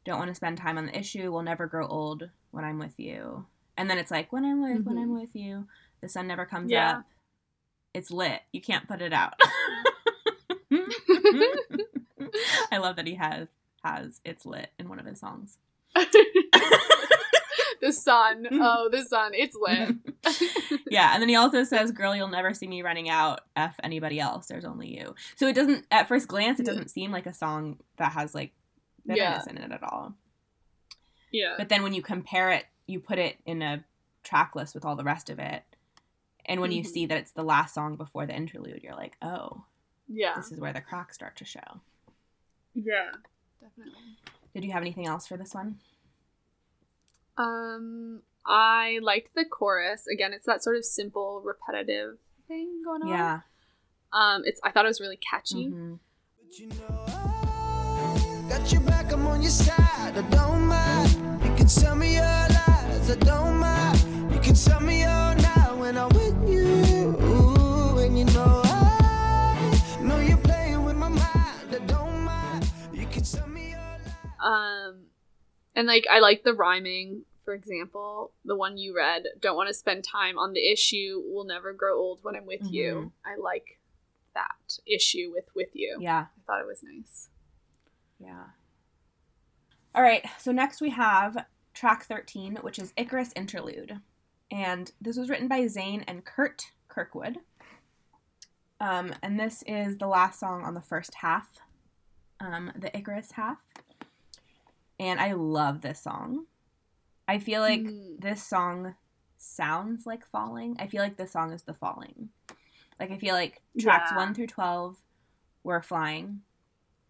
Don't 0.05 0.19
want 0.19 0.29
to 0.31 0.35
spend 0.37 0.57
time 0.57 0.79
on 0.79 0.87
the 0.87 0.97
issue. 0.99 1.33
We'll 1.33 1.43
never 1.43 1.67
grow 1.67 1.87
old 1.87 2.31
when 2.53 2.65
i'm 2.65 2.79
with 2.79 2.99
you. 2.99 3.45
And 3.77 3.91
then 3.91 3.99
it's 3.99 4.11
like 4.11 4.33
when 4.33 4.45
i'm 4.45 4.63
with 4.63 4.87
when 4.87 4.99
i'm 4.99 5.19
with 5.19 5.35
you 5.35 5.67
the 6.01 6.09
sun 6.09 6.27
never 6.29 6.47
comes 6.47 6.71
Yeah. 6.71 6.99
up. 6.99 7.05
It's 7.93 8.11
lit. 8.11 8.41
You 8.53 8.61
can't 8.61 8.87
put 8.89 9.03
it 9.03 9.13
out. 9.13 9.35
I 12.73 12.79
love 12.79 12.97
that 12.97 13.07
he 13.07 13.15
has 13.17 13.49
has 13.83 14.21
it's 14.25 14.47
lit 14.47 14.71
in 14.79 14.89
one 14.89 14.99
of 15.01 15.07
his 15.07 15.19
songs 15.21 15.59
the 17.87 17.93
sun. 17.93 18.47
Oh, 18.53 18.89
the 18.91 19.03
sun. 19.03 19.33
It's 19.35 19.57
lit. 19.57 19.97
yeah, 20.91 21.13
and 21.15 21.23
then 21.23 21.29
he 21.29 21.37
also 21.37 21.65
says, 21.65 21.91
"Girl, 21.93 22.15
you'll 22.15 22.29
never 22.29 22.53
see 22.55 22.67
me 22.67 22.83
running 22.83 23.09
out. 23.09 23.41
F 23.57 23.77
anybody 23.83 24.21
else. 24.21 24.47
There's 24.49 24.65
only 24.65 24.97
you." 24.99 25.15
So 25.37 25.47
it 25.47 25.55
doesn't, 25.55 25.87
at 25.91 26.09
first 26.09 26.29
glance, 26.29 26.61
it 26.61 26.67
doesn't 26.67 26.91
seem 26.91 27.11
like 27.11 27.27
a 27.27 27.33
song 27.35 27.79
that 27.97 28.13
has 28.13 28.35
like 28.35 28.53
bitterness 29.07 29.47
in 29.47 29.57
it 29.59 29.73
at 29.73 29.83
all. 29.83 30.15
yeah. 31.33 31.55
But 31.57 31.69
then 31.69 31.83
when 31.83 31.95
you 31.95 32.03
compare 32.03 32.51
it, 32.51 32.67
you 32.87 33.01
put 33.01 33.19
it 33.19 33.37
in 33.47 33.63
a 33.63 33.85
track 34.25 34.55
list 34.55 34.75
with 34.75 34.85
all 34.85 34.97
the 34.97 35.05
rest 35.05 35.31
of 35.31 35.39
it, 35.39 35.63
and 36.45 36.61
when 36.61 36.73
you 36.73 36.83
Mhm. 36.83 36.87
see 36.87 37.07
that 37.07 37.17
it's 37.19 37.33
the 37.33 37.43
last 37.43 37.73
song 37.75 37.97
before 37.97 38.27
the 38.27 38.35
interlude, 38.37 38.83
you're 38.83 38.95
like, 38.95 39.17
"Oh, 39.23 39.65
Yeah. 40.09 40.35
this 40.37 40.53
is 40.53 40.61
where 40.61 40.73
the 40.75 40.81
cracks 40.83 41.15
start 41.15 41.37
to 41.37 41.45
show." 41.45 41.81
Yeah. 42.75 43.11
Definitely. 43.61 44.19
Did 44.55 44.65
you 44.65 44.73
have 44.73 44.83
anything 44.83 45.07
else 45.07 45.27
for 45.27 45.37
this 45.37 45.55
one? 45.55 45.79
Um, 47.41 48.23
I 48.47 48.99
liked 49.03 49.35
the 49.35 49.45
chorus. 49.45 50.07
Again, 50.07 50.33
it's 50.33 50.47
that 50.47 50.63
sort 50.63 50.77
of 50.77 50.85
simple, 50.85 51.43
repetitive 51.45 52.19
thing 52.49 52.83
going 52.85 53.03
on. 53.03 53.09
Yeah. 53.09 53.41
Um, 54.13 54.43
it's 54.45 54.61
I 54.63 54.71
thought 54.71 54.85
it 54.85 54.89
was 54.89 55.01
really 55.01 55.17
catchy. 55.17 55.69
Mm-hmm. 55.69 55.95
You 56.53 56.67
know, 56.69 58.49
got 58.49 58.73
your 58.73 58.81
back, 58.83 59.13
I'm 59.13 59.27
on 59.27 59.41
your 59.41 59.51
side. 59.51 59.79
I 60.19 60.23
don't 60.31 60.67
mind. 60.67 61.11
You 61.45 61.55
can 61.55 61.67
tell 61.67 61.95
me 61.95 62.15
your 62.15 62.23
lies. 62.23 63.11
I 63.11 63.17
don't 63.21 63.57
mind. 63.57 64.35
You 64.35 64.41
can 64.41 64.55
tell 64.55 64.81
me 64.81 65.05
all 65.05 65.35
now 65.37 65.77
when 65.77 65.97
I'm 65.97 66.09
with 66.09 66.49
you. 66.49 67.17
And 67.99 68.19
you 68.19 68.25
know 68.27 68.63
Um, 74.41 75.03
and 75.75 75.87
like 75.87 76.07
I 76.11 76.21
like 76.21 76.43
the 76.43 76.55
rhyming 76.55 77.25
for 77.51 77.55
example, 77.55 78.31
the 78.45 78.55
one 78.55 78.79
you 78.79 78.95
read, 78.95 79.25
don't 79.41 79.57
want 79.57 79.67
to 79.67 79.75
spend 79.75 80.05
time 80.05 80.39
on 80.39 80.53
the 80.53 80.71
issue, 80.71 81.21
will 81.27 81.43
never 81.43 81.73
grow 81.73 81.99
old 81.99 82.23
when 82.23 82.37
I'm 82.37 82.47
with 82.47 82.61
Mhm. 82.61 82.73
you. 82.73 83.13
I 83.25 83.35
like 83.35 83.81
that 84.35 84.79
issue 84.87 85.33
with 85.35 85.53
with 85.57 85.75
you. 85.75 85.99
Yeah. 86.01 86.27
I 86.37 86.41
thought 86.47 86.61
it 86.61 86.67
was 86.69 86.85
nice. 86.85 87.29
Yeah. 88.21 88.51
All 89.97 90.03
right. 90.03 90.25
So 90.39 90.53
next 90.53 90.81
we 90.81 90.91
have 90.91 91.45
track 91.75 92.05
13, 92.05 92.55
which 92.59 92.79
is 92.79 92.93
Icarus 92.97 93.33
Interlude. 93.35 94.01
And 94.49 94.93
this 95.01 95.17
was 95.17 95.29
written 95.29 95.49
by 95.49 95.63
Zayn 95.63 96.05
and 96.07 96.25
Kurt 96.25 96.71
Kirkwood. 96.87 97.41
Um, 98.79 99.13
and 99.25 99.41
this 99.41 99.65
is 99.67 99.99
the 99.99 100.07
last 100.07 100.39
song 100.39 100.63
on 100.63 100.75
the 100.75 100.81
first 100.81 101.17
half, 101.17 101.59
um, 102.39 102.71
the 102.77 102.97
Icarus 102.97 103.33
half. 103.33 103.59
And 105.01 105.19
I 105.19 105.33
love 105.33 105.81
this 105.81 106.01
song. 106.01 106.47
I 107.31 107.39
feel 107.39 107.61
like 107.61 107.81
Mm. 107.83 108.21
this 108.21 108.43
song 108.43 108.95
sounds 109.39 110.05
like 110.07 110.25
falling. 110.27 110.77
I 110.79 110.87
feel 110.89 111.01
like 111.03 111.17
this 111.17 111.31
song 111.33 111.53
is 111.53 111.63
the 111.63 111.75
falling. 111.75 112.31
Like 112.99 113.11
I 113.13 113.19
feel 113.19 113.35
like 113.35 113.63
tracks 113.79 114.11
Yeah. 114.11 114.17
1 114.17 114.35
through 114.35 114.49
12 114.49 114.99
were 115.63 115.81
flying 115.81 116.43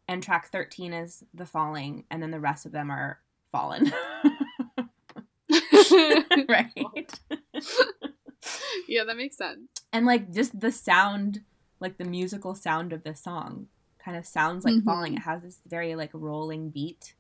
and 0.07 0.23
track 0.23 0.49
13 0.51 0.93
is 0.93 1.25
the 1.33 1.47
falling 1.47 2.05
and 2.11 2.23
then 2.23 2.31
the 2.31 2.41
rest 2.41 2.67
of 2.67 2.73
them 2.73 2.91
are 2.91 3.21
fallen. 3.51 3.93
right? 6.49 7.21
yeah, 8.89 9.05
that 9.05 9.17
makes 9.17 9.37
sense. 9.37 9.69
And 9.93 10.07
like 10.07 10.31
just 10.33 10.59
the 10.61 10.71
sound, 10.73 11.43
like 11.81 11.97
the 11.99 12.05
musical 12.05 12.55
sound 12.55 12.93
of 12.93 13.03
this 13.03 13.21
song 13.21 13.69
kind 13.99 14.17
of 14.17 14.27
sounds 14.27 14.65
like 14.65 14.83
falling. 14.85 15.15
Mhm. 15.15 15.17
It 15.19 15.23
has 15.23 15.43
this 15.43 15.61
very 15.67 15.95
like 15.97 16.11
rolling 16.13 16.71
beat. 16.71 17.15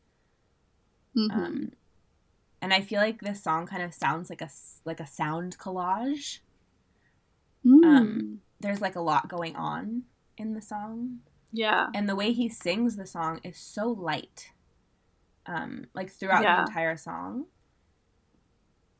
Mhm. 1.16 1.30
Um 1.32 1.72
and 2.62 2.72
I 2.74 2.80
feel 2.82 3.00
like 3.00 3.20
this 3.20 3.42
song 3.42 3.66
kind 3.66 3.82
of 3.82 3.94
sounds 3.94 4.28
like 4.30 4.40
a 4.42 4.44
s- 4.46 4.80
like 4.84 5.00
a 5.00 5.06
sound 5.06 5.58
collage. 5.58 6.38
Mm. 7.64 7.84
um, 7.84 8.40
There's 8.60 8.80
like 8.80 8.96
a 8.96 9.00
lot 9.00 9.28
going 9.28 9.54
on 9.56 10.04
in 10.38 10.54
the 10.54 10.62
song. 10.62 11.20
yeah. 11.52 11.88
and 11.94 12.08
the 12.08 12.16
way 12.16 12.32
he 12.32 12.48
sings 12.48 12.96
the 12.96 13.06
song 13.06 13.40
is 13.44 13.56
so 13.58 13.88
light 13.90 14.52
um 15.46 15.86
like 15.94 16.10
throughout 16.10 16.42
Yeah. 16.42 16.56
the 16.56 16.68
entire 16.70 16.96
song 16.96 17.46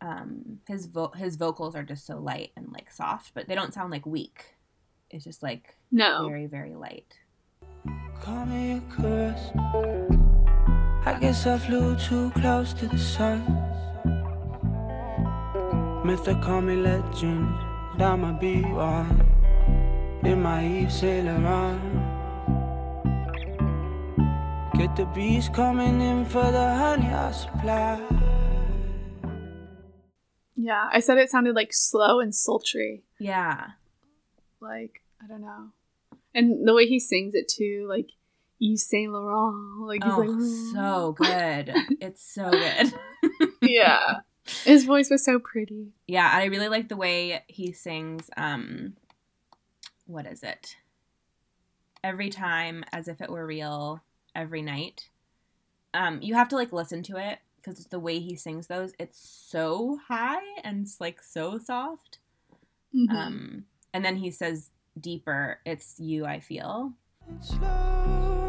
um 0.00 0.58
his 0.66 0.86
vo- 0.86 1.12
his 1.16 1.36
vocals 1.36 1.74
are 1.76 1.82
just 1.84 2.04
so 2.06 2.18
light 2.18 2.50
and 2.56 2.72
like 2.72 2.90
soft 2.90 3.32
but 3.34 3.46
they 3.46 3.54
don't 3.54 3.72
sound 3.74 3.90
like 3.90 4.04
weak 4.06 4.56
it's 5.10 5.24
just 5.24 5.42
like 5.42 5.76
No. 5.92 6.26
very 6.28 6.46
very 6.46 6.74
light 6.74 7.14
I 11.06 11.18
guess 11.18 11.46
I 11.46 11.56
flew 11.58 11.96
too 11.96 12.30
close 12.32 12.74
to 12.74 12.86
the 12.86 12.98
sun. 12.98 13.40
Myth 16.04 16.24
they 16.24 16.34
call 16.34 16.60
me 16.60 16.76
legend. 16.76 17.54
That 17.98 18.18
might 18.18 18.38
be 18.38 18.62
one. 18.62 19.26
In 20.24 20.42
my 20.42 20.66
Eve 20.66 20.92
Sailor 20.92 21.46
on. 21.46 21.78
Get 24.74 24.94
the 24.96 25.06
bees 25.06 25.48
coming 25.48 26.00
in 26.00 26.24
for 26.26 26.50
the 26.50 26.74
honey 26.74 27.08
I 27.08 27.32
supply. 27.32 28.00
Yeah. 30.56 30.88
I 30.92 31.00
said 31.00 31.16
it 31.16 31.30
sounded 31.30 31.54
like 31.54 31.72
slow 31.72 32.20
and 32.20 32.34
sultry. 32.34 33.04
yeah 33.18 33.68
Like, 34.60 35.02
I 35.22 35.26
don't 35.26 35.40
know. 35.40 35.68
And 36.34 36.66
the 36.68 36.74
way 36.74 36.86
he 36.86 37.00
sings 37.00 37.34
it 37.34 37.48
too, 37.48 37.86
like 37.88 38.10
Yves 38.60 38.84
Saint 38.86 39.12
Laurent. 39.12 39.80
Like 39.86 40.02
he's 40.04 40.12
oh 40.12 40.18
like 40.18 40.40
so 40.72 41.12
good 41.12 41.74
it's 42.00 42.22
so 42.22 42.50
good 42.50 42.92
Yeah. 43.62 44.20
His 44.64 44.84
voice 44.84 45.10
was 45.10 45.24
so 45.24 45.38
pretty. 45.38 45.88
yeah 46.08 46.30
i 46.32 46.44
really 46.46 46.68
like 46.68 46.88
the 46.88 46.96
way 46.96 47.42
he 47.46 47.72
sings 47.72 48.30
um 48.36 48.94
what 50.06 50.26
is 50.26 50.42
it 50.42 50.76
every 52.02 52.30
time 52.30 52.84
as 52.92 53.06
if 53.08 53.20
it 53.20 53.30
were 53.30 53.46
real 53.46 54.02
every 54.34 54.62
night 54.62 55.10
um 55.94 56.20
you 56.22 56.34
have 56.34 56.48
to 56.48 56.56
like 56.56 56.72
listen 56.72 57.02
to 57.04 57.16
it 57.16 57.38
because 57.56 57.84
the 57.86 57.98
way 58.00 58.18
he 58.18 58.34
sings 58.34 58.66
those 58.66 58.92
it's 58.98 59.18
so 59.20 59.98
high 60.08 60.40
and 60.64 60.82
it's 60.82 61.00
like 61.00 61.22
so 61.22 61.58
soft 61.58 62.18
Mhm. 62.94 63.10
um 63.14 63.64
and 63.94 64.04
then 64.04 64.16
he 64.16 64.30
says 64.30 64.70
deeper 64.98 65.60
it's 65.64 65.96
you 66.00 66.24
i 66.26 66.40
feel 66.40 66.94
Slow-mo, 67.40 68.39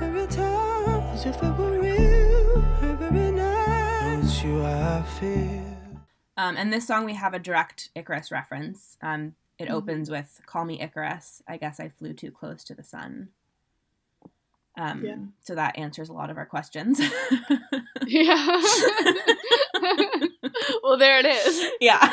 every 0.00 0.26
time, 0.26 1.00
as 1.14 1.26
if 1.26 1.36
it 1.42 1.52
were 1.56 1.78
real, 1.80 2.64
every 2.82 3.30
night. 3.32 4.20
It's 4.22 4.42
you 4.42 4.64
I 4.64 5.02
feel. 5.18 5.76
um 6.36 6.56
and 6.56 6.72
this 6.72 6.86
song 6.86 7.04
we 7.04 7.14
have 7.14 7.34
a 7.34 7.38
direct 7.38 7.90
icarus 7.94 8.30
reference 8.30 8.96
um 9.02 9.34
it 9.58 9.68
Mhm. 9.68 9.72
opens 9.72 10.10
with 10.10 10.40
call 10.46 10.64
me 10.64 10.80
icarus 10.80 11.42
i 11.48 11.56
guess 11.56 11.80
i 11.80 11.88
flew 11.88 12.12
too 12.12 12.30
close 12.30 12.62
to 12.64 12.74
the 12.74 12.82
sun 12.84 13.28
um 14.76 15.04
Yeah. 15.04 15.16
so 15.40 15.54
that 15.56 15.76
answers 15.76 16.08
a 16.08 16.12
lot 16.12 16.30
of 16.30 16.36
our 16.36 16.46
questions 16.46 17.00
yeah. 18.06 18.62
well, 20.82 20.96
there 20.98 21.18
it 21.18 21.26
is. 21.26 21.66
yeah. 21.80 22.10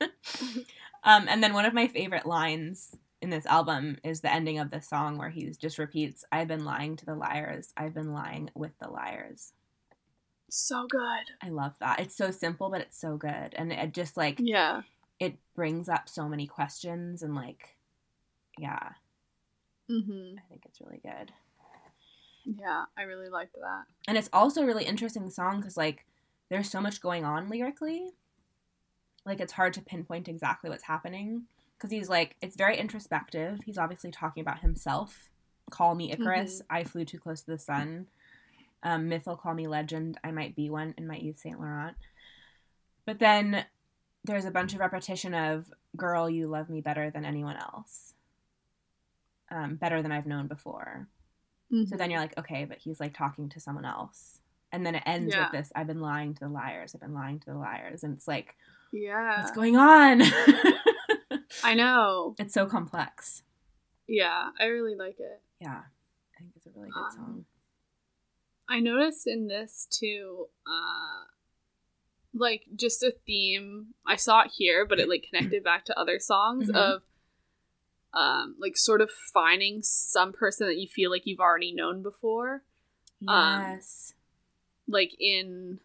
um, 1.04 1.26
and 1.28 1.42
then 1.42 1.52
one 1.52 1.64
of 1.64 1.74
my 1.74 1.86
favorite 1.88 2.26
lines 2.26 2.96
in 3.28 3.36
this 3.38 3.46
album 3.46 3.98
is 4.02 4.22
the 4.22 4.32
ending 4.32 4.58
of 4.58 4.70
the 4.70 4.80
song 4.80 5.18
where 5.18 5.28
he 5.28 5.50
just 5.60 5.78
repeats, 5.78 6.24
I've 6.32 6.48
been 6.48 6.64
lying 6.64 6.96
to 6.96 7.04
the 7.04 7.14
liars. 7.14 7.74
I've 7.76 7.92
been 7.92 8.14
lying 8.14 8.48
with 8.54 8.72
the 8.80 8.88
liars. 8.88 9.52
So 10.48 10.86
good. 10.88 11.26
I 11.42 11.50
love 11.50 11.74
that. 11.80 12.00
It's 12.00 12.16
so 12.16 12.30
simple, 12.30 12.70
but 12.70 12.80
it's 12.80 12.98
so 12.98 13.18
good. 13.18 13.52
And 13.54 13.70
it 13.70 13.92
just 13.92 14.16
like, 14.16 14.38
Yeah. 14.42 14.80
it 15.20 15.34
brings 15.54 15.90
up 15.90 16.08
so 16.08 16.26
many 16.26 16.46
questions 16.46 17.22
and 17.22 17.34
like, 17.34 17.76
yeah, 18.58 18.92
Mm-hmm. 19.90 20.36
I 20.38 20.42
think 20.50 20.62
it's 20.66 20.80
really 20.82 21.00
good. 21.02 21.32
Yeah, 22.44 22.84
I 22.96 23.02
really 23.02 23.28
liked 23.30 23.54
that. 23.54 23.84
And 24.06 24.16
it's 24.18 24.28
also 24.34 24.62
a 24.62 24.66
really 24.66 24.84
interesting 24.84 25.28
song 25.30 25.60
because 25.60 25.76
like 25.78 26.04
there's 26.50 26.70
so 26.70 26.80
much 26.80 27.00
going 27.02 27.24
on 27.24 27.48
lyrically. 27.50 28.10
Like 29.26 29.40
it's 29.40 29.52
hard 29.52 29.72
to 29.74 29.82
pinpoint 29.82 30.28
exactly 30.28 30.68
what's 30.70 30.84
happening 30.84 31.44
because 31.78 31.90
he's 31.90 32.08
like 32.08 32.36
it's 32.42 32.56
very 32.56 32.76
introspective. 32.76 33.60
He's 33.64 33.78
obviously 33.78 34.10
talking 34.10 34.40
about 34.40 34.60
himself. 34.60 35.28
Call 35.70 35.94
me 35.94 36.10
Icarus. 36.12 36.62
I 36.68 36.84
flew 36.84 37.04
too 37.04 37.18
close 37.18 37.42
to 37.42 37.50
the 37.52 37.58
sun. 37.58 38.06
Um, 38.82 39.08
myth 39.08 39.26
will 39.26 39.36
call 39.36 39.54
me 39.54 39.66
legend. 39.66 40.18
I 40.24 40.30
might 40.30 40.54
be 40.56 40.70
one 40.70 40.94
in 40.96 41.06
my 41.06 41.16
Yves 41.16 41.40
Saint 41.42 41.60
Laurent. 41.60 41.96
But 43.06 43.18
then 43.18 43.64
there's 44.24 44.44
a 44.44 44.50
bunch 44.50 44.74
of 44.74 44.80
repetition 44.80 45.34
of 45.34 45.72
"Girl, 45.96 46.28
you 46.28 46.46
love 46.48 46.68
me 46.70 46.80
better 46.80 47.10
than 47.10 47.24
anyone 47.24 47.56
else." 47.56 48.14
Um, 49.50 49.76
better 49.76 50.02
than 50.02 50.12
I've 50.12 50.26
known 50.26 50.46
before. 50.46 51.08
So 51.86 51.96
then 51.96 52.10
you're 52.10 52.20
like, 52.20 52.38
okay, 52.38 52.64
but 52.64 52.78
he's 52.78 52.98
like 52.98 53.12
talking 53.14 53.50
to 53.50 53.60
someone 53.60 53.84
else. 53.84 54.40
And 54.72 54.86
then 54.86 54.94
it 54.94 55.02
ends 55.04 55.34
Yeah. 55.34 55.44
with 55.44 55.52
this 55.52 55.72
I've 55.76 55.86
been 55.86 56.00
lying 56.00 56.32
to 56.34 56.40
the 56.40 56.48
liars. 56.48 56.94
I've 56.94 57.00
been 57.02 57.12
lying 57.12 57.40
to 57.40 57.46
the 57.46 57.58
liars. 57.58 58.04
And 58.04 58.14
it's 58.16 58.26
like, 58.26 58.54
yeah. 58.90 59.38
what's 59.42 59.50
going 59.54 59.76
on? 59.76 60.22
I 61.64 61.74
know. 61.74 62.34
it's 62.38 62.54
so 62.54 62.66
complex. 62.66 63.42
Yeah, 64.06 64.50
I 64.58 64.64
really 64.66 64.94
like 64.94 65.18
it. 65.20 65.42
Yeah. 65.60 65.82
I 66.36 66.38
think 66.38 66.52
it's 66.56 66.66
a 66.66 66.70
really 66.70 66.90
good 66.90 66.98
Um, 67.00 67.10
song. 67.10 67.44
I 68.68 68.80
noticed 68.80 69.26
in 69.26 69.46
this 69.48 69.86
too, 69.90 70.48
uh, 70.66 71.24
like 72.34 72.64
just 72.76 73.02
a 73.02 73.14
theme. 73.26 73.94
I 74.06 74.16
saw 74.16 74.42
it 74.42 74.52
here, 74.56 74.84
but 74.86 74.98
it 75.00 75.08
like 75.08 75.26
connected 75.30 75.64
back 75.64 75.84
to 75.86 75.98
other 75.98 76.18
songs 76.18 76.68
Mhm. 76.70 76.74
of, 76.76 77.02
um, 78.12 78.56
like 78.58 78.76
sort 78.76 79.00
of 79.00 79.10
finding 79.10 79.82
some 79.82 80.32
person 80.32 80.66
that 80.66 80.76
you 80.78 80.86
feel 80.88 81.10
like 81.10 81.26
you've 81.26 81.40
already 81.40 81.72
known 81.72 82.02
before. 82.02 82.62
um, 83.26 83.62
Yes. 83.72 84.14
Like 84.86 85.14
in, 85.18 85.80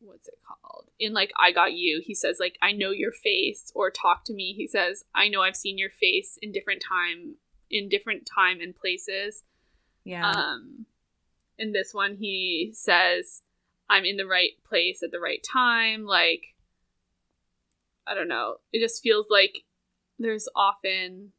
what's 0.00 0.28
it 0.28 0.38
called? 0.46 0.86
In 0.98 1.12
like 1.12 1.32
I 1.38 1.52
Got 1.52 1.72
You, 1.72 2.02
he 2.04 2.14
says 2.14 2.38
like 2.40 2.58
I 2.62 2.72
know 2.72 2.90
your 2.90 3.12
face, 3.12 3.70
or 3.74 3.90
Talk 3.90 4.24
to 4.24 4.34
Me. 4.34 4.52
He 4.52 4.66
says 4.66 5.04
I 5.14 5.28
know 5.28 5.42
I've 5.42 5.56
seen 5.56 5.78
your 5.78 5.90
face 5.90 6.38
in 6.42 6.52
different 6.52 6.82
time, 6.86 7.36
in 7.70 7.88
different 7.88 8.26
time 8.26 8.60
and 8.60 8.74
places. 8.74 9.44
yeah. 10.04 10.30
Um, 10.30 10.86
in 11.58 11.72
this 11.72 11.92
one, 11.92 12.16
he 12.16 12.70
says, 12.74 13.42
"I'm 13.88 14.04
in 14.04 14.16
the 14.16 14.26
right 14.26 14.52
place 14.66 15.02
at 15.02 15.10
the 15.10 15.20
right 15.20 15.42
time." 15.42 16.06
Like, 16.06 16.54
I 18.06 18.14
don't 18.14 18.28
know. 18.28 18.56
It 18.72 18.80
just 18.80 19.02
feels 19.02 19.26
like 19.30 19.64
there's 20.18 20.48
often 20.56 21.32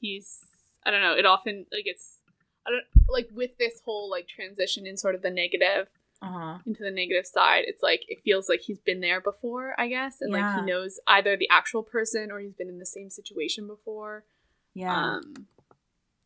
he's. 0.00 0.40
I 0.86 0.90
don't 0.90 1.00
know. 1.00 1.14
It 1.14 1.24
often 1.24 1.64
like 1.72 1.86
it's. 1.86 2.18
I 2.66 2.70
don't 2.70 2.84
like 3.08 3.28
with 3.32 3.56
this 3.58 3.80
whole 3.84 4.10
like 4.10 4.28
transition 4.28 4.86
in 4.86 4.96
sort 4.96 5.14
of 5.14 5.22
the 5.22 5.30
negative 5.30 5.88
uh 6.24 6.30
huh. 6.30 6.58
into 6.66 6.82
the 6.82 6.90
negative 6.90 7.26
side. 7.26 7.64
It's 7.66 7.82
like 7.82 8.04
it 8.08 8.22
feels 8.24 8.48
like 8.48 8.60
he's 8.60 8.80
been 8.80 9.00
there 9.00 9.20
before, 9.20 9.74
I 9.78 9.88
guess, 9.88 10.20
and 10.20 10.32
like 10.32 10.56
he 10.56 10.62
knows 10.62 10.98
either 11.06 11.36
the 11.36 11.48
actual 11.50 11.82
person 11.82 12.30
or 12.30 12.40
he's 12.40 12.54
been 12.54 12.68
in 12.68 12.78
the 12.78 12.86
same 12.86 13.10
situation 13.10 13.66
before. 13.66 14.24
Yeah. 14.72 14.94
Um, 14.94 15.46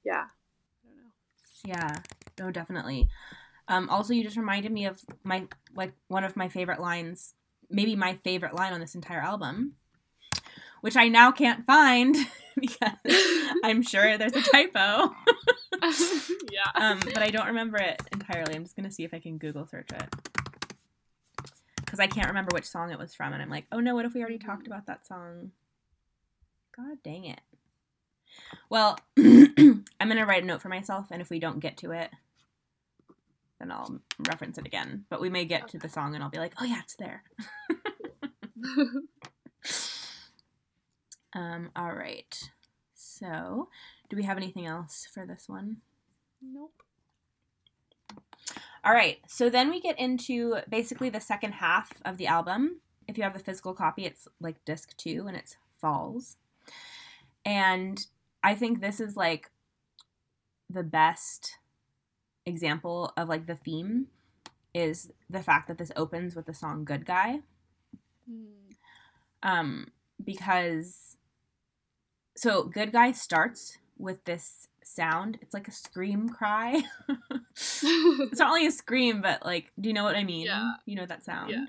yeah. 0.05 0.27
I 0.85 0.87
don't 0.87 0.97
know. 0.97 1.11
Yeah, 1.65 1.97
no, 2.39 2.51
definitely. 2.51 3.09
Um, 3.67 3.91
also, 3.91 4.15
you 4.15 4.23
just 4.23 4.37
reminded 4.37 4.73
me 4.73 4.87
of 4.87 5.01
my 5.25 5.47
like 5.75 5.93
one 6.07 6.25
of 6.25 6.37
my 6.37 6.49
favorite 6.49 6.81
lines, 6.81 7.35
maybe 7.69 7.97
my 7.97 8.15
favorite 8.25 8.55
line 8.55 8.73
on 8.73 8.81
this 8.81 8.95
entire 8.95 9.21
album, 9.21 9.75
which 10.81 10.97
I 10.97 11.09
now 11.09 11.33
can't 11.33 11.67
find 11.67 12.17
because 12.61 12.93
I'm 13.65 13.83
sure 13.83 14.17
there's 14.17 14.37
a 14.37 14.43
typo. 14.43 15.13
yeah. 16.53 16.71
um, 16.75 17.01
but 17.01 17.19
I 17.19 17.31
don't 17.31 17.49
remember 17.49 17.79
it 17.79 18.01
entirely. 18.29 18.55
I'm 18.55 18.65
just 18.65 18.77
gonna 18.77 18.91
see 18.91 19.05
if 19.05 19.15
I 19.15 19.19
can 19.19 19.39
Google 19.39 19.67
search 19.67 19.91
it 19.93 20.15
because 21.77 22.01
I 22.01 22.07
can't 22.07 22.29
remember 22.29 22.51
which 22.53 22.67
song 22.67 22.91
it 22.91 22.99
was 22.99 23.15
from, 23.15 23.33
and 23.33 23.43
I'm 23.43 23.51
like, 23.51 23.67
oh 23.73 23.81
no, 23.81 23.95
what 23.95 24.05
if 24.05 24.15
we 24.15 24.21
already 24.21 24.39
talked 24.39 24.67
about 24.67 24.87
that 24.87 25.07
song? 25.07 25.53
God 26.77 26.99
dang 27.03 27.25
it. 27.25 27.41
Well, 28.69 28.99
I'm 29.19 29.85
gonna 29.99 30.27
write 30.27 30.43
a 30.43 30.47
note 30.47 30.63
for 30.63 30.69
myself, 30.69 31.07
and 31.11 31.23
if 31.23 31.31
we 31.31 31.39
don't 31.39 31.61
get 31.61 31.77
to 31.79 31.93
it, 31.93 32.11
then 33.59 33.73
I'll 33.73 34.01
reference 34.29 34.59
it 34.59 34.67
again. 34.67 35.05
But 35.09 35.21
we 35.21 35.31
may 35.31 35.45
get 35.45 35.69
to 35.69 35.79
the 35.79 35.89
song, 35.89 36.15
and 36.15 36.23
I'll 36.23 36.31
be 36.31 36.39
like, 36.39 36.55
oh 36.61 36.65
yeah, 36.65 36.81
it's 36.81 36.97
there. 36.97 37.23
Um, 41.35 41.71
all 41.77 41.93
right. 41.93 42.43
So, 42.95 43.69
do 44.09 44.17
we 44.17 44.23
have 44.23 44.39
anything 44.39 44.67
else 44.67 45.07
for 45.13 45.27
this 45.27 45.45
one? 45.47 45.83
nope. 46.41 46.83
All 48.85 48.93
right. 48.93 49.19
So 49.27 49.51
then 49.51 49.71
we 49.71 49.81
get 49.81 49.99
into 49.99 50.57
basically 50.69 51.11
the 51.11 51.21
second 51.21 51.53
half 51.53 51.93
of 52.05 52.17
the 52.17 52.27
album. 52.27 52.81
If 53.07 53.17
you 53.17 53.25
have 53.25 53.33
the 53.35 53.39
physical 53.39 53.75
copy, 53.75 54.05
it's 54.05 54.29
like 54.41 54.65
disc 54.65 54.97
two 54.97 55.27
and 55.27 55.37
it's 55.37 55.57
Falls. 55.81 56.37
And 57.45 58.05
I 58.43 58.55
think 58.55 58.81
this 58.81 59.01
is 59.01 59.17
like 59.17 59.51
the 60.69 60.83
best 60.83 61.59
example 62.47 63.13
of 63.17 63.29
like 63.29 63.47
the 63.47 63.55
theme 63.55 64.09
is 64.75 65.11
the 65.31 65.43
fact 65.43 65.69
that 65.69 65.79
this 65.79 65.93
opens 65.97 66.35
with 66.35 66.47
the 66.47 66.55
song 66.55 66.85
Good 66.85 67.07
Guy. 67.07 67.41
Hmm. 68.29 68.45
Um, 69.43 69.87
because 70.23 71.17
so 72.37 72.65
Good 72.65 72.93
Guy 72.93 73.13
starts 73.13 73.79
with 73.97 74.25
this 74.25 74.68
sound. 74.89 75.39
It's 75.43 75.55
like 75.55 75.69
a 75.69 75.73
scream 75.73 76.29
cry. 76.29 76.83
it's 77.55 77.83
not 78.39 78.49
only 78.51 78.67
a 78.67 78.71
scream, 78.71 79.21
but 79.23 79.45
like, 79.45 79.73
do 79.81 79.89
you 79.89 79.95
know 79.95 80.05
what 80.05 80.17
I 80.17 80.25
mean? 80.25 80.47
Yeah. 80.47 80.73
You 80.87 80.97
know 80.97 81.07
that 81.07 81.25
sound? 81.25 81.51
Yes. 81.51 81.69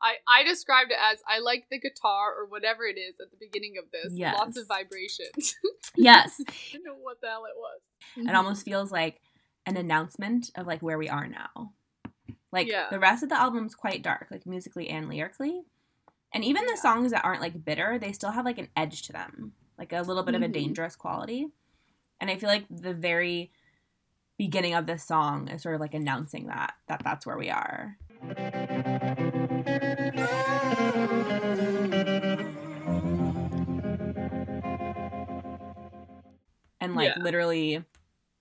I, 0.00 0.14
I 0.28 0.44
described 0.44 0.92
it 0.92 0.98
as 1.12 1.18
I 1.28 1.40
like 1.40 1.64
the 1.70 1.80
guitar 1.80 2.32
or 2.38 2.46
whatever 2.46 2.84
it 2.84 2.96
is 2.98 3.16
at 3.20 3.32
the 3.32 3.36
beginning 3.36 3.74
of 3.78 3.90
this. 3.90 4.12
Lots 4.16 4.56
of 4.56 4.66
vibrations. 4.68 5.54
Yes. 5.96 6.36
I 6.46 6.52
don't 6.74 6.84
know 6.84 6.94
what 7.00 7.20
the 7.20 7.26
hell 7.26 7.44
it 7.46 7.56
was. 7.56 8.28
It 8.28 8.34
almost 8.36 8.64
feels 8.64 8.92
like 8.92 9.20
an 9.66 9.76
announcement 9.76 10.50
of 10.54 10.64
like 10.66 10.80
where 10.80 10.98
we 10.98 11.08
are 11.08 11.26
now. 11.26 11.72
Like 12.52 12.68
Yeah. 12.68 12.86
the 12.90 13.00
rest 13.00 13.24
of 13.24 13.30
the 13.30 13.40
album's 13.40 13.74
quite 13.74 14.02
dark, 14.02 14.28
like 14.30 14.46
musically 14.46 14.88
and 14.88 15.08
lyrically. 15.08 15.62
And 16.32 16.44
even 16.44 16.66
the 16.66 16.72
Yeah. 16.76 16.80
songs 16.82 17.10
that 17.10 17.24
aren't 17.24 17.40
like 17.40 17.64
bitter, 17.64 17.98
they 17.98 18.12
still 18.12 18.30
have 18.30 18.44
like 18.44 18.58
an 18.58 18.68
edge 18.76 19.02
to 19.04 19.12
them, 19.12 19.54
like 19.76 19.92
a 19.92 20.02
little 20.02 20.22
bit 20.22 20.36
of 20.36 20.42
a 20.42 20.46
Mhm. 20.48 20.52
dangerous 20.52 20.94
quality. 20.94 21.48
And 22.20 22.30
I 22.30 22.36
feel 22.36 22.48
like 22.48 22.64
the 22.70 22.94
very 22.94 23.50
beginning 24.38 24.74
of 24.74 24.86
this 24.86 25.04
song 25.04 25.48
is 25.48 25.62
sort 25.62 25.74
of 25.74 25.80
like 25.80 25.94
announcing 25.94 26.46
that 26.46 26.74
that 26.88 27.02
that's 27.04 27.26
where 27.26 27.36
we 27.38 27.50
are. 27.50 27.96
And 36.80 36.94
like 36.94 37.14
Yeah. 37.16 37.22
literally 37.22 37.84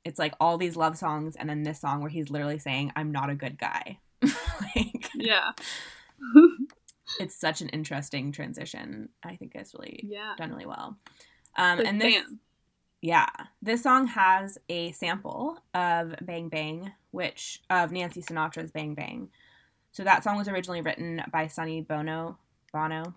it's 0.03 0.19
like 0.19 0.33
all 0.39 0.57
these 0.57 0.77
love 0.77 0.97
songs 0.97 1.35
and 1.35 1.49
then 1.49 1.63
this 1.63 1.81
song 1.81 1.99
where 1.99 2.09
he's 2.09 2.29
literally 2.29 2.59
saying 2.59 2.93
I'm 2.95 3.11
not 3.11 3.29
a 3.29 3.35
good 3.35 3.57
guy. 3.57 3.99
like 4.21 5.09
Yeah. 5.15 5.51
it's 7.19 7.35
such 7.35 7.61
an 7.61 7.69
interesting 7.69 8.31
transition. 8.31 9.09
I 9.23 9.35
think 9.35 9.53
it's 9.55 9.73
really 9.73 10.01
Yeah. 10.03 10.33
done 10.37 10.51
really 10.51 10.65
well. 10.65 10.97
Um, 11.57 11.79
and 11.79 11.99
this, 11.99 12.13
bam. 12.15 12.39
Yeah, 13.01 13.27
this 13.61 13.83
song 13.83 14.07
has 14.07 14.57
a 14.69 14.91
sample 14.91 15.59
of 15.73 16.15
"Bang 16.21 16.49
Bang," 16.49 16.91
which 17.11 17.61
of 17.69 17.91
Nancy 17.91 18.21
Sinatra's 18.21 18.71
"Bang 18.71 18.95
Bang." 18.95 19.29
So 19.91 20.03
that 20.03 20.23
song 20.23 20.37
was 20.37 20.47
originally 20.47 20.81
written 20.81 21.23
by 21.31 21.47
Sonny 21.47 21.81
Bono. 21.81 22.37
Bono, 22.73 23.15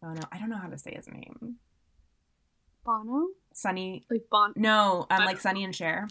Bono. 0.00 0.22
I 0.32 0.38
don't 0.38 0.48
know 0.48 0.56
how 0.56 0.68
to 0.68 0.78
say 0.78 0.94
his 0.94 1.08
name. 1.08 1.56
Bono? 2.84 3.28
Sonny. 3.52 4.04
Like 4.10 4.22
Bono. 4.30 4.52
No, 4.56 5.06
um, 5.10 5.24
like 5.24 5.40
Sonny 5.40 5.64
and 5.64 5.74
Cher. 5.74 6.08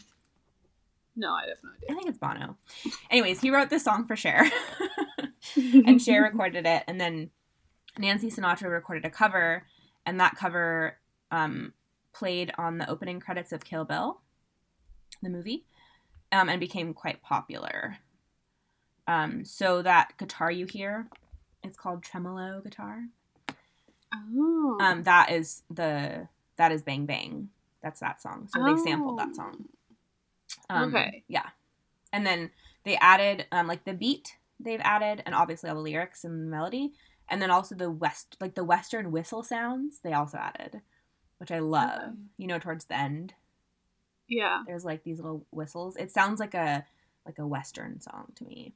No, 1.15 1.31
I 1.31 1.47
have 1.47 1.57
no 1.63 1.69
I 1.89 1.93
think 1.93 2.09
it's 2.09 2.17
Bono. 2.17 2.57
Anyways, 3.09 3.39
he 3.39 3.49
wrote 3.49 3.69
this 3.69 3.83
song 3.83 4.05
for 4.05 4.15
Cher, 4.15 4.49
and 5.55 6.01
Cher 6.01 6.23
recorded 6.23 6.65
it, 6.65 6.83
and 6.87 6.99
then 6.99 7.29
Nancy 7.97 8.29
Sinatra 8.29 8.69
recorded 8.69 9.05
a 9.05 9.09
cover, 9.09 9.63
and 10.05 10.19
that 10.19 10.35
cover 10.35 10.97
um, 11.31 11.73
played 12.15 12.51
on 12.57 12.77
the 12.77 12.89
opening 12.89 13.19
credits 13.19 13.51
of 13.51 13.63
Kill 13.65 13.83
Bill, 13.85 14.21
the 15.21 15.29
movie, 15.29 15.65
um, 16.31 16.49
and 16.49 16.59
became 16.59 16.93
quite 16.93 17.21
popular. 17.21 17.97
Um, 19.07 19.45
so 19.45 19.81
that 19.81 20.13
guitar 20.17 20.49
you 20.49 20.65
hear, 20.65 21.07
it's 21.63 21.77
called 21.77 22.03
tremolo 22.03 22.61
guitar. 22.61 23.03
Oh. 24.13 24.77
Um, 24.79 25.03
that 25.03 25.31
is 25.31 25.63
the 25.69 26.27
that 26.57 26.71
is 26.71 26.81
Bang 26.83 27.05
Bang. 27.05 27.49
That's 27.83 27.99
that 27.99 28.21
song. 28.21 28.47
So 28.51 28.63
they 28.63 28.77
sampled 28.77 29.19
that 29.19 29.29
Oh. 29.31 29.33
song. 29.33 29.65
Um, 30.69 30.95
Okay. 30.95 31.23
Yeah, 31.27 31.49
and 32.13 32.25
then 32.25 32.51
they 32.83 32.97
added 32.97 33.45
um, 33.51 33.67
like 33.67 33.83
the 33.83 33.93
beat 33.93 34.37
they've 34.59 34.81
added, 34.83 35.21
and 35.25 35.35
obviously 35.35 35.69
all 35.69 35.75
the 35.75 35.81
lyrics 35.81 36.23
and 36.23 36.47
the 36.47 36.49
melody, 36.49 36.93
and 37.29 37.41
then 37.41 37.51
also 37.51 37.75
the 37.75 37.91
west 37.91 38.37
like 38.39 38.55
the 38.55 38.63
western 38.63 39.11
whistle 39.11 39.43
sounds 39.43 39.99
they 39.99 40.13
also 40.13 40.37
added, 40.37 40.81
which 41.37 41.51
I 41.51 41.59
love. 41.59 42.13
You 42.37 42.47
know, 42.47 42.59
towards 42.59 42.85
the 42.85 42.97
end, 42.97 43.33
yeah. 44.27 44.63
there's 44.65 44.85
like 44.85 45.03
these 45.03 45.17
little 45.17 45.45
whistles. 45.51 45.95
It 45.97 46.11
sounds 46.11 46.39
like 46.39 46.53
a 46.53 46.85
like 47.25 47.39
a 47.39 47.47
western 47.47 47.99
song 47.99 48.31
to 48.35 48.43
me. 48.43 48.73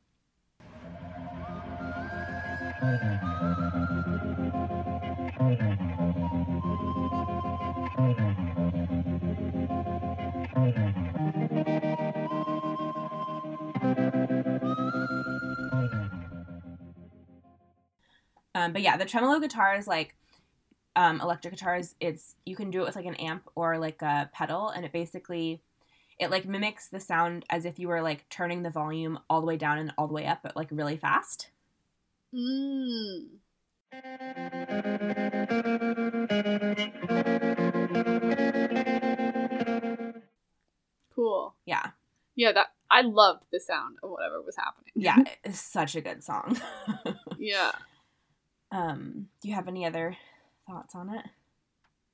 Um, 18.56 18.74
but 18.74 18.82
yeah, 18.82 18.98
the 18.98 19.06
tremolo 19.06 19.40
guitar 19.40 19.76
is 19.76 19.88
like 19.88 20.16
um, 21.00 21.22
electric 21.22 21.54
guitars. 21.54 21.96
It's 22.02 22.36
you 22.46 22.58
can 22.58 22.72
do 22.72 22.82
it 22.82 22.86
with 22.88 22.98
like 22.98 23.06
an 23.06 23.16
amp 23.16 23.50
or 23.56 23.78
like 23.78 24.02
a 24.02 24.30
pedal, 24.34 24.68
and 24.68 24.84
it 24.84 24.92
basically 24.92 25.62
it 26.20 26.30
like 26.30 26.46
mimics 26.46 26.90
the 26.90 27.00
sound 27.00 27.46
as 27.50 27.64
if 27.64 27.80
you 27.80 27.88
were 27.88 28.02
like 28.02 28.28
turning 28.30 28.64
the 28.64 28.70
volume 28.70 29.18
all 29.30 29.40
the 29.40 29.48
way 29.48 29.56
down 29.56 29.78
and 29.78 29.94
all 29.98 30.08
the 30.08 30.14
way 30.14 30.26
up, 30.26 30.40
but 30.44 30.58
like 30.58 30.68
really 30.72 30.98
fast. 30.98 31.52
Mm. 32.36 33.28
Cool. 41.16 41.56
Yeah, 41.66 41.92
Yeah, 42.36 42.52
that 42.52 42.68
I 42.92 43.02
loved 43.02 43.46
the 43.54 43.60
sound 43.62 43.98
of 44.04 44.10
whatever 44.10 44.42
was 44.42 44.58
happening. 44.58 44.92
yeah, 44.96 45.18
it's 45.46 45.62
such 45.62 45.96
a 45.96 46.02
good 46.02 46.24
song. 46.24 46.60
yeah. 47.40 47.72
um, 48.72 49.28
do 49.42 49.48
you 49.48 49.56
have 49.56 49.70
any 49.70 49.86
other 49.86 50.18
thoughts 50.70 50.96
on 50.96 51.10
it? 51.10 51.26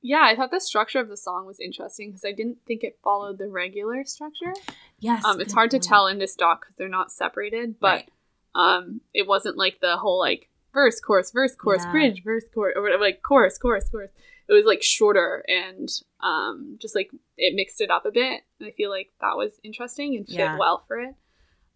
Yeah, 0.02 0.22
I 0.24 0.36
thought 0.36 0.52
the 0.52 0.60
structure 0.62 1.00
of 1.00 1.10
the 1.10 1.18
song 1.18 1.46
was 1.46 1.60
interesting 1.60 2.10
because 2.12 2.26
I 2.26 2.32
didn't 2.32 2.60
think 2.68 2.84
it 2.84 3.00
followed 3.04 3.38
the 3.40 3.48
regular 3.48 4.06
structure. 4.06 4.54
Yes, 5.00 5.26
Um, 5.26 5.42
it's 5.42 5.54
hard 5.54 5.72
to 5.72 5.80
tell 5.80 6.08
in 6.08 6.20
this 6.20 6.36
doc 6.36 6.62
because 6.62 6.76
they're 6.76 6.88
not 6.88 7.12
separated, 7.12 7.80
but 7.80 7.88
Right. 7.88 8.10
um, 8.54 9.02
it 9.14 9.26
wasn't 9.28 9.58
like 9.58 9.80
the 9.82 9.98
whole 9.98 10.20
like 10.20 10.50
verse, 10.74 11.00
chorus, 11.00 11.32
verse, 11.32 11.56
chorus, 11.56 11.84
Yeah. 11.86 11.92
bridge, 11.92 12.24
verse, 12.24 12.46
chorus, 12.54 12.74
or 12.76 12.84
whatever, 12.84 13.04
like 13.04 13.22
chorus, 13.24 13.58
chorus, 13.58 13.90
chorus. 13.90 14.12
It 14.48 14.54
was 14.54 14.66
like 14.66 14.84
shorter 14.84 15.44
and 15.48 15.90
um, 16.20 16.78
just 16.80 16.94
like 16.96 17.10
it 17.38 17.56
mixed 17.56 17.82
it 17.82 17.90
up 17.90 18.06
a 18.06 18.12
bit. 18.12 18.44
And 18.60 18.68
I 18.68 18.72
feel 18.72 18.92
like 18.92 19.12
that 19.22 19.36
was 19.36 19.60
interesting 19.64 20.16
and 20.16 20.28
fit 20.28 20.38
Yeah. 20.38 20.58
well 20.58 20.84
for 20.88 21.00
it. 21.00 21.16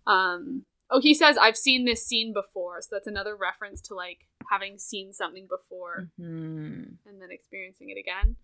Um, 0.06 0.66
oh, 0.92 1.00
he 1.02 1.14
says 1.14 1.38
I've 1.38 1.58
seen 1.58 1.86
this 1.86 2.06
scene 2.06 2.34
before, 2.34 2.82
so 2.82 2.90
that's 2.92 3.08
another 3.08 3.36
reference 3.36 3.82
to 3.84 3.94
like 3.96 4.26
having 4.50 4.78
seen 4.80 5.14
something 5.14 5.48
before 5.48 6.10
Mhm. 6.20 6.98
and 7.06 7.22
then 7.22 7.30
experiencing 7.32 7.90
it 7.90 7.98
again. 8.00 8.36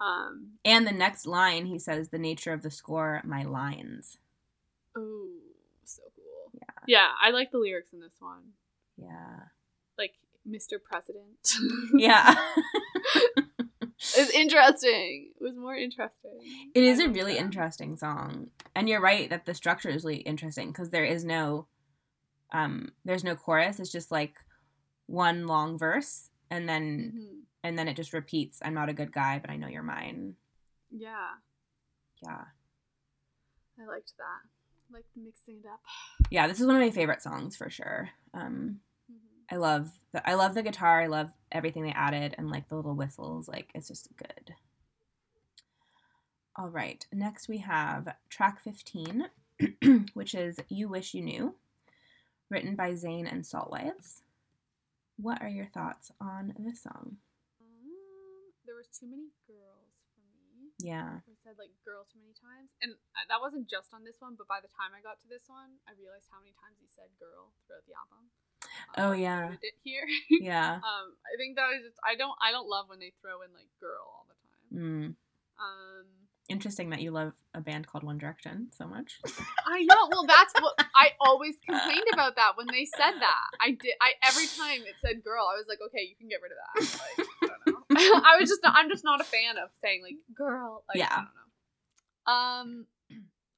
Um, 0.00 0.58
And 0.64 0.86
the 0.86 0.92
next 0.92 1.26
line, 1.26 1.66
he 1.66 1.78
says, 1.78 2.08
"The 2.10 2.18
nature 2.18 2.52
of 2.52 2.62
the 2.62 2.70
score, 2.70 3.22
my 3.24 3.42
lines." 3.44 4.18
oh, 4.96 5.30
so 5.84 6.02
cool. 6.14 6.50
Yeah. 6.54 6.84
Yeah, 6.86 7.12
I 7.20 7.30
like 7.30 7.50
the 7.50 7.58
lyrics 7.58 7.92
in 7.92 8.00
this 8.00 8.16
one. 8.20 8.52
Yeah, 8.96 9.48
like 9.98 10.14
Mr. 10.48 10.82
President. 10.82 11.38
yeah. 11.94 12.34
It's 13.98 14.30
interesting. 14.30 15.32
It 15.40 15.42
was 15.42 15.56
more 15.56 15.74
interesting. 15.74 16.38
It 16.74 16.84
is 16.84 17.00
a 17.00 17.08
really 17.08 17.38
interesting 17.38 17.96
song. 17.96 18.50
And 18.74 18.88
you're 18.90 19.00
right 19.00 19.28
that 19.30 19.46
the 19.46 19.54
structure 19.54 19.88
is 19.88 20.04
really 20.04 20.18
interesting 20.18 20.68
because 20.68 20.90
there 20.90 21.04
is 21.04 21.24
no 21.24 21.66
um 22.52 22.92
there's 23.04 23.24
no 23.24 23.34
chorus. 23.36 23.80
It's 23.80 23.90
just 23.92 24.10
like 24.10 24.36
one 25.06 25.46
long 25.46 25.78
verse 25.78 26.30
and 26.50 26.68
then 26.68 27.12
Mhm. 27.16 27.42
and 27.64 27.78
then 27.78 27.88
it 27.88 27.96
just 27.96 28.12
repeats, 28.12 28.60
I'm 28.64 28.74
not 28.74 28.88
a 28.88 28.92
good 28.94 29.12
guy, 29.12 29.38
but 29.40 29.50
I 29.50 29.56
know 29.56 29.66
you're 29.68 29.82
mine. 29.82 30.36
Yeah, 30.90 31.34
Yeah. 32.22 32.44
I 33.78 33.84
liked 33.86 34.12
that. 34.16 34.48
I 34.88 34.92
liked 34.92 35.08
mixing 35.16 35.58
it 35.58 35.66
up. 35.66 35.80
Yeah, 36.30 36.46
this 36.46 36.60
is 36.60 36.66
one 36.66 36.76
of 36.76 36.80
my 36.82 36.90
favorite 36.90 37.22
songs 37.22 37.56
for 37.56 37.68
sure. 37.70 38.10
Um 38.34 38.80
Mhm. 39.10 39.18
I 39.50 39.56
love 39.56 39.98
the 40.12 40.28
I 40.28 40.34
love 40.34 40.54
the 40.54 40.62
guitar, 40.62 41.00
I 41.02 41.06
love 41.06 41.32
everything 41.52 41.82
they 41.82 41.92
added 41.92 42.34
and 42.38 42.50
like 42.50 42.68
the 42.68 42.76
little 42.76 42.94
whistles, 42.94 43.48
like 43.48 43.70
it's 43.74 43.88
just 43.88 44.14
good. 44.16 44.54
All 46.56 46.68
right. 46.70 47.04
Next 47.12 47.48
we 47.48 47.58
have 47.58 48.16
track 48.30 48.60
15, 48.62 49.28
which 50.14 50.34
is 50.34 50.58
You 50.68 50.88
Wish 50.88 51.12
You 51.12 51.22
Knew, 51.22 51.54
written 52.50 52.76
by 52.76 52.92
Zayn 52.92 53.30
and 53.30 53.42
Saltwives. 53.42 54.22
What 55.16 55.40
are 55.40 55.48
your 55.48 55.66
thoughts 55.66 56.12
on 56.20 56.52
this 56.58 56.82
song? 56.82 57.16
Um, 57.60 58.52
there 58.68 58.76
was 58.76 58.86
too 58.92 59.08
many 59.08 59.32
girls 59.48 59.96
for 60.12 60.20
me. 60.36 60.76
Yeah. 60.76 61.24
I 61.24 61.34
said 61.40 61.56
like 61.56 61.72
girl 61.88 62.04
too 62.04 62.20
many 62.20 62.36
times, 62.36 62.68
and 62.84 62.92
uh, 63.16 63.24
that 63.32 63.40
wasn't 63.40 63.64
just 63.64 63.96
on 63.96 64.04
this 64.04 64.20
one. 64.20 64.36
But 64.36 64.44
by 64.44 64.60
the 64.60 64.68
time 64.76 64.92
I 64.92 65.00
got 65.00 65.16
to 65.24 65.28
this 65.28 65.48
one, 65.48 65.80
I 65.88 65.96
realized 65.96 66.28
how 66.28 66.38
many 66.44 66.52
times 66.60 66.76
he 66.76 66.88
said 66.92 67.08
girl 67.16 67.56
throughout 67.64 67.88
the 67.88 67.96
album. 67.96 68.28
Oh, 69.00 69.12
yeah. 69.16 69.56
noted 69.56 69.64
it 69.64 69.76
here. 69.80 70.04
Yeah. 70.28 70.84
um, 70.84 71.16
I 71.24 71.34
think 71.40 71.56
that 71.56 71.72
was 71.72 71.80
just 71.80 71.98
I 72.04 72.12
don't 72.14 72.36
I 72.44 72.52
don't 72.52 72.68
love 72.68 72.92
when 72.92 73.00
they 73.00 73.12
throw 73.24 73.40
in 73.40 73.50
like 73.56 73.72
girl 73.80 74.04
all 74.04 74.26
the 74.28 74.36
time. 74.36 74.68
Mm. 74.76 75.08
Um, 75.56 76.06
Interesting 76.48 76.90
that 76.90 77.00
you 77.00 77.10
love 77.10 77.32
a 77.54 77.60
band 77.60 77.86
called 77.88 78.04
One 78.04 78.18
Direction 78.18 78.68
so 78.76 78.86
much. 78.86 79.18
I 79.66 79.82
know. 79.82 80.08
Well, 80.10 80.26
that's 80.26 80.54
what 80.60 80.74
I 80.94 81.10
always 81.20 81.56
complained 81.64 82.06
about 82.12 82.36
that 82.36 82.52
when 82.56 82.66
they 82.70 82.86
said 82.96 83.14
that. 83.18 83.46
I 83.60 83.70
did. 83.70 83.94
I 84.00 84.12
every 84.22 84.46
time 84.46 84.82
it 84.86 84.94
said 85.00 85.24
girl, 85.24 85.44
I 85.52 85.56
was 85.58 85.66
like, 85.68 85.78
okay, 85.86 86.02
you 86.02 86.14
can 86.16 86.28
get 86.28 86.40
rid 86.42 86.52
of 86.52 86.58
that. 86.62 87.00
Like, 87.18 87.50
I 87.50 87.70
don't 87.70 87.90
know. 87.90 88.22
I 88.24 88.36
was 88.40 88.48
just. 88.48 88.62
Not, 88.62 88.74
I'm 88.76 88.88
just 88.88 89.04
not 89.04 89.20
a 89.20 89.24
fan 89.24 89.58
of 89.58 89.70
saying 89.82 90.02
like 90.02 90.14
girl. 90.36 90.84
Like, 90.88 90.98
Yeah. 90.98 91.08
I 91.10 91.16
don't 91.16 91.24
know. 91.24 92.32
Um, 92.32 92.86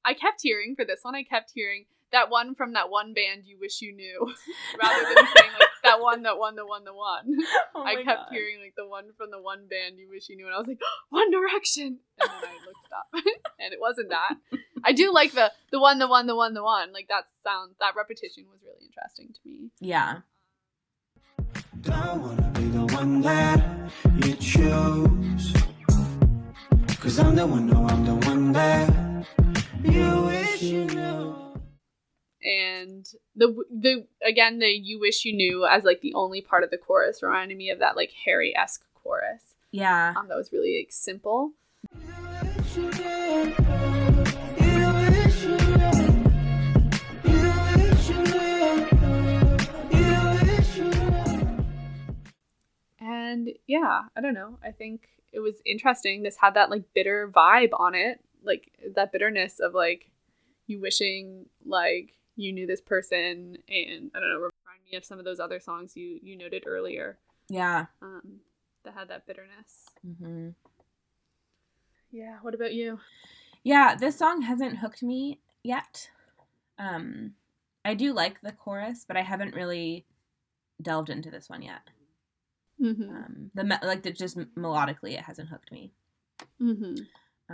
I 0.05 0.13
kept 0.13 0.39
hearing 0.41 0.75
for 0.75 0.85
this 0.85 0.99
one. 1.03 1.15
I 1.15 1.23
kept 1.23 1.51
hearing 1.53 1.85
that 2.11 2.29
one 2.31 2.55
from 2.55 2.73
that 2.73 2.89
one 2.89 3.13
band 3.13 3.43
you 3.45 3.57
wish 3.59 3.81
you 3.81 3.95
knew, 3.95 4.33
rather 4.81 5.03
than 5.05 5.25
saying 5.35 5.51
like 5.59 5.68
that 5.83 5.99
one, 6.01 6.23
that 6.23 6.37
one, 6.37 6.55
the 6.55 6.65
one, 6.65 6.83
the 6.83 6.93
one. 6.93 7.37
Oh 7.75 7.83
I 7.83 7.95
kept 7.95 8.05
God. 8.05 8.27
hearing 8.31 8.59
like 8.61 8.73
the 8.75 8.87
one 8.87 9.05
from 9.17 9.31
the 9.31 9.41
one 9.41 9.67
band 9.69 9.97
you 9.99 10.09
wish 10.09 10.27
you 10.29 10.35
knew, 10.35 10.45
and 10.45 10.55
I 10.55 10.57
was 10.57 10.67
like, 10.67 10.79
One 11.09 11.31
Direction, 11.31 11.99
and 12.19 12.29
then 12.41 12.49
I 12.49 12.65
looked 12.65 12.85
it 12.85 12.93
up, 12.93 13.07
and 13.59 13.73
it 13.73 13.79
wasn't 13.79 14.09
that. 14.09 14.35
I 14.83 14.91
do 14.91 15.13
like 15.13 15.31
the 15.33 15.51
the 15.71 15.79
one, 15.79 15.99
the 15.99 16.07
one, 16.07 16.27
the 16.27 16.35
one, 16.35 16.53
the 16.53 16.63
one. 16.63 16.91
Like 16.93 17.07
that 17.09 17.25
sound, 17.43 17.75
that 17.79 17.93
repetition 17.95 18.45
was 18.51 18.59
really 18.63 18.85
interesting 18.87 19.29
to 19.33 19.39
me. 19.45 19.69
Yeah. 19.79 20.19
Don't 21.81 22.21
wanna 22.21 22.51
be 22.55 22.65
the 22.69 22.85
one 22.95 23.21
that 23.21 23.91
you 24.23 24.33
choose. 24.35 25.53
Cause 26.99 27.17
I'm 27.19 27.35
the 27.35 27.47
one, 27.47 27.67
no, 27.67 27.87
I'm 27.87 28.03
the 28.05 28.15
one 28.27 28.51
that 28.51 29.25
you 29.83 30.21
wish 30.23 30.61
you 30.61 30.85
knew. 30.85 31.18
And 32.49 33.07
the 33.35 33.63
the 33.69 34.07
again 34.25 34.57
the 34.57 34.65
you 34.65 34.99
wish 34.99 35.23
you 35.23 35.33
knew 35.33 35.67
as 35.67 35.83
like 35.83 36.01
the 36.01 36.15
only 36.15 36.41
part 36.41 36.63
of 36.63 36.71
the 36.71 36.79
chorus 36.79 37.21
reminded 37.21 37.55
me 37.55 37.69
of 37.69 37.77
that 37.77 37.95
like 37.95 38.11
Harry 38.25 38.55
esque 38.57 38.83
chorus. 38.95 39.53
Yeah. 39.69 40.15
Um, 40.17 40.27
that 40.29 40.35
was 40.35 40.51
really 40.51 40.79
like 40.79 40.91
simple. 40.91 41.51
And 52.99 53.49
yeah, 53.67 54.01
I 54.15 54.21
don't 54.21 54.33
know. 54.33 54.57
I 54.63 54.71
think 54.71 55.07
it 55.31 55.39
was 55.39 55.61
interesting. 55.67 56.23
This 56.23 56.37
had 56.37 56.55
that 56.55 56.71
like 56.71 56.95
bitter 56.95 57.31
vibe 57.31 57.73
on 57.77 57.93
it, 57.93 58.21
like 58.41 58.71
that 58.95 59.11
bitterness 59.11 59.59
of 59.59 59.75
like 59.75 60.09
you 60.65 60.79
wishing 60.81 61.45
like 61.63 62.15
you 62.39 62.53
knew 62.53 62.65
this 62.65 62.81
person, 62.81 63.57
and 63.67 64.11
I 64.15 64.19
don't 64.19 64.29
know, 64.29 64.35
remind 64.37 64.83
me 64.91 64.97
of 64.97 65.05
some 65.05 65.19
of 65.19 65.25
those 65.25 65.39
other 65.39 65.59
songs 65.59 65.95
you 65.95 66.19
you 66.23 66.37
noted 66.37 66.63
earlier 66.65 67.17
Yeah. 67.49 67.85
um, 68.01 68.39
that 68.83 68.93
had 68.93 69.09
that 69.09 69.25
bitterness. 69.27 69.85
hmm 70.03 70.49
Yeah. 72.11 72.37
What 72.41 72.55
about 72.55 72.73
you? 72.73 72.99
Yeah, 73.63 73.95
this 73.95 74.17
song 74.17 74.41
hasn't 74.43 74.77
hooked 74.77 75.03
me 75.03 75.39
yet. 75.63 76.09
Um, 76.77 77.33
I 77.83 77.93
do 77.93 78.13
like 78.13 78.39
the 78.41 78.53
chorus, 78.53 79.03
but 79.07 79.17
I 79.17 79.21
haven't 79.21 79.53
really 79.53 80.05
delved 80.81 81.09
into 81.09 81.29
this 81.29 81.49
one 81.49 81.61
yet. 81.61 81.81
Mm-hmm. 82.81 83.09
Um, 83.09 83.51
the 83.53 83.63
me- 83.65 83.75
like 83.83 84.03
the 84.03 84.11
just 84.11 84.37
melodically, 84.55 85.13
it 85.13 85.21
hasn't 85.25 85.49
hooked 85.49 85.71
me. 85.73 85.91
Mm-hmm. 86.61 86.95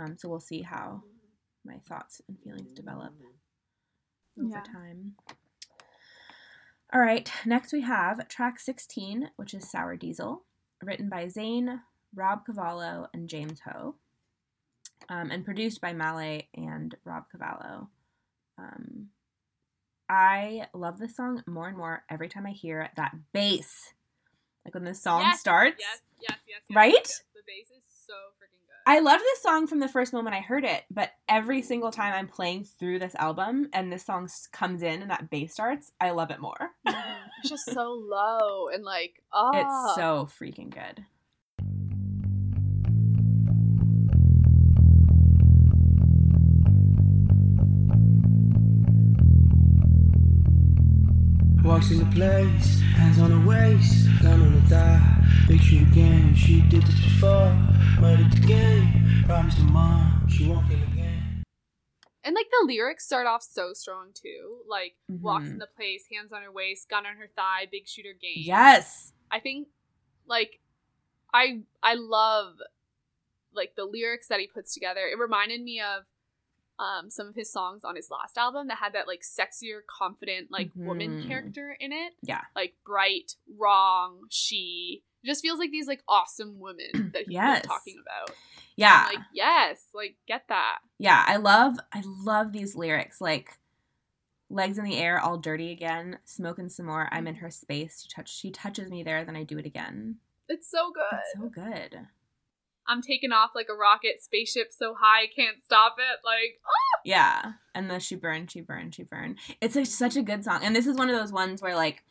Um, 0.00 0.16
so 0.16 0.28
we'll 0.28 0.38
see 0.40 0.62
how 0.62 1.02
my 1.64 1.78
thoughts 1.88 2.22
and 2.28 2.38
feelings 2.38 2.72
develop 2.72 3.12
over 4.38 4.48
Yeah. 4.48 4.62
time. 4.62 5.16
All 6.92 7.00
right, 7.00 7.30
next 7.44 7.72
we 7.72 7.80
have 7.82 8.28
track 8.28 8.60
16, 8.60 9.30
which 9.36 9.54
is 9.54 9.68
Sour 9.68 9.96
Diesel, 9.96 10.44
written 10.82 11.08
by 11.08 11.26
Zayn, 11.26 11.82
Rob 12.14 12.46
Cavallo, 12.46 13.08
and 13.12 13.28
James 13.28 13.60
Ho, 13.60 13.96
um, 15.08 15.30
and 15.30 15.44
produced 15.44 15.80
by 15.80 15.92
Malay 15.92 16.48
and 16.54 16.94
Rob 17.04 17.24
Cavallo. 17.30 17.90
Um, 18.56 19.10
I 20.08 20.68
love 20.72 20.98
this 20.98 21.16
song 21.16 21.42
more 21.46 21.66
and 21.68 21.76
more 21.76 22.04
every 22.08 22.28
time 22.28 22.46
I 22.46 22.52
hear 22.52 22.80
it. 22.80 22.92
That 22.96 23.14
bass, 23.32 23.92
like 24.64 24.72
when 24.74 24.84
the 24.84 24.94
song 24.94 25.22
Yes, 25.22 25.40
starts. 25.40 25.76
Yes. 25.80 26.00
Yes. 26.20 26.38
Yes. 26.46 26.60
yes 26.68 26.76
Right? 26.76 26.92
yes. 26.94 27.22
The 27.34 27.42
bass 27.46 27.70
is 27.76 27.84
so. 28.06 28.14
I 28.88 29.00
loved 29.00 29.22
this 29.22 29.42
song 29.42 29.66
from 29.66 29.80
the 29.80 29.88
first 29.88 30.12
moment 30.12 30.36
I 30.36 30.40
heard 30.40 30.64
it, 30.64 30.84
but 30.92 31.10
every 31.28 31.60
single 31.60 31.90
time 31.90 32.14
I'm 32.14 32.28
playing 32.28 32.64
through 32.78 33.00
this 33.00 33.16
album 33.16 33.68
and 33.72 33.92
this 33.92 34.06
song 34.06 34.28
comes 34.52 34.80
in 34.80 35.02
and 35.02 35.10
that 35.10 35.28
bass 35.28 35.54
starts, 35.54 35.90
I 36.00 36.10
love 36.10 36.30
it 36.30 36.40
more. 36.40 36.70
It's 37.40 37.50
just 37.50 37.70
so 37.70 37.92
low 37.92 38.68
and 38.68 38.82
like 38.82 39.22
oh, 39.30 39.50
It's 39.52 39.66
ah. 39.68 39.94
so 39.94 40.28
freaking 40.40 40.70
good. 40.70 41.04
Walks 51.76 51.90
in 51.90 51.98
the 51.98 52.06
place, 52.16 52.80
hands 52.96 53.18
on 53.18 53.30
her 53.30 53.46
waist, 53.46 54.08
gun 54.22 54.40
on 54.40 54.50
her 54.50 54.66
thigh. 54.66 55.44
Big 55.46 55.60
shoot 55.60 55.82
again, 55.82 56.34
she 56.34 56.62
did 56.62 56.80
this 56.82 57.04
before. 57.04 57.52
Murdered 58.00 58.32
the 58.32 58.46
game, 58.46 59.22
promised 59.26 59.58
her 59.58 59.64
mom 59.64 60.26
she 60.26 60.48
won't 60.48 60.66
kill 60.70 60.82
again. 60.84 61.42
And 62.24 62.34
like 62.34 62.46
the 62.50 62.66
lyrics 62.66 63.04
start 63.04 63.26
off 63.26 63.42
so 63.42 63.74
strong 63.74 64.12
too. 64.14 64.62
Like 64.66 64.96
walks 65.06 65.48
Mhm. 65.48 65.50
in 65.50 65.58
the 65.58 65.66
place, 65.66 66.06
hands 66.10 66.32
on 66.32 66.40
her 66.42 66.50
waist, 66.50 66.88
gun 66.88 67.04
on 67.04 67.16
her 67.18 67.28
thigh, 67.36 67.66
big 67.70 67.86
shooter 67.86 68.14
game. 68.14 68.36
Yes. 68.38 69.12
I 69.30 69.38
think 69.40 69.68
like 70.24 70.60
I 71.34 71.60
I 71.82 71.92
love 71.92 72.54
like 73.52 73.74
the 73.76 73.84
lyrics 73.84 74.28
that 74.28 74.40
he 74.40 74.46
puts 74.46 74.72
together. 74.72 75.06
It 75.06 75.18
reminded 75.18 75.60
me 75.60 75.82
of 75.82 76.04
um 76.78 77.10
some 77.10 77.26
of 77.28 77.34
his 77.34 77.50
songs 77.52 77.84
on 77.84 77.96
his 77.96 78.10
last 78.10 78.36
album 78.36 78.68
that 78.68 78.78
had 78.78 78.92
that 78.94 79.06
like 79.06 79.22
sexier, 79.22 79.80
confident 79.88 80.48
like 80.50 80.70
woman 80.74 81.22
Mhm. 81.22 81.26
character 81.28 81.76
in 81.80 81.92
it. 81.92 82.12
Yeah. 82.22 82.42
Like 82.54 82.74
bright, 82.84 83.32
wrong, 83.58 84.26
she. 84.30 85.02
It 85.22 85.28
just 85.28 85.42
feels 85.42 85.58
like 85.58 85.70
these 85.70 85.86
like 85.88 86.02
awesome 86.06 86.60
women 86.60 86.90
that 87.12 87.24
he's 87.26 87.32
Yes. 87.34 87.64
talking 87.66 87.96
about. 88.00 88.36
Yeah. 88.76 89.06
Like, 89.08 89.24
yes, 89.32 89.86
like 89.94 90.16
get 90.28 90.44
that. 90.48 90.78
yeah, 90.98 91.24
I 91.26 91.36
love 91.36 91.78
I 91.92 92.02
love 92.04 92.52
these 92.52 92.76
lyrics 92.76 93.20
like 93.20 93.58
legs 94.48 94.78
in 94.78 94.84
the 94.84 94.96
air 94.98 95.18
all 95.18 95.38
dirty 95.38 95.72
again, 95.72 96.18
smoking 96.24 96.68
some 96.68 96.86
more. 96.86 97.08
I'm 97.10 97.26
in 97.26 97.36
her 97.36 97.50
space. 97.50 98.02
She 98.02 98.08
touch 98.14 98.28
she 98.32 98.50
touches 98.50 98.90
me 98.90 99.02
there, 99.02 99.24
then 99.24 99.34
I 99.36 99.42
do 99.44 99.58
it 99.58 99.66
again. 99.66 100.16
It's 100.48 100.70
so 100.70 100.92
good. 100.92 101.18
It's 101.18 101.32
so 101.34 101.48
good. 101.48 102.06
I'm 102.88 103.02
taking 103.02 103.32
off 103.32 103.50
like 103.54 103.68
a 103.70 103.74
rocket, 103.74 104.22
spaceship 104.22 104.72
so 104.72 104.94
high 104.98 105.22
I 105.22 105.26
can't 105.34 105.62
stop 105.62 105.96
it. 105.98 106.20
Like, 106.24 106.60
ah! 106.64 107.00
Yeah. 107.04 107.52
And 107.74 107.90
the 107.90 107.98
she 108.00 108.14
burned, 108.16 108.50
she 108.50 108.60
burned, 108.60 108.94
she 108.94 109.02
burned. 109.02 109.38
It's 109.60 109.76
a, 109.76 109.84
such 109.84 110.16
a 110.16 110.22
good 110.22 110.44
song. 110.44 110.60
And 110.62 110.74
this 110.74 110.86
is 110.86 110.96
one 110.96 111.08
of 111.10 111.16
those 111.16 111.32
ones 111.32 111.60
where 111.62 111.74
like 111.76 112.02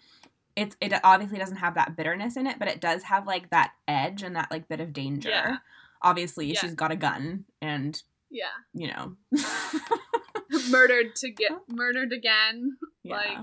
it's 0.56 0.76
it 0.80 0.94
obviously 1.04 1.38
doesn't 1.38 1.58
have 1.58 1.76
that 1.76 1.96
bitterness 1.98 2.38
in 2.38 2.48
it, 2.48 2.60
but 2.60 2.68
it 2.68 2.80
does 2.82 3.04
have 3.04 3.28
like 3.28 3.50
that 3.50 3.72
edge 3.88 4.24
and 4.24 4.36
that 4.36 4.50
like 4.52 4.68
bit 4.68 4.80
of 4.80 4.94
danger. 4.94 5.30
Yeah. 5.30 5.58
Obviously, 6.02 6.48
Yeah. 6.48 6.60
she's 6.60 6.74
got 6.76 6.92
a 6.92 6.96
gun 6.96 7.46
and, 7.62 8.02
yeah, 8.30 8.46
you 8.74 8.88
know. 8.88 9.16
murdered 10.70 11.16
to 11.18 11.30
get 11.32 11.52
murdered 11.68 12.14
again. 12.14 12.78
yeah. 13.04 13.16
Like, 13.16 13.38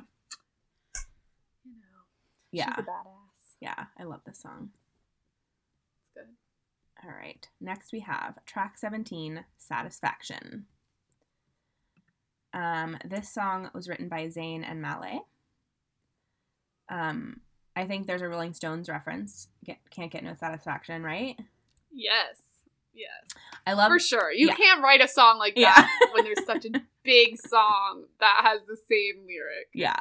you 1.65 1.73
know, 1.73 2.03
yeah. 2.53 2.75
she's 2.77 2.85
a 2.85 2.89
badass. 2.89 3.57
yeah, 3.61 3.85
I 3.99 4.05
love 4.05 4.21
this 4.25 4.41
song. 4.41 4.71
All 7.05 7.11
right. 7.11 7.49
Next 7.61 7.93
we 7.93 8.01
have 8.01 8.39
track 8.47 8.79
17, 8.79 9.45
Satisfaction. 9.57 10.67
Um, 12.55 12.99
this 13.05 13.33
song 13.33 13.71
was 13.75 13.89
written 13.89 14.09
by 14.09 14.27
Zayn 14.27 14.63
and 14.69 14.81
Malay. 14.81 15.21
Um, 16.89 17.41
I 17.75 17.87
think 17.87 18.07
there's 18.07 18.23
a 18.23 18.29
Rolling 18.29 18.53
Stones 18.53 18.89
reference. 18.89 19.49
Get, 19.65 19.79
can't 19.91 20.13
get 20.13 20.23
no 20.23 20.35
satisfaction, 20.35 21.03
right? 21.03 21.39
Yes. 21.91 22.37
Yes. 22.95 23.11
I 23.67 23.73
love 23.73 23.91
For 23.91 23.99
sure. 23.99 24.31
You 24.33 24.49
yeah. 24.49 24.55
can't 24.55 24.83
write 24.83 25.01
a 25.03 25.09
song 25.09 25.39
like 25.39 25.55
Yeah. 25.57 25.73
that 25.75 26.11
when 26.13 26.25
there's 26.25 26.45
such 26.45 26.67
a 26.67 26.71
big 27.03 27.39
song 27.39 28.05
that 28.21 28.41
has 28.45 28.61
the 28.69 28.77
same 28.77 29.25
lyric. 29.27 29.69
Yeah. 29.75 29.97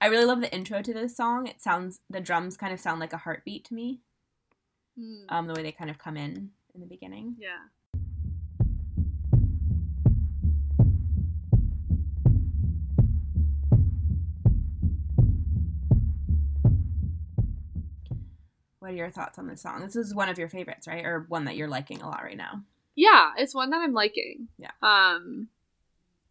I 0.00 0.06
really 0.06 0.24
love 0.24 0.40
the 0.40 0.54
intro 0.54 0.80
to 0.80 0.94
this 0.94 1.16
song. 1.16 1.48
It 1.48 1.60
sounds 1.60 2.00
the 2.08 2.20
drums 2.20 2.56
kind 2.56 2.72
of 2.72 2.78
sound 2.80 3.00
like 3.00 3.12
a 3.12 3.18
heartbeat 3.18 3.64
to 3.66 3.74
me. 3.74 4.00
Hmm. 4.98 5.24
Um, 5.28 5.46
the 5.46 5.54
way 5.54 5.62
they 5.62 5.72
kind 5.72 5.90
of 5.90 5.98
come 5.98 6.16
in 6.16 6.50
in 6.74 6.80
the 6.80 6.86
beginning. 6.86 7.36
yeah. 7.38 7.58
What 18.80 18.92
are 18.92 18.96
your 18.96 19.10
thoughts 19.10 19.38
on 19.38 19.46
this 19.46 19.60
song? 19.60 19.82
This 19.82 19.96
is 19.96 20.14
one 20.14 20.28
of 20.28 20.38
your 20.38 20.48
favorites, 20.48 20.86
right? 20.86 21.04
Or 21.04 21.26
one 21.28 21.44
that 21.44 21.56
you're 21.56 21.68
liking 21.68 22.00
a 22.00 22.06
lot 22.08 22.22
right 22.22 22.36
now. 22.36 22.62
Yeah, 22.94 23.32
it's 23.36 23.54
one 23.54 23.70
that 23.70 23.80
I'm 23.82 23.92
liking. 23.92 24.48
Yeah. 24.58 24.70
Um 24.82 25.48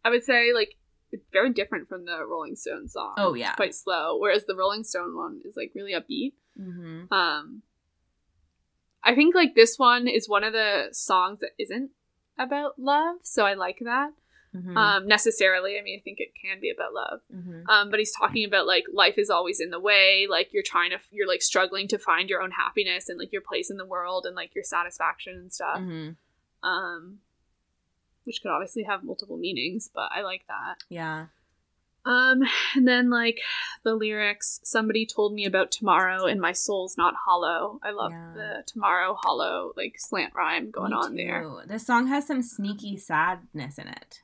I 0.04 0.10
would 0.10 0.24
say 0.24 0.52
like 0.54 0.74
it's 1.12 1.24
very 1.32 1.52
different 1.52 1.88
from 1.88 2.04
the 2.04 2.18
Rolling 2.26 2.56
Stone 2.56 2.88
song. 2.88 3.14
Oh, 3.16 3.32
yeah. 3.34 3.48
It's 3.48 3.56
quite 3.56 3.74
slow. 3.74 4.18
Whereas 4.18 4.44
the 4.46 4.56
Rolling 4.56 4.84
Stone 4.84 5.16
one 5.16 5.40
is 5.44 5.56
like 5.56 5.72
really 5.74 5.92
upbeat. 5.92 6.32
Mm-hmm. 6.60 7.12
Um 7.14 7.62
I 9.10 9.14
think 9.14 9.34
like 9.34 9.54
this 9.54 9.78
one 9.78 10.06
is 10.06 10.28
one 10.28 10.44
of 10.44 10.52
the 10.52 10.88
songs 10.92 11.40
that 11.40 11.50
isn't 11.58 11.90
about 12.38 12.78
love, 12.78 13.16
so 13.22 13.44
I 13.46 13.54
like 13.54 13.80
that. 13.84 14.12
Mm-hmm. 14.54 14.76
Um 14.76 15.06
necessarily. 15.06 15.78
I 15.78 15.82
mean 15.82 15.98
I 16.00 16.02
think 16.02 16.18
it 16.20 16.32
can 16.42 16.60
be 16.60 16.70
about 16.70 16.94
love. 16.94 17.20
mm-hmm. 17.34 17.68
Um, 17.68 17.90
but 17.90 17.98
he's 17.98 18.14
talking 18.16 18.44
about 18.44 18.66
like 18.66 18.84
life 18.92 19.18
is 19.18 19.30
always 19.30 19.60
in 19.60 19.70
the 19.70 19.80
way, 19.80 20.26
like 20.28 20.52
you're 20.52 20.62
trying 20.74 20.90
to 20.90 20.98
you're 21.10 21.28
like 21.28 21.42
struggling 21.42 21.88
to 21.88 21.98
find 21.98 22.28
your 22.30 22.42
own 22.42 22.52
happiness 22.52 23.08
and 23.08 23.18
like 23.18 23.32
your 23.32 23.42
place 23.42 23.70
in 23.70 23.76
the 23.76 23.86
world 23.94 24.24
and 24.26 24.34
like 24.36 24.54
your 24.54 24.64
satisfaction 24.64 25.34
and 25.36 25.52
stuff. 25.52 25.78
hmm 25.78 26.10
Um, 26.62 27.18
which 28.24 28.42
could 28.42 28.50
obviously 28.50 28.82
have 28.82 29.04
multiple 29.04 29.38
meanings, 29.38 29.90
but 29.94 30.08
I 30.14 30.20
like 30.22 30.44
that. 30.48 30.76
Yeah. 30.90 31.26
Um, 32.08 32.42
and 32.74 32.88
then 32.88 33.10
like 33.10 33.40
the 33.84 33.94
lyrics, 33.94 34.60
somebody 34.64 35.04
told 35.04 35.34
me 35.34 35.44
about 35.44 35.70
tomorrow 35.70 36.24
and 36.24 36.40
my 36.40 36.52
soul's 36.52 36.96
not 36.96 37.14
hollow. 37.26 37.78
I 37.82 37.90
love 37.90 38.12
Yeah. 38.12 38.32
the 38.34 38.62
tomorrow 38.66 39.14
hollow 39.14 39.72
like 39.76 39.96
slant 39.98 40.34
rhyme 40.34 40.70
going 40.70 40.92
on 40.94 41.14
there. 41.16 41.46
This 41.66 41.86
song 41.86 42.06
has 42.08 42.26
some 42.26 42.40
sneaky 42.42 42.96
sadness 42.96 43.78
in 43.78 43.88
it. 43.88 44.22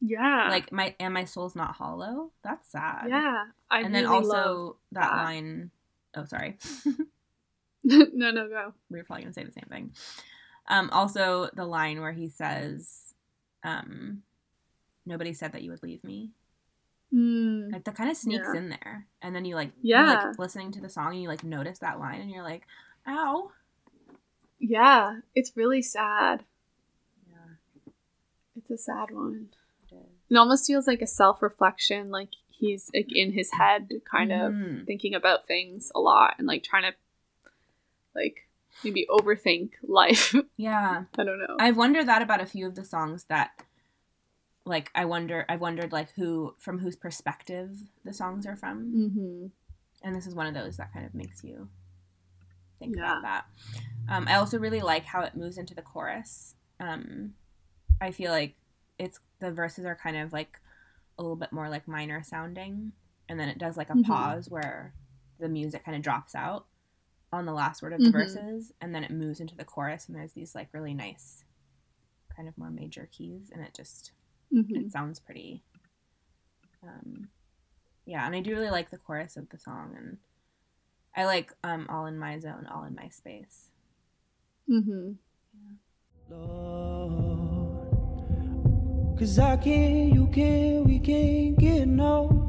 Yeah, 0.00 0.48
Like 0.50 0.72
my 0.72 0.94
and 0.98 1.14
my 1.14 1.24
soul's 1.24 1.54
not 1.54 1.76
hollow. 1.76 2.32
That's 2.42 2.68
sad. 2.72 3.06
yeah. 3.08 3.44
I 3.70 3.82
and 3.82 3.94
then 3.94 4.06
also 4.06 4.76
that, 4.92 5.00
that. 5.02 5.16
line. 5.16 5.70
Oh, 6.16 6.24
sorry. 6.24 6.56
no, 7.84 8.30
no, 8.30 8.48
go. 8.48 8.72
we 8.90 8.98
were 8.98 9.04
probably 9.04 9.22
gonna 9.24 9.34
say 9.34 9.44
the 9.44 9.52
same 9.52 9.68
thing. 9.70 9.92
Um, 10.68 10.90
also 10.92 11.48
the 11.54 11.64
line 11.64 12.00
where 12.00 12.12
he 12.12 12.28
says, 12.28 13.14
um, 13.64 14.22
"Nobody 15.06 15.32
said 15.32 15.52
that 15.52 15.62
you 15.62 15.70
would 15.70 15.82
leave 15.82 16.02
me." 16.04 16.30
Mm. 17.14 17.72
Like 17.72 17.84
that 17.84 17.94
kind 17.96 18.10
of 18.10 18.16
sneaks 18.16 18.48
Yeah. 18.52 18.58
in 18.58 18.68
there, 18.70 19.06
and 19.22 19.34
then 19.34 19.44
you 19.44 19.54
like, 19.56 19.72
Yeah. 19.82 20.04
like 20.28 20.38
listening 20.38 20.70
to 20.72 20.80
the 20.80 20.88
song 20.88 21.12
and 21.12 21.22
you 21.22 21.28
like 21.28 21.42
notice 21.44 21.78
that 21.80 21.98
line, 21.98 22.20
and 22.20 22.30
you're 22.30 22.42
like, 22.44 22.62
"Ow." 23.06 23.50
Yeah, 24.58 25.20
it's 25.34 25.56
really 25.56 25.82
sad. 25.82 26.44
Yeah, 27.28 27.80
It's 28.56 28.70
a 28.70 28.76
sad 28.78 29.10
one. 29.10 29.48
it. 29.90 29.96
It 30.30 30.36
almost 30.36 30.66
feels 30.66 30.86
like 30.86 31.02
a 31.02 31.06
self 31.06 31.42
reflection, 31.42 32.10
like 32.10 32.28
he's 32.50 32.90
like 32.94 33.08
in 33.14 33.32
his 33.32 33.50
head, 33.52 33.90
kind 34.04 34.30
of 34.32 34.52
Mhm. 34.52 34.86
thinking 34.86 35.14
about 35.14 35.46
things 35.46 35.90
a 35.94 36.00
lot 36.00 36.34
and 36.38 36.46
like 36.46 36.62
trying 36.62 36.92
to, 36.92 36.94
like 38.14 38.46
maybe 38.84 39.06
overthink 39.10 39.72
life. 39.82 40.34
Yeah, 40.56 41.04
I 41.18 41.24
don't 41.24 41.38
know. 41.38 41.56
I've 41.58 41.76
wondered 41.78 42.06
that 42.06 42.20
about 42.22 42.40
a 42.42 42.46
few 42.46 42.66
of 42.66 42.74
the 42.74 42.84
songs 42.84 43.24
that, 43.24 43.62
like, 44.64 44.90
I 44.94 45.04
wonder, 45.04 45.44
I've 45.48 45.60
wondered 45.60 45.92
like 45.92 46.12
who 46.12 46.54
from 46.58 46.78
whose 46.78 46.96
perspective 46.96 47.76
the 48.04 48.12
songs 48.12 48.46
are 48.46 48.56
from, 48.56 48.92
mm-hmm. 48.94 49.46
and 50.02 50.16
this 50.16 50.26
is 50.26 50.34
one 50.34 50.46
of 50.46 50.54
those 50.54 50.76
that 50.76 50.92
kind 50.92 51.06
of 51.06 51.14
makes 51.14 51.42
you 51.42 51.68
think 52.78 52.96
Yeah. 52.96 53.18
about 53.18 53.22
that. 53.22 53.44
Um, 54.08 54.26
I 54.28 54.36
also 54.36 54.58
really 54.58 54.80
like 54.80 55.04
how 55.04 55.22
it 55.22 55.34
moves 55.36 55.58
into 55.58 55.74
the 55.74 55.82
chorus. 55.82 56.54
Um, 56.78 57.34
I 58.00 58.10
feel 58.10 58.32
like 58.32 58.54
it's 58.98 59.20
the 59.38 59.50
verses 59.52 59.84
are 59.84 59.94
kind 59.94 60.16
of 60.16 60.32
like 60.32 60.60
a 61.18 61.22
little 61.22 61.36
bit 61.36 61.52
more 61.52 61.68
like 61.68 61.86
minor 61.88 62.22
sounding, 62.22 62.92
and 63.28 63.38
then 63.38 63.48
it 63.48 63.58
does 63.58 63.76
like 63.76 63.90
a 63.90 63.94
Mhm. 63.94 64.06
pause 64.06 64.50
where 64.50 64.94
the 65.38 65.48
music 65.48 65.84
kind 65.84 65.96
of 65.96 66.02
drops 66.02 66.34
out 66.34 66.66
on 67.32 67.46
the 67.46 67.52
last 67.52 67.80
word 67.82 67.92
of 67.92 68.00
the 68.00 68.08
Mhm. 68.08 68.12
verses, 68.12 68.72
and 68.80 68.94
then 68.94 69.04
it 69.04 69.10
moves 69.10 69.40
into 69.40 69.54
the 69.56 69.64
chorus, 69.64 70.06
and 70.08 70.16
there's 70.16 70.32
these 70.32 70.54
like 70.54 70.68
really 70.72 70.94
nice, 70.94 71.44
kind 72.34 72.48
of 72.48 72.58
more 72.58 72.70
major 72.70 73.08
keys, 73.12 73.50
and 73.52 73.62
it 73.62 73.72
just 73.74 74.12
Mm-hmm. 74.54 74.76
it 74.76 74.92
sounds 74.92 75.20
pretty. 75.20 75.62
Um, 76.82 77.28
yeah, 78.06 78.26
and 78.26 78.34
I 78.34 78.40
do 78.40 78.52
really 78.52 78.70
like 78.70 78.90
the 78.90 78.98
chorus 78.98 79.36
of 79.36 79.48
the 79.50 79.58
song, 79.58 79.94
and 79.96 80.18
I 81.16 81.26
like 81.26 81.52
um, 81.62 81.86
"All 81.88 82.06
in 82.06 82.18
My 82.18 82.38
Zone, 82.38 82.66
All 82.72 82.84
in 82.84 82.94
My 82.94 83.08
Space." 83.08 83.68
Mm-hmm. 84.68 85.12
Lord. 86.30 87.18
Cause 89.18 89.38
I 89.38 89.56
can't, 89.58 90.14
you 90.14 90.26
can't, 90.28 90.86
we 90.86 90.98
can't 90.98 91.58
get 91.58 91.86
no 91.86 92.46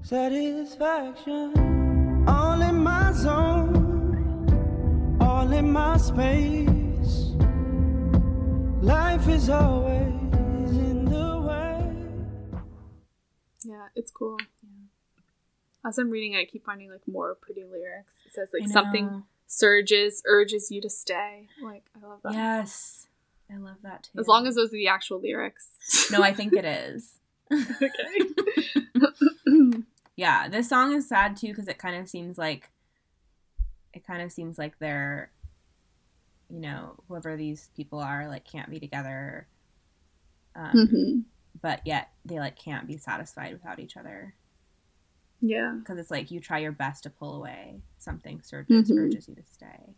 satisfaction. 0.00 2.24
All 2.26 2.62
in 2.62 2.76
my 2.76 3.12
zone, 3.12 5.18
all 5.20 5.52
in 5.52 5.70
my 5.70 5.98
space. 5.98 7.34
Life 8.80 9.28
is 9.28 9.50
always 9.50 10.21
it's 13.94 14.10
cool. 14.10 14.38
Yeah. 14.62 15.88
As 15.88 15.98
I'm 15.98 16.10
reading, 16.10 16.36
I 16.36 16.44
keep 16.44 16.64
finding 16.64 16.90
like 16.90 17.06
more 17.06 17.34
pretty 17.34 17.64
lyrics. 17.64 18.12
It 18.26 18.34
says 18.34 18.48
like 18.52 18.68
something 18.68 19.24
surges, 19.46 20.22
urges 20.26 20.70
you 20.70 20.80
to 20.80 20.88
stay. 20.90 21.48
Like 21.62 21.84
I 21.96 22.06
love 22.06 22.20
that. 22.22 22.32
Yes, 22.32 23.08
I 23.52 23.56
love 23.56 23.76
that 23.82 24.04
too. 24.04 24.20
As 24.20 24.28
long 24.28 24.46
as 24.46 24.54
those 24.54 24.68
are 24.68 24.76
the 24.76 24.88
actual 24.88 25.20
lyrics. 25.20 26.10
no, 26.10 26.22
I 26.22 26.32
think 26.32 26.52
it 26.52 26.64
is. 26.64 27.18
okay. 27.52 28.22
Yeah, 30.16 30.48
this 30.48 30.68
song 30.68 30.92
is 30.92 31.08
sad 31.08 31.36
too 31.36 31.48
because 31.48 31.68
it 31.68 31.78
kind 31.78 31.96
of 31.96 32.08
seems 32.08 32.38
like 32.38 32.70
it 33.92 34.06
kind 34.06 34.22
of 34.22 34.30
seems 34.30 34.58
like 34.58 34.78
they're, 34.78 35.30
you 36.48 36.60
know, 36.60 36.96
whoever 37.08 37.36
these 37.36 37.70
people 37.76 37.98
are 37.98 38.28
like 38.28 38.44
can't 38.44 38.70
be 38.70 38.78
together. 38.78 39.46
Um, 40.54 40.70
hmm 40.88 41.20
but 41.62 41.80
yet 41.86 42.10
they 42.24 42.38
like 42.38 42.56
can't 42.56 42.86
be 42.86 42.96
satisfied 42.98 43.52
without 43.52 43.78
each 43.78 43.96
other 43.96 44.34
Yeah. 45.40 45.76
because 45.78 45.98
it's 45.98 46.10
like 46.10 46.30
you 46.30 46.40
try 46.40 46.58
your 46.58 46.72
best 46.72 47.04
to 47.04 47.10
pull 47.10 47.34
away 47.36 47.80
something 47.98 48.42
surges 48.42 48.90
Mhm. 48.90 48.98
urges 48.98 49.28
you 49.28 49.34
to 49.34 49.42
stay 49.44 49.94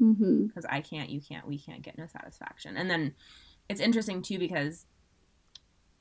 Mm-hmm. 0.00 0.46
because 0.46 0.66
i 0.68 0.80
can't 0.80 1.10
you 1.10 1.20
can't 1.20 1.46
we 1.46 1.58
can't 1.58 1.82
get 1.82 1.96
no 1.96 2.06
satisfaction 2.06 2.76
and 2.76 2.90
then 2.90 3.14
it's 3.68 3.80
interesting 3.80 4.20
too 4.22 4.38
because 4.38 4.86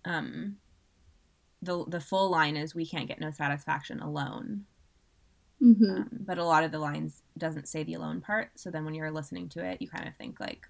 um 0.06 0.58
the 1.62 1.86
the 1.88 2.00
full 2.00 2.30
line 2.32 2.58
is 2.58 2.74
we 2.74 2.86
can't 2.88 3.08
get 3.08 3.20
no 3.20 3.32
satisfaction 3.32 4.00
alone 4.00 4.66
Mm-hmm. 5.62 5.92
um, 5.96 6.10
but 6.22 6.40
a 6.40 6.44
lot 6.44 6.64
of 6.64 6.72
the 6.72 6.80
lines 6.80 7.22
doesn't 7.38 7.68
say 7.68 7.84
the 7.84 7.94
alone 7.94 8.20
part 8.20 8.50
so 8.56 8.72
then 8.72 8.84
when 8.84 8.96
you're 8.96 9.12
listening 9.12 9.48
to 9.50 9.64
it 9.64 9.80
you 9.80 9.88
kind 9.88 10.08
of 10.08 10.16
think 10.16 10.40
like 10.40 10.68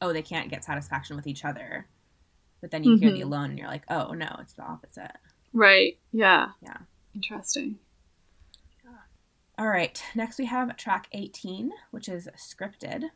oh 0.00 0.12
they 0.12 0.22
can't 0.22 0.48
get 0.50 0.62
satisfaction 0.62 1.16
with 1.16 1.26
each 1.26 1.44
other 1.44 1.88
but 2.60 2.70
then 2.70 2.84
you 2.84 2.96
hear 2.96 3.10
the 3.12 3.20
Mhm. 3.20 3.24
alone 3.24 3.50
and 3.50 3.58
you're 3.58 3.68
like 3.68 3.84
oh 3.88 4.12
no 4.12 4.36
it's 4.40 4.52
the 4.54 4.62
opposite 4.62 5.16
Right. 5.52 5.98
Yeah. 6.12 6.50
Yeah. 6.62 6.76
Interesting. 7.14 7.78
All 9.58 9.68
right, 9.68 10.02
next 10.14 10.38
we 10.38 10.46
have 10.46 10.74
track 10.78 11.08
18, 11.12 11.70
which 11.90 12.08
is 12.08 12.28
scripted. 12.36 13.10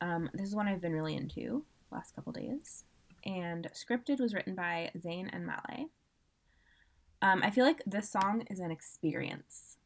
Um, 0.00 0.28
this 0.34 0.48
is 0.48 0.54
one 0.54 0.68
I've 0.68 0.82
been 0.82 0.92
really 0.92 1.14
into 1.16 1.64
last 1.90 2.14
couple 2.14 2.32
days. 2.32 2.84
And 3.24 3.66
scripted 3.72 4.20
was 4.20 4.34
written 4.34 4.54
by 4.54 4.90
Zayn 4.98 5.30
and 5.32 5.46
Malay. 5.46 5.86
Um, 7.22 7.42
I 7.42 7.50
feel 7.50 7.64
like 7.64 7.80
this 7.86 8.10
song 8.10 8.44
is 8.50 8.60
an 8.60 8.70
experience. 8.70 9.78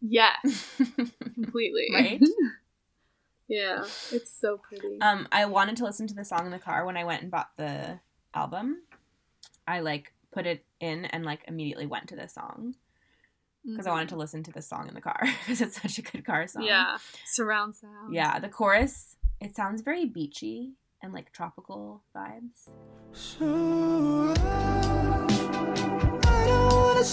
Yes. 0.00 0.76
Completely. 1.34 1.86
Right? 1.92 2.22
yeah. 3.48 3.84
It's 4.12 4.30
so 4.40 4.58
pretty. 4.58 5.00
um, 5.00 5.28
I 5.32 5.44
wanted 5.46 5.76
to 5.78 5.84
listen 5.84 6.06
to 6.08 6.14
the 6.14 6.24
song 6.24 6.46
in 6.46 6.52
the 6.52 6.58
car 6.58 6.84
when 6.84 6.96
I 6.96 7.04
went 7.04 7.22
and 7.22 7.30
bought 7.30 7.50
the 7.56 8.00
album. 8.34 8.82
I 9.66 9.80
like 9.80 10.12
put 10.32 10.46
it 10.46 10.64
in 10.80 11.06
and 11.06 11.24
like 11.24 11.40
immediately 11.48 11.86
went 11.86 12.08
to 12.08 12.16
this 12.16 12.34
song. 12.34 12.74
because 13.64 13.86
I 13.86 13.90
wanted 13.90 14.10
to 14.10 14.16
listen 14.16 14.42
to 14.44 14.52
this 14.52 14.66
song 14.68 14.86
in 14.88 14.94
the 14.94 15.00
car 15.00 15.18
because 15.40 15.60
it's 15.60 15.80
such 15.80 15.98
a 15.98 16.02
good 16.02 16.24
car 16.24 16.46
song. 16.46 16.62
Yeah, 16.62 16.98
surround 17.26 17.74
sound. 17.76 18.14
Yeah, 18.14 18.38
the 18.38 18.48
chorus, 18.48 19.16
it 19.40 19.56
sounds 19.56 19.82
very 19.82 20.04
beachy 20.06 20.74
and 21.02 21.12
like 21.12 21.32
tropical 21.32 22.02
vibes. 22.14 22.68
So 23.12 24.34
I 26.28 26.44
don't 26.46 27.04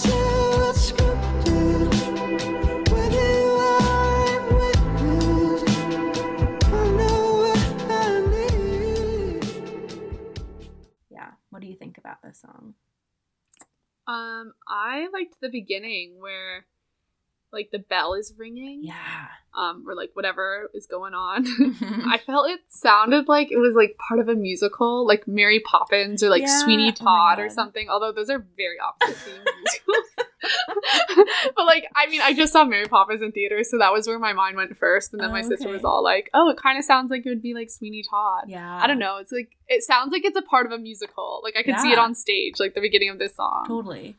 What 11.54 11.62
do 11.62 11.68
you 11.68 11.76
think 11.76 11.98
about 11.98 12.16
this 12.20 12.40
song? 12.40 12.74
Um, 14.08 14.54
I 14.66 15.06
liked 15.12 15.36
the 15.40 15.48
beginning 15.48 16.16
where, 16.18 16.66
like, 17.52 17.70
the 17.70 17.78
bell 17.78 18.14
is 18.14 18.34
ringing. 18.36 18.82
Yeah. 18.82 19.28
Um, 19.56 19.84
or 19.86 19.94
like 19.94 20.10
whatever 20.14 20.68
is 20.74 20.88
going 20.88 21.14
on. 21.14 21.46
I 22.10 22.18
felt 22.26 22.50
it 22.50 22.58
sounded 22.66 23.28
like 23.28 23.52
it 23.52 23.58
was 23.58 23.76
like 23.76 23.96
part 23.98 24.18
of 24.18 24.28
a 24.28 24.34
musical, 24.34 25.06
like 25.06 25.28
Mary 25.28 25.60
Poppins 25.60 26.24
or 26.24 26.28
like 26.28 26.42
Yeah, 26.42 26.64
Sweeney 26.64 26.88
oh 26.88 27.04
Todd 27.04 27.38
or 27.38 27.48
something. 27.48 27.88
Although 27.88 28.10
those 28.10 28.30
are 28.30 28.44
very 28.56 28.80
opposite 28.80 29.14
themed 29.14 29.44
musicals. 29.44 30.10
but 31.56 31.66
like, 31.66 31.84
I 31.94 32.06
mean, 32.08 32.20
I 32.20 32.32
just 32.34 32.52
saw 32.52 32.64
Mary 32.64 32.86
Poppins 32.86 33.22
in 33.22 33.32
theaters, 33.32 33.70
so 33.70 33.78
that 33.78 33.92
was 33.92 34.06
where 34.06 34.18
my 34.18 34.32
mind 34.32 34.56
went 34.56 34.76
first. 34.76 35.12
And 35.12 35.22
then 35.22 35.30
my 35.32 35.40
Oh, 35.40 35.48
sister 35.48 35.66
okay. 35.68 35.72
was 35.74 35.84
all 35.84 36.02
like, 36.02 36.30
"Oh, 36.34 36.48
it 36.50 36.56
kind 36.56 36.78
of 36.78 36.84
sounds 36.84 37.10
like 37.10 37.24
it 37.26 37.28
would 37.28 37.42
be 37.42 37.54
like 37.54 37.70
Sweeney 37.70 38.02
Todd." 38.08 38.44
yeah. 38.48 38.78
I 38.82 38.86
don't 38.86 38.98
know. 38.98 39.16
It's 39.18 39.32
like 39.32 39.50
it 39.68 39.82
sounds 39.82 40.12
like 40.12 40.24
it's 40.24 40.36
a 40.38 40.42
part 40.42 40.66
of 40.66 40.72
a 40.72 40.78
musical. 40.78 41.40
Like 41.42 41.56
I 41.56 41.62
could 41.62 41.78
see 41.80 41.92
it 41.92 41.98
on 41.98 42.14
stage, 42.14 42.54
like 42.58 42.74
the 42.74 42.80
beginning 42.80 43.10
of 43.10 43.18
this 43.18 43.34
song. 43.36 43.64
Totally. 43.66 44.16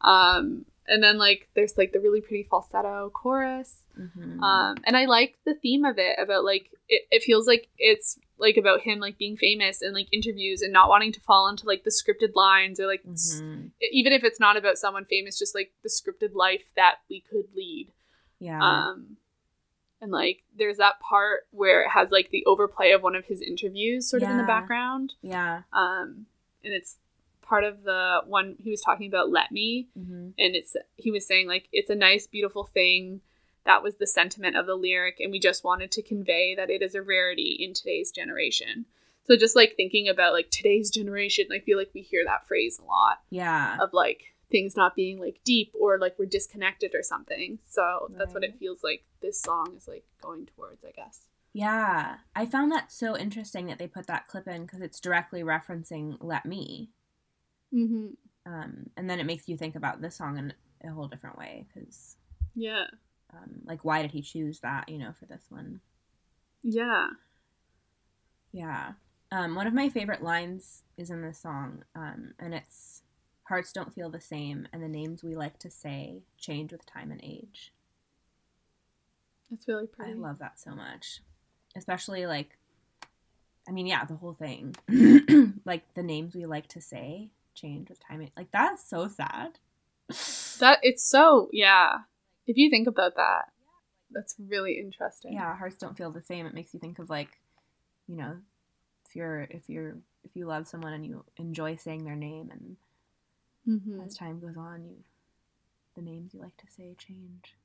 Um, 0.00 0.66
and 0.86 1.02
then 1.02 1.16
like 1.18 1.48
there's 1.54 1.78
like 1.78 1.92
the 1.92 2.00
really 2.00 2.20
pretty 2.20 2.42
falsetto 2.42 3.10
chorus. 3.14 3.76
Mhm. 3.98 4.40
Um, 4.42 4.76
and 4.84 4.96
I 4.96 5.06
like 5.06 5.36
the 5.46 5.54
theme 5.54 5.84
of 5.84 5.98
it 5.98 6.18
about 6.18 6.44
like 6.44 6.70
it, 6.88 7.02
it 7.10 7.22
feels 7.22 7.46
like 7.46 7.68
it's 7.78 8.18
like 8.38 8.56
about 8.56 8.80
him 8.80 8.98
like 8.98 9.16
being 9.16 9.36
famous 9.36 9.80
and 9.82 9.94
like 9.94 10.08
interviews 10.12 10.60
and 10.62 10.72
not 10.72 10.88
wanting 10.88 11.12
to 11.12 11.20
fall 11.20 11.48
into 11.48 11.66
like 11.66 11.84
the 11.84 11.90
scripted 11.90 12.34
lines 12.34 12.80
or 12.80 12.86
like 12.86 13.04
Mhm. 13.04 13.70
even 13.92 14.12
if 14.12 14.24
it's 14.24 14.40
not 14.40 14.56
about 14.56 14.76
someone 14.78 15.04
famous, 15.04 15.38
just 15.38 15.54
like 15.54 15.72
the 15.82 15.88
scripted 15.88 16.34
life 16.34 16.64
that 16.74 16.96
we 17.08 17.20
could 17.20 17.46
lead. 17.54 17.92
Yeah. 18.40 18.60
Um, 18.60 19.16
and 20.00 20.10
like 20.10 20.42
there's 20.56 20.78
that 20.78 21.00
part 21.00 21.46
where 21.52 21.82
it 21.82 21.90
has 21.90 22.10
like 22.10 22.30
the 22.30 22.44
overplay 22.46 22.90
of 22.90 23.02
one 23.02 23.14
of 23.14 23.24
his 23.26 23.40
interviews 23.40 24.08
sort 24.08 24.22
of 24.22 24.30
in 24.30 24.36
the 24.36 24.42
background. 24.46 25.14
yeah. 25.22 25.62
Um, 25.72 26.26
and 26.64 26.72
it's 26.74 26.96
part 27.42 27.64
of 27.64 27.84
the 27.84 28.20
one 28.26 28.56
he 28.58 28.70
was 28.70 28.80
talking 28.80 29.06
about 29.06 29.30
let 29.30 29.52
me 29.52 29.86
hmm 29.94 30.30
and 30.38 30.56
it's 30.56 30.74
he 30.96 31.10
was 31.10 31.26
saying 31.26 31.46
like 31.46 31.68
it's 31.72 31.90
a 31.90 31.94
nice 31.94 32.26
beautiful 32.26 32.64
thing 32.64 33.20
that 33.66 33.82
was 33.82 33.96
the 33.96 34.06
sentiment 34.06 34.56
of 34.56 34.66
the 34.66 34.74
lyric 34.74 35.16
and 35.20 35.30
we 35.32 35.38
just 35.40 35.64
wanted 35.64 35.90
to 35.92 36.02
convey 36.02 36.54
that 36.54 36.70
it 36.70 36.82
is 36.82 36.94
a 36.94 37.02
rarity 37.02 37.56
in 37.60 37.72
today's 37.74 38.10
generation 38.10 38.84
so 39.26 39.36
just 39.36 39.56
like 39.56 39.74
thinking 39.76 40.08
about 40.08 40.32
like 40.32 40.50
today's 40.50 40.90
generation 40.90 41.46
i 41.52 41.58
feel 41.58 41.78
like 41.78 41.90
we 41.94 42.02
hear 42.02 42.24
that 42.24 42.46
phrase 42.46 42.78
a 42.78 42.84
lot 42.84 43.18
Yeah. 43.30 43.76
of 43.80 43.90
like 43.92 44.22
things 44.50 44.76
not 44.76 44.94
being 44.94 45.18
like 45.18 45.40
deep 45.44 45.72
or 45.78 45.98
like 45.98 46.16
we're 46.18 46.26
disconnected 46.26 46.94
or 46.94 47.02
something 47.02 47.58
so 47.66 48.08
that's 48.16 48.34
what 48.34 48.44
it 48.44 48.56
feels 48.56 48.84
like 48.84 49.02
this 49.22 49.40
song 49.40 49.72
is 49.76 49.88
like 49.88 50.04
going 50.22 50.46
towards 50.54 50.84
i 50.84 50.90
guess 50.92 51.22
Yeah. 51.54 52.16
I 52.36 52.46
found 52.46 52.70
that 52.72 52.92
so 52.92 53.16
interesting 53.16 53.66
that 53.66 53.78
they 53.78 53.86
put 53.88 54.06
that 54.08 54.28
clip 54.28 54.46
in 54.46 54.62
because 54.66 54.80
it's 54.82 55.00
directly 55.00 55.42
referencing 55.42 56.18
Let 56.20 56.44
Me. 56.44 56.90
mm-hmm 57.72 58.08
Um, 58.46 58.90
and 58.96 59.08
then 59.08 59.18
it 59.20 59.24
makes 59.26 59.48
you 59.48 59.56
think 59.56 59.74
about 59.74 60.02
this 60.02 60.16
song 60.16 60.36
in 60.38 60.52
a 60.86 60.92
whole 60.92 61.08
different 61.08 61.38
way 61.38 61.64
because, 61.72 62.16
yeah 62.54 62.84
um, 63.36 63.60
like, 63.64 63.84
why 63.84 64.02
did 64.02 64.12
he 64.12 64.22
choose 64.22 64.60
that, 64.60 64.88
you 64.88 64.98
know, 64.98 65.12
for 65.18 65.26
this 65.26 65.44
one? 65.48 65.80
yeah 66.62 67.08
Yeah. 68.52 68.92
Um, 69.32 69.54
one 69.54 69.66
of 69.66 69.74
my 69.74 69.88
favorite 69.88 70.22
lines 70.22 70.82
is 70.96 71.10
in 71.10 71.22
this 71.22 71.38
song, 71.38 71.84
um, 71.96 72.34
and 72.38 72.54
it's 72.54 73.02
Hearts 73.48 73.72
don't 73.72 73.92
feel 73.92 74.08
the 74.10 74.20
same, 74.20 74.66
and 74.72 74.82
the 74.82 74.88
names 74.88 75.22
we 75.22 75.34
like 75.36 75.58
to 75.58 75.70
say 75.70 76.22
change 76.38 76.72
with 76.72 76.86
time 76.86 77.10
and 77.10 77.20
age. 77.22 77.72
it's 79.52 79.68
really 79.68 79.86
pretty 79.86 80.12
I 80.12 80.14
love 80.14 80.38
that 80.38 80.58
so 80.58 80.70
much. 80.74 81.20
Especially, 81.76 82.24
like, 82.26 82.56
I 83.68 83.72
mean, 83.72 83.86
yeah, 83.86 84.04
the 84.04 84.14
whole 84.16 84.34
thing. 84.34 84.74
like, 85.66 85.92
the 85.94 86.02
names 86.02 86.34
we 86.34 86.46
like 86.46 86.68
to 86.68 86.80
say 86.80 87.28
change 87.54 87.88
with 87.90 88.00
time. 88.00 88.20
and- 88.20 88.30
Like, 88.36 88.50
that's 88.52 88.88
so 88.88 89.08
sad. 89.08 89.58
that 90.60 90.78
it's 90.82 91.02
so 91.04 91.48
yeah 91.52 91.98
if 92.46 92.56
you 92.56 92.70
think 92.70 92.86
about 92.86 93.16
that 93.16 93.52
that's 94.10 94.36
really 94.38 94.78
interesting. 94.78 95.32
Yeah, 95.32 95.56
hearts 95.56 95.76
don't 95.76 95.96
feel 95.96 96.10
the 96.10 96.22
same. 96.22 96.46
It 96.46 96.54
makes 96.54 96.72
you 96.72 96.78
think 96.78 96.98
of, 97.00 97.10
like, 97.10 97.40
you 98.06 98.16
know, 98.16 98.36
if 99.06 99.16
you're, 99.16 99.40
if 99.50 99.68
you're, 99.68 99.96
if 100.22 100.36
you 100.36 100.46
love 100.46 100.68
someone 100.68 100.92
and 100.92 101.04
you 101.04 101.24
enjoy 101.36 101.74
saying 101.76 102.04
their 102.04 102.14
name 102.16 102.50
and 102.52 102.76
hmm 103.64 104.00
as 104.00 104.14
time 104.14 104.40
goes 104.40 104.56
on 104.56 104.84
you 104.84 104.96
the 105.94 106.02
names 106.02 106.34
you 106.34 106.40
like 106.40 106.56
to 106.58 106.66
say 106.66 106.94
change. 106.98 107.56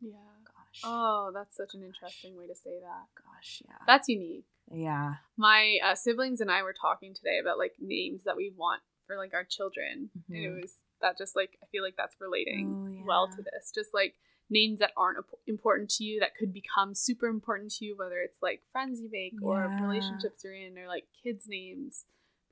Yeah. 0.00 0.12
Gosh. 0.44 0.80
Oh 0.84 1.30
that's 1.34 1.56
such 1.56 1.74
an 1.74 1.82
interesting 1.82 2.36
way 2.36 2.46
to 2.46 2.54
say 2.54 2.78
that. 2.80 3.06
Gosh 3.22 3.62
yeah. 3.66 3.74
That's 3.86 4.08
unique. 4.08 4.44
Yeah. 4.72 5.14
My 5.36 5.78
uh, 5.84 5.94
siblings 5.94 6.40
and 6.40 6.50
i 6.50 6.62
were 6.62 6.74
talking 6.78 7.14
today 7.14 7.38
about 7.40 7.58
like 7.58 7.72
names 7.80 8.24
that 8.24 8.36
we 8.36 8.52
want 8.56 8.82
for 9.06 9.16
like 9.16 9.34
our 9.34 9.44
children. 9.44 10.10
And 10.28 10.44
it 10.44 10.48
Mhm. 10.48 10.60
was 10.62 10.74
that 11.00 11.16
just 11.18 11.34
like 11.36 11.58
i 11.62 11.66
feel 11.72 11.82
like 11.82 11.96
that's 11.96 12.16
relating 12.20 13.00
Oh, 13.02 13.06
well 13.06 13.28
to 13.28 13.36
this. 13.42 13.72
Just 13.74 13.92
like 13.94 14.14
names 14.50 14.80
that 14.80 14.90
aren't 14.96 15.18
important 15.46 15.88
to 15.90 16.04
you 16.04 16.20
that 16.20 16.34
could 16.36 16.52
become 16.52 16.94
super 16.94 17.26
important 17.26 17.70
to 17.72 17.84
you 17.84 17.96
whether 17.96 18.18
it's 18.18 18.42
like 18.42 18.62
friends 18.72 19.00
you 19.00 19.08
make 19.10 19.34
or 19.42 19.70
relationships 19.80 20.42
you're 20.44 20.52
in 20.54 20.76
or 20.76 20.86
like 20.88 21.04
kids 21.22 21.46
names 21.48 22.04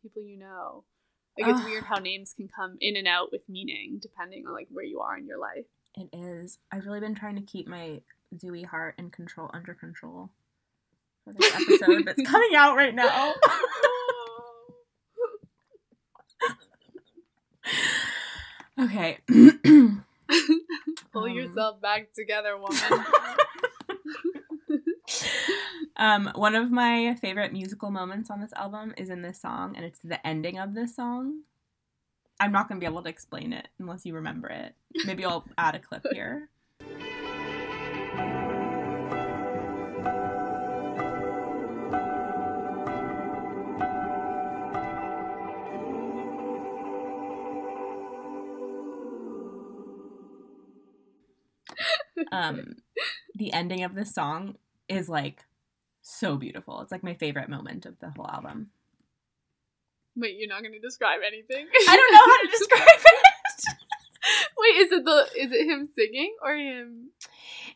people 0.03 0.23
you 0.23 0.39
know. 0.39 0.85
Like 1.39 1.51
it's 1.51 1.61
Ugh. 1.61 1.67
weird 1.67 1.85
how 1.85 1.99
names 1.99 2.33
can 2.33 2.49
come 2.49 2.77
in 2.81 2.97
and 2.97 3.07
out 3.07 3.31
with 3.33 3.43
meaning 3.49 3.99
depending 4.01 4.47
on 4.47 4.53
like 4.55 4.69
where 4.71 4.85
you 4.85 5.01
are 5.01 5.17
in 5.17 5.27
your 5.27 5.39
life. 5.39 5.67
It 5.97 6.09
is. 6.13 6.59
I've 6.73 6.87
really 6.87 7.01
been 7.01 7.15
trying 7.15 7.37
to 7.37 7.43
keep 7.43 7.67
my 7.67 8.01
zooey 8.37 8.65
heart 8.65 8.95
in 8.99 9.11
control 9.11 9.51
under 9.53 9.75
control 9.75 10.31
for 11.25 11.33
this 11.33 11.53
episode 11.55 12.05
that's 12.07 12.23
coming 12.31 12.55
out 12.57 12.77
right 12.77 12.95
now 12.95 13.35
okay. 18.81 19.19
Pull 21.13 21.25
Um. 21.25 21.31
yourself 21.31 21.81
back 21.81 22.13
together 22.13 22.57
woman. 22.57 22.77
Um 25.97 26.31
one 26.37 26.55
of 26.55 26.71
my 26.71 27.17
favorite 27.21 27.53
musical 27.53 27.91
moments 27.91 28.31
on 28.31 28.41
this 28.41 28.53
album 28.53 28.95
is 28.97 29.11
in 29.11 29.23
this 29.23 29.41
song 29.41 29.75
and 29.75 29.85
it's 29.85 29.99
the 29.99 30.25
ending 30.25 30.57
of 30.59 30.75
this 30.75 30.95
song. 30.95 31.41
I'm 32.39 32.53
not 32.53 32.69
going 32.69 32.81
to 32.81 32.85
be 32.87 32.89
able 32.89 33.03
to 33.03 33.09
explain 33.09 33.53
it 33.53 33.67
unless 33.81 34.07
you 34.07 34.15
remember 34.15 34.49
it. 34.49 34.75
Maybe 35.05 35.25
i'll 35.25 35.45
add 35.59 35.75
a 35.75 35.81
clip 35.81 36.07
here 36.13 36.51
um 52.33 52.77
the 53.35 53.53
ending 53.53 53.85
of 53.85 53.95
this 53.95 54.15
song 54.15 54.57
is 54.89 55.09
like 55.09 55.45
so 56.03 56.37
beautiful 56.37 56.81
it's 56.81 56.93
like 56.93 57.03
my 57.05 57.15
favorite 57.15 57.49
moment 57.49 57.87
of 57.87 57.99
the 58.01 58.11
whole 58.11 58.29
album 58.29 58.71
Wait, 60.17 60.35
you're 60.37 60.49
not 60.49 60.63
going 60.63 60.73
to 60.73 60.81
describe 60.81 61.21
anything? 61.25 61.67
i 61.89 61.97
don't 61.97 62.13
know 62.13 62.19
how 62.19 62.43
to 62.43 62.49
describe 62.51 62.83
it 63.07 63.75
Wait, 64.59 64.77
is 64.83 64.93
it 64.93 65.05
the 65.05 65.27
is 65.41 65.53
it 65.53 65.67
him 65.67 65.89
singing 65.97 66.35
or 66.43 66.55
him 66.57 67.11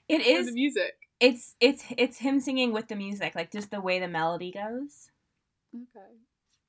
it 0.08 0.20
or 0.20 0.24
is 0.40 0.46
the 0.46 0.52
music? 0.52 0.94
it's 1.20 1.54
it's 1.60 1.84
it's 1.96 2.18
him 2.18 2.40
singing 2.40 2.72
with 2.72 2.88
the 2.88 2.96
music 2.96 3.34
like 3.34 3.50
just 3.52 3.70
the 3.70 3.80
way 3.80 4.00
the 4.00 4.08
melody 4.08 4.50
goes 4.50 5.10
Okay. 5.74 6.06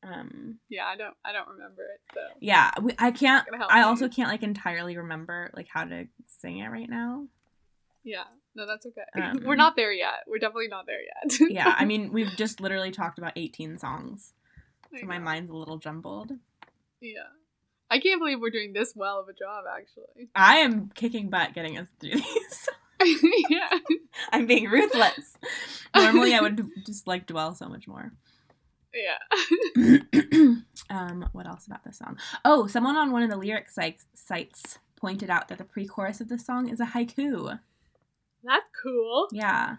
um 0.03 0.59
Yeah, 0.69 0.85
I 0.85 0.95
don't 0.95 1.15
I 1.25 1.33
don't 1.33 1.47
remember 1.49 1.81
it. 1.83 1.99
So 2.13 2.21
yeah 2.39 2.71
we, 2.81 2.93
i 2.99 3.09
can't 3.11 3.45
i 3.69 3.81
also 3.81 4.07
can't 4.07 4.29
like 4.29 4.43
entirely 4.43 4.95
remember 4.97 5.49
like 5.55 5.67
how 5.67 5.83
to 5.85 6.07
sing 6.27 6.59
it 6.59 6.67
right 6.69 6.89
now 6.89 7.25
yeah, 8.03 8.23
no, 8.55 8.65
that's 8.67 8.85
okay. 8.85 9.01
Um, 9.21 9.41
We're 9.45 9.55
not 9.55 9.75
there 9.75 9.91
yet. 9.93 10.23
We're 10.27 10.39
definitely 10.39 10.67
not 10.67 10.85
there 10.85 10.99
yet. 11.01 11.49
yeah 11.51 11.75
i 11.77 11.85
mean 11.85 12.11
we've 12.11 12.35
just 12.37 12.59
literally 12.61 12.91
talked 12.91 13.17
about 13.17 13.33
18 13.35 13.77
songs 13.77 14.33
so 14.99 15.05
my 15.05 15.17
mind's 15.19 15.49
a 15.51 15.55
little 15.55 15.77
jumbled 15.77 16.31
Yeah. 17.01 17.23
I 17.89 17.99
can't 17.99 18.19
believe 18.19 18.39
we're 18.41 18.49
doing 18.49 18.73
this 18.73 18.93
well 18.95 19.19
of 19.19 19.27
a 19.29 19.33
job, 19.33 19.65
actually. 19.71 20.29
i 20.35 20.57
am 20.57 20.89
kicking 20.93 21.29
butt 21.29 21.53
getting 21.53 21.77
us 21.77 21.87
through 21.99 22.11
these 22.15 22.69
yeah. 23.49 23.69
i'm 24.31 24.45
being 24.47 24.69
ruthless 24.69 25.37
normally 25.95 26.33
i 26.33 26.39
would 26.41 26.67
just 26.85 27.05
like 27.07 27.25
dwell 27.25 27.53
so 27.55 27.67
much 27.67 27.87
more 27.87 28.11
Yeah. 28.93 29.17
um, 30.89 31.27
what 31.31 31.47
else 31.47 31.65
about 31.65 31.83
this 31.83 31.97
song? 31.97 32.17
Oh, 32.45 32.67
someone 32.67 32.95
on 32.95 33.11
one 33.11 33.23
of 33.23 33.29
the 33.31 33.37
lyric 33.37 33.69
sites 33.69 34.05
sites 34.13 34.77
pointed 34.95 35.29
out 35.31 35.47
that 35.47 35.57
the 35.57 35.63
pre-chorus 35.63 36.21
of 36.21 36.29
this 36.29 36.45
song 36.45 36.69
is 36.69 36.79
a 36.79 36.85
haiku. 36.85 37.59
That's 38.43 38.65
cool. 38.81 39.27
Yeah. 39.31 39.77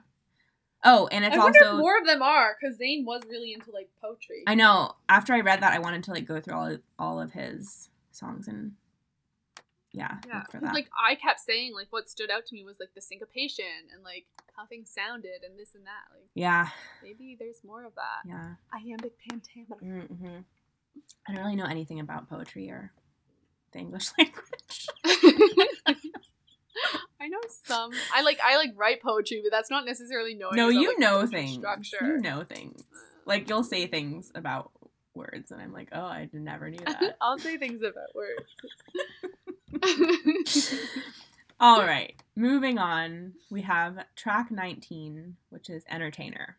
Oh, 0.86 1.08
and 1.10 1.24
it's 1.24 1.34
I 1.34 1.38
wonder 1.38 1.58
also 1.64 1.76
if 1.76 1.80
more 1.80 1.98
of 1.98 2.06
them 2.06 2.20
are, 2.22 2.56
because 2.60 2.76
Zayn 2.78 3.04
was 3.06 3.22
really 3.28 3.52
into 3.54 3.70
like 3.70 3.88
poetry. 4.02 4.42
I 4.46 4.54
know. 4.54 4.94
After 5.08 5.32
I 5.32 5.40
read 5.40 5.60
that, 5.62 5.72
I 5.72 5.78
wanted 5.78 6.04
to 6.04 6.10
like 6.10 6.26
go 6.26 6.40
through 6.40 6.54
all 6.54 6.66
of, 6.66 6.80
all 6.98 7.20
of 7.20 7.32
his 7.32 7.88
songs 8.10 8.48
and 8.48 8.72
yeah, 9.92 10.16
Yeah, 10.26 10.38
look 10.38 10.46
for 10.50 10.58
'cause, 10.58 10.66
that. 10.68 10.74
like 10.74 10.88
I 11.08 11.14
kept 11.14 11.40
saying, 11.40 11.72
like 11.74 11.86
what 11.90 12.10
stood 12.10 12.30
out 12.30 12.44
to 12.46 12.54
me 12.54 12.64
was 12.64 12.76
like 12.80 12.92
the 12.94 13.00
syncopation 13.00 13.64
and 13.94 14.02
like 14.02 14.26
how 14.56 14.66
things 14.66 14.90
sounded 14.90 15.42
and 15.48 15.58
this 15.58 15.74
and 15.74 15.84
that. 15.86 16.12
Like 16.12 16.28
yeah, 16.34 16.68
maybe 17.02 17.36
there's 17.38 17.62
more 17.64 17.84
of 17.84 17.94
that. 17.94 18.28
yeah. 18.28 18.54
Iambic 18.74 19.12
pentameter. 19.18 20.06
Mm-hmm. 20.12 20.38
I 21.28 21.32
don't 21.34 21.42
really 21.44 21.56
know 21.56 21.64
anything 21.66 22.00
about 22.00 22.28
poetry 22.28 22.68
or 22.70 22.92
the 23.72 23.78
English 23.78 24.08
language. 24.18 24.88
I 27.24 27.28
know 27.28 27.40
some. 27.48 27.90
I 28.14 28.20
like 28.20 28.38
I 28.44 28.58
like 28.58 28.72
write 28.76 29.00
poetry, 29.02 29.40
but 29.42 29.50
that's 29.50 29.70
not 29.70 29.86
necessarily 29.86 30.34
knowing. 30.34 30.56
no, 30.56 30.68
you 30.68 30.88
like, 30.88 30.98
know 30.98 31.26
things. 31.26 31.54
Structure. 31.54 32.06
You 32.06 32.18
know 32.18 32.44
things. 32.44 32.84
Like 33.24 33.48
you'll 33.48 33.64
say 33.64 33.86
things 33.86 34.30
about 34.34 34.70
words, 35.14 35.50
and 35.50 35.58
I'm 35.58 35.72
like, 35.72 35.88
oh, 35.92 36.04
I 36.04 36.28
never 36.34 36.68
knew 36.68 36.84
that. 36.84 37.16
I'll 37.22 37.38
say 37.38 37.56
things 37.56 37.80
about 37.82 38.14
words. 38.14 38.44
All 41.60 41.80
right, 41.80 42.14
moving 42.36 42.76
on. 42.78 43.32
We 43.50 43.62
have 43.62 44.04
track 44.16 44.50
19, 44.50 45.36
which 45.48 45.70
is 45.70 45.82
Entertainer. 45.88 46.58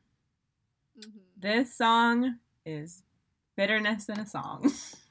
Mhm. 0.99 1.11
This 1.37 1.77
song 1.77 2.39
is 2.65 3.03
bitterness 3.55 4.09
in 4.09 4.19
a 4.19 4.25
song. 4.25 4.73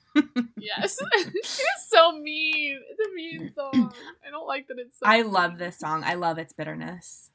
Yes, 0.57 0.97
she 1.17 1.23
it's 1.63 1.89
so 1.91 2.13
mean. 2.13 2.81
It's 2.91 3.01
a 3.01 3.15
mean 3.15 3.53
song. 3.55 3.93
I 4.27 4.31
don't 4.31 4.47
like 4.47 4.69
that 4.69 4.79
it's. 4.79 4.99
so 4.99 5.07
I 5.07 5.23
love 5.23 5.59
this 5.59 5.79
song. 5.79 6.03
I 6.05 6.15
love 6.15 6.39
its 6.39 6.53
bitterness. 6.53 7.31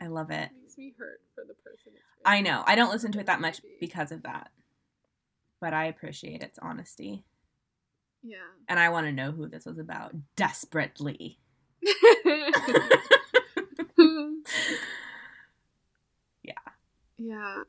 I 0.00 0.08
love 0.08 0.30
it. 0.30 0.50
makes 0.60 0.76
me 0.76 0.92
hurt 0.98 1.20
for 1.34 1.44
the 1.46 1.54
person. 1.54 1.92
It's 1.94 2.02
I 2.24 2.40
know. 2.40 2.64
I 2.66 2.74
don't 2.74 2.90
listen 2.90 3.12
to 3.12 3.20
it 3.20 3.26
that 3.26 3.40
much 3.40 3.60
because 3.80 4.10
of 4.10 4.22
that. 4.24 4.50
But 5.60 5.72
I 5.72 5.86
appreciate 5.86 6.42
its 6.42 6.58
honesty. 6.60 7.24
Yeah. 8.22 8.38
And 8.68 8.80
I 8.80 8.88
want 8.88 9.06
to 9.06 9.12
know 9.12 9.30
who 9.30 9.48
this 9.48 9.64
was 9.64 9.78
about 9.78 10.12
desperately. 10.36 11.38
Yeah. 16.42 16.54
Yeah. 17.18 17.62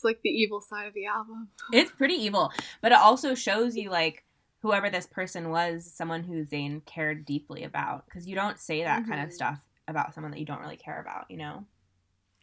It's 0.00 0.04
like 0.06 0.22
the 0.22 0.30
evil 0.30 0.62
side 0.62 0.86
of 0.86 0.94
the 0.94 1.04
album. 1.04 1.48
It's 1.74 1.90
pretty 1.90 2.14
evil, 2.14 2.50
but 2.80 2.90
it 2.90 2.98
also 2.98 3.34
shows 3.34 3.76
you 3.76 3.90
like 3.90 4.24
whoever 4.62 4.88
this 4.88 5.06
person 5.06 5.50
was, 5.50 5.92
someone 5.94 6.22
who 6.22 6.46
Zayn 6.46 6.82
cared 6.86 7.26
deeply 7.26 7.64
about. 7.64 8.06
Because 8.06 8.26
you 8.26 8.34
don't 8.34 8.58
say 8.58 8.82
that 8.82 9.06
kind 9.06 9.22
of 9.22 9.30
stuff 9.30 9.58
about 9.86 10.14
someone 10.14 10.30
that 10.30 10.40
you 10.40 10.46
don't 10.46 10.60
really 10.62 10.78
care 10.78 10.98
about, 11.02 11.26
you 11.30 11.36
know? 11.36 11.64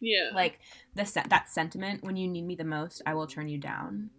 Yeah. 0.00 0.30
Like 0.32 0.60
the 0.94 1.02
that 1.30 1.48
sentiment, 1.50 2.04
when 2.04 2.16
you 2.16 2.28
need 2.28 2.46
me 2.46 2.54
the 2.54 2.62
most, 2.62 3.02
I 3.04 3.14
will 3.14 3.26
turn 3.26 3.48
you 3.48 3.58
down. 3.58 4.10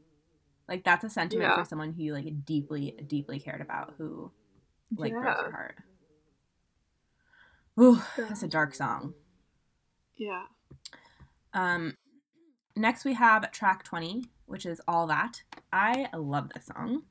Like 0.67 0.83
that's 0.83 1.05
a 1.05 1.09
sentiment 1.09 1.49
Yeah. 1.49 1.55
for 1.55 1.63
someone 1.65 1.93
who 1.93 2.03
you 2.03 2.13
like 2.13 2.45
deeply, 2.45 2.93
deeply 3.07 3.39
cared 3.39 3.61
about, 3.61 3.93
who 3.97 4.31
like 4.97 5.13
broke 5.13 5.23
Yeah. 5.23 5.41
your 5.43 5.51
heart. 5.51 5.75
Ooh, 7.79 8.01
that's 8.17 8.43
a 8.43 8.49
dark 8.49 8.75
song. 8.75 9.13
yeah. 10.17 10.43
Um, 11.53 11.95
next 12.80 13.06
we 13.06 13.14
have 13.14 13.51
track 13.51 13.84
20, 13.84 14.26
which 14.45 14.65
is 14.65 14.81
All 14.88 15.06
That. 15.07 15.43
I 15.72 16.10
love 16.15 16.49
this 16.53 16.65
song. 16.65 17.03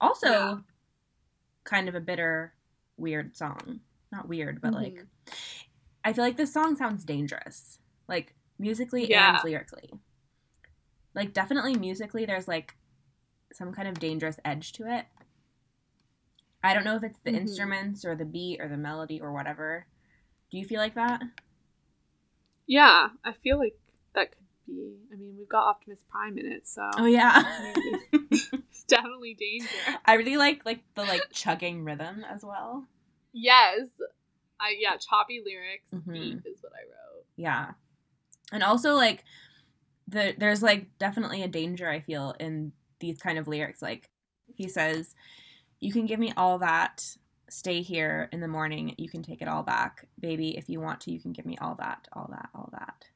Also, 0.00 0.28
Yeah. 0.28 0.58
kind 1.64 1.88
of 1.88 1.94
a 1.94 2.00
bitter, 2.00 2.54
weird 2.96 3.36
song. 3.36 3.80
Not 4.12 4.28
weird, 4.28 4.60
but 4.60 4.72
like, 4.72 4.94
Mhm. 4.94 5.08
I 6.04 6.12
feel 6.12 6.24
like 6.24 6.36
this 6.36 6.52
song 6.52 6.76
sounds 6.76 7.04
dangerous. 7.04 7.78
Like, 8.08 8.34
musically 8.58 9.08
Yeah. 9.08 9.36
and 9.36 9.44
lyrically. 9.44 9.92
Like, 11.14 11.32
definitely 11.32 11.76
musically, 11.76 12.24
there's 12.26 12.48
like 12.48 12.76
some 13.52 13.72
kind 13.72 13.88
of 13.88 13.98
dangerous 13.98 14.38
edge 14.44 14.72
to 14.72 14.86
it. 14.86 15.06
I 16.62 16.74
don't 16.74 16.84
know 16.84 16.96
if 16.96 17.02
it's 17.02 17.18
the 17.20 17.32
Mhm. 17.32 17.36
instruments 17.40 18.04
or 18.04 18.14
the 18.14 18.24
beat 18.24 18.60
or 18.60 18.68
the 18.68 18.76
melody 18.76 19.20
or 19.20 19.32
whatever. 19.32 19.86
Do 20.50 20.58
you 20.58 20.64
feel 20.66 20.80
like 20.80 20.94
that? 20.94 21.22
Yeah. 22.66 23.10
I 23.24 23.32
feel 23.32 23.58
like 23.58 23.78
that 24.14 24.32
could 24.32 24.39
be. 24.74 24.96
I 25.12 25.16
mean, 25.16 25.34
we've 25.38 25.48
got 25.48 25.68
Optimus 25.68 26.00
Prime 26.10 26.38
in 26.38 26.46
it, 26.46 26.66
so 26.66 26.88
Oh 26.96 27.06
yeah. 27.06 27.42
it's 28.12 28.84
definitely 28.86 29.34
danger. 29.34 29.68
I 30.04 30.14
really 30.14 30.36
like 30.36 30.64
like 30.64 30.80
the 30.94 31.02
like 31.02 31.30
chugging 31.32 31.84
rhythm 31.84 32.24
as 32.28 32.42
well. 32.44 32.84
Yes. 33.32 33.88
I 34.60 34.76
yeah. 34.78 34.96
Choppy 34.96 35.42
lyrics. 35.44 35.90
Mhm. 35.92 36.38
Is 36.46 36.62
what 36.62 36.72
I 36.72 36.82
wrote. 36.84 37.24
Yeah. 37.36 37.72
And 38.52 38.62
also 38.62 38.94
like 38.94 39.24
the 40.08 40.34
there's 40.38 40.62
like 40.62 40.86
definitely 40.98 41.42
a 41.42 41.48
danger 41.48 41.88
I 41.88 42.00
feel 42.00 42.34
in 42.40 42.72
these 42.98 43.18
kind 43.18 43.38
of 43.38 43.48
lyrics 43.48 43.80
like 43.80 44.10
he 44.54 44.68
says 44.68 45.14
you 45.78 45.92
can 45.92 46.04
give 46.06 46.18
me 46.20 46.32
all 46.36 46.58
that 46.58 47.16
stay 47.48 47.80
here 47.80 48.28
in 48.32 48.40
the 48.40 48.48
morning 48.48 48.94
you 48.98 49.08
can 49.08 49.22
take 49.22 49.40
it 49.40 49.48
all 49.48 49.62
back 49.62 50.06
baby 50.18 50.56
if 50.56 50.68
you 50.68 50.80
want 50.80 51.00
to 51.00 51.12
you 51.12 51.20
can 51.20 51.32
give 51.32 51.46
me 51.46 51.56
all 51.60 51.74
that 51.76 52.06
all 52.12 52.28
that 52.30 52.48
all 52.54 52.68
that 52.72 53.06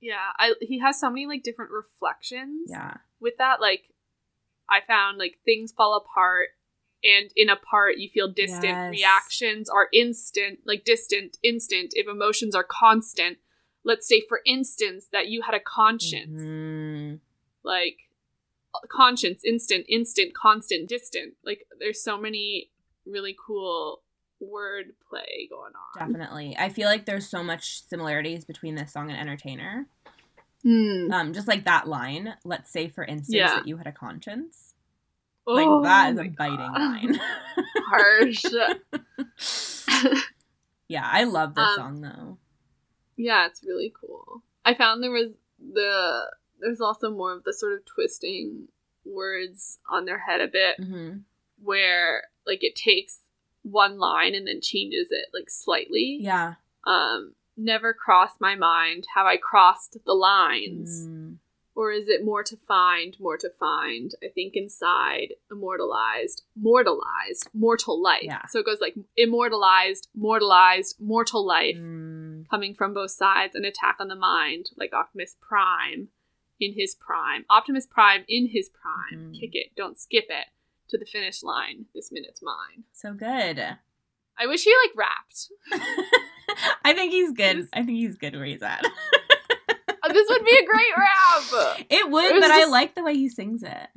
Yeah. 0.00 0.30
I 0.38 0.54
he 0.60 0.78
has 0.80 1.00
so 1.00 1.08
many 1.10 1.26
like 1.26 1.42
different 1.42 1.70
reflections. 1.70 2.68
yeah 2.70 2.94
with 3.18 3.38
that 3.38 3.60
like 3.62 3.84
i 4.68 4.78
found 4.86 5.16
like 5.16 5.38
things 5.46 5.72
fall 5.72 5.96
apart 5.96 6.50
and 7.02 7.30
in 7.34 7.48
a 7.48 7.56
part 7.56 7.96
you 7.96 8.10
feel 8.10 8.28
distant 8.28 8.62
Yes. 8.62 8.90
reactions 8.90 9.70
are 9.70 9.88
instant 9.92 10.58
like 10.66 10.84
distant 10.84 11.38
instant 11.42 11.92
if 11.94 12.06
emotions 12.06 12.54
are 12.54 12.62
constant 12.64 13.38
let's 13.84 14.06
say 14.06 14.20
for 14.28 14.40
instance 14.44 15.08
that 15.12 15.28
you 15.28 15.40
had 15.42 15.54
a 15.54 15.60
conscience 15.60 16.40
Mhm. 16.42 17.20
like 17.62 18.00
conscience 18.88 19.42
instant 19.44 19.86
instant 19.88 20.34
constant 20.34 20.88
distant 20.88 21.34
like 21.42 21.66
there's 21.78 22.02
so 22.02 22.18
many 22.18 22.70
really 23.06 23.34
cool 23.46 24.02
word 24.40 24.86
play 25.08 25.46
going 25.50 25.72
on 25.74 26.08
definitely 26.08 26.56
i 26.58 26.68
feel 26.68 26.88
like 26.88 27.06
there's 27.06 27.28
so 27.28 27.42
much 27.42 27.82
similarities 27.86 28.44
between 28.44 28.74
this 28.74 28.92
song 28.92 29.10
and 29.10 29.18
entertainer 29.20 29.86
Hmm. 30.62 31.10
um 31.12 31.32
just 31.32 31.46
like 31.48 31.64
that 31.66 31.86
line 31.86 32.34
let's 32.44 32.70
say 32.70 32.88
for 32.88 33.04
instance 33.04 33.34
Yeah. 33.34 33.54
that 33.54 33.66
you 33.68 33.76
had 33.76 33.86
a 33.86 33.92
conscience 33.92 34.74
like 35.46 35.66
Oh 35.66 35.82
that 35.82 36.12
is 36.12 36.18
a 36.18 36.24
biting 36.24 36.58
God. 36.58 36.80
line 36.80 37.20
harsh 37.88 38.44
yeah 40.88 41.08
i 41.10 41.24
love 41.24 41.54
this 41.54 41.64
Um, 41.64 41.74
song 41.76 42.00
though 42.00 42.38
Yeah, 43.16 43.46
it's 43.46 43.62
really 43.64 43.92
cool. 43.98 44.42
I 44.64 44.74
found 44.74 45.02
there 45.02 45.10
was 45.10 45.32
the 45.72 46.24
there's 46.60 46.80
also 46.80 47.10
more 47.10 47.32
of 47.32 47.44
the 47.44 47.52
sort 47.52 47.74
of 47.74 47.84
twisting 47.86 48.68
words 49.04 49.78
on 49.88 50.04
their 50.04 50.18
head 50.18 50.40
a 50.40 50.48
bit 50.48 50.76
hmm 50.78 51.18
where 51.62 52.24
like 52.46 52.62
it 52.62 52.74
takes 52.74 53.20
one 53.70 53.98
line 53.98 54.34
and 54.34 54.46
then 54.46 54.60
changes 54.60 55.08
it 55.10 55.26
like 55.34 55.48
slightly. 55.50 56.18
yeah 56.20 56.54
Um 56.84 57.34
never 57.56 57.94
crossed 57.94 58.38
my 58.40 58.54
mind. 58.54 59.06
Have 59.14 59.26
I 59.26 59.36
crossed 59.38 59.96
the 60.04 60.12
lines? 60.12 61.06
Mm, 61.08 61.38
Or 61.74 61.90
is 61.90 62.06
it 62.08 62.24
more 62.24 62.42
to 62.42 62.56
find, 62.56 63.18
more 63.18 63.38
to 63.38 63.50
find? 63.58 64.12
I 64.22 64.28
think 64.28 64.54
inside, 64.56 65.28
immortalized, 65.50 66.42
mortalized, 66.54 67.48
mortal 67.54 68.00
life. 68.02 68.22
Yeah. 68.24 68.44
So 68.46 68.58
it 68.60 68.66
goes 68.66 68.80
like 68.80 68.94
immortalized, 69.16 70.08
mortalized, 70.14 70.96
mortal 71.00 71.46
life 71.46 71.76
mm, 71.76 72.48
coming 72.50 72.74
from 72.74 72.92
both 72.94 73.10
sides, 73.10 73.54
an 73.54 73.64
attack 73.64 73.96
on 74.00 74.08
the 74.08 74.16
mind, 74.16 74.70
like 74.76 74.92
Optimus 74.92 75.36
Prime 75.40 76.08
in 76.60 76.72
his 76.74 76.94
prime. 76.94 77.44
Optimus 77.50 77.86
Prime 77.86 78.24
in 78.28 78.48
his 78.48 78.68
prime. 78.68 79.18
Mhm. 79.32 79.40
Kick 79.40 79.50
it, 79.54 79.68
don't 79.76 79.98
skip 79.98 80.26
it. 80.28 80.46
To 80.90 80.98
the 80.98 81.04
finish 81.04 81.42
line. 81.42 81.86
This 81.94 82.10
minute's 82.12 82.40
mine. 82.42 82.84
so 82.92 83.12
good 83.12 83.58
I 84.38 84.46
wish 84.46 84.64
he 84.64 84.72
like 84.84 84.96
rapped. 84.96 85.48
i 86.84 86.92
think 86.92 87.10
he's 87.12 87.32
good 87.32 87.66
i 87.72 87.82
think 87.82 87.98
he's 87.98 88.16
good 88.16 88.34
where 88.36 88.44
he's 88.44 88.62
at 88.62 88.84
Uh, 90.02 90.12
this 90.12 90.28
would 90.28 90.44
be 90.44 90.56
a 90.56 90.64
great 90.64 90.92
rap. 90.96 91.84
it 91.90 92.08
would 92.10 92.36
It 92.36 92.40
but 92.40 92.50
i 92.52 92.64
like 92.66 92.94
the 92.94 93.02
way 93.02 93.14
he 93.16 93.28
sings 93.28 93.64
it 93.64 93.88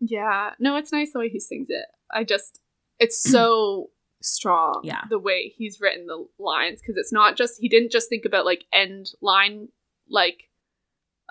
Yeah. 0.00 0.50
No, 0.58 0.76
it's 0.76 0.92
nice 0.92 1.12
the 1.14 1.18
way 1.18 1.30
he 1.30 1.40
sings 1.40 1.68
it. 1.70 1.86
I 2.12 2.24
just 2.24 2.60
it's 2.98 3.18
so 3.22 3.88
strong. 4.22 4.82
Yeah. 4.84 5.00
The 5.08 5.18
way 5.18 5.48
he's 5.56 5.80
written 5.80 6.06
the 6.06 6.26
lines 6.38 6.80
because 6.80 6.96
it's 6.98 7.12
not 7.12 7.36
just 7.36 7.58
he 7.58 7.70
didn't 7.70 7.90
just 7.90 8.10
think 8.10 8.26
about 8.26 8.44
like 8.44 8.64
end 8.70 9.12
line 9.22 9.68
like 10.10 10.50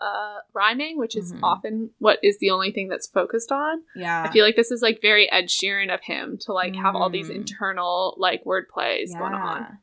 uh 0.01 0.39
rhyming, 0.53 0.97
which 0.97 1.15
is 1.15 1.33
Mhm. 1.33 1.39
often 1.43 1.89
what 1.99 2.19
is 2.23 2.39
the 2.39 2.49
only 2.49 2.71
thing 2.71 2.87
that's 2.87 3.07
focused 3.07 3.51
on. 3.51 3.83
yeah 3.95 4.23
I 4.27 4.31
feel 4.31 4.43
like 4.45 4.55
this 4.55 4.71
is 4.71 4.81
like 4.81 5.01
very 5.01 5.31
Ed 5.31 5.45
Sheeran 5.45 5.93
of 5.93 6.01
him 6.01 6.37
to 6.39 6.53
like 6.53 6.75
have 6.75 6.95
all 6.95 7.09
these 7.09 7.29
Mm. 7.29 7.35
internal 7.35 8.15
like 8.17 8.45
word 8.45 8.67
plays 8.69 9.13
going 9.13 9.33
on. 9.33 9.77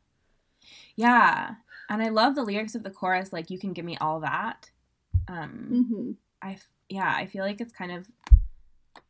Yeah, 0.97 1.55
and 1.89 2.03
I 2.03 2.09
love 2.09 2.35
the 2.35 2.43
lyrics 2.43 2.75
of 2.75 2.83
the 2.83 2.91
chorus. 2.91 3.33
Like, 3.33 3.51
you 3.51 3.59
can 3.59 3.73
give 3.73 3.85
me 3.85 3.97
all 4.01 4.21
that. 4.21 4.71
Um, 5.29 5.69
Mm-hmm. 5.73 6.11
I 6.43 6.59
yeah, 6.89 7.13
I 7.17 7.27
feel 7.27 7.45
like 7.45 7.61
it's 7.61 7.73
kind 7.73 7.93
of 7.93 8.07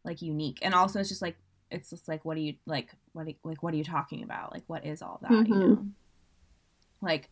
like 0.05 0.21
unique, 0.23 0.59
and 0.63 0.75
also 0.75 1.01
it's 1.01 1.09
just 1.09 1.23
like 1.23 1.37
it's 1.71 1.91
just 1.91 2.09
like 2.09 2.25
what 2.25 2.35
do 2.37 2.43
you 2.43 2.55
like 2.67 2.93
what 3.13 3.27
do, 3.27 3.35
like 3.45 3.63
what 3.63 3.73
are 3.73 3.77
you 3.77 3.85
talking 3.85 4.23
about? 4.23 4.53
Like 4.53 4.65
what 4.67 4.85
is 4.85 5.03
all 5.03 5.19
that? 5.23 5.31
You 5.49 5.55
Mhm. 5.55 5.69
know, 5.69 5.87
like. 7.01 7.31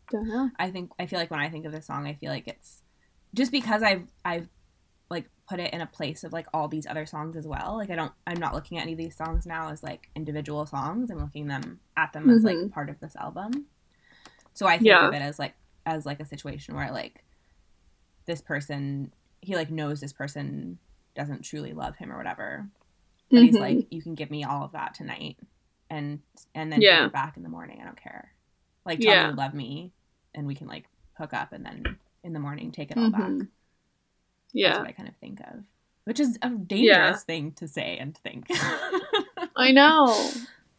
I 0.59 0.71
think 0.71 0.91
I 0.99 1.07
feel 1.07 1.19
like 1.19 1.31
when 1.31 1.41
I 1.41 1.51
think 1.51 1.67
of 1.67 1.73
this 1.73 1.87
song, 1.87 2.07
I 2.07 2.15
feel 2.15 2.31
like 2.33 2.49
it's 2.49 2.83
just 3.35 3.53
because 3.53 3.83
I've 3.83 4.07
I've 4.25 4.49
like 5.11 5.29
put 5.49 5.61
it 5.61 5.73
in 5.73 5.81
a 5.81 5.87
place 5.87 6.25
of 6.25 6.33
like 6.33 6.47
all 6.53 6.69
these 6.69 6.87
other 6.87 7.07
songs 7.07 7.37
as 7.37 7.47
well. 7.47 7.77
Like 7.77 7.91
I 7.91 7.97
don't 7.97 8.13
I'm 8.27 8.39
not 8.39 8.55
looking 8.55 8.79
at 8.79 8.83
any 8.83 8.93
of 8.93 8.99
these 8.99 9.17
songs 9.17 9.47
now 9.47 9.71
as 9.71 9.83
like 9.83 10.11
individual 10.15 10.67
songs. 10.67 11.11
I'm 11.11 11.19
looking 11.19 11.47
them 11.47 11.81
at 11.97 12.13
them 12.13 12.29
as 12.31 12.43
like 12.45 12.57
Mhm. 12.57 12.71
part 12.71 12.91
of 12.91 13.01
this 13.01 13.17
album. 13.17 13.67
So 14.55 14.67
I 14.67 14.77
think 14.77 14.89
Yeah. 14.89 15.07
of 15.09 15.15
it 15.15 15.23
as 15.23 15.39
like 15.39 15.55
as 15.87 16.05
like 16.05 16.21
a 16.21 16.25
situation 16.27 16.75
where 16.75 16.91
like 16.93 17.25
this 18.27 18.41
person 18.43 19.13
he 19.41 19.55
like 19.55 19.71
knows 19.71 20.01
this 20.01 20.13
person 20.13 20.79
doesn't 21.15 21.43
truly 21.43 21.73
love 21.73 21.97
him 21.97 22.13
or 22.13 22.17
whatever. 22.19 22.69
But 23.31 23.43
he's 23.43 23.57
Mhm. 23.57 23.61
like, 23.61 23.87
you 23.93 24.01
can 24.03 24.15
give 24.15 24.31
me 24.31 24.43
all 24.45 24.65
of 24.65 24.73
that 24.73 24.95
tonight 24.95 25.39
and 25.91 26.21
and 26.55 26.71
then 26.73 26.83
Yeah. 26.83 27.07
it 27.07 27.13
back 27.13 27.37
in 27.37 27.43
the 27.43 27.49
morning. 27.49 27.81
I 27.81 27.85
don't 27.85 27.97
care. 28.01 28.33
Like 28.85 29.01
tell 29.01 29.15
Yeah. 29.15 29.25
me 29.25 29.31
you 29.31 29.37
love 29.37 29.55
me 29.55 29.93
and 30.35 30.47
we 30.47 30.55
can 30.55 30.67
like 30.67 30.89
hook 31.15 31.33
up 31.33 31.53
and 31.53 31.65
then 31.65 31.99
in 32.25 32.33
the 32.33 32.41
morning 32.41 32.73
take 32.73 32.91
it 32.91 32.97
all 32.99 33.11
back. 33.11 33.21
Mhm. 33.23 33.39
That's 33.39 33.51
yeah, 34.55 34.79
what 34.79 34.87
I 34.89 34.93
kind 34.93 35.09
of 35.09 35.17
think 35.17 35.41
of. 35.41 35.63
Which 36.05 36.21
is 36.21 36.39
a 36.43 36.49
dangerous 36.51 37.23
thing 37.25 37.53
to 37.53 37.69
say 37.69 37.99
and 37.99 38.17
think. 38.17 38.47
I 39.55 39.73
know. 39.73 40.07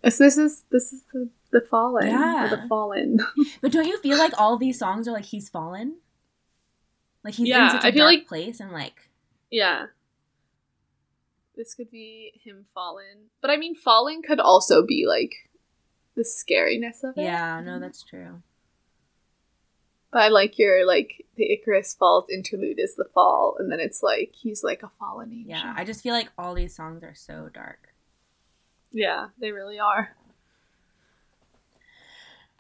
This, 0.02 0.18
this 0.18 0.38
is 0.38 0.64
this 0.72 0.92
is 0.94 1.04
the 1.14 1.30
the 1.52 1.62
fallen. 1.62 2.08
or 2.08 2.10
Yeah. 2.10 2.48
the 2.50 2.68
fallen. 2.68 3.20
but 3.62 3.72
don't 3.72 3.86
you 3.88 4.00
feel 4.00 4.18
like 4.18 4.34
all 4.40 4.58
these 4.58 4.80
songs 4.80 5.08
are 5.08 5.12
like 5.12 5.26
he's 5.26 5.50
fallen? 5.50 5.98
Like 7.24 7.36
he's 7.36 7.50
Yeah, 7.50 7.66
in 7.66 7.72
such 7.72 7.84
a 7.84 7.88
I 7.88 7.92
feel 7.92 8.06
dark 8.06 8.16
like- 8.20 8.28
place 8.28 8.60
and 8.60 8.72
like 8.72 9.10
yeah. 9.52 9.88
This 11.56 11.74
could 11.74 11.92
be 11.92 12.32
him 12.44 12.66
fallen, 12.74 13.30
but 13.42 13.52
I 13.52 13.58
mean, 13.58 13.76
fallen 13.76 14.22
could 14.22 14.40
also 14.40 14.86
be 14.86 15.06
like 15.08 15.50
the 16.16 16.24
scariness 16.24 17.04
of 17.04 17.18
it. 17.18 17.24
yeah, 17.24 17.60
no, 17.62 17.80
that's 17.80 18.02
true. 18.04 18.42
But 20.12 20.24
I 20.24 20.28
like 20.30 20.58
your 20.58 20.86
like 20.86 21.26
the 21.36 21.52
Icarus 21.52 21.94
Falls 21.94 22.30
interlude 22.30 22.80
is 22.80 22.96
the 22.96 23.06
fall, 23.14 23.56
and 23.60 23.72
then 23.72 23.80
it's 23.80 24.02
like 24.02 24.34
he's 24.34 24.64
like 24.64 24.82
a 24.84 24.90
fallen 24.90 25.32
angel. 25.32 25.52
Yeah, 25.52 25.74
I 25.76 25.84
just 25.84 26.02
feel 26.02 26.14
like 26.14 26.32
all 26.38 26.56
these 26.56 26.76
songs 26.76 27.04
are 27.04 27.14
so 27.16 27.50
dark. 27.54 27.94
yeah, 28.92 29.28
they 29.40 29.52
really 29.52 29.80
are. 29.80 30.16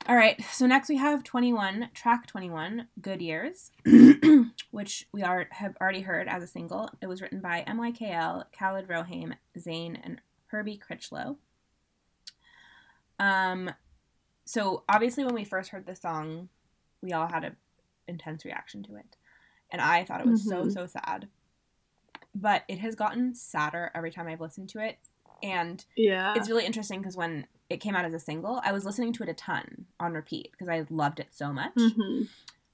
All 0.07 0.15
right, 0.15 0.41
so 0.51 0.65
next 0.65 0.87
we 0.89 0.95
have 0.95 1.23
21, 1.23 1.89
track 1.93 2.25
21, 2.25 2.87
Good 3.01 3.21
Years, 3.21 3.71
which 4.71 5.07
we 5.11 5.21
are, 5.21 5.47
have 5.51 5.75
already 5.79 6.01
heard 6.01 6.27
as 6.27 6.41
a 6.41 6.47
single. 6.47 6.89
It 7.01 7.07
was 7.07 7.21
written 7.21 7.41
by 7.41 7.65
MYKL, 7.67 8.45
Khaled 8.57 8.87
Rohaim, 8.87 9.33
Zayn, 9.57 9.99
and 10.01 10.21
Herbie 10.47 10.79
Crichlow. 10.79 11.35
Um, 13.19 13.71
so 14.45 14.83
obviously 14.87 15.25
when 15.25 15.35
we 15.35 15.43
first 15.43 15.69
heard 15.69 15.85
the 15.85 15.95
song, 15.95 16.47
we 17.01 17.13
all 17.13 17.27
had 17.27 17.43
an 17.43 17.55
intense 18.07 18.45
reaction 18.45 18.83
to 18.83 18.95
it. 18.95 19.15
And 19.71 19.81
I 19.81 20.03
thought 20.03 20.21
it 20.21 20.27
was 20.27 20.43
so, 20.43 20.65
Mhm. 20.65 20.73
so 20.73 20.85
sad. 20.87 21.29
But 22.35 22.63
it 22.67 22.79
has 22.79 22.95
gotten 22.95 23.35
sadder 23.35 23.91
every 23.93 24.11
time 24.11 24.27
I've 24.27 24.41
listened 24.41 24.69
to 24.69 24.79
it. 24.79 24.97
And 25.41 25.83
Yeah, 25.95 26.33
it's 26.35 26.49
really 26.49 26.65
interesting 26.65 26.99
because 27.01 27.15
when 27.17 27.47
it 27.69 27.77
came 27.77 27.95
out 27.95 28.05
as 28.05 28.13
a 28.13 28.19
single, 28.19 28.61
I 28.63 28.71
was 28.71 28.85
listening 28.85 29.13
to 29.13 29.23
it 29.23 29.29
a 29.29 29.33
ton 29.33 29.85
on 29.99 30.13
repeat 30.13 30.51
because 30.51 30.67
I 30.69 30.85
loved 30.89 31.19
it 31.19 31.33
so 31.33 31.53
much. 31.53 31.75
Mhm. 31.75 32.27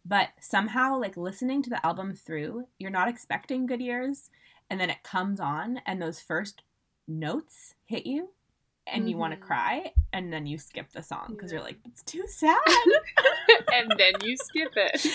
But 0.06 0.30
somehow, 0.40 1.00
like 1.00 1.18
listening 1.18 1.62
to 1.64 1.70
the 1.70 1.84
album 1.86 2.14
through, 2.16 2.68
you're 2.78 2.92
not 2.92 3.08
expecting 3.08 3.66
good 3.66 3.82
years, 3.82 4.30
and 4.70 4.80
then 4.80 4.90
it 4.90 5.04
comes 5.04 5.40
on, 5.40 5.80
and 5.86 6.02
those 6.02 6.22
first 6.22 6.62
notes 7.08 7.76
hit 7.86 8.06
you, 8.06 8.34
and 8.88 9.10
you 9.10 9.18
want 9.18 9.34
to 9.34 9.38
mm-hmm. 9.38 9.48
cry, 9.48 9.94
and 10.14 10.32
then 10.32 10.46
you 10.46 10.58
skip 10.58 10.92
the 10.92 11.02
song 11.02 11.30
because 11.30 11.52
you're 11.52 11.62
like, 11.62 11.78
it's 11.86 12.04
too 12.04 12.24
sad. 12.28 12.60
and 13.74 13.94
then 13.98 14.14
you 14.24 14.38
skip 14.38 14.72
it. 14.76 15.08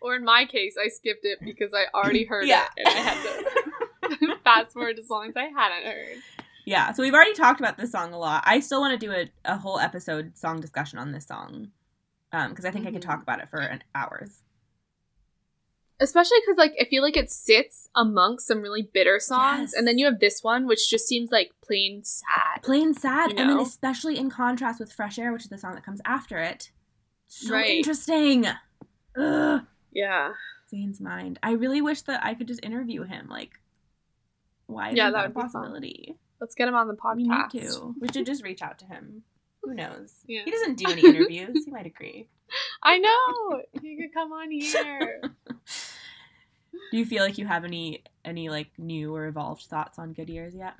Or 0.00 0.14
in 0.14 0.24
my 0.24 0.44
case, 0.46 0.76
I 0.82 0.88
skipped 0.88 1.24
it 1.24 1.38
because 1.42 1.72
I 1.74 1.84
already 1.94 2.24
heard 2.26 2.46
Yeah. 2.46 2.66
it 2.76 2.86
and 2.86 2.88
I 2.88 3.00
had 3.00 4.18
to 4.18 4.36
fast 4.44 4.72
forward 4.72 4.96
to 4.96 5.04
songs 5.04 5.34
I 5.36 5.44
hadn't 5.44 5.90
heard. 5.90 6.18
yeah, 6.64 6.92
so 6.92 7.02
we've 7.02 7.14
already 7.14 7.34
talked 7.34 7.60
about 7.60 7.76
this 7.78 7.92
song 7.92 8.12
a 8.12 8.18
lot. 8.18 8.42
I 8.46 8.60
still 8.60 8.80
want 8.80 8.98
to 8.98 9.06
do 9.06 9.12
a, 9.12 9.30
a 9.44 9.56
whole 9.56 9.78
episode 9.78 10.36
song 10.36 10.60
discussion 10.60 10.98
on 10.98 11.12
this 11.12 11.26
song 11.26 11.68
um, 12.32 12.50
because 12.50 12.64
I 12.64 12.70
think 12.70 12.86
I 12.86 12.90
could 12.90 13.02
talk 13.02 13.20
mm-hmm. 13.20 13.22
about 13.22 13.40
it 13.40 13.48
for 13.48 13.60
an 13.60 13.82
hours. 13.94 14.42
Especially 16.00 16.38
because, 16.44 16.56
like, 16.58 16.74
I 16.80 16.84
feel 16.86 17.02
like 17.02 17.16
it 17.16 17.30
sits 17.30 17.88
amongst 17.94 18.46
some 18.48 18.60
really 18.62 18.82
bitter 18.82 19.20
songs, 19.20 19.70
Yes. 19.70 19.74
and 19.74 19.86
then 19.86 19.96
you 19.96 20.06
have 20.06 20.18
this 20.18 20.42
one, 20.42 20.66
which 20.66 20.90
just 20.90 21.06
seems 21.06 21.30
like 21.30 21.52
plain 21.64 22.02
sad. 22.02 22.62
plain 22.62 22.92
sad 22.94 23.30
You 23.32 23.38
and 23.38 23.50
then 23.50 23.58
especially 23.58 24.18
in 24.18 24.28
contrast 24.30 24.80
with 24.80 24.92
fresh 24.92 25.18
air 25.18 25.32
which 25.32 25.44
is 25.44 25.48
the 25.50 25.58
song 25.58 25.74
that 25.74 25.84
comes 25.84 26.00
after 26.04 26.38
it 26.38 26.70
so 27.26 27.54
Right. 27.54 27.70
interesting 27.70 28.46
Ugh. 29.16 29.62
Yeah, 29.92 30.32
Zayn's 30.72 31.00
mind 31.00 31.38
i 31.42 31.52
really 31.52 31.80
wish 31.80 32.02
that 32.02 32.24
i 32.24 32.34
could 32.34 32.48
just 32.48 32.64
interview 32.64 33.04
him 33.04 33.28
like 33.28 33.60
why 34.66 34.90
is 34.90 34.96
Yeah, 34.96 35.10
that, 35.10 35.18
a 35.18 35.28
would 35.28 35.34
be 35.34 35.40
fun. 35.40 35.50
possibility 35.50 36.16
let's 36.40 36.54
get 36.56 36.66
him 36.68 36.74
on 36.74 36.88
the 36.88 36.94
podcast. 36.94 37.16
we 37.16 37.28
need 37.28 37.50
to 37.70 37.94
we 38.00 38.08
should 38.12 38.26
just 38.26 38.42
reach 38.44 38.60
out 38.62 38.78
to 38.80 38.84
him 38.86 39.22
who 39.62 39.72
knows 39.74 40.16
Yeah. 40.26 40.42
he 40.44 40.50
doesn't 40.50 40.76
do 40.76 40.86
any 40.90 41.02
interviews 41.02 41.64
he 41.64 41.70
might 41.70 41.86
agree 41.86 42.28
I 42.82 42.98
know 42.98 43.62
he 43.80 43.96
could 43.96 44.12
come 44.12 44.30
on 44.32 44.50
here. 44.50 45.22
do 46.90 46.98
you 46.98 47.06
feel 47.06 47.22
like 47.24 47.38
you 47.38 47.46
have 47.46 47.64
any 47.64 48.02
any 48.24 48.48
like 48.48 48.70
new 48.78 49.14
or 49.14 49.26
evolved 49.26 49.62
thoughts 49.64 49.98
on 49.98 50.12
good 50.12 50.28
years 50.30 50.54
yet 50.54 50.74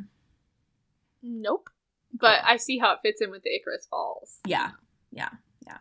nope, 1.22 1.70
but 2.12 2.40
I 2.44 2.56
see 2.58 2.78
how 2.78 2.92
it 2.92 2.98
fits 3.02 3.20
in 3.22 3.30
with 3.30 3.42
the 3.42 3.54
Icarus 3.54 3.86
Falls. 3.88 4.40
Yeah, 4.46 4.72
yeah, 5.10 5.30
yeah. 5.66 5.78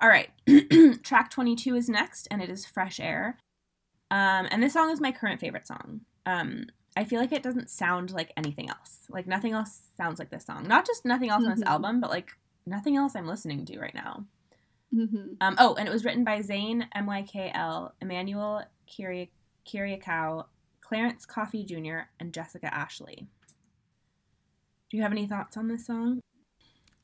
All 0.00 0.08
right. 0.10 0.28
Track 1.02 1.30
22 1.30 1.74
is 1.74 1.88
next, 1.88 2.28
and 2.30 2.42
it 2.42 2.50
is 2.50 2.66
Fresh 2.66 3.00
Air. 3.00 3.38
Um, 4.10 4.46
and 4.50 4.62
this 4.62 4.74
song 4.74 4.90
is 4.90 5.00
my 5.00 5.10
current 5.12 5.40
favorite 5.40 5.66
song. 5.66 6.02
Um, 6.26 6.66
I 6.96 7.04
feel 7.04 7.18
like 7.20 7.32
it 7.32 7.42
doesn't 7.42 7.70
sound 7.70 8.10
like 8.12 8.32
anything 8.36 8.68
else. 8.68 9.06
Like 9.08 9.26
nothing 9.26 9.52
else 9.52 9.80
sounds 9.96 10.18
like 10.18 10.30
this 10.30 10.44
song. 10.44 10.68
Not 10.68 10.86
just 10.86 11.04
nothing 11.04 11.30
else 11.30 11.44
on 11.44 11.50
this 11.50 11.64
Mhm. 11.64 11.70
album, 11.70 12.00
but 12.00 12.10
like 12.10 12.32
nothing 12.66 12.96
else 12.96 13.16
I'm 13.16 13.26
listening 13.26 13.64
to 13.66 13.78
right 13.78 13.94
now. 13.94 14.26
Mm-hmm. 14.94 15.34
Um, 15.40 15.56
oh, 15.58 15.74
and 15.74 15.88
it 15.88 15.92
was 15.92 16.04
written 16.04 16.24
by 16.24 16.40
Zayn, 16.40 16.88
MYKL, 16.94 17.92
Emmanuel 18.00 18.58
Kiri- 18.58 18.66
Kiriakou, 18.88 20.46
Clarence 20.80 21.26
Coffee 21.26 21.64
Jr., 21.64 22.08
and 22.20 22.32
Jessica 22.32 22.72
Ashley. 22.72 23.26
Do 24.90 24.96
you 24.96 25.02
have 25.02 25.12
any 25.12 25.26
thoughts 25.26 25.56
on 25.56 25.68
this 25.68 25.86
song? 25.86 26.20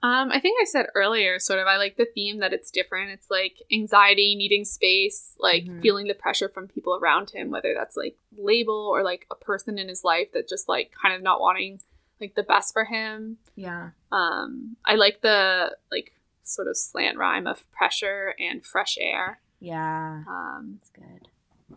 Um, 0.05 0.33
I 0.33 0.41
think 0.41 0.59
I 0.61 0.65
said 0.65 0.87
earlier, 0.97 1.39
sort 1.39 1.61
of, 1.61 1.67
I 1.69 1.77
like 1.77 1.97
the 1.97 2.09
theme 2.13 2.39
that 2.41 2.53
it's 2.53 2.73
different. 2.73 3.11
It's 3.13 3.31
like 3.31 3.63
anxiety, 3.73 4.35
needing 4.35 4.65
space, 4.65 5.37
like 5.39 5.65
Mhm. 5.65 5.81
feeling 5.81 6.09
the 6.09 6.15
pressure 6.15 6.49
from 6.49 6.67
people 6.67 6.97
around 6.97 7.31
him, 7.31 7.51
whether 7.51 7.73
that's 7.73 7.97
like 7.97 8.17
label 8.37 8.75
or 8.75 9.05
like 9.05 9.27
a 9.31 9.37
person 9.37 9.79
in 9.79 9.89
his 9.89 10.03
life 10.03 10.33
that 10.33 10.49
just 10.49 10.69
like 10.69 10.91
kind 11.01 11.15
of 11.15 11.23
not 11.23 11.41
wanting 11.41 11.81
like 12.21 12.35
the 12.35 12.43
best 12.43 12.73
for 12.73 12.85
him. 12.85 13.39
Yeah. 13.55 13.91
Um, 14.11 14.77
I 14.85 14.97
like 14.97 15.21
the 15.21 15.77
like 15.93 16.13
sort 16.43 16.67
of 16.67 16.77
slant 16.77 17.17
rhyme 17.17 17.47
of 17.47 17.71
pressure 17.71 18.35
and 18.41 18.65
fresh 18.65 18.99
air. 19.01 19.41
Yeah. 19.61 20.25
Um, 20.27 20.81
That's 20.81 20.91
good. 20.91 21.29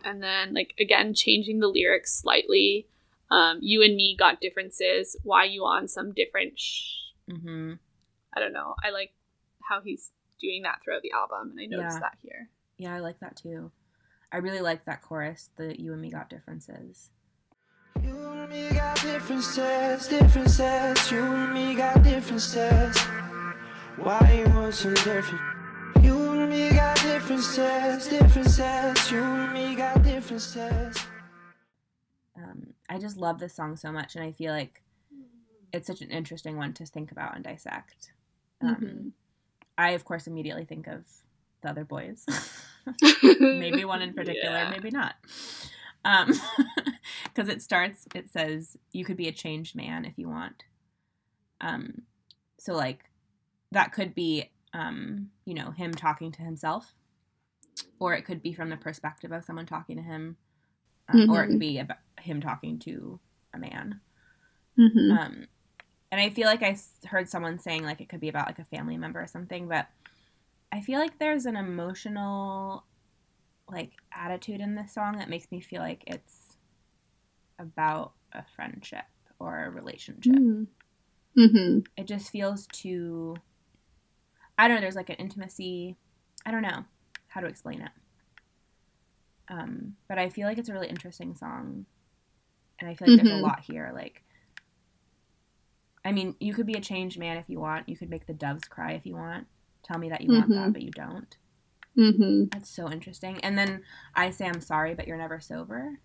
And 0.04 0.22
then 0.22 0.54
like 0.54 0.74
again 0.80 1.14
changing 1.14 1.60
the 1.60 1.68
lyrics 1.68 2.20
slightly. 2.20 2.88
Um, 3.32 3.60
you 3.62 3.82
and 3.82 3.96
me 3.96 4.16
got 4.18 4.40
differences. 4.42 5.16
Why 5.24 5.46
you 5.46 5.64
on 5.66 5.88
some 5.88 6.14
different? 6.14 6.60
Sh- 6.60 7.02
Mm-hmm. 7.30 7.74
I 8.36 8.40
don't 8.40 8.54
know. 8.54 8.76
I 8.84 8.92
like 8.92 9.12
how 9.68 9.82
he's 9.82 10.12
doing 10.40 10.62
that 10.62 10.80
throughout 10.84 11.02
the 11.02 11.12
album, 11.12 11.56
and 11.58 11.60
I 11.60 11.66
noticed 11.66 11.96
Yeah. 11.96 12.00
that 12.02 12.18
here. 12.22 12.50
Yeah, 12.78 12.94
I 12.94 13.00
like 13.00 13.20
that 13.22 13.36
too. 13.36 13.72
I 14.32 14.38
really 14.38 14.60
like 14.62 14.86
that 14.86 15.02
chorus, 15.02 15.50
the 15.56 15.80
you 15.82 15.92
and 15.94 16.02
me 16.02 16.12
got 16.12 16.30
differences. 16.30 17.10
You 18.04 18.16
and 18.16 18.48
me 18.52 18.70
got 18.72 19.02
differences, 19.02 20.08
differences. 20.08 21.12
You 21.12 21.24
and 21.24 21.54
me 21.54 21.74
got 21.74 22.04
differences. 22.04 22.96
Why 23.98 24.44
you 24.46 24.54
want 24.54 24.74
some 24.76 24.94
different? 24.94 25.42
You 26.04 26.16
and 26.34 26.50
me 26.52 26.70
got 26.72 26.95
differences, 27.20 28.08
differences. 28.10 29.10
You 29.12 29.24
and 29.24 29.54
me 29.54 29.74
got 29.76 30.04
differences. 30.04 30.98
Um, 32.36 32.74
I 32.90 33.00
just 33.00 33.16
love 33.16 33.40
this 33.40 33.54
song 33.56 33.78
so 33.78 33.90
much, 33.90 34.16
and 34.16 34.24
I 34.24 34.34
feel 34.34 34.52
like 34.52 34.82
it's 35.72 35.88
such 35.88 36.02
an 36.02 36.12
interesting 36.12 36.58
one 36.58 36.74
to 36.74 36.86
think 36.86 37.14
about 37.14 37.34
and 37.36 37.44
dissect. 37.44 38.12
Um, 38.62 38.76
Mhm. 38.76 39.12
I, 39.78 39.92
of 39.92 40.04
course, 40.04 40.28
immediately 40.28 40.66
think 40.66 40.88
of 40.88 41.06
the 41.62 41.70
other 41.70 41.86
boys. 41.86 42.26
maybe 43.40 43.86
one 43.86 44.02
in 44.02 44.14
particular, 44.14 44.58
Yeah. 44.64 44.70
maybe 44.70 44.90
not. 44.92 45.16
Um, 46.04 46.34
because 47.24 47.48
it 47.48 47.62
starts, 47.62 48.08
it 48.14 48.30
says, 48.30 48.76
"You 48.92 49.06
could 49.06 49.18
be 49.18 49.30
a 49.30 49.32
changed 49.32 49.74
man 49.74 50.04
if 50.04 50.18
you 50.18 50.28
want." 50.28 50.66
Um, 51.62 52.02
so 52.58 52.74
like 52.74 53.10
that 53.72 53.94
could 53.94 54.14
be, 54.16 54.52
um, 54.74 55.32
you 55.46 55.54
know, 55.54 55.72
him 55.72 55.94
talking 55.94 56.32
to 56.34 56.42
himself, 56.42 56.94
or 58.00 58.14
it 58.14 58.24
could 58.24 58.42
be 58.42 58.54
from 58.54 58.70
the 58.70 58.78
perspective 58.78 59.32
of 59.32 59.44
someone 59.44 59.66
talking 59.66 59.98
to 59.98 60.04
him, 60.04 60.38
um, 61.10 61.30
or 61.30 61.44
it 61.44 61.48
could 61.48 61.60
be 61.60 61.80
about 61.80 61.98
him 62.20 62.42
talking 62.42 62.80
to 62.80 63.20
a 63.54 63.58
man. 63.58 64.00
Mm-hmm. 64.80 65.12
Um, 65.12 65.48
and 66.12 66.22
I 66.22 66.30
feel 66.30 66.48
like 66.48 66.64
I 66.64 66.78
heard 67.06 67.30
someone 67.30 67.60
saying 67.60 67.84
like 67.84 68.02
it 68.02 68.10
could 68.10 68.20
be 68.20 68.30
about 68.30 68.48
like 68.48 68.60
a 68.60 68.66
family 68.66 68.98
member 68.98 69.22
or 69.22 69.28
something, 69.28 69.68
but 69.68 69.88
I 70.72 70.82
feel 70.82 71.00
like 71.00 71.20
there's 71.20 71.46
an 71.46 71.56
emotional 71.56 72.86
like 73.70 73.94
attitude 74.14 74.62
in 74.62 74.76
this 74.76 74.94
song 74.94 75.18
that 75.18 75.30
makes 75.30 75.52
me 75.52 75.60
feel 75.60 75.82
like 75.82 76.04
it's 76.06 76.58
about 77.58 78.14
a 78.34 78.44
friendship 78.56 79.06
or 79.40 79.66
a 79.66 79.70
relationship. 79.70 80.36
Mm-hmm. 80.36 81.80
It 81.98 82.08
just 82.08 82.30
feels 82.30 82.68
too 82.68 83.36
I 84.58 84.68
don't 84.68 84.76
know, 84.76 84.82
there's 84.82 84.96
like 84.96 85.10
an 85.10 85.18
intimacy. 85.18 85.98
I 86.46 86.52
don't 86.52 86.62
know 86.62 86.86
how 87.36 87.41
to 87.41 87.48
explain 87.48 87.82
it. 87.82 87.91
Um, 89.49 89.95
but 90.07 90.18
I 90.18 90.30
feel 90.30 90.48
like 90.48 90.57
it's 90.57 90.70
a 90.70 90.74
really 90.74 90.88
interesting 90.88 91.36
song. 91.36 91.86
And 92.80 92.90
I 92.90 92.95
feel 92.95 93.07
like 93.10 93.18
there's 93.22 93.30
Mhm. 93.36 93.40
a 93.40 93.44
lot 93.44 93.60
here 93.60 93.91
like 93.94 94.22
I 96.03 96.12
mean, 96.12 96.36
you 96.40 96.53
could 96.53 96.68
be 96.68 96.76
a 96.76 96.82
changed 96.82 97.18
man 97.18 97.36
if 97.38 97.49
you 97.49 97.60
want. 97.60 97.90
You 97.90 97.98
could 97.98 98.12
make 98.12 98.28
the 98.28 98.34
doves 98.34 98.66
cry 98.66 98.91
if 98.91 99.07
you 99.07 99.16
want. 99.16 99.48
Tell 99.82 99.98
me 99.98 100.10
that 100.10 100.22
you 100.22 100.34
want 100.34 100.49
that, 100.49 100.70
Mhm. 100.70 100.74
but 100.74 100.84
you 100.84 100.91
don't. 100.91 101.36
Mm-hmm. 101.98 102.44
That's 102.52 102.70
so 102.70 102.91
interesting. 102.91 103.40
And 103.44 103.57
then 103.57 103.84
I 104.14 104.30
say 104.30 104.45
I'm 104.48 104.62
sorry, 104.62 104.94
but 104.94 105.07
you're 105.07 105.18
never 105.18 105.40
sober. 105.40 105.99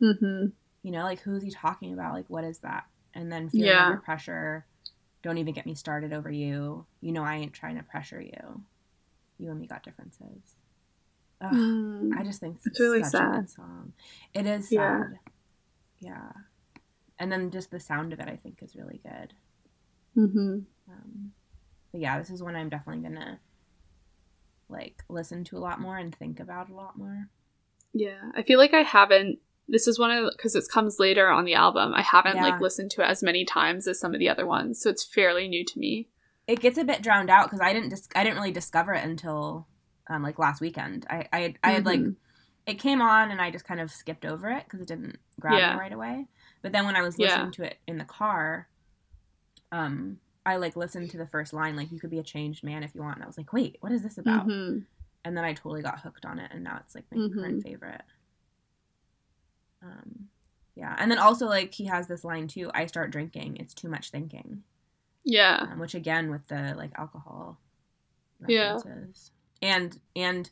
Mm-hmm. 0.00 0.50
You 0.84 0.92
know, 0.92 1.02
like 1.02 1.18
who's 1.20 1.42
he 1.42 1.50
talking 1.50 1.92
about? 1.92 2.12
Like 2.14 2.30
what 2.30 2.44
is 2.44 2.60
that? 2.60 2.86
And 3.12 3.30
then 3.32 3.48
feeling 3.50 3.66
Yeah. 3.66 3.86
under 3.88 4.00
pressure. 4.00 4.66
Don't 5.22 5.38
even 5.38 5.52
get 5.52 5.66
me 5.66 5.74
started 5.74 6.12
over 6.12 6.30
you. 6.30 6.86
You 7.00 7.10
know 7.10 7.24
I 7.24 7.34
ain't 7.38 7.52
trying 7.52 7.76
to 7.76 7.82
pressure 7.82 8.20
you. 8.20 8.62
You 9.38 9.50
and 9.50 9.60
me 9.60 9.66
got 9.66 9.82
differences. 9.82 10.56
Ugh, 11.40 11.52
Mm. 11.52 12.16
I 12.16 12.24
just 12.24 12.40
think 12.40 12.58
It's 12.64 12.80
really 12.80 13.02
such 13.04 13.14
a 13.22 13.32
sad. 13.34 13.50
song. 13.50 13.92
It 14.34 14.46
is 14.46 14.72
Yeah. 14.72 15.02
sad. 15.04 15.18
Yeah. 16.00 16.32
And 17.18 17.30
then 17.32 17.50
just 17.50 17.70
the 17.70 17.80
sound 17.80 18.12
of 18.12 18.20
it 18.20 18.28
I 18.28 18.36
think 18.36 18.62
is 18.62 18.74
really 18.76 19.00
good. 19.04 19.34
Mm-hmm. 20.16 20.58
Um, 20.90 21.32
but 21.92 22.00
yeah, 22.00 22.18
this 22.18 22.30
is 22.30 22.42
one 22.42 22.56
I'm 22.56 22.68
definitely 22.68 23.02
gonna 23.02 23.38
like 24.68 25.02
listen 25.08 25.44
to 25.44 25.56
a 25.56 25.60
lot 25.60 25.80
more 25.80 25.96
and 25.96 26.14
think 26.14 26.40
about 26.40 26.68
a 26.70 26.74
lot 26.74 26.98
more. 26.98 27.28
Yeah, 27.92 28.30
I 28.34 28.42
feel 28.42 28.58
like 28.58 28.74
I 28.74 28.82
haven't. 28.82 29.38
This 29.68 29.86
is 29.86 29.98
one 29.98 30.10
of 30.10 30.30
because 30.36 30.54
it 30.54 30.64
comes 30.70 30.98
later 30.98 31.28
on 31.28 31.44
the 31.44 31.54
album. 31.54 31.92
I 31.94 32.02
haven't 32.02 32.36
Yeah. 32.36 32.42
like 32.48 32.60
listened 32.60 32.90
to 32.92 33.02
it 33.02 33.06
as 33.06 33.22
many 33.22 33.44
times 33.44 33.86
as 33.86 33.98
some 34.00 34.12
of 34.14 34.18
the 34.18 34.28
other 34.28 34.46
ones, 34.46 34.80
so 34.80 34.90
it's 34.90 35.04
fairly 35.04 35.48
new 35.48 35.64
to 35.64 35.78
me. 35.78 36.08
It 36.48 36.60
gets 36.60 36.78
a 36.78 36.84
bit 36.84 37.02
drowned 37.02 37.30
out 37.30 37.44
because 37.46 37.60
I 37.60 37.72
didn't 37.72 37.90
dis- 37.90 38.08
I 38.16 38.24
didn't 38.24 38.38
really 38.38 38.50
discover 38.50 38.92
it 38.94 39.04
until 39.04 39.68
um, 40.08 40.22
like 40.24 40.38
last 40.38 40.60
weekend. 40.60 41.06
I 41.08 41.28
I 41.32 41.40
had, 41.40 41.58
I 41.62 41.70
had 41.72 41.86
like 41.86 42.00
it 42.66 42.80
came 42.80 43.00
on 43.00 43.30
and 43.30 43.40
I 43.40 43.50
just 43.50 43.64
kind 43.64 43.80
of 43.80 43.90
skipped 43.90 44.24
over 44.24 44.50
it 44.50 44.64
because 44.64 44.80
it 44.80 44.88
didn't 44.88 45.18
grab 45.38 45.58
Yeah. 45.58 45.74
me 45.74 45.78
right 45.80 45.92
away. 45.92 46.26
But 46.62 46.72
then 46.72 46.84
when 46.86 46.96
I 46.96 47.02
was 47.02 47.18
Yeah. 47.18 47.26
listening 47.26 47.52
to 47.52 47.62
it 47.64 47.78
in 47.86 47.98
the 47.98 48.04
car, 48.04 48.68
um, 49.70 50.18
I 50.44 50.56
like 50.56 50.74
listened 50.76 51.10
to 51.10 51.18
the 51.18 51.26
first 51.26 51.52
line 51.52 51.76
like 51.76 51.92
you 51.92 52.00
could 52.00 52.10
be 52.10 52.18
a 52.18 52.22
changed 52.24 52.64
man 52.64 52.82
if 52.82 52.94
you 52.94 53.02
want. 53.02 53.16
And 53.16 53.24
I 53.24 53.26
was 53.26 53.36
like, 53.38 53.52
wait, 53.52 53.76
what 53.80 53.92
is 53.92 54.02
this 54.02 54.18
about? 54.18 54.46
Mhm. 54.48 54.84
and 55.24 55.36
then 55.36 55.44
I 55.44 55.52
totally 55.52 55.82
got 55.82 56.00
hooked 56.00 56.24
on 56.24 56.38
it, 56.38 56.50
and 56.54 56.64
now 56.64 56.78
it's 56.82 56.94
like 56.94 57.04
my 57.10 57.18
Mhm. 57.18 57.34
current 57.34 57.62
favorite. 57.62 58.02
Um, 59.82 60.28
yeah, 60.74 60.94
and 60.98 61.10
then 61.10 61.18
also 61.18 61.46
like 61.46 61.74
he 61.74 61.84
has 61.86 62.06
this 62.06 62.24
line 62.24 62.48
too: 62.48 62.70
"I 62.74 62.86
start 62.86 63.10
drinking, 63.10 63.56
it's 63.58 63.74
too 63.74 63.88
much 63.88 64.10
thinking," 64.10 64.62
Yeah, 65.30 65.66
um, 65.72 65.78
which 65.78 65.94
again 65.94 66.30
with 66.30 66.48
the 66.48 66.74
like 66.76 66.92
alcohol 66.98 67.58
Yeah. 68.48 68.78
and 69.60 70.00
and 70.16 70.48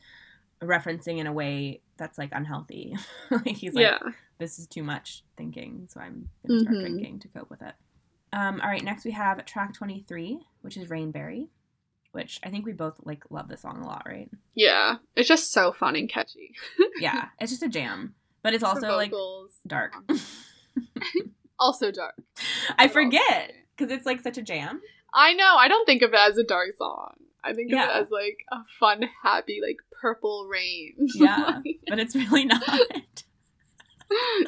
referencing 0.63 1.19
in 1.19 1.27
a 1.27 1.33
way 1.33 1.81
that's 1.97 2.19
like 2.19 2.31
unhealthy. 2.33 2.95
like 3.31 3.57
he's 3.57 3.73
like, 3.75 3.83
yeah. 3.85 3.99
"This 4.39 4.59
is 4.59 4.67
too 4.67 4.83
much 4.83 5.25
thinking, 5.37 5.87
so 5.91 6.01
I'm 6.01 6.29
gonna 6.47 6.61
start 6.61 6.77
Mhm. 6.77 6.81
drinking 6.81 7.21
to 7.21 7.29
cope 7.29 7.49
with 7.51 7.63
it." 7.63 7.75
Um, 8.33 8.61
all 8.61 8.69
right, 8.69 8.85
next 8.85 9.05
we 9.07 9.13
have 9.13 9.43
track 9.47 9.73
twenty 9.73 10.01
three, 10.03 10.41
which 10.61 10.77
is 10.77 10.89
Rainberry. 10.91 11.49
Which 12.13 12.39
I 12.43 12.51
think 12.51 12.65
we 12.67 12.73
both 12.73 13.01
like 13.05 13.25
love 13.31 13.49
the 13.49 13.57
song 13.57 13.83
a 13.83 13.87
lot, 13.87 14.03
right? 14.07 14.31
Yeah, 14.55 14.97
it's 15.17 15.29
just 15.29 15.53
so 15.53 15.73
fun 15.73 15.97
and 15.97 16.09
catchy. 16.09 16.55
yeah, 17.01 17.29
it's 17.41 17.51
just 17.53 17.63
a 17.63 17.69
jam, 17.69 18.15
but 18.43 18.53
it's 18.55 18.65
also 18.65 18.97
like 18.97 19.13
dark. 19.67 19.95
also 21.59 21.91
dark. 21.91 22.15
I 22.79 22.89
forget 22.89 23.53
because 23.77 23.93
it's 23.93 24.07
like 24.07 24.23
such 24.23 24.39
a 24.39 24.43
jam. 24.43 24.81
I 25.15 25.33
know. 25.35 25.57
I 25.57 25.69
don't 25.69 25.85
think 25.87 26.03
of 26.03 26.13
it 26.13 26.19
as 26.19 26.37
a 26.39 26.45
dark 26.45 26.77
song. 26.77 27.15
I 27.45 27.53
think 27.53 27.71
of 27.73 27.77
Yeah. 27.79 27.97
it 27.99 28.03
as 28.03 28.11
like 28.11 28.39
a 28.53 28.59
fun, 28.81 29.05
happy, 29.23 29.61
like 29.63 29.77
purple 30.01 30.47
rain. 30.51 30.95
Yeah. 31.15 31.61
But 31.89 31.99
it's 31.99 32.15
really 32.17 32.45
not. 32.45 32.63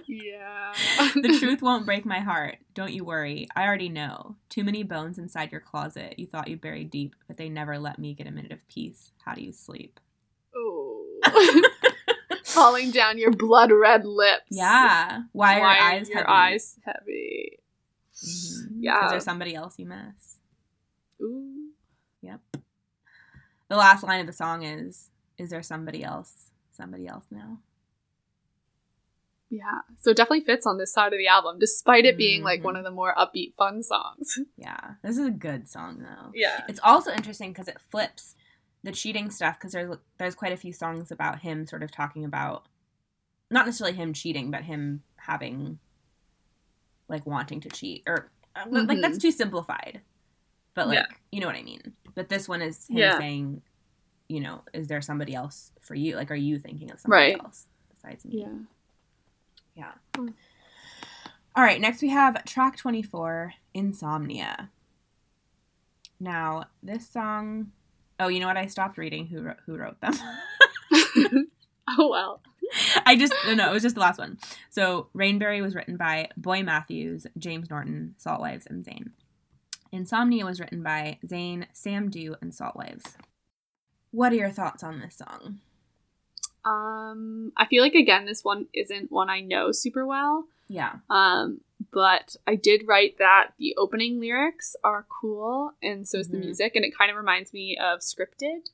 yeah. 0.06 0.72
the 1.14 1.36
truth 1.40 1.62
won't 1.62 1.86
break 1.86 2.04
my 2.04 2.20
heart. 2.20 2.58
Don't 2.74 2.92
you 2.92 3.04
worry. 3.04 3.48
I 3.56 3.64
already 3.66 3.88
know. 3.88 4.36
Too 4.48 4.64
many 4.64 4.82
bones 4.82 5.18
inside 5.18 5.52
your 5.52 5.60
closet. 5.60 6.18
You 6.18 6.26
thought 6.26 6.48
you 6.48 6.56
buried 6.56 6.90
deep, 6.90 7.14
but 7.26 7.36
they 7.36 7.48
never 7.48 7.78
let 7.78 7.98
me 7.98 8.14
get 8.14 8.26
a 8.26 8.30
minute 8.30 8.52
of 8.52 8.66
peace. 8.68 9.12
How 9.24 9.34
do 9.34 9.42
you 9.42 9.52
sleep? 9.52 10.00
Ooh. 10.56 11.04
Falling 12.44 12.90
down 12.90 13.18
your 13.18 13.30
blood 13.32 13.70
red 13.72 14.04
lips. 14.04 14.46
Yeah. 14.50 15.22
Why 15.32 15.58
are 15.58 15.60
Why 15.60 15.74
your 15.76 15.84
eyes 15.84 16.08
your 16.08 16.18
heavy? 16.18 16.28
eyes 16.28 16.78
heavy? 16.84 17.58
Mhm. 18.24 18.68
Yeah. 18.80 19.06
Is 19.06 19.10
there 19.12 19.20
somebody 19.20 19.54
else 19.54 19.78
you 19.78 19.86
miss? 19.86 20.38
Ooh. 21.20 21.70
Yep. 22.22 22.40
The 23.68 23.76
last 23.76 24.02
line 24.02 24.20
of 24.20 24.26
the 24.26 24.32
song 24.32 24.62
is 24.64 25.10
Is 25.36 25.50
there 25.50 25.62
somebody 25.62 26.02
else? 26.02 26.50
Somebody 26.72 27.06
else 27.06 27.26
now? 27.30 27.58
Yeah. 29.50 29.80
So 29.96 30.10
it 30.10 30.16
definitely 30.16 30.44
fits 30.44 30.66
on 30.66 30.78
this 30.78 30.92
side 30.92 31.12
of 31.12 31.18
the 31.18 31.28
album, 31.28 31.58
despite 31.58 32.04
it 32.04 32.16
being 32.18 32.42
like 32.42 32.60
Mhm. 32.60 32.64
one 32.64 32.76
of 32.76 32.84
the 32.84 32.90
more 32.90 33.14
upbeat, 33.14 33.54
fun 33.54 33.82
songs. 33.82 34.38
Yeah. 34.56 34.94
This 35.02 35.16
is 35.16 35.26
a 35.26 35.30
good 35.30 35.68
song, 35.68 36.00
though. 36.00 36.32
Yeah. 36.34 36.64
It's 36.68 36.80
also 36.82 37.12
interesting 37.12 37.52
because 37.52 37.68
it 37.68 37.80
flips 37.80 38.34
the 38.82 38.92
cheating 38.92 39.30
stuff 39.30 39.58
because 39.58 39.72
there's 39.72 39.96
there's 40.18 40.34
quite 40.34 40.52
a 40.52 40.56
few 40.56 40.72
songs 40.72 41.10
about 41.10 41.40
him 41.40 41.66
sort 41.66 41.82
of 41.82 41.90
talking 41.90 42.24
about 42.24 42.66
not 43.50 43.64
necessarily 43.64 43.96
him 43.96 44.12
cheating, 44.12 44.50
but 44.50 44.64
him 44.64 45.02
having 45.16 45.78
like 47.08 47.26
wanting 47.26 47.60
to 47.60 47.68
cheat 47.68 48.02
or 48.06 48.30
uh, 48.56 48.64
like 48.68 49.00
that's 49.00 49.18
too 49.18 49.30
simplified. 49.30 50.00
But 50.74 50.88
like 50.88 50.96
Yeah. 50.98 51.06
you 51.32 51.40
know 51.40 51.46
what 51.46 51.56
I 51.56 51.62
mean. 51.62 51.80
But 52.14 52.28
this 52.28 52.48
one 52.48 52.62
is 52.62 52.86
him 52.88 52.98
Yeah. 52.98 53.18
saying, 53.18 53.62
you 54.28 54.40
know, 54.40 54.62
is 54.74 54.88
there 54.88 55.00
somebody 55.00 55.34
else 55.34 55.72
for 55.80 55.94
you? 55.94 56.16
Like, 56.16 56.30
are 56.30 56.34
you 56.36 56.58
thinking 56.58 56.90
of 56.90 57.00
somebody 57.00 57.32
Right. 57.32 57.40
else 57.42 57.66
besides 57.94 58.24
me? 58.24 58.40
Yeah. 58.40 58.58
Yeah. 59.74 59.92
Mm. 60.14 60.34
All 61.56 61.64
right, 61.64 61.80
next 61.80 62.02
we 62.02 62.08
have 62.10 62.44
track 62.44 62.76
24, 62.76 63.54
Insomnia. 63.74 64.70
Now, 66.20 66.64
this 66.82 67.08
song 67.08 67.72
Oh, 68.20 68.26
you 68.26 68.40
know 68.40 68.48
what? 68.48 68.56
I 68.56 68.66
stopped 68.66 68.98
reading 68.98 69.26
who 69.28 69.48
who 69.64 69.76
wrote 69.76 70.00
them. 70.00 70.12
oh 71.98 72.08
well. 72.08 72.42
I 73.06 73.16
just 73.16 73.32
no, 73.46 73.54
no, 73.54 73.70
it 73.70 73.72
was 73.72 73.82
just 73.82 73.94
the 73.94 74.00
last 74.00 74.18
one. 74.18 74.38
So, 74.70 75.08
Rainberry 75.14 75.62
was 75.62 75.74
written 75.74 75.96
by 75.96 76.28
Boy 76.36 76.62
Matthews, 76.62 77.26
James 77.38 77.70
Norton, 77.70 78.14
Salt 78.18 78.40
Saltwives, 78.40 78.66
and 78.66 78.84
Zayn. 78.84 79.10
Insomnia 79.90 80.44
was 80.44 80.60
written 80.60 80.82
by 80.82 81.18
Zayn, 81.26 81.66
Sam 81.72 82.10
Dew, 82.10 82.36
and 82.40 82.54
Salt 82.54 82.76
Saltwives. 82.76 83.14
What 84.10 84.32
are 84.32 84.36
your 84.36 84.50
thoughts 84.50 84.82
on 84.82 85.00
this 85.00 85.16
song? 85.16 85.60
Um, 86.64 87.52
I 87.56 87.66
feel 87.66 87.82
like 87.82 87.94
again, 87.94 88.26
this 88.26 88.44
one 88.44 88.66
isn't 88.74 89.10
one 89.10 89.30
I 89.30 89.40
know 89.40 89.72
super 89.72 90.04
well. 90.06 90.46
Yeah. 90.68 90.96
Um, 91.08 91.60
but 91.92 92.36
I 92.46 92.56
did 92.56 92.86
write 92.86 93.16
that 93.18 93.52
the 93.58 93.74
opening 93.78 94.20
lyrics 94.20 94.76
are 94.84 95.06
cool, 95.08 95.72
and 95.82 96.06
so 96.06 96.18
is 96.18 96.28
the 96.28 96.36
Mhm. 96.36 96.44
music, 96.44 96.76
and 96.76 96.84
it 96.84 96.96
kind 96.96 97.10
of 97.10 97.16
reminds 97.16 97.52
me 97.54 97.78
of 97.78 98.00
Scripted. 98.00 98.68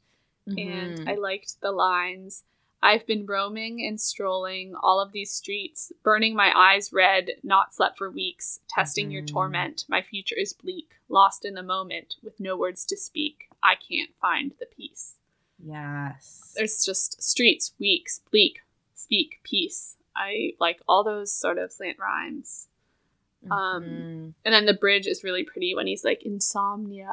Mhm. 0.49 0.99
And 0.99 1.09
I 1.09 1.15
liked 1.15 1.61
the 1.61 1.71
lines. 1.73 2.45
I've 2.85 3.07
been 3.07 3.25
roaming 3.25 3.85
and 3.87 3.99
strolling 4.01 4.75
all 4.83 5.01
of 5.01 5.13
these 5.13 5.33
streets, 5.33 5.91
burning 6.03 6.37
my 6.37 6.53
eyes 6.55 6.93
red, 6.93 7.31
not 7.43 7.75
slept 7.75 7.97
for 7.97 8.11
weeks, 8.11 8.61
testing 8.69 9.11
your 9.11 9.23
Mhm. 9.23 9.27
torment. 9.33 9.85
My 9.89 10.03
future 10.03 10.37
is 10.37 10.53
bleak, 10.53 10.91
lost 11.09 11.45
in 11.47 11.55
the 11.55 11.63
moment, 11.63 12.17
with 12.23 12.39
no 12.39 12.57
words 12.57 12.85
to 12.87 12.97
speak. 12.97 13.49
I 13.63 13.75
can't 13.77 14.15
find 14.21 14.53
the 14.61 14.67
peace. 14.67 15.17
yes. 15.59 16.53
There's 16.57 16.85
just 16.85 17.23
streets, 17.23 17.73
weeks, 17.79 18.21
bleak, 18.31 18.61
speak, 18.95 19.41
peace. 19.45 19.97
I 20.15 20.53
like 20.61 20.83
all 20.87 21.03
those 21.05 21.33
sort 21.33 21.57
of 21.59 21.73
slant 21.73 21.99
rhymes. 21.99 22.69
um, 23.51 23.85
Mhm. 23.85 24.35
And 24.45 24.55
then 24.55 24.65
the 24.67 24.73
bridge 24.75 25.07
is 25.07 25.23
really 25.23 25.45
pretty 25.45 25.75
when 25.75 25.87
he's 25.87 26.03
like 26.05 26.23
insomnia. 26.23 27.07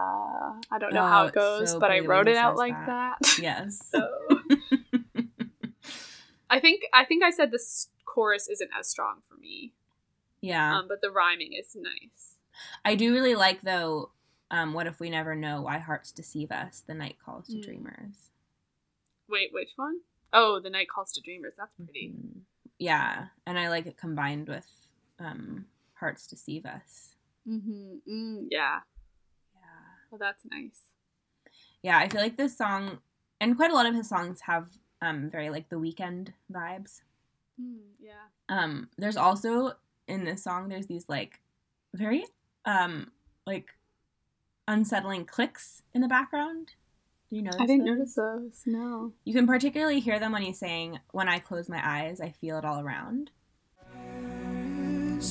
I 0.71 0.77
don't 0.79 0.93
know 0.93 1.05
how 1.05 1.23
Oh, 1.23 1.27
it 1.27 1.33
goes, 1.33 1.71
so 1.71 1.79
but 1.79 1.91
I 1.91 1.99
wrote 1.99 2.27
it 2.29 2.37
out 2.37 2.55
like 2.55 2.73
that. 2.85 3.17
that. 3.21 3.37
Yes. 3.39 3.89
so 3.89 4.07
I 6.51 6.59
think 6.59 6.83
I 6.93 7.05
think 7.05 7.23
I 7.23 7.31
said 7.31 7.49
this 7.51 7.89
chorus 8.05 8.47
isn't 8.49 8.69
as 8.77 8.87
strong 8.87 9.21
for 9.27 9.35
me, 9.37 9.73
yeah. 10.41 10.77
um, 10.77 10.87
but 10.87 11.01
the 11.01 11.09
rhyming 11.09 11.53
is 11.53 11.75
nice. 11.75 12.35
I 12.85 12.95
do 12.95 13.13
really 13.13 13.35
like 13.35 13.61
though. 13.61 14.11
Um, 14.51 14.73
what 14.73 14.85
if 14.85 14.99
we 14.99 15.09
never 15.09 15.33
know 15.33 15.61
why 15.61 15.77
hearts 15.77 16.11
deceive 16.11 16.51
us? 16.51 16.83
The 16.85 16.93
night 16.93 17.15
calls 17.25 17.47
to 17.47 17.53
Mm. 17.55 17.63
dreamers. 17.63 18.31
Wait, 19.29 19.53
which 19.53 19.69
one? 19.77 20.01
Oh, 20.33 20.59
The 20.59 20.69
Night 20.69 20.87
Calls 20.93 21.13
to 21.13 21.21
Dreamers. 21.21 21.53
That's 21.57 21.73
pretty. 21.77 22.09
Mm, 22.13 22.41
Yeah, 22.79 23.27
and 23.47 23.57
I 23.57 23.69
like 23.69 23.85
it 23.85 23.95
combined 23.97 24.49
with 24.49 24.67
um, 25.19 25.67
Hearts 25.93 26.27
Deceive 26.27 26.65
Us. 26.65 27.15
Mm-hmm. 27.47 27.95
Mm, 28.11 28.47
yeah. 28.51 28.79
Yeah. 29.53 29.61
Well, 30.09 30.19
that's 30.19 30.43
nice. 30.51 30.81
Yeah, 31.81 31.97
I 31.97 32.09
feel 32.09 32.19
like 32.21 32.35
this 32.35 32.57
song, 32.57 32.99
and 33.39 33.55
quite 33.55 33.71
a 33.71 33.73
lot 33.73 33.85
of 33.85 33.95
his 33.95 34.09
songs 34.09 34.41
have 34.41 34.67
um, 35.01 35.29
very 35.29 35.49
like 35.49 35.69
the 35.69 35.77
Weeknd 35.77 36.29
vibes. 36.51 37.01
Mm, 37.61 37.79
yeah. 37.99 38.27
Um, 38.49 38.89
there's 38.97 39.17
also 39.17 39.73
in 40.07 40.23
this 40.25 40.43
song, 40.43 40.69
there's 40.69 40.87
these 40.87 41.05
like 41.07 41.39
very 41.93 42.23
um 42.65 43.11
like 43.45 43.75
unsettling 44.67 45.25
clicks 45.25 45.83
in 45.93 46.01
the 46.01 46.07
background. 46.07 46.71
Do 47.29 47.35
you 47.37 47.41
notice? 47.43 47.61
I 47.61 47.65
didn't 47.65 47.85
those? 47.85 47.97
notice 47.97 48.15
those. 48.15 48.61
No. 48.65 49.13
You 49.23 49.33
can 49.33 49.47
particularly 49.47 49.99
hear 49.99 50.19
them 50.19 50.33
when 50.33 50.41
he's 50.41 50.59
saying, 50.59 50.99
"When 51.11 51.29
I 51.29 51.39
close 51.39 51.69
my 51.69 51.81
eyes, 51.83 52.19
I 52.19 52.31
feel 52.31 52.57
it 52.57 52.65
all 52.65 52.79
around." 52.81 53.31
And 53.93 55.23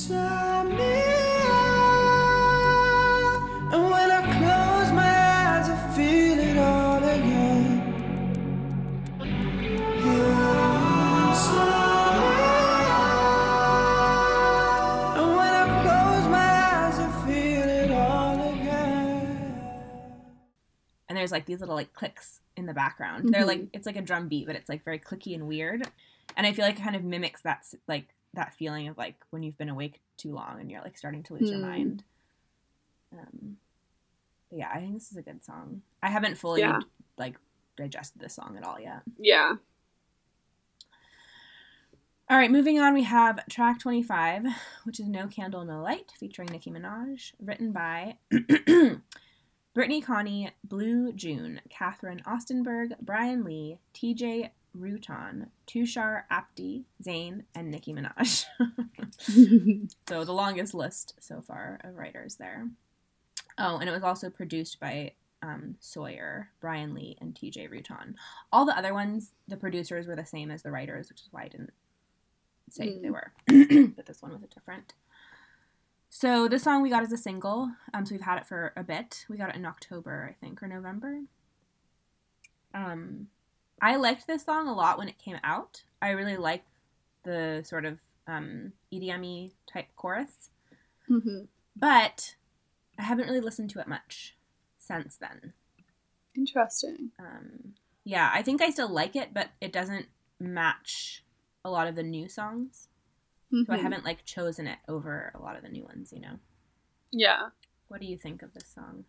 there's 21.21 21.33
like 21.33 21.47
these 21.47 21.61
little 21.61 21.75
like 21.77 21.93
clicks 21.93 22.41
in 22.57 22.67
the 22.67 22.75
background. 22.75 23.33
They're 23.33 23.45
like 23.45 23.61
Mhm. 23.61 23.71
it's 23.73 23.87
like 23.87 23.97
a 23.97 24.03
drum 24.03 24.29
beat, 24.29 24.47
but 24.47 24.57
it's 24.57 24.69
like 24.69 24.85
very 24.85 24.99
clicky 24.99 25.35
and 25.35 25.47
weird. 25.47 25.87
And 26.37 26.47
I 26.47 26.53
feel 26.53 26.65
like 26.65 26.79
it 26.79 26.83
kind 26.83 26.97
of 26.97 27.05
mimics 27.05 27.43
that 27.43 27.65
like 27.87 28.09
that 28.35 28.55
feeling 28.55 28.89
of 28.89 28.97
like 28.99 29.17
when 29.31 29.43
you've 29.43 29.59
been 29.59 29.69
awake 29.69 30.01
too 30.17 30.33
long 30.33 30.61
and 30.61 30.71
you're 30.71 30.81
like 30.83 30.97
starting 30.99 31.23
to 31.25 31.35
lose 31.35 31.51
your 31.51 31.61
Hmm. 31.61 31.67
mind. 31.67 32.05
Um, 33.13 33.57
but 34.49 34.59
yeah, 34.59 34.71
I 34.73 34.79
think 34.81 34.95
this 34.95 35.11
is 35.11 35.17
a 35.17 35.23
good 35.23 35.45
song. 35.45 35.83
I 36.03 36.09
haven't 36.11 36.37
fully 36.39 36.61
Yeah. 36.61 36.81
like 37.19 37.37
digested 37.77 38.21
this 38.21 38.35
song 38.35 38.57
at 38.57 38.65
all 38.65 38.79
yet. 38.81 39.03
Yeah. 39.19 39.57
All 42.29 42.37
right, 42.37 42.51
moving 42.51 42.79
on, 42.79 42.95
we 42.95 43.03
have 43.03 43.45
track 43.49 43.81
25, 43.81 44.45
which 44.85 45.01
is 45.01 45.09
No 45.09 45.27
Candle, 45.27 45.65
No 45.65 45.83
Light, 45.83 46.13
featuring 46.17 46.49
Nicki 46.53 46.71
Minaj, 46.71 47.33
written 47.41 47.73
by 47.73 48.19
Brittany 49.81 50.03
Coney, 50.03 50.51
Blu 50.63 51.11
June, 51.11 51.63
Kathryn 51.71 52.23
Ostenberg, 52.25 52.93
Brian 53.01 53.43
Lee, 53.45 53.79
TJ 53.95 54.51
Routon, 54.79 55.47
Tushar 55.67 56.25
Apte, 56.31 56.85
Zayn, 57.03 57.45
and 57.55 57.71
Nicki 57.71 57.95
Minaj. 57.95 58.45
so 60.07 60.23
the 60.25 60.35
longest 60.35 60.75
list 60.75 61.15
so 61.19 61.41
far 61.41 61.81
of 61.83 61.97
writers 61.97 62.35
there. 62.37 62.69
Oh, 63.57 63.79
and 63.79 63.89
it 63.89 63.93
was 63.93 64.03
also 64.03 64.29
produced 64.29 64.79
by 64.81 65.13
um, 65.41 65.77
Sawyer, 65.81 66.51
Brian 66.61 66.93
Lee, 66.93 67.17
and 67.19 67.35
TJ 67.35 67.71
Routon. 67.71 68.17
All 68.53 68.67
the 68.67 68.77
other 68.77 68.93
ones, 68.93 69.31
the 69.49 69.57
producers 69.57 70.07
were 70.07 70.15
the 70.15 70.27
same 70.27 70.51
as 70.51 70.61
the 70.63 70.71
writers, 70.71 71.09
which 71.09 71.23
is 71.23 71.29
why 71.31 71.45
I 71.45 71.49
didn't 71.49 71.73
say 72.69 72.93
who 72.93 73.01
they 73.01 73.09
Mm. 73.09 73.13
were. 73.13 73.89
but 73.97 74.05
this 74.05 74.21
one 74.21 74.33
was 74.33 74.43
different. 74.55 74.93
So 76.11 76.49
this 76.49 76.65
song 76.65 76.83
we 76.83 76.91
got 76.91 77.05
as 77.05 77.13
a 77.13 77.17
single. 77.17 77.71
Um, 77.95 78.05
so 78.05 78.15
we've 78.15 78.21
had 78.21 78.39
it 78.39 78.47
for 78.47 78.73
a 78.77 78.83
bit. 78.83 79.25
We 79.29 79.37
got 79.37 79.51
it 79.51 79.57
in 79.57 79.65
October, 79.65 80.29
I 80.29 80.45
think, 80.45 80.63
or 80.63 80.67
November. 80.67 81.21
Um, 82.75 83.29
I 83.81 83.97
liked 83.97 84.27
this 84.27 84.45
song 84.45 84.69
a 84.69 84.75
lot 84.75 84.99
when 84.99 85.09
it 85.09 85.19
came 85.19 85.39
out. 85.45 85.85
I 86.03 86.11
really 86.11 86.37
liked 86.37 86.67
the 87.23 87.63
sort 87.65 87.85
of 87.85 88.01
um, 88.27 88.73
EDM 88.93 89.53
type 89.73 89.87
chorus, 89.97 90.51
hmm 91.07 91.45
but 91.77 92.35
I 92.99 93.03
haven't 93.03 93.27
really 93.27 93.41
listened 93.41 93.71
to 93.71 93.81
it 93.81 93.89
much 93.89 94.37
since 94.79 95.17
then. 95.17 95.55
Interesting. 96.37 97.13
Um, 97.19 97.75
yeah, 98.05 98.31
I 98.35 98.43
think 98.43 98.61
I 98.61 98.71
still 98.71 98.89
like 98.91 99.17
it, 99.17 99.33
but 99.33 99.51
it 99.61 99.73
doesn't 99.73 100.07
match 100.39 101.25
a 101.65 101.71
lot 101.71 101.87
of 101.87 101.95
the 101.95 102.03
new 102.03 102.29
songs. 102.29 102.89
So 103.51 103.73
I 103.73 103.77
Mhm. 103.77 103.83
haven't 103.83 104.05
like 104.05 104.25
chosen 104.25 104.67
it 104.67 104.79
over 104.89 105.33
a 105.35 105.41
lot 105.41 105.57
of 105.57 105.63
the 105.63 105.69
new 105.69 105.85
ones, 105.85 106.13
you 106.13 106.21
know. 106.21 106.39
Yeah. 107.13 107.51
What 107.89 108.01
do 108.01 108.07
you 108.07 108.17
think 108.17 108.43
of 108.43 108.55
this 108.55 108.69
song? 108.73 109.05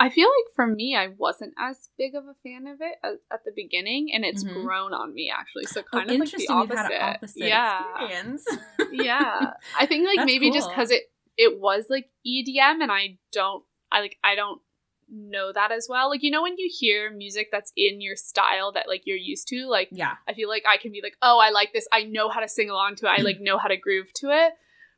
I 0.00 0.10
feel 0.10 0.28
like 0.28 0.54
for 0.56 0.66
me, 0.66 0.96
I 0.96 1.08
wasn't 1.08 1.54
as 1.58 1.90
big 1.96 2.14
of 2.14 2.24
a 2.26 2.34
fan 2.42 2.66
of 2.66 2.80
it 2.80 2.96
as, 3.04 3.18
at 3.32 3.44
the 3.44 3.52
beginning, 3.54 4.10
and 4.12 4.24
it's 4.24 4.42
Mhm. 4.42 4.64
grown 4.64 4.92
on 4.92 5.14
me 5.14 5.30
actually. 5.30 5.66
So 5.66 5.82
Oh, 5.92 5.98
kind 5.98 6.10
of 6.10 6.18
like 6.18 6.30
the 6.30 6.48
opposite. 6.48 7.02
opposite 7.02 7.42
yeah, 7.46 7.82
experience. 7.94 8.46
yeah. 8.92 9.52
I 9.78 9.86
think 9.86 10.06
like 10.06 10.16
That's 10.18 10.26
maybe 10.26 10.50
just 10.50 10.68
because 10.70 10.90
it 10.90 11.04
it 11.36 11.60
was 11.60 11.86
like 11.90 12.10
EDM, 12.26 12.80
and 12.80 12.90
I 12.92 13.18
don't, 13.32 13.64
I 13.90 14.00
like, 14.00 14.18
I 14.24 14.34
don't 14.36 14.60
know 15.10 15.52
that 15.52 15.70
as 15.72 15.86
well. 15.88 16.08
Like 16.10 16.22
you 16.22 16.30
know 16.30 16.42
when 16.42 16.56
you 16.58 16.70
hear 16.72 17.10
music 17.10 17.48
that's 17.52 17.72
in 17.76 18.00
your 18.00 18.16
style 18.16 18.72
that 18.72 18.88
like 18.88 19.02
you're 19.06 19.16
used 19.16 19.48
to, 19.48 19.66
like 19.66 19.88
yeah, 19.92 20.14
I 20.28 20.34
feel 20.34 20.48
like 20.48 20.64
I 20.68 20.76
can 20.76 20.92
be 20.92 21.00
like, 21.02 21.16
oh, 21.22 21.38
I 21.38 21.50
like 21.50 21.72
this. 21.72 21.86
I 21.92 22.02
know 22.04 22.28
how 22.28 22.40
to 22.40 22.48
sing 22.48 22.70
along 22.70 22.96
to 22.96 23.06
it. 23.06 23.10
I 23.18 23.22
like 23.22 23.40
know 23.40 23.58
how 23.58 23.68
to 23.68 23.76
groove 23.76 24.12
to 24.14 24.30
it. 24.30 24.54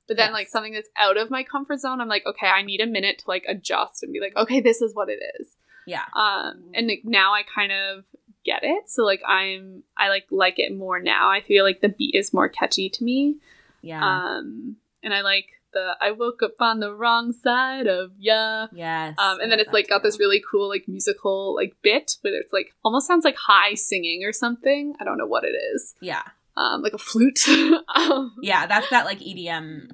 But 0.09 0.17
then 0.17 0.29
Yes. 0.29 0.35
like 0.35 0.49
something 0.49 0.73
that's 0.73 0.89
out 0.97 1.17
of 1.17 1.31
my 1.31 1.43
comfort 1.43 1.79
zone, 1.81 2.01
I'm 2.01 2.09
like, 2.09 2.25
okay, 2.27 2.47
I 2.47 2.63
need 2.63 2.81
a 2.81 2.87
minute 2.87 3.19
to 3.19 3.25
like 3.29 3.45
adjust 3.49 4.03
and 4.05 4.13
be 4.13 4.21
like, 4.21 4.37
okay, 4.37 4.61
this 4.61 4.81
is 4.81 4.95
what 4.95 5.09
it 5.09 5.19
is. 5.41 5.49
yeah, 5.85 6.05
Um, 6.15 6.63
and 6.75 6.87
like 6.87 7.03
now 7.05 7.33
I 7.35 7.43
kind 7.43 7.73
of 7.73 8.05
get 8.45 8.61
it. 8.63 8.89
So 8.89 9.03
like 9.05 9.21
I'm 9.27 9.83
I 9.97 10.09
like 10.09 10.27
like 10.31 10.59
it 10.61 10.73
more 10.77 11.01
now. 11.01 11.29
I 11.31 11.41
feel 11.41 11.65
like 11.65 11.81
the 11.81 11.89
beat 11.89 12.15
is 12.15 12.33
more 12.33 12.49
catchy 12.49 12.89
to 12.91 13.03
me. 13.05 13.37
yeah, 13.83 14.01
Um, 14.01 14.77
and 15.03 15.13
I 15.13 15.23
like 15.23 15.56
the 15.77 15.97
I 16.01 16.11
woke 16.13 16.43
up 16.43 16.55
on 16.61 16.81
the 16.81 16.93
wrong 16.95 17.33
side 17.33 17.87
of 17.87 18.11
ya. 18.19 18.67
yes. 18.73 19.15
Um, 19.19 19.39
and 19.41 19.53
then 19.53 19.61
it's 19.61 19.73
like 19.73 19.87
that 19.89 19.91
got 19.97 20.03
this 20.03 20.19
really 20.19 20.43
cool 20.51 20.69
like 20.69 20.85
musical 20.89 21.55
like 21.55 21.77
bit 21.83 22.17
where 22.23 22.35
it's 22.35 22.53
like 22.53 22.75
almost 22.85 23.07
sounds 23.07 23.25
like 23.25 23.37
high 23.37 23.75
singing 23.75 24.25
or 24.25 24.33
something. 24.33 24.95
I 25.01 25.05
don't 25.05 25.19
know 25.19 25.27
what 25.27 25.45
it 25.45 25.55
is. 25.75 25.95
yeah, 26.01 26.23
Um, 26.57 26.83
like 26.83 26.95
a 26.95 26.99
flute. 26.99 27.47
um, 27.95 28.35
yeah. 28.43 28.67
That's 28.67 28.89
that 28.91 29.05
like 29.05 29.21
EDM. 29.21 29.91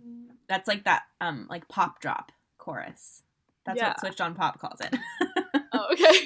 That's 0.48 0.68
like 0.68 0.84
that 0.84 1.02
um 1.20 1.46
like 1.50 1.66
pop 1.68 2.00
drop 2.00 2.30
chorus. 2.58 3.22
That's 3.66 3.78
Yeah. 3.78 3.88
what 3.88 4.00
Switched 4.00 4.20
on 4.20 4.34
Pop 4.34 4.58
calls 4.60 4.80
it. 4.80 4.96
oh, 5.72 5.86
okay. 5.92 6.18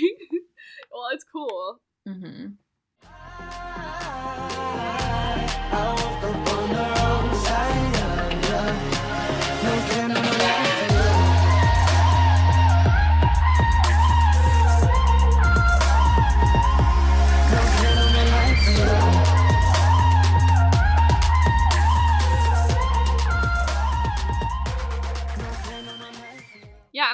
well, 0.93 1.09
it's 1.13 1.25
cool. 1.33 1.81
hmm 2.07 2.47
I 5.79 6.23
woke 6.23 6.56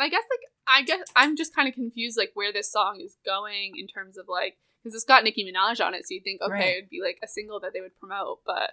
and 0.02 0.06
I 0.06 0.08
guess 0.10 0.24
like 0.30 0.40
I 0.66 0.82
guess 0.82 1.06
I'm 1.16 1.36
just 1.36 1.54
kind 1.54 1.68
of 1.68 1.74
confused 1.74 2.16
like 2.18 2.30
where 2.34 2.52
this 2.52 2.70
song 2.70 3.00
is 3.04 3.16
going 3.24 3.72
in 3.76 3.86
terms 3.86 4.16
of 4.18 4.26
like 4.28 4.56
because 4.82 4.94
it's 4.94 5.04
got 5.04 5.22
Nicki 5.24 5.44
Minaj 5.44 5.84
on 5.84 5.94
it, 5.94 6.02
so 6.06 6.14
you 6.14 6.20
think 6.22 6.40
okay 6.42 6.52
Right. 6.52 6.76
it'd 6.78 6.90
be 6.90 7.00
like 7.02 7.18
a 7.22 7.28
single 7.28 7.60
that 7.60 7.72
they 7.72 7.80
would 7.80 7.96
promote, 7.98 8.40
but 8.44 8.70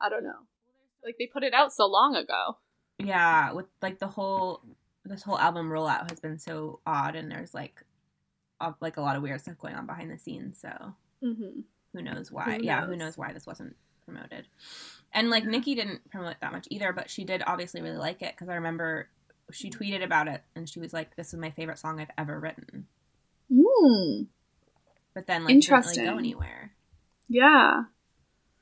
I 0.00 0.08
don't 0.08 0.24
know. 0.24 0.46
Like 1.04 1.16
they 1.18 1.26
put 1.26 1.42
it 1.44 1.54
out 1.54 1.72
so 1.72 1.86
long 1.86 2.16
ago. 2.16 2.58
Yeah, 2.98 3.52
with 3.52 3.66
like 3.82 3.98
the 3.98 4.06
whole 4.08 4.62
this 5.04 5.22
whole 5.22 5.38
album 5.38 5.68
rollout 5.68 6.08
has 6.10 6.20
been 6.20 6.38
so 6.38 6.80
odd, 6.86 7.14
and 7.14 7.30
there's 7.30 7.54
like 7.54 7.82
of 8.60 8.74
like 8.80 8.96
a 8.96 9.00
lot 9.02 9.16
of 9.16 9.22
weird 9.22 9.40
stuff 9.40 9.58
going 9.58 9.74
on 9.74 9.86
behind 9.86 10.10
the 10.10 10.18
scenes. 10.18 10.58
So 10.60 10.94
Mm-hmm. 11.22 11.60
who 11.92 12.02
knows 12.02 12.30
why? 12.32 12.56
Who 12.58 12.64
Yeah, 12.64 12.84
who 12.86 12.96
knows? 12.96 13.16
why 13.16 13.32
this 13.32 13.46
wasn't 13.46 13.76
promoted? 14.04 14.46
And 15.12 15.30
like 15.30 15.44
Nicki 15.44 15.74
didn't 15.74 16.10
promote 16.10 16.32
it 16.32 16.36
that 16.40 16.52
much 16.52 16.66
either, 16.70 16.92
but 16.92 17.08
she 17.08 17.24
did 17.24 17.42
obviously 17.46 17.80
really 17.82 17.96
like 17.96 18.20
it 18.22 18.32
because 18.34 18.48
I 18.48 18.54
remember 18.56 19.08
she 19.52 19.70
tweeted 19.70 20.02
about 20.02 20.28
it 20.28 20.42
and 20.56 20.68
she 20.68 20.80
was 20.80 20.92
like, 20.92 21.16
"This 21.16 21.32
is 21.34 21.38
my 21.40 21.50
favorite 21.50 21.78
song 21.78 22.00
I've 22.00 22.10
ever 22.18 22.38
written." 22.38 22.86
Mm. 23.52 24.26
But 25.14 25.26
then 25.26 25.44
like 25.44 25.54
it 25.54 25.60
didn't 25.60 25.70
really 25.70 25.80
Interesting. 25.82 26.04
go 26.06 26.18
anywhere. 26.18 26.72
Yeah. 27.28 27.84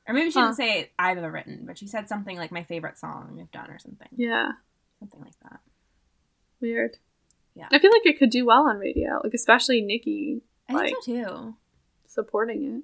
Or 0.06 0.14
maybe 0.14 0.30
she 0.30 0.38
Huh. 0.38 0.46
didn't 0.46 0.56
say 0.56 0.90
I've 0.98 1.18
ever 1.18 1.30
written, 1.30 1.64
but 1.64 1.78
she 1.78 1.86
said 1.86 2.08
something 2.08 2.36
like 2.36 2.50
my 2.52 2.64
favorite 2.64 2.98
song 2.98 3.38
I've 3.40 3.50
done 3.52 3.70
or 3.70 3.78
something. 3.78 4.08
Yeah. 4.16 4.52
Something 4.98 5.20
like 5.20 5.38
that. 5.44 5.60
Weird. 6.60 6.98
Yeah. 7.54 7.68
I 7.70 7.78
feel 7.78 7.90
like 7.92 8.06
it 8.06 8.18
could 8.18 8.30
do 8.30 8.44
well 8.46 8.68
on 8.68 8.78
radio, 8.78 9.20
like 9.22 9.34
especially 9.34 9.80
Nicki 9.80 10.42
I 10.68 10.72
think 10.74 10.82
Like- 10.82 10.94
so 10.94 11.00
too. 11.02 11.56
supporting 12.06 12.64
it. 12.64 12.82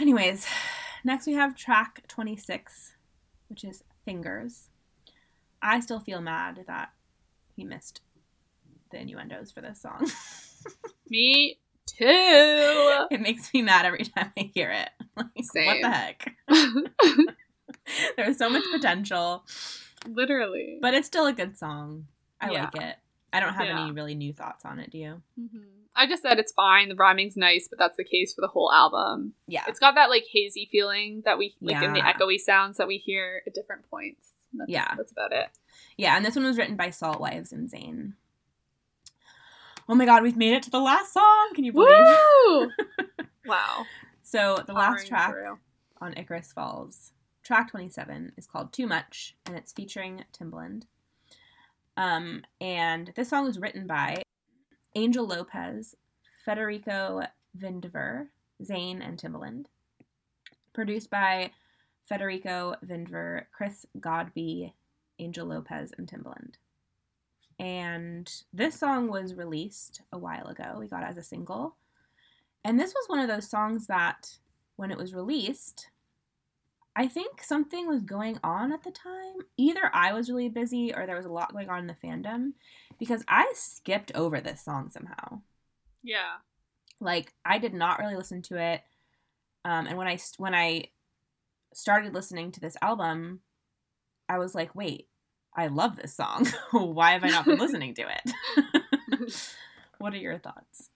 Anyways, 0.00 0.46
next 1.04 1.26
we 1.26 1.34
have 1.34 1.54
track 1.56 2.04
26, 2.08 2.94
which 3.48 3.64
is 3.64 3.82
Fingers. 4.04 4.68
I 5.64 5.80
still 5.80 5.98
feel 5.98 6.20
mad 6.20 6.62
that 6.68 6.90
he 7.56 7.64
missed 7.64 8.02
the 8.90 8.98
innuendos 9.00 9.50
for 9.50 9.60
this 9.62 9.80
song. 9.80 10.08
Me 11.10 11.58
too. 11.86 13.06
It 13.10 13.20
makes 13.20 13.52
me 13.54 13.62
mad 13.62 13.86
every 13.86 14.04
time 14.04 14.32
I 14.36 14.50
hear 14.54 14.70
it. 14.70 14.90
Like, 15.16 15.30
what 15.36 15.82
the 15.82 15.90
heck? 15.90 16.34
There's 18.16 18.36
so 18.36 18.50
much 18.50 18.64
potential, 18.72 19.44
Literally. 20.08 20.78
but 20.82 20.92
it's 20.94 21.06
still 21.06 21.26
a 21.26 21.32
good 21.32 21.56
song. 21.56 22.06
I 22.40 22.50
Yeah. 22.50 22.64
like 22.64 22.74
it. 22.82 22.96
I 23.32 23.38
don't 23.40 23.54
have 23.54 23.66
Yeah. 23.66 23.80
any 23.82 23.92
really 23.92 24.14
new 24.16 24.32
thoughts 24.32 24.64
on 24.64 24.78
it. 24.80 24.90
Do 24.90 24.98
you? 24.98 25.22
Mhm. 25.38 25.64
I 25.94 26.06
just 26.08 26.22
said 26.22 26.40
it's 26.40 26.52
fine. 26.52 26.88
The 26.88 26.96
rhyming's 26.96 27.36
nice, 27.36 27.68
but 27.68 27.78
that's 27.78 27.96
the 27.96 28.02
case 28.04 28.34
for 28.34 28.40
the 28.40 28.48
whole 28.48 28.72
album. 28.72 29.34
Yeah. 29.46 29.62
It's 29.68 29.78
got 29.78 29.94
that 29.94 30.10
like 30.10 30.24
hazy 30.28 30.68
feeling 30.70 31.22
that 31.24 31.38
we 31.38 31.54
like 31.60 31.80
in 31.82 31.92
the 31.92 32.00
echoey 32.00 32.38
sounds 32.40 32.78
that 32.78 32.88
we 32.88 32.98
hear 32.98 33.42
at 33.46 33.54
different 33.54 33.88
points. 33.88 34.33
That's, 34.56 34.70
Yeah. 34.70 34.94
that's 34.96 35.12
about 35.12 35.32
it. 35.32 35.48
Yeah, 35.96 36.16
and 36.16 36.24
this 36.24 36.36
one 36.36 36.44
was 36.44 36.56
written 36.58 36.76
by 36.76 36.88
Saltwives 36.88 37.52
and 37.52 37.68
Zayn. 37.70 38.12
Oh 39.88 39.94
my 39.94 40.04
god, 40.06 40.22
we've 40.22 40.36
made 40.36 40.54
it 40.54 40.62
to 40.64 40.70
the 40.70 40.80
last 40.80 41.12
song. 41.12 41.50
Can 41.54 41.64
you 41.64 41.72
believe? 41.72 41.90
Woo! 42.46 42.70
wow. 43.46 43.84
So 44.22 44.62
the 44.66 44.72
last 44.72 44.92
Powering 44.92 45.06
track 45.08 45.30
through. 45.30 45.58
on 46.00 46.14
Icarus 46.16 46.52
Falls, 46.52 47.12
track 47.42 47.70
27, 47.70 48.32
is 48.36 48.46
called 48.46 48.72
Too 48.72 48.86
Much, 48.86 49.36
and 49.46 49.56
it's 49.56 49.72
featuring 49.72 50.24
Timbaland. 50.32 50.84
Um, 51.96 52.42
and 52.60 53.12
this 53.14 53.28
song 53.28 53.44
was 53.44 53.58
written 53.58 53.86
by 53.86 54.22
Angel 54.94 55.26
Lopez, 55.26 55.94
Federico 56.44 57.22
Vindver, 57.56 58.28
Zayn, 58.62 59.06
and 59.06 59.18
Timbaland. 59.20 59.66
Produced 60.72 61.10
by 61.10 61.50
Federico 62.08 62.76
Vindver, 62.84 63.44
Chris 63.52 63.86
Godbey, 63.98 64.72
Angel 65.18 65.46
Lopez, 65.46 65.92
and 65.96 66.06
Timbaland. 66.06 66.54
And 67.58 68.30
this 68.52 68.78
song 68.78 69.08
was 69.08 69.34
released 69.34 70.02
a 70.12 70.18
while 70.18 70.46
ago. 70.46 70.76
We 70.78 70.88
got 70.88 71.02
it 71.02 71.08
as 71.08 71.18
a 71.18 71.22
single. 71.22 71.76
And 72.64 72.80
this 72.80 72.94
was 72.94 73.08
one 73.08 73.20
of 73.20 73.28
those 73.28 73.48
songs 73.48 73.86
that, 73.86 74.38
when 74.76 74.90
it 74.90 74.98
was 74.98 75.14
released, 75.14 75.88
I 76.96 77.08
think 77.08 77.42
something 77.42 77.86
was 77.88 78.02
going 78.02 78.38
on 78.42 78.72
at 78.72 78.82
the 78.82 78.90
time. 78.90 79.46
Either 79.56 79.90
I 79.92 80.12
was 80.12 80.30
really 80.30 80.48
busy 80.48 80.94
or 80.94 81.06
there 81.06 81.16
was 81.16 81.26
a 81.26 81.32
lot 81.32 81.52
going 81.52 81.68
on 81.68 81.80
in 81.80 81.86
the 81.86 81.96
fandom 82.06 82.52
because 82.98 83.24
I 83.28 83.52
skipped 83.54 84.12
over 84.14 84.40
this 84.40 84.64
song 84.64 84.90
somehow. 84.90 85.40
Yeah. 86.02 86.36
Like 87.00 87.34
I 87.44 87.58
did 87.58 87.74
not 87.74 87.98
really 87.98 88.16
listen 88.16 88.42
to 88.42 88.58
it. 88.58 88.82
Um, 89.64 89.86
and 89.86 89.96
when 89.96 90.06
I 90.06 90.18
when 90.38 90.54
I 90.54 90.88
started 91.76 92.14
listening 92.14 92.52
to 92.52 92.60
this 92.60 92.76
album, 92.82 93.40
I 94.28 94.38
was 94.38 94.54
like, 94.54 94.74
"Wait, 94.74 95.08
I 95.56 95.66
love 95.68 95.96
this 95.96 96.14
song. 96.14 96.46
Why 96.72 97.12
have 97.12 97.24
I 97.24 97.28
not 97.28 97.44
been 97.44 97.58
listening 97.58 97.94
to 97.94 98.02
it?" 98.02 99.48
what 99.98 100.12
are 100.14 100.18
your 100.18 100.38
thoughts? 100.38 100.90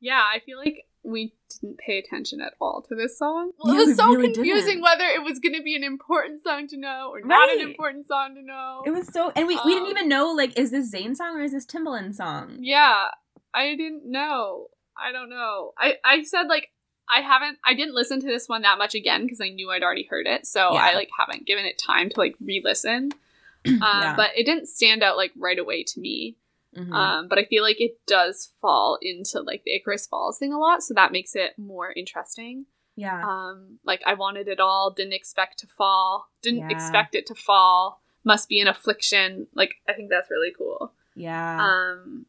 Yeah, 0.00 0.22
I 0.22 0.40
feel 0.40 0.58
like 0.58 0.86
we 1.02 1.34
didn't 1.60 1.78
pay 1.78 1.98
attention 1.98 2.40
at 2.40 2.54
all 2.60 2.84
to 2.88 2.94
this 2.94 3.18
song. 3.18 3.52
Yeah, 3.64 3.74
it 3.74 3.86
was 3.86 3.96
so 3.96 4.08
really 4.14 4.32
confusing 4.32 4.66
didn't. 4.76 4.82
whether 4.82 5.04
it 5.04 5.22
was 5.22 5.38
going 5.38 5.54
to 5.54 5.62
be 5.62 5.74
an 5.76 5.84
important 5.84 6.42
song 6.42 6.68
to 6.68 6.76
know 6.78 7.10
or 7.12 7.20
not 7.22 7.50
an 7.50 7.60
important 7.60 8.06
song 8.06 8.34
to 8.34 8.42
know. 8.42 8.82
It 8.86 8.90
was 8.90 9.08
so, 9.08 9.30
and 9.34 9.46
we, 9.46 9.58
we 9.64 9.72
didn't 9.74 9.86
Um, 9.86 9.90
even 9.90 10.08
know 10.08 10.30
like, 10.32 10.58
is 10.58 10.70
this 10.70 10.92
Zayn 10.94 11.16
song 11.16 11.36
or 11.36 11.42
is 11.42 11.52
this 11.52 11.66
Timbaland 11.66 12.14
song? 12.14 12.58
Yeah, 12.60 13.08
I 13.54 13.74
didn't 13.76 14.10
know. 14.10 14.68
I 14.96 15.12
don't 15.12 15.30
know. 15.30 15.72
I 15.78 15.94
I 16.04 16.22
said 16.22 16.44
like 16.48 16.68
I 17.12 17.20
haven't 17.20 17.58
I 17.64 17.74
didn't 17.74 17.94
listen 17.94 18.20
to 18.20 18.26
this 18.26 18.48
one 18.48 18.62
that 18.62 18.78
much 18.78 18.94
again 18.94 19.22
because 19.24 19.40
I 19.40 19.48
knew 19.48 19.70
I'd 19.70 19.82
already 19.82 20.04
heard 20.04 20.26
it. 20.26 20.46
So 20.46 20.72
Yeah. 20.74 20.80
I 20.82 20.94
like 20.94 21.10
haven't 21.18 21.46
given 21.46 21.64
it 21.64 21.78
time 21.78 22.08
to 22.10 22.20
like 22.20 22.36
re-listen. 22.40 23.12
Um, 23.66 23.80
Yeah. 23.82 24.14
but 24.16 24.30
it 24.36 24.44
didn't 24.46 24.68
stand 24.68 25.02
out 25.02 25.16
like 25.18 25.32
right 25.36 25.58
away 25.58 25.84
to 25.84 26.00
me. 26.00 26.36
Mhm. 26.76 26.92
Um, 26.94 27.28
but 27.28 27.38
I 27.38 27.44
feel 27.44 27.62
like 27.62 27.80
it 27.80 27.98
does 28.06 28.52
fall 28.60 28.96
into 29.02 29.40
like 29.40 29.64
the 29.64 29.74
Icarus 29.74 30.06
Falls 30.06 30.38
thing 30.38 30.52
a 30.52 30.58
lot, 30.58 30.82
so 30.82 30.94
that 30.94 31.12
makes 31.12 31.34
it 31.34 31.58
more 31.58 31.92
interesting. 31.92 32.64
yeah, 32.96 33.22
Um, 33.22 33.78
like 33.84 34.02
I 34.06 34.14
wanted 34.14 34.46
it 34.48 34.60
all, 34.60 34.90
didn't 34.90 35.12
expect 35.14 35.58
to 35.60 35.66
fall, 35.66 36.28
didn't 36.42 36.60
Yeah. 36.60 36.76
expect 36.76 37.14
it 37.14 37.26
to 37.26 37.34
fall, 37.34 38.00
must 38.24 38.48
be 38.48 38.60
an 38.60 38.68
affliction. 38.68 39.46
Like 39.54 39.74
I 39.88 39.92
think 39.94 40.10
that's 40.10 40.30
really 40.30 40.52
cool. 40.56 40.92
yeah, 41.16 41.58
Um, 41.60 42.24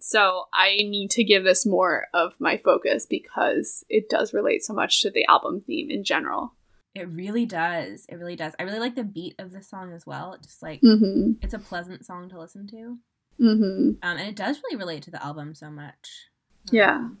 so 0.00 0.44
I 0.52 0.76
need 0.78 1.10
to 1.12 1.24
give 1.24 1.44
this 1.44 1.66
more 1.66 2.06
of 2.14 2.34
my 2.38 2.56
focus 2.56 3.06
because 3.06 3.84
it 3.88 4.08
does 4.08 4.32
relate 4.32 4.64
so 4.64 4.72
much 4.74 5.02
to 5.02 5.10
the 5.10 5.24
album 5.26 5.60
theme 5.60 5.90
in 5.90 6.04
general. 6.04 6.54
it 6.94 7.08
really 7.08 7.46
does. 7.46 8.06
It 8.08 8.16
really 8.16 8.34
does. 8.36 8.54
I 8.58 8.62
really 8.64 8.80
like 8.80 8.94
the 8.96 9.04
beat 9.04 9.34
of 9.38 9.52
the 9.52 9.62
song 9.62 9.92
as 9.92 10.06
well. 10.06 10.32
It 10.32 10.42
just 10.42 10.62
like 10.62 10.80
Mm-hmm. 10.82 11.32
it's 11.42 11.54
a 11.54 11.58
pleasant 11.58 12.04
song 12.06 12.28
to 12.30 12.38
listen 12.40 12.66
to, 12.68 12.98
Mm-hmm. 13.40 13.62
um, 13.62 13.98
and 14.02 14.20
it 14.28 14.34
does 14.36 14.60
really 14.64 14.76
relate 14.78 15.02
to 15.04 15.10
the 15.12 15.24
album 15.24 15.54
so 15.54 15.70
much. 15.70 16.28
Yeah. 16.72 16.96
Um, 16.96 17.18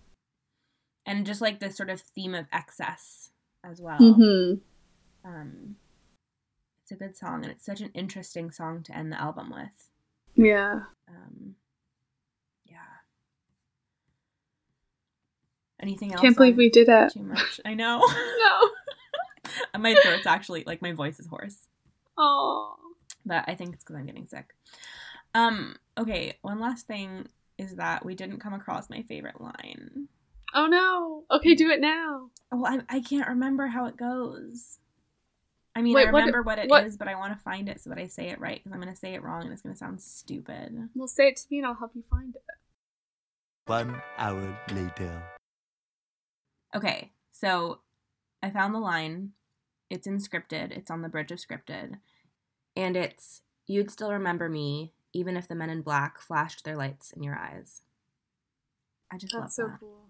and 1.06 1.24
just 1.26 1.40
like 1.40 1.60
this 1.60 1.76
sort 1.76 1.90
of 1.90 2.00
theme 2.00 2.34
of 2.34 2.46
excess 2.52 3.30
as 3.64 3.80
well. 3.80 3.98
Mm-hmm. 3.98 5.28
Um, 5.28 5.76
it's 6.82 6.90
a 6.92 6.96
good 6.96 7.16
song, 7.16 7.42
and 7.44 7.52
it's 7.52 7.64
such 7.64 7.80
an 7.80 7.90
interesting 7.94 8.50
song 8.50 8.82
to 8.84 8.96
end 8.96 9.12
the 9.12 9.20
album 9.20 9.50
with. 9.50 9.90
Yeah. 10.34 10.80
Um, 11.08 11.54
yeah. 12.64 12.76
Anything 15.80 16.12
else? 16.12 16.20
Can't 16.20 16.36
believe 16.36 16.56
we 16.56 16.70
did 16.70 16.88
it. 16.88 17.12
too 17.12 17.22
much. 17.22 17.60
I 17.64 17.74
know. 17.74 18.02
No. 18.38 18.70
my 19.80 19.94
throat's 20.02 20.26
actually 20.26 20.64
like 20.66 20.82
my 20.82 20.92
voice 20.92 21.18
is 21.20 21.26
hoarse, 21.26 21.68
Oh. 22.18 22.76
but 23.24 23.44
I 23.48 23.54
think 23.54 23.74
it's 23.74 23.82
because 23.84 23.96
I'm 23.96 24.06
getting 24.06 24.26
sick. 24.26 24.54
Um. 25.34 25.76
Okay. 25.96 26.36
One 26.42 26.60
last 26.60 26.86
thing 26.86 27.28
is 27.56 27.76
that 27.76 28.04
we 28.04 28.14
didn't 28.14 28.40
come 28.40 28.52
across 28.54 28.90
my 28.90 29.02
favorite 29.02 29.40
line. 29.40 30.08
Oh 30.54 30.66
no. 30.66 31.24
Okay, 31.30 31.54
do 31.54 31.70
it 31.70 31.80
now. 31.80 32.30
Oh, 32.52 32.64
I 32.64 32.80
I 32.88 33.00
can't 33.00 33.28
remember 33.28 33.66
how 33.68 33.86
it 33.86 33.96
goes. 33.96 34.78
I 35.76 35.82
mean, 35.82 35.94
Wait, 35.94 36.06
I 36.06 36.10
remember 36.10 36.42
what, 36.42 36.58
it 36.58 36.64
is, 36.64 36.68
what- 36.70 36.98
but 36.98 37.06
I 37.08 37.14
want 37.14 37.32
to 37.36 37.38
find 37.42 37.68
it 37.68 37.80
so 37.80 37.90
that 37.90 37.98
I 37.98 38.06
say 38.08 38.30
it 38.30 38.40
right 38.40 38.56
because 38.58 38.72
I'm 38.72 38.80
going 38.80 38.92
to 38.92 38.98
say 38.98 39.14
it 39.14 39.22
wrong 39.22 39.42
and 39.44 39.52
it's 39.52 39.62
going 39.62 39.74
to 39.74 39.78
sound 39.78 40.00
stupid. 40.00 40.88
Well, 40.94 41.06
say 41.06 41.28
it 41.28 41.36
to 41.36 41.46
me 41.50 41.58
and 41.58 41.66
I'll 41.68 41.74
help 41.74 41.92
you 41.94 42.02
find 42.02 42.34
it. 42.34 42.42
One 43.66 44.02
hour 44.16 44.58
later. 44.72 45.22
Okay, 46.74 47.12
so 47.32 47.80
I 48.42 48.50
found 48.50 48.74
the 48.74 48.78
line. 48.80 49.32
It's 49.90 50.06
in 50.06 50.18
scripted. 50.18 50.70
It's 50.70 50.90
on 50.90 51.02
the 51.02 51.08
bridge 51.08 51.32
of 51.32 51.38
scripted, 51.38 51.98
and 52.76 52.96
it's 52.96 53.42
"You'd 53.66 53.90
still 53.90 54.12
remember 54.12 54.48
me 54.48 54.92
even 55.14 55.36
if 55.36 55.48
the 55.48 55.54
men 55.54 55.70
in 55.70 55.80
black 55.82 56.20
flashed 56.20 56.64
their 56.64 56.76
lights 56.76 57.12
in 57.12 57.22
your 57.22 57.36
eyes." 57.36 57.82
I 59.10 59.16
just 59.16 59.32
That's 59.32 59.56
so 59.56 59.62
love 59.62 59.72
that. 59.72 59.80
cool. 59.80 60.08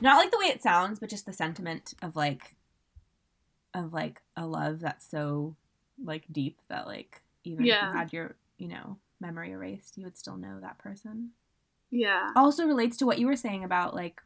Not 0.00 0.16
like 0.16 0.30
the 0.30 0.38
way 0.38 0.46
it 0.46 0.62
sounds, 0.62 0.98
but 0.98 1.10
just 1.10 1.26
the 1.26 1.32
sentiment 1.32 1.94
of 2.00 2.16
like, 2.16 2.56
of 3.74 3.92
like 3.92 4.22
a 4.36 4.46
love 4.46 4.80
that's 4.80 5.06
so 5.06 5.54
like 6.02 6.24
deep 6.32 6.60
that 6.68 6.86
like 6.86 7.22
even 7.44 7.66
if 7.66 7.82
you 7.82 7.92
had 7.98 8.12
your 8.12 8.36
you 8.56 8.68
know 8.68 8.96
memory 9.20 9.52
erased, 9.52 9.98
you 9.98 10.04
would 10.04 10.16
still 10.16 10.36
know 10.36 10.58
that 10.60 10.78
person. 10.78 11.30
Yeah. 11.90 12.32
also 12.34 12.66
relates 12.66 12.96
to 12.96 13.06
what 13.06 13.18
you 13.18 13.26
were 13.26 13.36
saying 13.36 13.62
about 13.62 13.94
like 13.94 14.20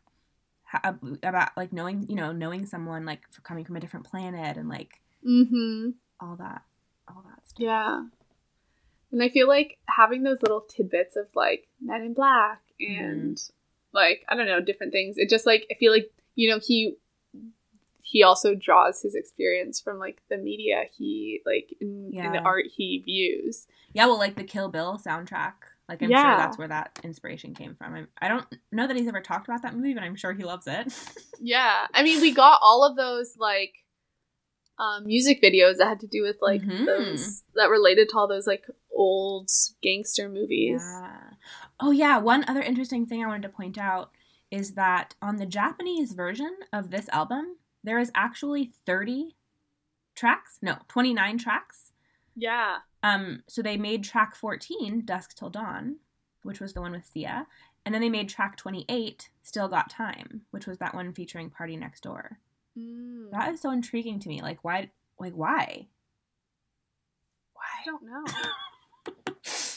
about 1.22 1.50
like 1.56 1.72
knowing 1.72 2.06
you 2.08 2.14
know 2.16 2.32
knowing 2.32 2.66
someone 2.66 3.04
like 3.06 3.22
coming 3.42 3.64
from 3.64 3.76
a 3.76 3.80
different 3.80 4.06
planet 4.06 4.56
and 4.56 4.68
like 4.68 5.00
Mm-hmm. 5.26 5.90
all 6.20 6.36
that 6.36 6.62
all 7.08 7.24
that 7.28 7.46
stuff 7.48 7.58
Yeah. 7.58 8.02
And 9.10 9.22
I 9.22 9.30
feel 9.30 9.48
like 9.48 9.78
having 9.88 10.22
those 10.22 10.42
little 10.42 10.60
tidbits 10.60 11.16
of 11.16 11.26
like 11.34 11.66
Men 11.80 12.02
in 12.02 12.14
Black 12.14 12.60
and 12.78 13.40
like 13.92 14.24
I 14.28 14.36
don't 14.36 14.46
know 14.46 14.60
different 14.60 14.92
things. 14.92 15.16
It 15.18 15.28
just 15.30 15.46
like 15.46 15.66
I 15.70 15.74
feel 15.74 15.90
like 15.92 16.10
you 16.34 16.50
know 16.50 16.60
he 16.62 16.96
he 18.02 18.22
also 18.22 18.54
draws 18.54 19.02
his 19.02 19.14
experience 19.14 19.80
from 19.80 19.98
like 19.98 20.20
the 20.30 20.36
media 20.38 20.84
he 20.96 21.40
like 21.44 21.74
in, 21.80 22.10
in 22.14 22.32
the 22.32 22.38
art 22.40 22.66
he 22.74 23.02
views. 23.04 23.66
yeah 23.92 24.06
well 24.06 24.18
like 24.18 24.36
the 24.36 24.44
kill 24.44 24.68
bill 24.68 25.00
soundtrack 25.04 25.54
like 25.88 26.02
i'm 26.02 26.10
Yeah. 26.10 26.22
sure 26.22 26.36
that's 26.36 26.58
where 26.58 26.68
that 26.68 26.98
inspiration 27.02 27.54
came 27.54 27.74
from 27.74 27.94
I, 27.94 28.04
I 28.20 28.28
don't 28.28 28.46
know 28.72 28.86
that 28.86 28.96
he's 28.96 29.08
ever 29.08 29.20
talked 29.20 29.48
about 29.48 29.62
that 29.62 29.74
movie 29.74 29.94
but 29.94 30.02
i'm 30.02 30.16
sure 30.16 30.32
he 30.32 30.44
loves 30.44 30.66
it 30.66 30.92
Yeah, 31.40 31.86
I 31.94 32.02
mean 32.02 32.20
we 32.20 32.32
got 32.34 32.58
all 32.62 32.84
of 32.84 32.96
those 32.96 33.36
like 33.38 33.84
um, 34.78 35.06
music 35.06 35.40
videos 35.42 35.76
that 35.78 35.86
had 35.88 36.00
to 36.00 36.06
do 36.08 36.22
with 36.22 36.36
like 36.40 36.62
Mhm. 36.62 36.84
those 36.86 37.42
that 37.54 37.70
related 37.70 38.08
to 38.10 38.16
all 38.18 38.28
those 38.28 38.46
like 38.46 38.64
old 38.92 39.48
gangster 39.82 40.28
movies. 40.28 40.82
yeah 40.82 41.20
oh 41.80 41.90
yeah 41.92 42.18
one 42.18 42.44
other 42.48 42.60
interesting 42.62 43.06
thing 43.06 43.22
i 43.22 43.26
wanted 43.26 43.42
to 43.42 43.48
point 43.48 43.78
out 43.78 44.10
is 44.50 44.74
that 44.74 45.14
on 45.22 45.36
the 45.36 45.46
japanese 45.46 46.12
version 46.12 46.56
of 46.72 46.90
this 46.90 47.08
album 47.10 47.56
there 47.84 47.98
is 48.00 48.10
actually 48.16 48.72
30 48.86 49.36
tracks 50.16 50.58
no 50.60 50.76
29 50.88 51.38
tracks 51.38 51.87
Yeah. 52.38 52.78
Um, 53.02 53.42
so 53.48 53.62
they 53.62 53.76
made 53.76 54.04
track 54.04 54.34
14, 54.34 55.04
Dusk 55.04 55.36
Till 55.36 55.50
Dawn, 55.50 55.96
which 56.42 56.60
was 56.60 56.72
the 56.72 56.80
one 56.80 56.92
with 56.92 57.04
Sia, 57.04 57.46
and 57.84 57.94
then 57.94 58.02
they 58.02 58.08
made 58.08 58.28
track 58.28 58.56
28, 58.56 59.30
Still 59.42 59.68
Got 59.68 59.90
Time, 59.90 60.42
which 60.50 60.66
was 60.66 60.78
that 60.78 60.94
one 60.94 61.12
featuring 61.12 61.50
PartyNextDoor. 61.50 62.36
Mm. 62.78 63.30
That 63.32 63.52
is 63.52 63.60
so 63.60 63.70
intriguing 63.70 64.20
to 64.20 64.28
me. 64.28 64.40
Like 64.40 64.62
why 64.62 64.90
like 65.18 65.32
why? 65.32 65.88
Why? 67.54 67.64
I 67.80 67.84
don't 67.84 68.04
know. 68.04 68.24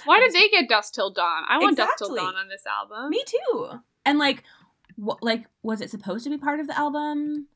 Why 0.03 0.19
did 0.19 0.33
they 0.33 0.49
get 0.49 0.67
Dusk 0.67 0.93
Till 0.95 1.11
Dawn? 1.11 1.43
I 1.47 1.59
want 1.59 1.77
Dusk 1.77 1.99
Till 1.99 2.15
Dawn 2.15 2.35
on 2.35 2.47
this 2.47 2.63
album. 2.65 3.11
Me 3.11 3.23
too. 3.23 3.69
And 4.03 4.17
like 4.17 4.43
what 4.95 5.21
like 5.21 5.45
was 5.61 5.79
it 5.79 5.91
supposed 5.91 6.23
to 6.23 6.31
be 6.31 6.39
part 6.39 6.59
of 6.59 6.65
the 6.65 6.77
album? 6.77 7.47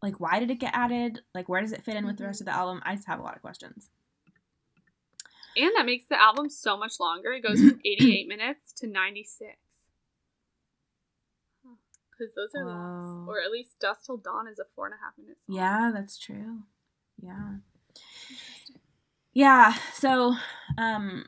Like 0.00 0.20
why 0.20 0.38
did 0.38 0.50
it 0.50 0.60
get 0.60 0.74
added? 0.74 1.22
Like 1.34 1.48
where 1.48 1.60
does 1.60 1.72
it 1.72 1.82
fit 1.82 1.96
in 1.96 2.06
with 2.06 2.16
the 2.16 2.24
rest 2.24 2.40
of 2.40 2.46
the 2.46 2.54
album? 2.54 2.80
I 2.84 2.94
just 2.94 3.08
have 3.08 3.18
a 3.18 3.22
lot 3.22 3.34
of 3.34 3.42
questions. 3.42 3.90
And 5.58 5.72
that 5.76 5.86
makes 5.86 6.06
the 6.06 6.20
album 6.20 6.48
so 6.48 6.76
much 6.76 7.00
longer. 7.00 7.32
It 7.32 7.42
goes 7.42 7.58
from 7.58 7.80
88 7.84 8.28
minutes 8.28 8.72
to 8.74 8.86
96. 8.86 9.56
Because 12.10 12.34
those 12.34 12.50
are. 12.56 12.64
Whoa. 12.64 13.26
Or 13.28 13.40
at 13.40 13.50
least 13.50 13.78
Dusk 13.80 14.04
Till 14.04 14.16
Dawn 14.16 14.48
is 14.48 14.58
a 14.58 14.64
four 14.74 14.86
and 14.86 14.94
a 14.94 15.04
half 15.04 15.14
minutes 15.18 15.42
long. 15.46 15.58
Yeah, 15.58 15.90
that's 15.92 16.18
true. 16.18 16.60
Yeah. 17.22 17.56
Yeah, 19.32 19.74
so 19.94 20.34
um 20.76 21.26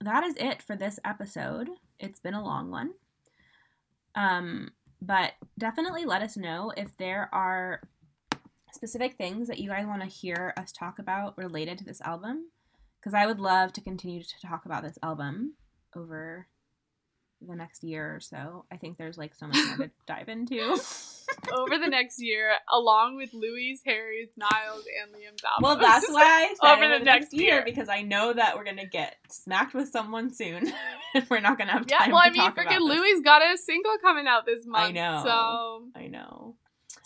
that 0.00 0.24
is 0.24 0.34
it 0.36 0.62
for 0.62 0.76
this 0.76 0.98
episode. 1.04 1.68
It's 1.98 2.20
been 2.20 2.34
a 2.34 2.44
long 2.44 2.70
one. 2.70 2.92
Um 4.14 4.70
but 5.02 5.32
definitely 5.58 6.04
let 6.04 6.22
us 6.22 6.36
know 6.36 6.72
if 6.76 6.96
there 6.98 7.28
are 7.32 7.82
specific 8.72 9.16
things 9.16 9.48
that 9.48 9.58
you 9.58 9.68
guys 9.70 9.86
want 9.86 10.02
to 10.02 10.08
hear 10.08 10.54
us 10.56 10.72
talk 10.72 10.98
about 10.98 11.36
related 11.36 11.78
to 11.78 11.84
this 11.84 12.00
album 12.02 12.46
because 13.00 13.14
I 13.14 13.26
would 13.26 13.40
love 13.40 13.72
to 13.74 13.80
continue 13.80 14.22
to 14.22 14.46
talk 14.46 14.66
about 14.66 14.82
this 14.82 14.98
album 15.02 15.54
over 15.96 16.46
the 17.40 17.56
next 17.56 17.82
year 17.82 18.14
or 18.14 18.20
so. 18.20 18.66
I 18.70 18.76
think 18.76 18.98
there's 18.98 19.16
like 19.16 19.34
so 19.34 19.46
much 19.46 19.56
more 19.68 19.86
to 19.86 19.90
dive 20.06 20.28
into. 20.28 20.78
Over 21.56 21.78
the 21.78 21.86
next 21.86 22.20
year, 22.20 22.50
along 22.70 23.16
with 23.16 23.32
Louis, 23.32 23.80
Harry's, 23.86 24.30
Niall's, 24.36 24.84
and 25.00 25.14
Liam's 25.14 25.42
album. 25.44 25.62
Well, 25.62 25.76
that's 25.76 26.10
why 26.10 26.22
I 26.22 26.54
said 26.60 26.72
Over 26.72 26.84
over, 26.84 26.94
the 26.94 26.98
the 26.98 27.04
next 27.04 27.32
next 27.32 27.34
year, 27.34 27.54
year. 27.54 27.62
because 27.64 27.88
I 27.88 28.02
know 28.02 28.32
that 28.32 28.56
we're 28.56 28.64
gonna 28.64 28.84
get 28.84 29.16
smacked 29.30 29.72
with 29.72 29.88
someone 29.90 30.34
soon, 30.34 30.72
and 31.14 31.26
we're 31.30 31.40
not 31.40 31.56
gonna 31.56 31.70
have 31.70 31.86
time. 31.86 32.08
Yeah, 32.08 32.12
well, 32.12 32.22
to 32.22 32.28
I 32.28 32.30
mean, 32.30 32.50
freaking. 32.50 32.80
Louis 32.80 33.22
got 33.22 33.42
a 33.42 33.56
single 33.56 33.96
coming 34.02 34.26
out 34.26 34.44
this 34.44 34.66
month. 34.66 34.88
I 34.88 34.90
know. 34.90 35.22
So, 35.24 35.84
I 35.94 36.08
know. 36.08 36.56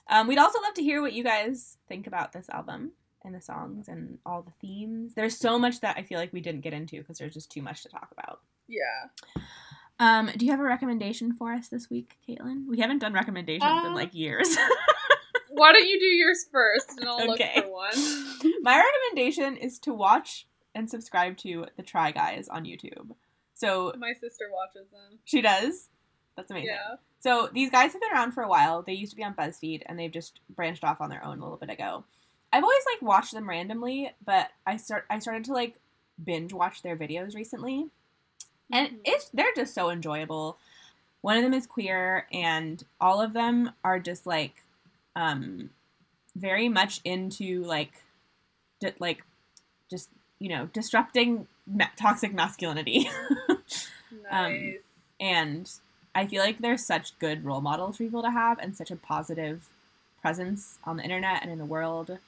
Um, 0.09 0.27
we'd 0.27 0.39
also 0.39 0.61
love 0.63 0.75
to 0.75 0.83
hear 0.83 1.03
what 1.03 1.13
you 1.13 1.23
guys 1.23 1.77
think 1.87 2.07
about 2.07 2.33
this 2.33 2.49
album 2.49 2.93
and 3.25 3.35
the 3.35 3.41
songs 3.41 3.89
and 3.89 4.19
all 4.27 4.43
the 4.43 4.51
themes. 4.61 5.15
There's 5.15 5.37
so 5.39 5.59
much 5.59 5.81
that 5.81 5.97
I 5.97 6.03
feel 6.03 6.19
like 6.19 6.33
we 6.33 6.41
didn't 6.41 6.61
get 6.63 6.73
into 6.73 6.99
because 6.99 7.19
there's 7.19 7.35
just 7.35 7.51
too 7.51 7.63
much 7.63 7.83
to 7.83 7.89
talk 7.89 8.09
about. 8.13 8.41
yeah. 8.69 9.43
Um, 10.01 10.29
do 10.37 10.45
you 10.45 10.51
have 10.51 10.61
a 10.61 10.65
recommendation 10.65 11.33
for 11.35 11.53
us 11.53 11.69
this 11.69 11.89
week, 11.89 12.17
Caitlin? 12.29 12.65
We 12.69 12.81
haven't 12.81 12.99
done 12.99 13.13
recommendations 13.13 13.63
in 13.83 13.87
Um, 13.87 13.95
like 13.95 14.13
years. 14.13 14.57
Why 15.51 15.73
don't 15.73 15.87
you 15.87 16.01
do 16.01 16.07
yours 16.07 16.47
first, 16.51 16.99
and 16.99 17.09
I'll 17.09 17.31
Okay. 17.33 17.53
look 17.57 17.65
for 17.67 17.71
one. 17.71 18.53
My 18.63 18.77
recommendation 18.83 19.57
is 19.57 19.79
to 19.81 19.95
watch 19.95 20.49
and 20.75 20.91
subscribe 20.91 21.37
to 21.39 21.67
the 21.77 21.85
Try 21.85 22.11
Guys 22.11 22.49
on 22.49 22.65
YouTube. 22.65 23.13
So 23.55 23.93
My 23.97 24.13
sister 24.15 24.47
watches 24.53 24.91
them. 24.91 25.21
she 25.25 25.41
does. 25.41 25.91
That's 26.37 26.51
amazing. 26.51 26.71
Yeah. 26.71 26.97
So 27.21 27.49
these 27.55 27.71
guys 27.71 27.93
have 27.93 28.03
been 28.03 28.11
around 28.13 28.33
for 28.33 28.43
a 28.43 28.49
while. 28.49 28.83
They 28.83 28.95
used 28.95 29.13
to 29.13 29.17
be 29.17 29.23
on 29.23 29.35
BuzzFeed 29.35 29.83
and 29.87 29.97
they've 29.97 30.11
just 30.11 30.41
branched 30.51 30.83
off 30.83 31.01
on 31.01 31.09
their 31.09 31.25
own 31.25 31.39
a 31.39 31.43
little 31.45 31.57
bit 31.57 31.71
ago. 31.71 32.05
I've 32.55 32.63
always 32.63 32.85
like 32.95 33.03
watched 33.03 33.33
them 33.35 33.49
randomly, 33.49 34.13
but 34.25 34.51
I 34.65 34.77
start 34.77 35.07
I 35.11 35.19
started 35.19 35.45
to 35.47 35.53
like 35.53 35.75
binge 36.25 36.53
watch 36.53 36.83
their 36.83 36.97
videos 36.97 37.35
recently. 37.35 37.87
And 38.73 38.89
Mhm. 38.89 39.01
it's 39.05 39.29
they're 39.35 39.53
just 39.57 39.75
so 39.75 39.91
enjoyable. 39.91 40.57
One 41.21 41.37
of 41.37 41.43
them 41.43 41.53
is 41.53 41.67
queer 41.67 42.27
and 42.33 42.85
all 43.01 43.21
of 43.21 43.33
them 43.33 43.73
are 43.83 43.99
just 43.99 44.25
like 44.25 44.63
um 45.17 45.71
very 46.37 46.69
much 46.69 47.01
into 47.05 47.65
like 47.65 48.05
di- 48.81 48.95
like 49.01 49.25
just 49.91 50.11
you 50.39 50.49
know 50.49 50.67
disrupting 50.73 51.49
ma- 51.67 51.87
toxic 51.97 52.33
masculinity. 52.33 53.09
Um, 54.31 54.53
Nice. 54.53 54.79
and 55.21 55.71
I 56.15 56.27
feel 56.27 56.43
like 56.43 56.59
they're 56.59 56.79
such 56.79 57.19
good 57.19 57.45
role 57.45 57.61
models 57.61 57.97
for 57.99 58.05
people 58.05 58.23
to 58.23 58.31
have 58.31 58.59
and 58.59 58.75
such 58.77 58.91
a 58.91 58.97
positive 58.97 59.69
presence 60.23 60.79
on 60.85 60.97
the 60.97 61.03
internet 61.03 61.43
and 61.43 61.53
in 61.53 61.59
the 61.59 61.65
world. 61.65 62.19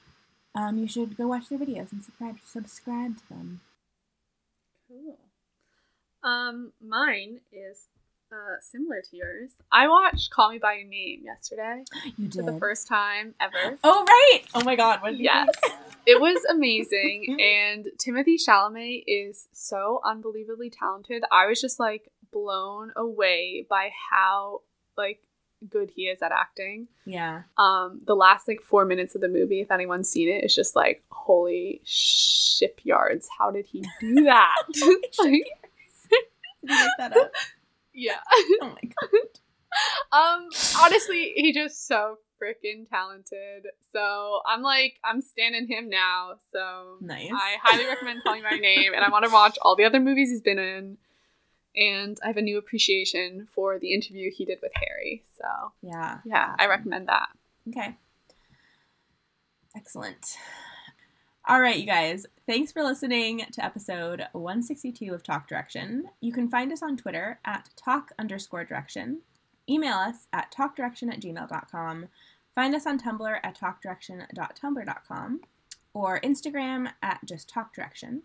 Um, 0.57 0.79
you 0.79 0.87
should 0.87 1.15
go 1.15 1.27
watch 1.27 1.49
their 1.49 1.59
videos 1.59 1.91
and 1.91 2.03
subscribe 2.03 2.37
subscribe 2.43 3.17
to 3.17 3.29
them. 3.29 3.61
Cool. 4.87 5.17
Um, 6.23 6.73
mine 6.83 7.41
is 7.51 7.87
uh 8.31 8.59
similar 8.59 9.01
to 9.07 9.15
yours. 9.15 9.51
I 9.71 9.87
watched 9.87 10.31
Call 10.31 10.49
Me 10.51 10.57
by 10.57 10.73
Your 10.73 10.87
Name 10.87 11.21
yesterday 11.23 11.83
You 12.17 12.25
for 12.29 12.37
did. 12.37 12.45
the 12.47 12.57
first 12.57 12.87
time 12.87 13.35
ever. 13.39 13.77
oh 13.83 14.03
right! 14.07 14.41
Oh 14.55 14.63
my 14.63 14.75
god! 14.75 15.01
What 15.01 15.17
Yes. 15.19 15.49
It 16.09 16.21
was 16.21 16.41
amazing, 16.45 17.35
and 17.41 17.87
Timothée 17.97 18.37
Chalamet 18.41 19.03
is 19.07 19.49
so 19.51 19.99
unbelievably 20.05 20.69
talented. 20.69 21.23
I 21.29 21.47
was 21.47 21.59
just 21.59 21.81
like 21.81 22.09
blown 22.31 22.93
away 22.95 23.65
by 23.69 23.89
how 24.09 24.61
like 24.97 25.19
good 25.69 25.91
he 25.95 26.03
is 26.03 26.21
at 26.21 26.31
acting. 26.31 26.87
Yeah. 27.05 27.43
Um, 27.57 28.01
the 28.05 28.15
last 28.15 28.47
like 28.47 28.61
four 28.61 28.85
minutes 28.85 29.15
of 29.15 29.21
the 29.21 29.27
movie, 29.29 29.61
if 29.61 29.71
anyone's 29.71 30.09
seen 30.09 30.29
it, 30.29 30.43
is 30.43 30.53
just 30.55 30.75
like 30.75 31.03
holy 31.09 31.81
shipyards. 31.85 33.27
How 33.37 33.51
did 33.51 33.65
he 33.65 33.83
do 33.99 34.15
that? 34.25 34.55
Like, 35.19 35.43
Did 36.61 36.69
you 36.71 36.75
make 36.75 36.89
that 36.97 37.17
up? 37.17 37.31
yeah. 37.93 38.19
Oh 38.61 38.67
my 38.69 38.81
god. 38.81 39.21
Um, 40.11 40.49
honestly, 40.81 41.33
he 41.35 41.53
just 41.53 41.87
so 41.87 42.17
freaking 42.41 42.89
talented. 42.89 43.67
So 43.93 44.41
I'm 44.45 44.61
like, 44.61 44.95
I'm 45.03 45.21
standing 45.21 45.67
him 45.67 45.89
now. 45.89 46.35
So 46.51 46.97
Nice. 47.01 47.29
I 47.31 47.57
highly 47.61 47.85
recommend 47.85 48.23
Calling 48.23 48.43
My 48.43 48.57
Name, 48.57 48.93
and 48.95 49.03
I 49.03 49.09
want 49.09 49.25
to 49.25 49.31
watch 49.31 49.57
all 49.61 49.75
the 49.75 49.85
other 49.85 49.99
movies 49.99 50.29
he's 50.29 50.41
been 50.41 50.59
in. 50.59 50.97
And 51.77 52.17
I 52.23 52.27
have 52.27 52.37
a 52.37 52.41
new 52.41 52.57
appreciation 52.57 53.47
for 53.53 53.77
the 53.77 53.93
interview 53.93 54.31
he 54.31 54.45
did 54.45 54.59
with 54.61 54.71
Harry. 54.75 55.23
So 55.37 55.71
Yeah. 55.81 56.19
yeah, 56.25 56.55
I 56.57 56.65
recommend 56.67 57.07
that. 57.07 57.29
Okay. 57.69 57.95
Excellent. 59.75 60.25
All 61.47 61.61
right, 61.61 61.77
you 61.77 61.85
guys. 61.85 62.25
Thanks 62.45 62.71
for 62.71 62.83
listening 62.83 63.45
to 63.53 63.63
episode 63.63 64.23
162 64.33 65.13
of 65.13 65.23
Talk 65.23 65.47
Direction. 65.47 66.09
You 66.19 66.33
can 66.33 66.49
find 66.49 66.73
us 66.73 66.81
on 66.83 66.97
Twitter 66.97 67.39
at 67.45 67.69
talk 67.77 68.11
underscore 68.19 68.65
direction. 68.65 69.21
Email 69.69 69.95
us 69.97 70.27
at 70.33 70.51
talkdirection 70.51 71.09
at 71.13 71.21
gmail.com. 71.21 72.07
Find 72.55 72.75
us 72.75 72.87
on 72.87 72.99
Tumblr 72.99 73.39
at 73.43 73.57
talkdirection.tumblr.com 73.57 75.41
or 75.93 76.19
Instagram 76.21 76.91
at 77.03 77.19
just 77.25 77.47
talk 77.49 77.73
direction. 77.73 78.23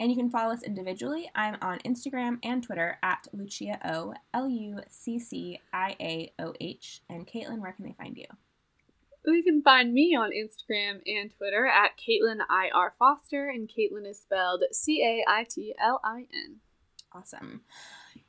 And 0.00 0.10
you 0.10 0.16
can 0.16 0.30
follow 0.30 0.54
us 0.54 0.62
individually. 0.62 1.30
I'm 1.34 1.58
on 1.60 1.78
Instagram 1.80 2.38
and 2.42 2.62
Twitter 2.62 2.98
at 3.02 3.28
Lucia 3.34 3.78
O, 3.84 4.14
L 4.32 4.48
U 4.48 4.80
C 4.88 5.18
C 5.18 5.60
I 5.74 5.94
A 6.00 6.32
O 6.38 6.54
H. 6.58 7.02
And 7.10 7.26
Caitlin, 7.26 7.60
where 7.60 7.72
can 7.72 7.84
they 7.84 7.92
find 7.92 8.16
you? 8.16 8.24
You 9.26 9.42
can 9.42 9.60
find 9.60 9.92
me 9.92 10.16
on 10.16 10.30
Instagram 10.30 11.02
and 11.06 11.30
Twitter 11.36 11.66
at 11.66 11.98
Caitlin 11.98 12.38
I 12.48 12.70
R 12.74 12.94
Foster, 12.98 13.50
and 13.50 13.68
Caitlin 13.68 14.08
is 14.08 14.18
spelled 14.18 14.64
C 14.72 15.02
A 15.04 15.30
I 15.30 15.44
T 15.44 15.74
L 15.78 16.00
I 16.02 16.26
N. 16.32 16.60
Awesome. 17.12 17.60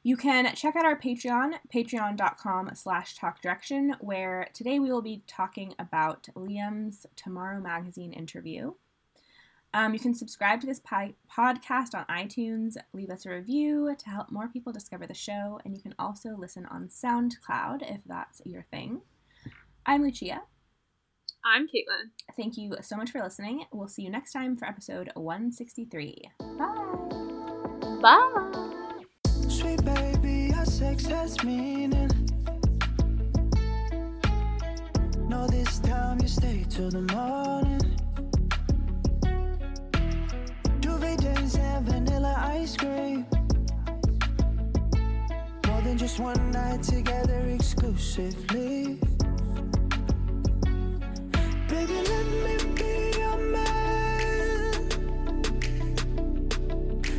You 0.03 0.18
can 0.18 0.53
check 0.56 0.76
out 0.76 0.85
our 0.85 0.99
Patreon, 0.99 1.53
patreon.com 1.73 2.72
slash 2.73 3.15
talk 3.15 3.41
direction, 3.41 3.95
where 4.02 4.49
today 4.53 4.80
we 4.80 4.91
will 4.91 5.02
be 5.02 5.23
talking 5.26 5.73
about 5.80 6.27
Liam's 6.35 7.06
Tomorrow 7.15 7.61
Magazine 7.61 8.11
interview. 8.11 8.73
Um, 9.73 9.93
you 9.93 9.99
can 9.99 10.14
subscribe 10.14 10.60
to 10.61 10.68
this 10.68 10.81
pi- 10.81 11.14
podcast 11.31 11.95
on 11.95 12.06
iTunes, 12.10 12.76
leave 12.93 13.10
us 13.10 13.26
a 13.26 13.30
review 13.30 13.95
to 13.98 14.10
help 14.10 14.30
more 14.30 14.49
people 14.49 14.73
discover 14.73 15.07
the 15.07 15.14
show, 15.14 15.60
and 15.64 15.76
you 15.76 15.81
can 15.81 15.95
also 15.98 16.35
listen 16.38 16.65
on 16.65 16.89
SoundCloud 16.89 17.81
if 17.84 18.02
that's 18.06 18.41
your 18.45 18.65
thing. 18.69 19.02
I'm 19.85 20.03
Lucia. 20.03 20.41
I'm 21.45 21.68
Caitlin. 21.68 22.11
Thank 22.35 22.57
you 22.57 22.76
so 22.81 22.98
much 22.98 23.11
for 23.11 23.22
listening. 23.23 23.64
We'll 23.72 23.88
see 23.88 24.03
you 24.03 24.10
next 24.10 24.34
time 24.34 24.57
for 24.57 24.65
episode 24.65 25.10
163. 25.15 26.31
Bye. 26.57 27.99
Bye. 28.02 28.77
Sweet 29.48 29.84
baby, 29.85 30.53
our 30.53 30.65
sex 30.65 31.06
has 31.06 31.41
meaning. 31.43 32.10
No, 35.30 35.48
this 35.48 35.80
time 35.80 36.19
you 36.19 36.27
stay 36.27 36.65
till 36.69 36.89
the 36.89 37.02
morning. 37.14 37.70
Duvet 41.41 41.59
and 41.59 41.85
vanilla 41.85 42.35
ice 42.38 42.77
cream. 42.77 43.26
More 45.68 45.81
than 45.81 45.97
just 45.97 46.19
one 46.19 46.51
night 46.51 46.84
together 46.84 47.39
exclusively. 47.49 48.99
Baby, 51.68 51.97
let 52.11 52.26
me 52.43 52.57
be 52.76 53.13
your 53.18 53.38
man. 53.38 54.89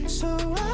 So 0.08 0.28
I 0.56 0.71